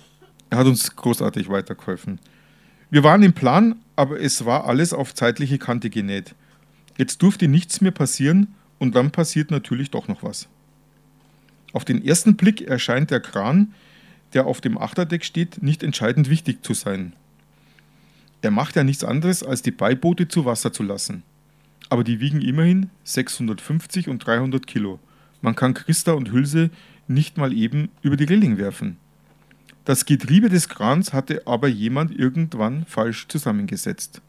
er 0.49 0.59
hat 0.59 0.67
uns 0.67 0.95
großartig 0.95 1.49
weitergeholfen. 1.49 2.19
Wir 2.89 3.03
waren 3.03 3.23
im 3.23 3.33
Plan, 3.33 3.75
aber 3.95 4.19
es 4.19 4.45
war 4.45 4.65
alles 4.65 4.93
auf 4.93 5.13
zeitliche 5.13 5.57
Kante 5.57 5.89
genäht. 5.89 6.35
Jetzt 6.97 7.21
durfte 7.21 7.47
nichts 7.47 7.81
mehr 7.81 7.91
passieren 7.91 8.55
und 8.79 8.95
dann 8.95 9.11
passiert 9.11 9.51
natürlich 9.51 9.91
doch 9.91 10.07
noch 10.07 10.23
was. 10.23 10.47
Auf 11.73 11.83
den 11.83 12.05
ersten 12.05 12.35
Blick 12.35 12.61
erscheint 12.61 13.11
der 13.11 13.19
Kran, 13.19 13.73
der 14.33 14.45
auf 14.45 14.61
dem 14.61 14.77
Achterdeck 14.77 15.25
steht, 15.25 15.61
nicht 15.61 15.83
entscheidend 15.83 16.29
wichtig 16.29 16.63
zu 16.63 16.73
sein. 16.73 17.13
Er 18.41 18.51
macht 18.51 18.75
ja 18.75 18.83
nichts 18.83 19.03
anderes, 19.03 19.43
als 19.43 19.61
die 19.61 19.71
Beiboote 19.71 20.27
zu 20.27 20.45
Wasser 20.45 20.71
zu 20.71 20.83
lassen. 20.83 21.23
Aber 21.89 22.03
die 22.03 22.19
wiegen 22.19 22.41
immerhin 22.41 22.89
650 23.03 24.07
und 24.07 24.19
300 24.25 24.67
Kilo. 24.67 24.99
Man 25.41 25.55
kann 25.55 25.73
Christa 25.73 26.13
und 26.13 26.31
Hülse 26.31 26.69
nicht 27.07 27.37
mal 27.37 27.53
eben 27.53 27.89
über 28.01 28.17
die 28.17 28.23
Reling 28.23 28.57
werfen. 28.57 28.97
Das 29.85 30.05
Getriebe 30.05 30.49
des 30.49 30.67
Krans 30.67 31.13
hatte 31.13 31.45
aber 31.45 31.67
jemand 31.67 32.11
irgendwann 32.11 32.85
falsch 32.87 33.27
zusammengesetzt. 33.27 34.19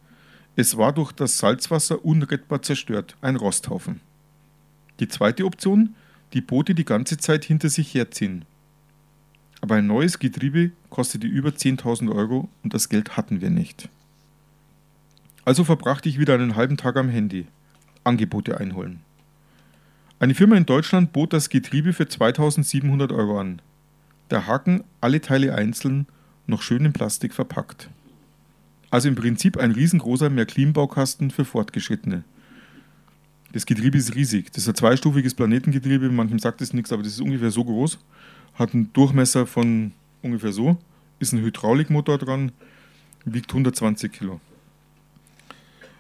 Es 0.55 0.77
war 0.77 0.93
durch 0.93 1.13
das 1.13 1.39
Salzwasser 1.39 2.05
unrettbar 2.05 2.61
zerstört, 2.61 3.17
ein 3.23 3.37
Rosthaufen. 3.37 4.01
Die 5.01 5.09
zweite 5.09 5.47
Option, 5.47 5.95
die 6.35 6.43
Boote 6.43 6.75
die 6.75 6.85
ganze 6.85 7.17
Zeit 7.17 7.47
hinter 7.47 7.71
sich 7.71 7.95
herziehen. 7.95 8.45
Aber 9.63 9.77
ein 9.77 9.87
neues 9.87 10.19
Getriebe 10.19 10.73
kostete 10.91 11.27
über 11.27 11.49
10.000 11.51 12.15
Euro 12.15 12.51
und 12.63 12.75
das 12.75 12.91
Geld 12.91 13.17
hatten 13.17 13.41
wir 13.41 13.51
nicht. 13.51 13.89
Also 15.47 15.65
verbrachte 15.65 16.11
ich 16.11 16.19
wieder 16.19 16.35
einen 16.35 16.57
halben 16.57 16.77
Tag 16.77 16.97
am 16.97 17.09
Handy. 17.09 17.47
Angebote 18.05 18.61
einholen. 18.61 19.01
Eine 20.19 20.35
Firma 20.35 20.57
in 20.57 20.67
Deutschland 20.67 21.15
bot 21.15 21.33
das 21.33 21.49
Getriebe 21.49 21.95
für 21.95 22.09
2700 22.09 23.11
Euro 23.13 23.41
an. 23.41 23.63
Der 24.31 24.47
Haken, 24.47 24.83
alle 25.01 25.21
Teile 25.21 25.55
einzeln 25.55 26.07
noch 26.47 26.63
schön 26.63 26.85
in 26.85 26.93
Plastik 26.93 27.35
verpackt. 27.35 27.91
Also 28.91 29.09
im 29.09 29.15
Prinzip 29.15 29.57
ein 29.57 29.73
riesengroßer 29.73 30.31
Märklin-Baukasten 30.31 31.31
für 31.31 31.45
Fortgeschrittene. 31.45 32.25
Das 33.53 33.67
Getriebe 33.67 33.99
ist 33.99 34.15
riesig. 34.15 34.53
Das 34.53 34.65
ist 34.65 34.69
ein 34.69 34.75
zweistufiges 34.75 35.35
Planetengetriebe. 35.35 36.11
Manchem 36.11 36.39
sagt 36.39 36.61
es 36.61 36.73
nichts, 36.73 36.93
aber 36.93 37.03
das 37.03 37.13
ist 37.13 37.21
ungefähr 37.21 37.51
so 37.51 37.65
groß. 37.65 37.99
Hat 38.55 38.75
einen 38.75 38.93
Durchmesser 38.93 39.47
von 39.47 39.93
ungefähr 40.23 40.53
so. 40.53 40.79
Ist 41.19 41.33
ein 41.33 41.43
Hydraulikmotor 41.43 42.19
dran. 42.19 42.53
Wiegt 43.25 43.51
120 43.51 44.13
Kilo. 44.13 44.41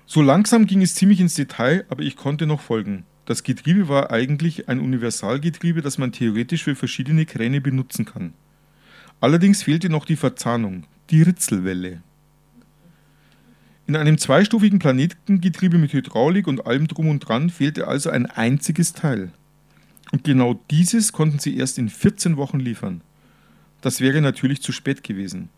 So 0.06 0.22
langsam 0.22 0.66
ging 0.66 0.82
es 0.82 0.94
ziemlich 0.94 1.20
ins 1.20 1.34
Detail, 1.34 1.84
aber 1.88 2.02
ich 2.02 2.16
konnte 2.16 2.46
noch 2.46 2.60
folgen. 2.60 3.04
Das 3.26 3.42
Getriebe 3.42 3.88
war 3.88 4.12
eigentlich 4.12 4.68
ein 4.68 4.78
Universalgetriebe, 4.78 5.82
das 5.82 5.98
man 5.98 6.12
theoretisch 6.12 6.62
für 6.62 6.76
verschiedene 6.76 7.26
Kräne 7.26 7.60
benutzen 7.60 8.04
kann. 8.04 8.32
Allerdings 9.20 9.64
fehlte 9.64 9.88
noch 9.88 10.04
die 10.04 10.16
Verzahnung, 10.16 10.84
die 11.10 11.22
Ritzelwelle. 11.22 12.02
In 13.88 13.96
einem 13.96 14.18
zweistufigen 14.18 14.78
Planetengetriebe 14.78 15.76
mit 15.76 15.92
Hydraulik 15.92 16.46
und 16.46 16.66
allem 16.66 16.86
drum 16.86 17.08
und 17.08 17.20
dran 17.20 17.50
fehlte 17.50 17.88
also 17.88 18.10
ein 18.10 18.26
einziges 18.26 18.92
Teil. 18.92 19.32
Und 20.12 20.22
genau 20.22 20.60
dieses 20.70 21.12
konnten 21.12 21.40
sie 21.40 21.56
erst 21.56 21.78
in 21.78 21.88
14 21.88 22.36
Wochen 22.36 22.60
liefern. 22.60 23.00
Das 23.80 24.00
wäre 24.00 24.20
natürlich 24.20 24.62
zu 24.62 24.70
spät 24.70 25.02
gewesen. 25.02 25.48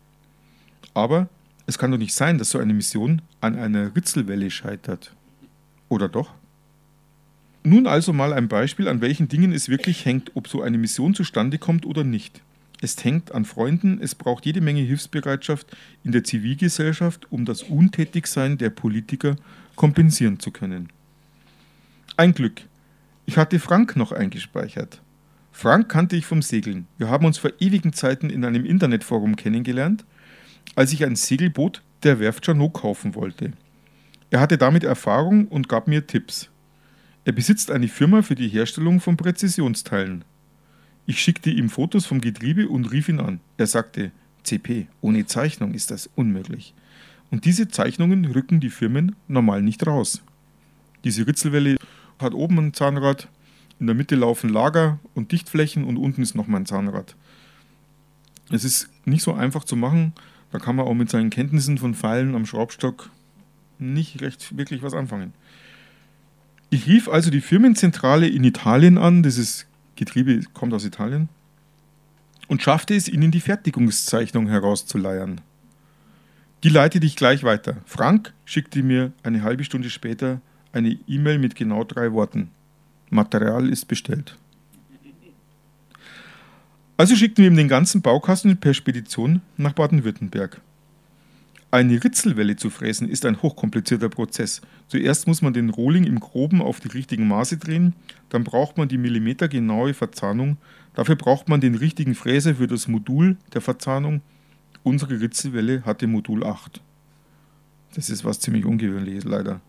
Aber 0.95 1.29
es 1.67 1.77
kann 1.77 1.91
doch 1.91 1.97
nicht 1.99 2.15
sein, 2.15 2.39
dass 2.39 2.49
so 2.49 2.57
eine 2.57 2.73
Mission 2.73 3.21
an 3.41 3.55
einer 3.55 3.95
Ritzelwelle 3.95 4.49
scheitert. 4.49 5.15
Oder 5.87 6.09
doch? 6.09 6.33
Nun 7.63 7.87
also 7.87 8.13
mal 8.13 8.33
ein 8.33 8.47
Beispiel, 8.47 8.87
an 8.87 9.01
welchen 9.01 9.27
Dingen 9.27 9.51
es 9.51 9.69
wirklich 9.69 10.05
hängt, 10.05 10.31
ob 10.35 10.47
so 10.47 10.61
eine 10.61 10.77
Mission 10.77 11.13
zustande 11.13 11.57
kommt 11.57 11.85
oder 11.85 12.03
nicht. 12.03 12.41
Es 12.81 13.03
hängt 13.03 13.33
an 13.33 13.43
Freunden, 13.43 13.99
es 14.01 14.15
braucht 14.15 14.45
jede 14.45 14.61
Menge 14.61 14.81
Hilfsbereitschaft 14.81 15.75
in 16.03 16.13
der 16.13 16.23
Zivilgesellschaft, 16.23 17.29
um 17.29 17.43
das 17.43 17.63
Untätigsein 17.63 18.57
der 18.57 18.69
Politiker 18.69 19.35
kompensieren 19.75 20.39
zu 20.39 20.51
können. 20.51 20.89
Ein 22.15 22.33
Glück. 22.33 22.61
Ich 23.25 23.37
hatte 23.37 23.59
Frank 23.59 23.97
noch 23.97 24.13
eingespeichert. 24.13 25.01
Frank 25.51 25.89
kannte 25.89 26.15
ich 26.15 26.25
vom 26.25 26.41
Segeln. 26.41 26.87
Wir 26.97 27.09
haben 27.09 27.25
uns 27.25 27.37
vor 27.37 27.51
ewigen 27.59 27.91
Zeiten 27.91 28.29
in 28.29 28.45
einem 28.45 28.65
Internetforum 28.65 29.35
kennengelernt 29.35 30.05
als 30.75 30.93
ich 30.93 31.05
ein 31.05 31.15
Segelboot 31.15 31.81
der 32.03 32.19
Werft 32.19 32.47
Janot 32.47 32.73
kaufen 32.73 33.15
wollte. 33.15 33.51
Er 34.29 34.39
hatte 34.39 34.57
damit 34.57 34.83
Erfahrung 34.83 35.47
und 35.47 35.69
gab 35.69 35.87
mir 35.87 36.05
Tipps. 36.07 36.49
Er 37.29 37.33
besitzt 37.33 37.69
eine 37.69 37.87
Firma 37.87 38.23
für 38.23 38.33
die 38.33 38.47
Herstellung 38.47 38.99
von 38.99 39.15
Präzisionsteilen. 39.15 40.25
Ich 41.05 41.21
schickte 41.21 41.51
ihm 41.51 41.69
Fotos 41.69 42.07
vom 42.07 42.21
Getriebe 42.21 42.67
und 42.67 42.91
rief 42.91 43.07
ihn 43.07 43.19
an. 43.19 43.39
Er 43.57 43.67
sagte, 43.67 44.09
CP, 44.41 44.87
ohne 45.01 45.27
Zeichnung 45.27 45.75
ist 45.75 45.91
das 45.91 46.09
unmöglich. 46.15 46.73
Und 47.29 47.45
diese 47.45 47.67
Zeichnungen 47.67 48.25
rücken 48.25 48.59
die 48.59 48.71
Firmen 48.71 49.15
normal 49.27 49.61
nicht 49.61 49.85
raus. 49.85 50.23
Diese 51.03 51.27
Ritzelwelle 51.27 51.77
hat 52.17 52.33
oben 52.33 52.57
ein 52.57 52.73
Zahnrad, 52.73 53.27
in 53.79 53.85
der 53.85 53.95
Mitte 53.95 54.15
laufen 54.15 54.49
Lager 54.49 54.97
und 55.13 55.31
Dichtflächen 55.31 55.83
und 55.83 55.97
unten 55.97 56.23
ist 56.23 56.33
nochmal 56.33 56.61
ein 56.61 56.65
Zahnrad. 56.65 57.15
Es 58.49 58.63
ist 58.63 58.89
nicht 59.05 59.21
so 59.21 59.35
einfach 59.35 59.65
zu 59.65 59.75
machen, 59.75 60.13
da 60.51 60.57
kann 60.57 60.75
man 60.75 60.87
auch 60.87 60.95
mit 60.95 61.11
seinen 61.11 61.29
Kenntnissen 61.29 61.77
von 61.77 61.93
Pfeilen 61.93 62.33
am 62.33 62.47
Schraubstock 62.47 63.11
nicht 63.77 64.19
recht 64.19 64.57
wirklich 64.57 64.81
was 64.81 64.95
anfangen. 64.95 65.33
Ich 66.69 66.85
rief 66.87 67.09
also 67.09 67.31
die 67.31 67.41
Firmenzentrale 67.41 68.27
in 68.27 68.43
Italien 68.43 68.97
an, 68.97 69.23
dieses 69.23 69.65
Getriebe 69.95 70.41
kommt 70.53 70.73
aus 70.73 70.85
Italien, 70.85 71.29
und 72.47 72.61
schaffte 72.61 72.95
es, 72.95 73.07
ihnen 73.07 73.31
die 73.31 73.41
Fertigungszeichnung 73.41 74.47
herauszuleiern. 74.47 75.41
Die 76.63 76.69
leitete 76.69 77.05
ich 77.05 77.15
gleich 77.15 77.43
weiter. 77.43 77.77
Frank 77.85 78.33
schickte 78.45 78.83
mir 78.83 79.13
eine 79.23 79.43
halbe 79.43 79.63
Stunde 79.63 79.89
später 79.89 80.41
eine 80.71 80.97
E-Mail 81.07 81.39
mit 81.39 81.55
genau 81.55 81.83
drei 81.83 82.11
Worten. 82.11 82.51
Material 83.09 83.69
ist 83.69 83.87
bestellt. 83.87 84.37
Also 86.97 87.15
schickten 87.15 87.43
wir 87.43 87.49
ihm 87.49 87.57
den 87.57 87.69
ganzen 87.69 88.01
Baukasten 88.01 88.57
per 88.57 88.73
Spedition 88.73 89.41
nach 89.57 89.73
Baden-Württemberg. 89.73 90.59
Eine 91.71 92.03
Ritzelwelle 92.03 92.55
zu 92.55 92.71
fräsen 92.71 93.07
ist 93.07 93.25
ein 93.25 93.43
hochkomplizierter 93.43 94.09
Prozess. 94.09 94.61
Zuerst 94.87 95.27
muss 95.27 95.43
man 95.43 95.53
den 95.53 95.69
Rohling 95.69 96.03
im 96.05 96.19
Groben 96.19 96.63
auf 96.63 96.79
die 96.79 96.87
richtigen 96.87 97.27
Maße 97.27 97.57
drehen, 97.57 97.93
dann 98.29 98.43
braucht 98.43 98.79
man 98.79 98.87
die 98.87 98.97
millimetergenaue 98.97 99.93
Verzahnung, 99.93 100.57
dafür 100.95 101.15
braucht 101.15 101.47
man 101.47 101.61
den 101.61 101.75
richtigen 101.75 102.15
Fräser 102.15 102.55
für 102.55 102.65
das 102.65 102.87
Modul 102.87 103.37
der 103.53 103.61
Verzahnung. 103.61 104.21
Unsere 104.81 105.21
Ritzelwelle 105.21 105.85
hatte 105.85 106.07
Modul 106.07 106.43
8. 106.43 106.81
Das 107.93 108.09
ist 108.09 108.25
was 108.25 108.39
ziemlich 108.39 108.65
ungewöhnliches 108.65 109.25
leider. 109.25 109.61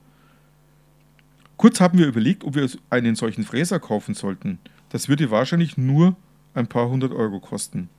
Kurz 1.58 1.80
haben 1.80 1.98
wir 1.98 2.06
überlegt, 2.06 2.44
ob 2.44 2.54
wir 2.54 2.66
einen 2.88 3.14
solchen 3.14 3.44
Fräser 3.44 3.78
kaufen 3.78 4.14
sollten. 4.14 4.58
Das 4.88 5.10
würde 5.10 5.30
wahrscheinlich 5.30 5.76
nur 5.76 6.16
ein 6.54 6.66
paar 6.66 6.88
hundert 6.88 7.12
Euro 7.12 7.40
kosten. 7.40 7.90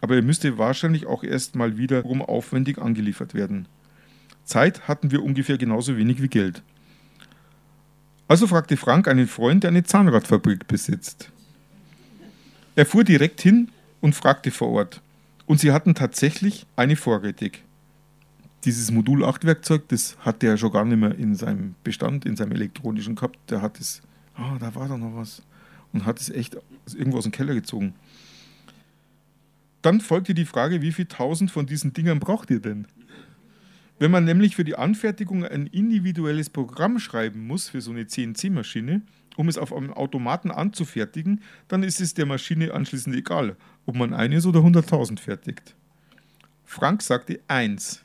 Aber 0.00 0.16
er 0.16 0.22
müsste 0.22 0.58
wahrscheinlich 0.58 1.06
auch 1.06 1.24
erst 1.24 1.56
mal 1.56 1.78
wiederum 1.78 2.22
aufwendig 2.22 2.78
angeliefert 2.78 3.34
werden. 3.34 3.66
Zeit 4.44 4.88
hatten 4.88 5.10
wir 5.10 5.22
ungefähr 5.22 5.58
genauso 5.58 5.96
wenig 5.96 6.22
wie 6.22 6.28
Geld. 6.28 6.62
Also 8.28 8.46
fragte 8.46 8.76
Frank 8.76 9.08
einen 9.08 9.28
Freund, 9.28 9.62
der 9.62 9.70
eine 9.70 9.84
Zahnradfabrik 9.84 10.66
besitzt. 10.66 11.30
Er 12.74 12.86
fuhr 12.86 13.04
direkt 13.04 13.40
hin 13.40 13.70
und 14.00 14.14
fragte 14.14 14.50
vor 14.50 14.68
Ort. 14.68 15.00
Und 15.46 15.60
sie 15.60 15.72
hatten 15.72 15.94
tatsächlich 15.94 16.66
eine 16.74 16.96
vorrätig. 16.96 17.62
Dieses 18.64 18.90
Modul 18.90 19.24
8 19.24 19.44
Werkzeug, 19.44 19.88
das 19.88 20.16
hatte 20.18 20.48
er 20.48 20.56
schon 20.56 20.72
gar 20.72 20.84
nicht 20.84 20.98
mehr 20.98 21.14
in 21.16 21.36
seinem 21.36 21.76
Bestand, 21.84 22.26
in 22.26 22.34
seinem 22.34 22.52
elektronischen 22.52 23.14
gehabt. 23.14 23.38
Der 23.48 23.62
hat 23.62 23.78
es, 23.78 24.02
ah, 24.34 24.54
oh, 24.54 24.58
da 24.58 24.74
war 24.74 24.88
da 24.88 24.98
noch 24.98 25.14
was 25.14 25.42
und 25.92 26.04
hat 26.04 26.20
es 26.20 26.30
echt 26.30 26.56
irgendwo 26.96 27.18
aus 27.18 27.24
dem 27.24 27.32
Keller 27.32 27.54
gezogen. 27.54 27.94
Dann 29.86 30.00
folgte 30.00 30.34
die 30.34 30.46
Frage, 30.46 30.82
wie 30.82 30.90
viele 30.90 31.06
tausend 31.06 31.52
von 31.52 31.64
diesen 31.64 31.92
Dingern 31.92 32.18
braucht 32.18 32.50
ihr 32.50 32.58
denn? 32.58 32.88
Wenn 34.00 34.10
man 34.10 34.24
nämlich 34.24 34.56
für 34.56 34.64
die 34.64 34.74
Anfertigung 34.74 35.44
ein 35.44 35.68
individuelles 35.68 36.50
Programm 36.50 36.98
schreiben 36.98 37.46
muss 37.46 37.68
für 37.68 37.80
so 37.80 37.92
eine 37.92 38.08
CNC-Maschine, 38.08 39.02
um 39.36 39.46
es 39.46 39.56
auf 39.56 39.72
einem 39.72 39.92
Automaten 39.92 40.50
anzufertigen, 40.50 41.40
dann 41.68 41.84
ist 41.84 42.00
es 42.00 42.14
der 42.14 42.26
Maschine 42.26 42.74
anschließend 42.74 43.14
egal, 43.14 43.54
ob 43.86 43.94
man 43.94 44.12
eines 44.12 44.44
oder 44.44 44.58
100.000 44.58 45.20
fertigt. 45.20 45.76
Frank 46.64 47.00
sagte 47.00 47.38
eins. 47.46 48.02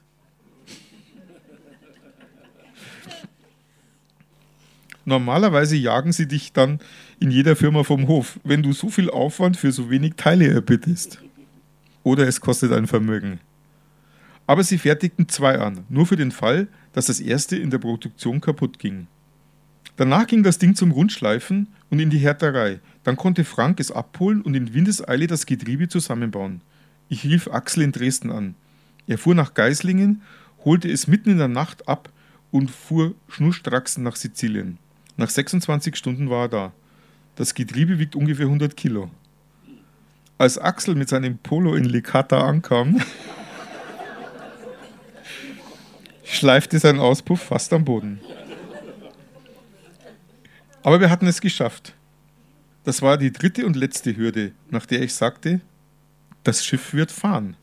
Normalerweise 5.04 5.78
jagen 5.78 6.12
sie 6.12 6.28
dich 6.28 6.54
dann 6.54 6.80
in 7.20 7.32
jeder 7.32 7.56
Firma 7.56 7.84
vom 7.84 8.08
Hof, 8.08 8.40
wenn 8.44 8.62
du 8.62 8.72
so 8.72 8.90
viel 8.90 9.10
Aufwand 9.10 9.58
für 9.58 9.72
so 9.72 9.90
wenig 9.90 10.14
Teile 10.16 10.48
erbittest. 10.48 11.24
Oder 12.04 12.28
es 12.28 12.42
kostet 12.42 12.72
ein 12.72 12.88
Vermögen. 12.88 13.40
Aber 14.48 14.64
sie 14.64 14.78
fertigten 14.78 15.30
zwei 15.30 15.60
an, 15.60 15.86
nur 15.90 16.06
für 16.06 16.16
den 16.16 16.32
Fall, 16.32 16.68
dass 16.94 17.06
das 17.06 17.20
erste 17.20 17.56
in 17.56 17.70
der 17.70 17.78
Produktion 17.78 18.42
kaputt 18.42 18.80
ging. 18.80 19.08
Danach 19.98 20.28
ging 20.28 20.44
das 20.44 20.58
Ding 20.58 20.76
zum 20.76 20.92
Rundschleifen 20.92 21.68
und 21.90 22.00
in 22.00 22.10
die 22.10 22.18
Härterei. 22.18 22.80
Dann 23.04 23.18
konnte 23.18 23.44
Frank 23.44 23.80
es 23.80 23.92
abholen 23.92 24.42
und 24.42 24.56
in 24.56 24.74
Windeseile 24.74 25.28
das 25.28 25.46
Getriebe 25.46 25.88
zusammenbauen. 25.90 26.62
Ich 27.10 27.24
rief 27.24 27.48
Axel 27.50 27.84
in 27.84 27.92
Dresden 27.92 28.32
an. 28.32 28.56
Er 29.08 29.18
fuhr 29.18 29.36
nach 29.36 29.54
Geislingen, 29.54 30.22
holte 30.64 30.90
es 30.90 31.08
mitten 31.08 31.32
in 31.32 31.38
der 31.38 31.48
Nacht 31.48 31.88
ab 31.88 32.10
und 32.52 32.72
fuhr 32.72 33.14
schnurstracks 33.30 33.98
nach 33.98 34.16
Sizilien. 34.16 34.78
Nach 35.18 35.30
26 35.30 35.96
Stunden 35.96 36.30
war 36.30 36.46
er 36.46 36.50
da. 36.50 36.74
Das 37.36 37.54
Getriebe 37.54 38.00
wiegt 38.00 38.16
ungefähr 38.16 38.46
100 38.46 38.76
Kilo. 38.76 39.10
Als 40.42 40.58
Axel 40.58 40.96
mit 40.96 41.08
seinem 41.08 41.38
Polo 41.38 41.76
in 41.76 41.84
Licata 41.84 42.42
ankam, 42.42 43.00
schleifte 46.24 46.80
sein 46.80 46.98
Auspuff 46.98 47.44
fast 47.44 47.72
am 47.74 47.86
Boden. 47.86 48.20
Aber 50.82 51.00
wir 51.00 51.12
hatten 51.12 51.28
es 51.28 51.42
geschafft. 51.42 51.94
Das 52.86 53.04
war 53.04 53.20
die 53.20 53.32
dritte 53.32 53.68
und 53.68 53.76
letzte 53.76 54.18
Hürde, 54.18 54.54
nach 54.72 54.88
der 54.88 55.04
ich 55.04 55.14
sagte, 55.14 55.62
das 56.44 56.66
Schiff 56.66 56.96
wird 56.96 57.12
fahren. 57.12 57.56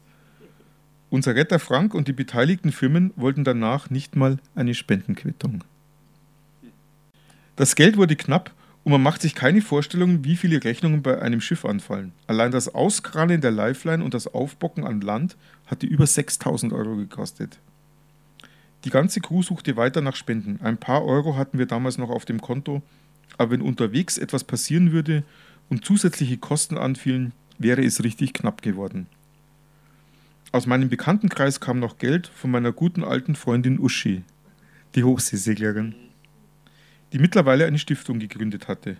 Unser 1.10 1.34
Retter 1.34 1.58
Frank 1.58 1.94
und 1.94 2.06
die 2.06 2.12
beteiligten 2.12 2.70
Firmen 2.70 3.12
wollten 3.16 3.42
danach 3.42 3.90
nicht 3.90 4.14
mal 4.14 4.36
eine 4.54 4.74
Spendenquittung. 4.74 5.64
Das 7.56 7.74
Geld 7.74 7.96
wurde 7.96 8.14
knapp 8.14 8.52
und 8.88 8.92
man 8.92 9.02
macht 9.02 9.20
sich 9.20 9.34
keine 9.34 9.60
Vorstellung, 9.60 10.24
wie 10.24 10.34
viele 10.34 10.64
Rechnungen 10.64 11.02
bei 11.02 11.20
einem 11.20 11.42
Schiff 11.42 11.66
anfallen. 11.66 12.12
Allein 12.26 12.52
das 12.52 12.74
Auskranen 12.74 13.42
der 13.42 13.50
Lifeline 13.50 14.02
und 14.02 14.14
das 14.14 14.26
Aufbocken 14.26 14.84
an 14.84 15.02
Land 15.02 15.36
hatte 15.66 15.86
über 15.86 16.06
6000 16.06 16.72
Euro 16.72 16.96
gekostet. 16.96 17.58
Die 18.84 18.90
ganze 18.90 19.20
Crew 19.20 19.42
suchte 19.42 19.76
weiter 19.76 20.00
nach 20.00 20.16
Spenden. 20.16 20.58
Ein 20.62 20.78
paar 20.78 21.04
Euro 21.04 21.36
hatten 21.36 21.58
wir 21.58 21.66
damals 21.66 21.98
noch 21.98 22.08
auf 22.08 22.24
dem 22.24 22.40
Konto, 22.40 22.80
aber 23.36 23.50
wenn 23.50 23.60
unterwegs 23.60 24.16
etwas 24.16 24.42
passieren 24.42 24.90
würde 24.90 25.22
und 25.68 25.84
zusätzliche 25.84 26.38
Kosten 26.38 26.78
anfielen, 26.78 27.32
wäre 27.58 27.84
es 27.84 28.02
richtig 28.02 28.32
knapp 28.32 28.62
geworden. 28.62 29.06
Aus 30.50 30.64
meinem 30.64 30.88
Bekanntenkreis 30.88 31.60
kam 31.60 31.78
noch 31.78 31.98
Geld 31.98 32.28
von 32.28 32.50
meiner 32.50 32.72
guten 32.72 33.04
alten 33.04 33.36
Freundin 33.36 33.78
Uschi, 33.78 34.22
die 34.94 35.04
Hochseeseglerin, 35.04 35.94
die 37.12 37.18
mittlerweile 37.18 37.66
eine 37.66 37.78
Stiftung 37.78 38.18
gegründet 38.18 38.68
hatte. 38.68 38.96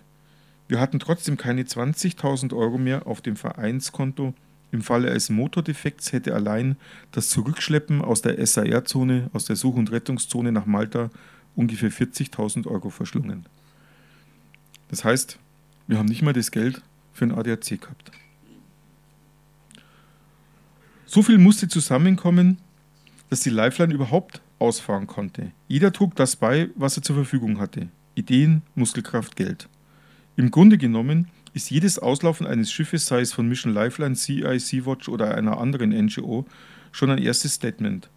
Wir 0.67 0.79
hatten 0.79 0.99
trotzdem 0.99 1.37
keine 1.37 1.63
20.000 1.63 2.55
Euro 2.55 2.77
mehr 2.77 3.07
auf 3.07 3.21
dem 3.21 3.35
Vereinskonto. 3.35 4.33
Im 4.71 4.81
Falle 4.81 5.09
eines 5.09 5.29
Motordefekts 5.29 6.11
hätte 6.13 6.35
allein 6.35 6.77
das 7.11 7.29
Zurückschleppen 7.29 8.03
aus 8.03 8.21
der 8.21 8.45
SAR-Zone, 8.45 9.29
aus 9.33 9.45
der 9.45 9.55
Such- 9.55 9.77
und 9.77 9.91
Rettungszone 9.91 10.51
nach 10.51 10.67
Malta 10.67 11.09
ungefähr 11.55 11.91
40.000 11.91 12.67
Euro 12.67 12.91
verschlungen. 12.91 13.47
Das 14.89 15.03
heißt, 15.03 15.39
wir 15.87 15.97
haben 15.97 16.07
nicht 16.07 16.21
mal 16.21 16.33
das 16.33 16.51
Geld 16.51 16.81
für 17.13 17.25
ein 17.25 17.31
ADAC 17.31 17.81
gehabt. 17.81 18.11
So 21.07 21.23
viel 21.23 21.39
musste 21.39 21.67
zusammenkommen, 21.67 22.59
dass 23.31 23.41
die 23.41 23.49
Lifeline 23.49 23.93
überhaupt 23.93 24.41
ausfahren 24.59 25.07
konnte. 25.07 25.51
Jeder 25.67 25.91
trug 25.91 26.15
das 26.15 26.35
bei, 26.35 26.69
was 26.75 26.97
er 26.97 27.03
zur 27.03 27.15
Verfügung 27.15 27.59
hatte. 27.59 27.89
Ideen, 28.19 28.61
Muskelkraft, 28.75 29.35
Geld. 29.35 29.69
Im 30.35 30.51
Grunde 30.51 30.77
genommen 30.77 31.27
ist 31.53 31.71
jedes 31.71 31.99
Auslaufen 31.99 32.45
eines 32.45 32.71
Schiffes, 32.71 33.05
sei 33.05 33.21
es 33.21 33.33
von 33.33 33.47
Mission 33.47 33.73
Lifeline, 33.73 34.15
CI, 34.15 34.59
Sea-Watch 34.59 35.09
oder 35.09 35.35
einer 35.35 35.57
anderen 35.57 35.89
NGO, 35.89 36.45
schon 36.91 37.09
ein 37.09 37.17
erstes 37.17 37.53
Statement. 37.53 38.09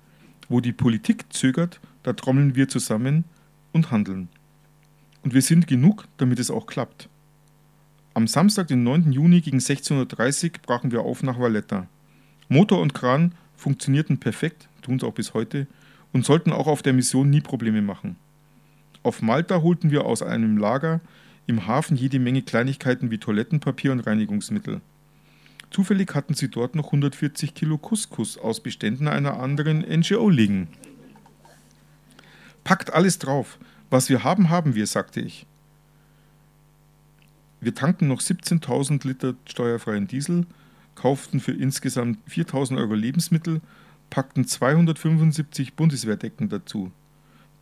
Wo 0.49 0.61
die 0.61 0.73
Politik 0.73 1.33
zögert, 1.33 1.81
da 2.03 2.13
trommeln 2.13 2.55
wir 2.55 2.69
zusammen 2.69 3.25
und 3.73 3.91
handeln. 3.91 4.29
Und 5.23 5.35
wir 5.35 5.43
sind 5.43 5.67
genug, 5.67 6.07
damit 6.19 6.39
es 6.39 6.51
auch 6.51 6.67
klappt. 6.67 7.09
Am 8.15 8.27
Samstag, 8.27 8.69
den 8.69 8.83
9. 8.83 9.13
Juni 9.13 9.41
gegen 9.41 9.59
16.30 9.59 10.45
Uhr 10.45 10.53
brachen 10.67 10.93
wir 10.93 11.01
auf 11.01 11.23
nach 11.23 11.39
Valletta. 11.39 11.87
Motor 12.49 12.81
und 12.81 12.93
Kran 12.93 13.35
funktionierten 13.57 14.19
perfekt, 14.19 14.69
tun 14.83 14.97
es 14.97 15.05
auch 15.05 15.15
bis 15.15 15.33
heute, 15.33 15.67
und 16.13 16.27
sollten 16.27 16.53
auch 16.53 16.67
auf 16.67 16.83
der 16.83 16.93
Mission 16.93 17.31
nie 17.31 17.41
Probleme 17.41 17.81
machen. 17.81 18.17
Auf 19.03 19.23
Malta 19.23 19.63
holten 19.63 19.91
wir 19.91 20.05
aus 20.05 20.23
einem 20.23 20.57
Lager 20.57 21.01
im 21.47 21.67
Hafen 21.67 21.97
jede 21.97 22.19
Menge 22.19 22.43
Kleinigkeiten 22.43 23.11
wie 23.11 23.19
Toilettenpapier 23.19 23.93
und 23.93 24.01
Reinigungsmittel. 24.01 24.81
Zufällig 25.71 26.15
hatten 26.15 26.35
sie 26.35 26.49
dort 26.49 26.75
noch 26.75 26.87
140 26.87 27.55
Kilo 27.55 27.79
Couscous 27.79 28.39
aus 28.39 28.61
Beständen 28.61 29.09
einer 29.09 29.41
anderen 29.41 29.81
NGO 29.81 30.29
liegen. 30.29 30.69
Packt 32.63 32.93
alles 32.93 33.19
drauf. 33.19 33.59
Was 33.91 34.09
wir 34.09 34.23
haben, 34.23 34.51
haben 34.51 34.75
wir, 34.75 34.87
sagte 34.87 35.21
ich. 35.21 35.47
Wir 37.61 37.75
tanken 37.75 38.09
noch 38.09 38.21
17.000 38.21 39.07
Liter 39.07 39.35
steuerfreien 39.47 40.07
Diesel, 40.07 40.47
kauften 40.95 41.41
für 41.41 41.53
insgesamt 41.53 42.19
4.000 42.29 42.79
Euro 42.79 42.95
Lebensmittel, 42.95 43.61
packten 44.11 44.47
275 44.47 45.75
Bundeswehrdecken 45.75 46.49
dazu. 46.49 46.93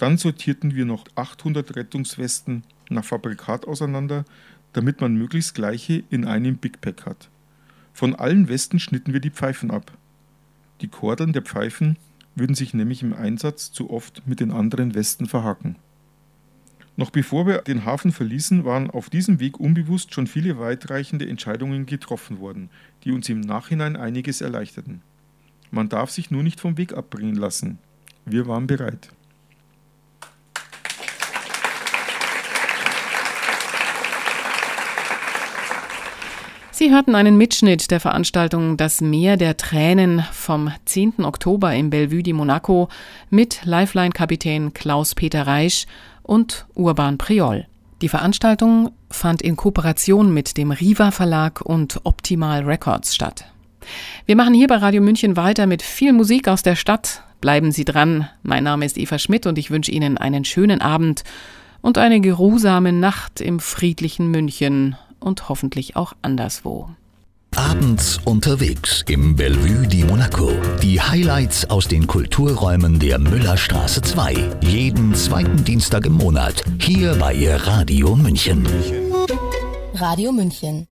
Dann 0.01 0.17
sortierten 0.17 0.75
wir 0.75 0.87
noch 0.87 1.05
800 1.15 1.77
Rettungswesten 1.77 2.63
nach 2.89 3.05
Fabrikat 3.05 3.69
auseinander, 3.69 4.25
damit 4.73 5.03
man 5.03 5.15
möglichst 5.15 5.55
gleiche 5.55 6.03
in 6.09 6.25
einem 6.25 6.57
Big 6.57 6.81
Pack 6.81 7.05
hat. 7.05 7.29
Von 7.93 8.15
allen 8.15 8.49
Westen 8.49 8.79
schnitten 8.79 9.13
wir 9.13 9.21
die 9.21 9.31
Pfeifen 9.31 9.71
ab. 9.71 9.93
Die 10.81 10.89
Kordeln 10.89 11.35
der 11.35 11.43
Pfeifen 11.43 11.99
würden 12.35 12.55
sich 12.55 12.73
nämlich 12.73 13.03
im 13.03 13.13
Einsatz 13.13 13.73
zu 13.73 13.91
oft 13.91 14.27
mit 14.27 14.41
den 14.41 14.53
anderen 14.53 14.95
Westen 14.95 15.27
verhaken. 15.27 15.77
Noch 16.97 17.11
bevor 17.11 17.47
wir 17.47 17.59
den 17.59 17.85
Hafen 17.85 18.11
verließen, 18.11 18.65
waren 18.65 18.91
auf 18.91 19.11
diesem 19.11 19.39
Weg 19.39 19.61
unbewusst 19.61 20.15
schon 20.15 20.27
viele 20.27 20.59
weitreichende 20.59 21.29
Entscheidungen 21.29 21.85
getroffen 21.85 22.39
worden, 22.41 22.71
die 23.05 23.13
uns 23.13 23.29
im 23.29 23.41
Nachhinein 23.41 23.97
einiges 23.97 24.41
erleichterten. 24.41 25.03
Man 25.71 25.91
darf 25.91 26.09
sich 26.09 26.31
nur 26.31 26.43
nicht 26.43 26.59
vom 26.59 26.79
Weg 26.79 26.95
abbringen 26.95 27.37
lassen. 27.37 27.77
Wir 28.25 28.47
waren 28.47 28.67
bereit. 28.67 29.11
Sie 36.81 36.91
hörten 36.91 37.15
einen 37.15 37.37
Mitschnitt 37.37 37.91
der 37.91 38.01
Veranstaltung 38.01 38.79
Das 38.79 39.03
Meer 39.03 39.37
der 39.37 39.59
Tränen 39.59 40.25
vom 40.33 40.73
10. 40.87 41.27
Oktober 41.27 41.75
im 41.75 41.91
Bellevue 41.91 42.23
di 42.23 42.33
Monaco 42.33 42.89
mit 43.29 43.61
Lifeline-Kapitän 43.67 44.73
Klaus-Peter 44.73 45.47
Reisch 45.47 45.85
und 46.23 46.65
Urban 46.73 47.19
Priol. 47.19 47.67
Die 48.01 48.09
Veranstaltung 48.09 48.93
fand 49.11 49.43
in 49.43 49.57
Kooperation 49.57 50.33
mit 50.33 50.57
dem 50.57 50.71
Riva 50.71 51.11
Verlag 51.11 51.61
und 51.61 52.01
Optimal 52.05 52.63
Records 52.65 53.15
statt. 53.15 53.45
Wir 54.25 54.37
machen 54.37 54.55
hier 54.55 54.67
bei 54.67 54.77
Radio 54.77 55.03
München 55.03 55.37
weiter 55.37 55.67
mit 55.67 55.83
viel 55.83 56.15
Musik 56.15 56.49
aus 56.49 56.63
der 56.63 56.77
Stadt. 56.77 57.25
Bleiben 57.43 57.73
Sie 57.73 57.85
dran. 57.85 58.27
Mein 58.43 58.65
Name 58.65 58.87
ist 58.87 58.97
Eva 58.97 59.19
Schmidt 59.19 59.45
und 59.45 59.59
ich 59.59 59.71
wünsche 59.71 59.93
Ihnen 59.93 60.17
einen 60.17 60.47
schönen 60.47 60.81
Abend 60.81 61.25
und 61.83 61.99
eine 61.99 62.23
geruhsame 62.23 62.95
Nacht 62.95 63.43
im 63.43 63.61
friedlichen 63.61 64.31
München 64.31 64.97
und 65.21 65.49
hoffentlich 65.49 65.97
auch 65.97 66.15
anderswo. 66.23 66.89
Abends 67.57 68.19
unterwegs 68.25 69.05
im 69.09 69.35
Bellevue 69.37 69.87
di 69.87 70.05
Monaco. 70.05 70.53
Die 70.83 71.01
Highlights 71.01 71.69
aus 71.69 71.89
den 71.89 72.07
Kulturräumen 72.07 72.99
der 72.99 73.19
Müllerstraße 73.19 74.03
2. 74.03 74.59
Jeden 74.63 75.15
zweiten 75.15 75.65
Dienstag 75.65 76.07
im 76.07 76.15
Monat. 76.15 76.63
Hier 76.81 77.15
bei 77.17 77.55
Radio 77.55 78.15
München. 78.15 78.67
Radio 79.95 80.33
München 80.33 80.87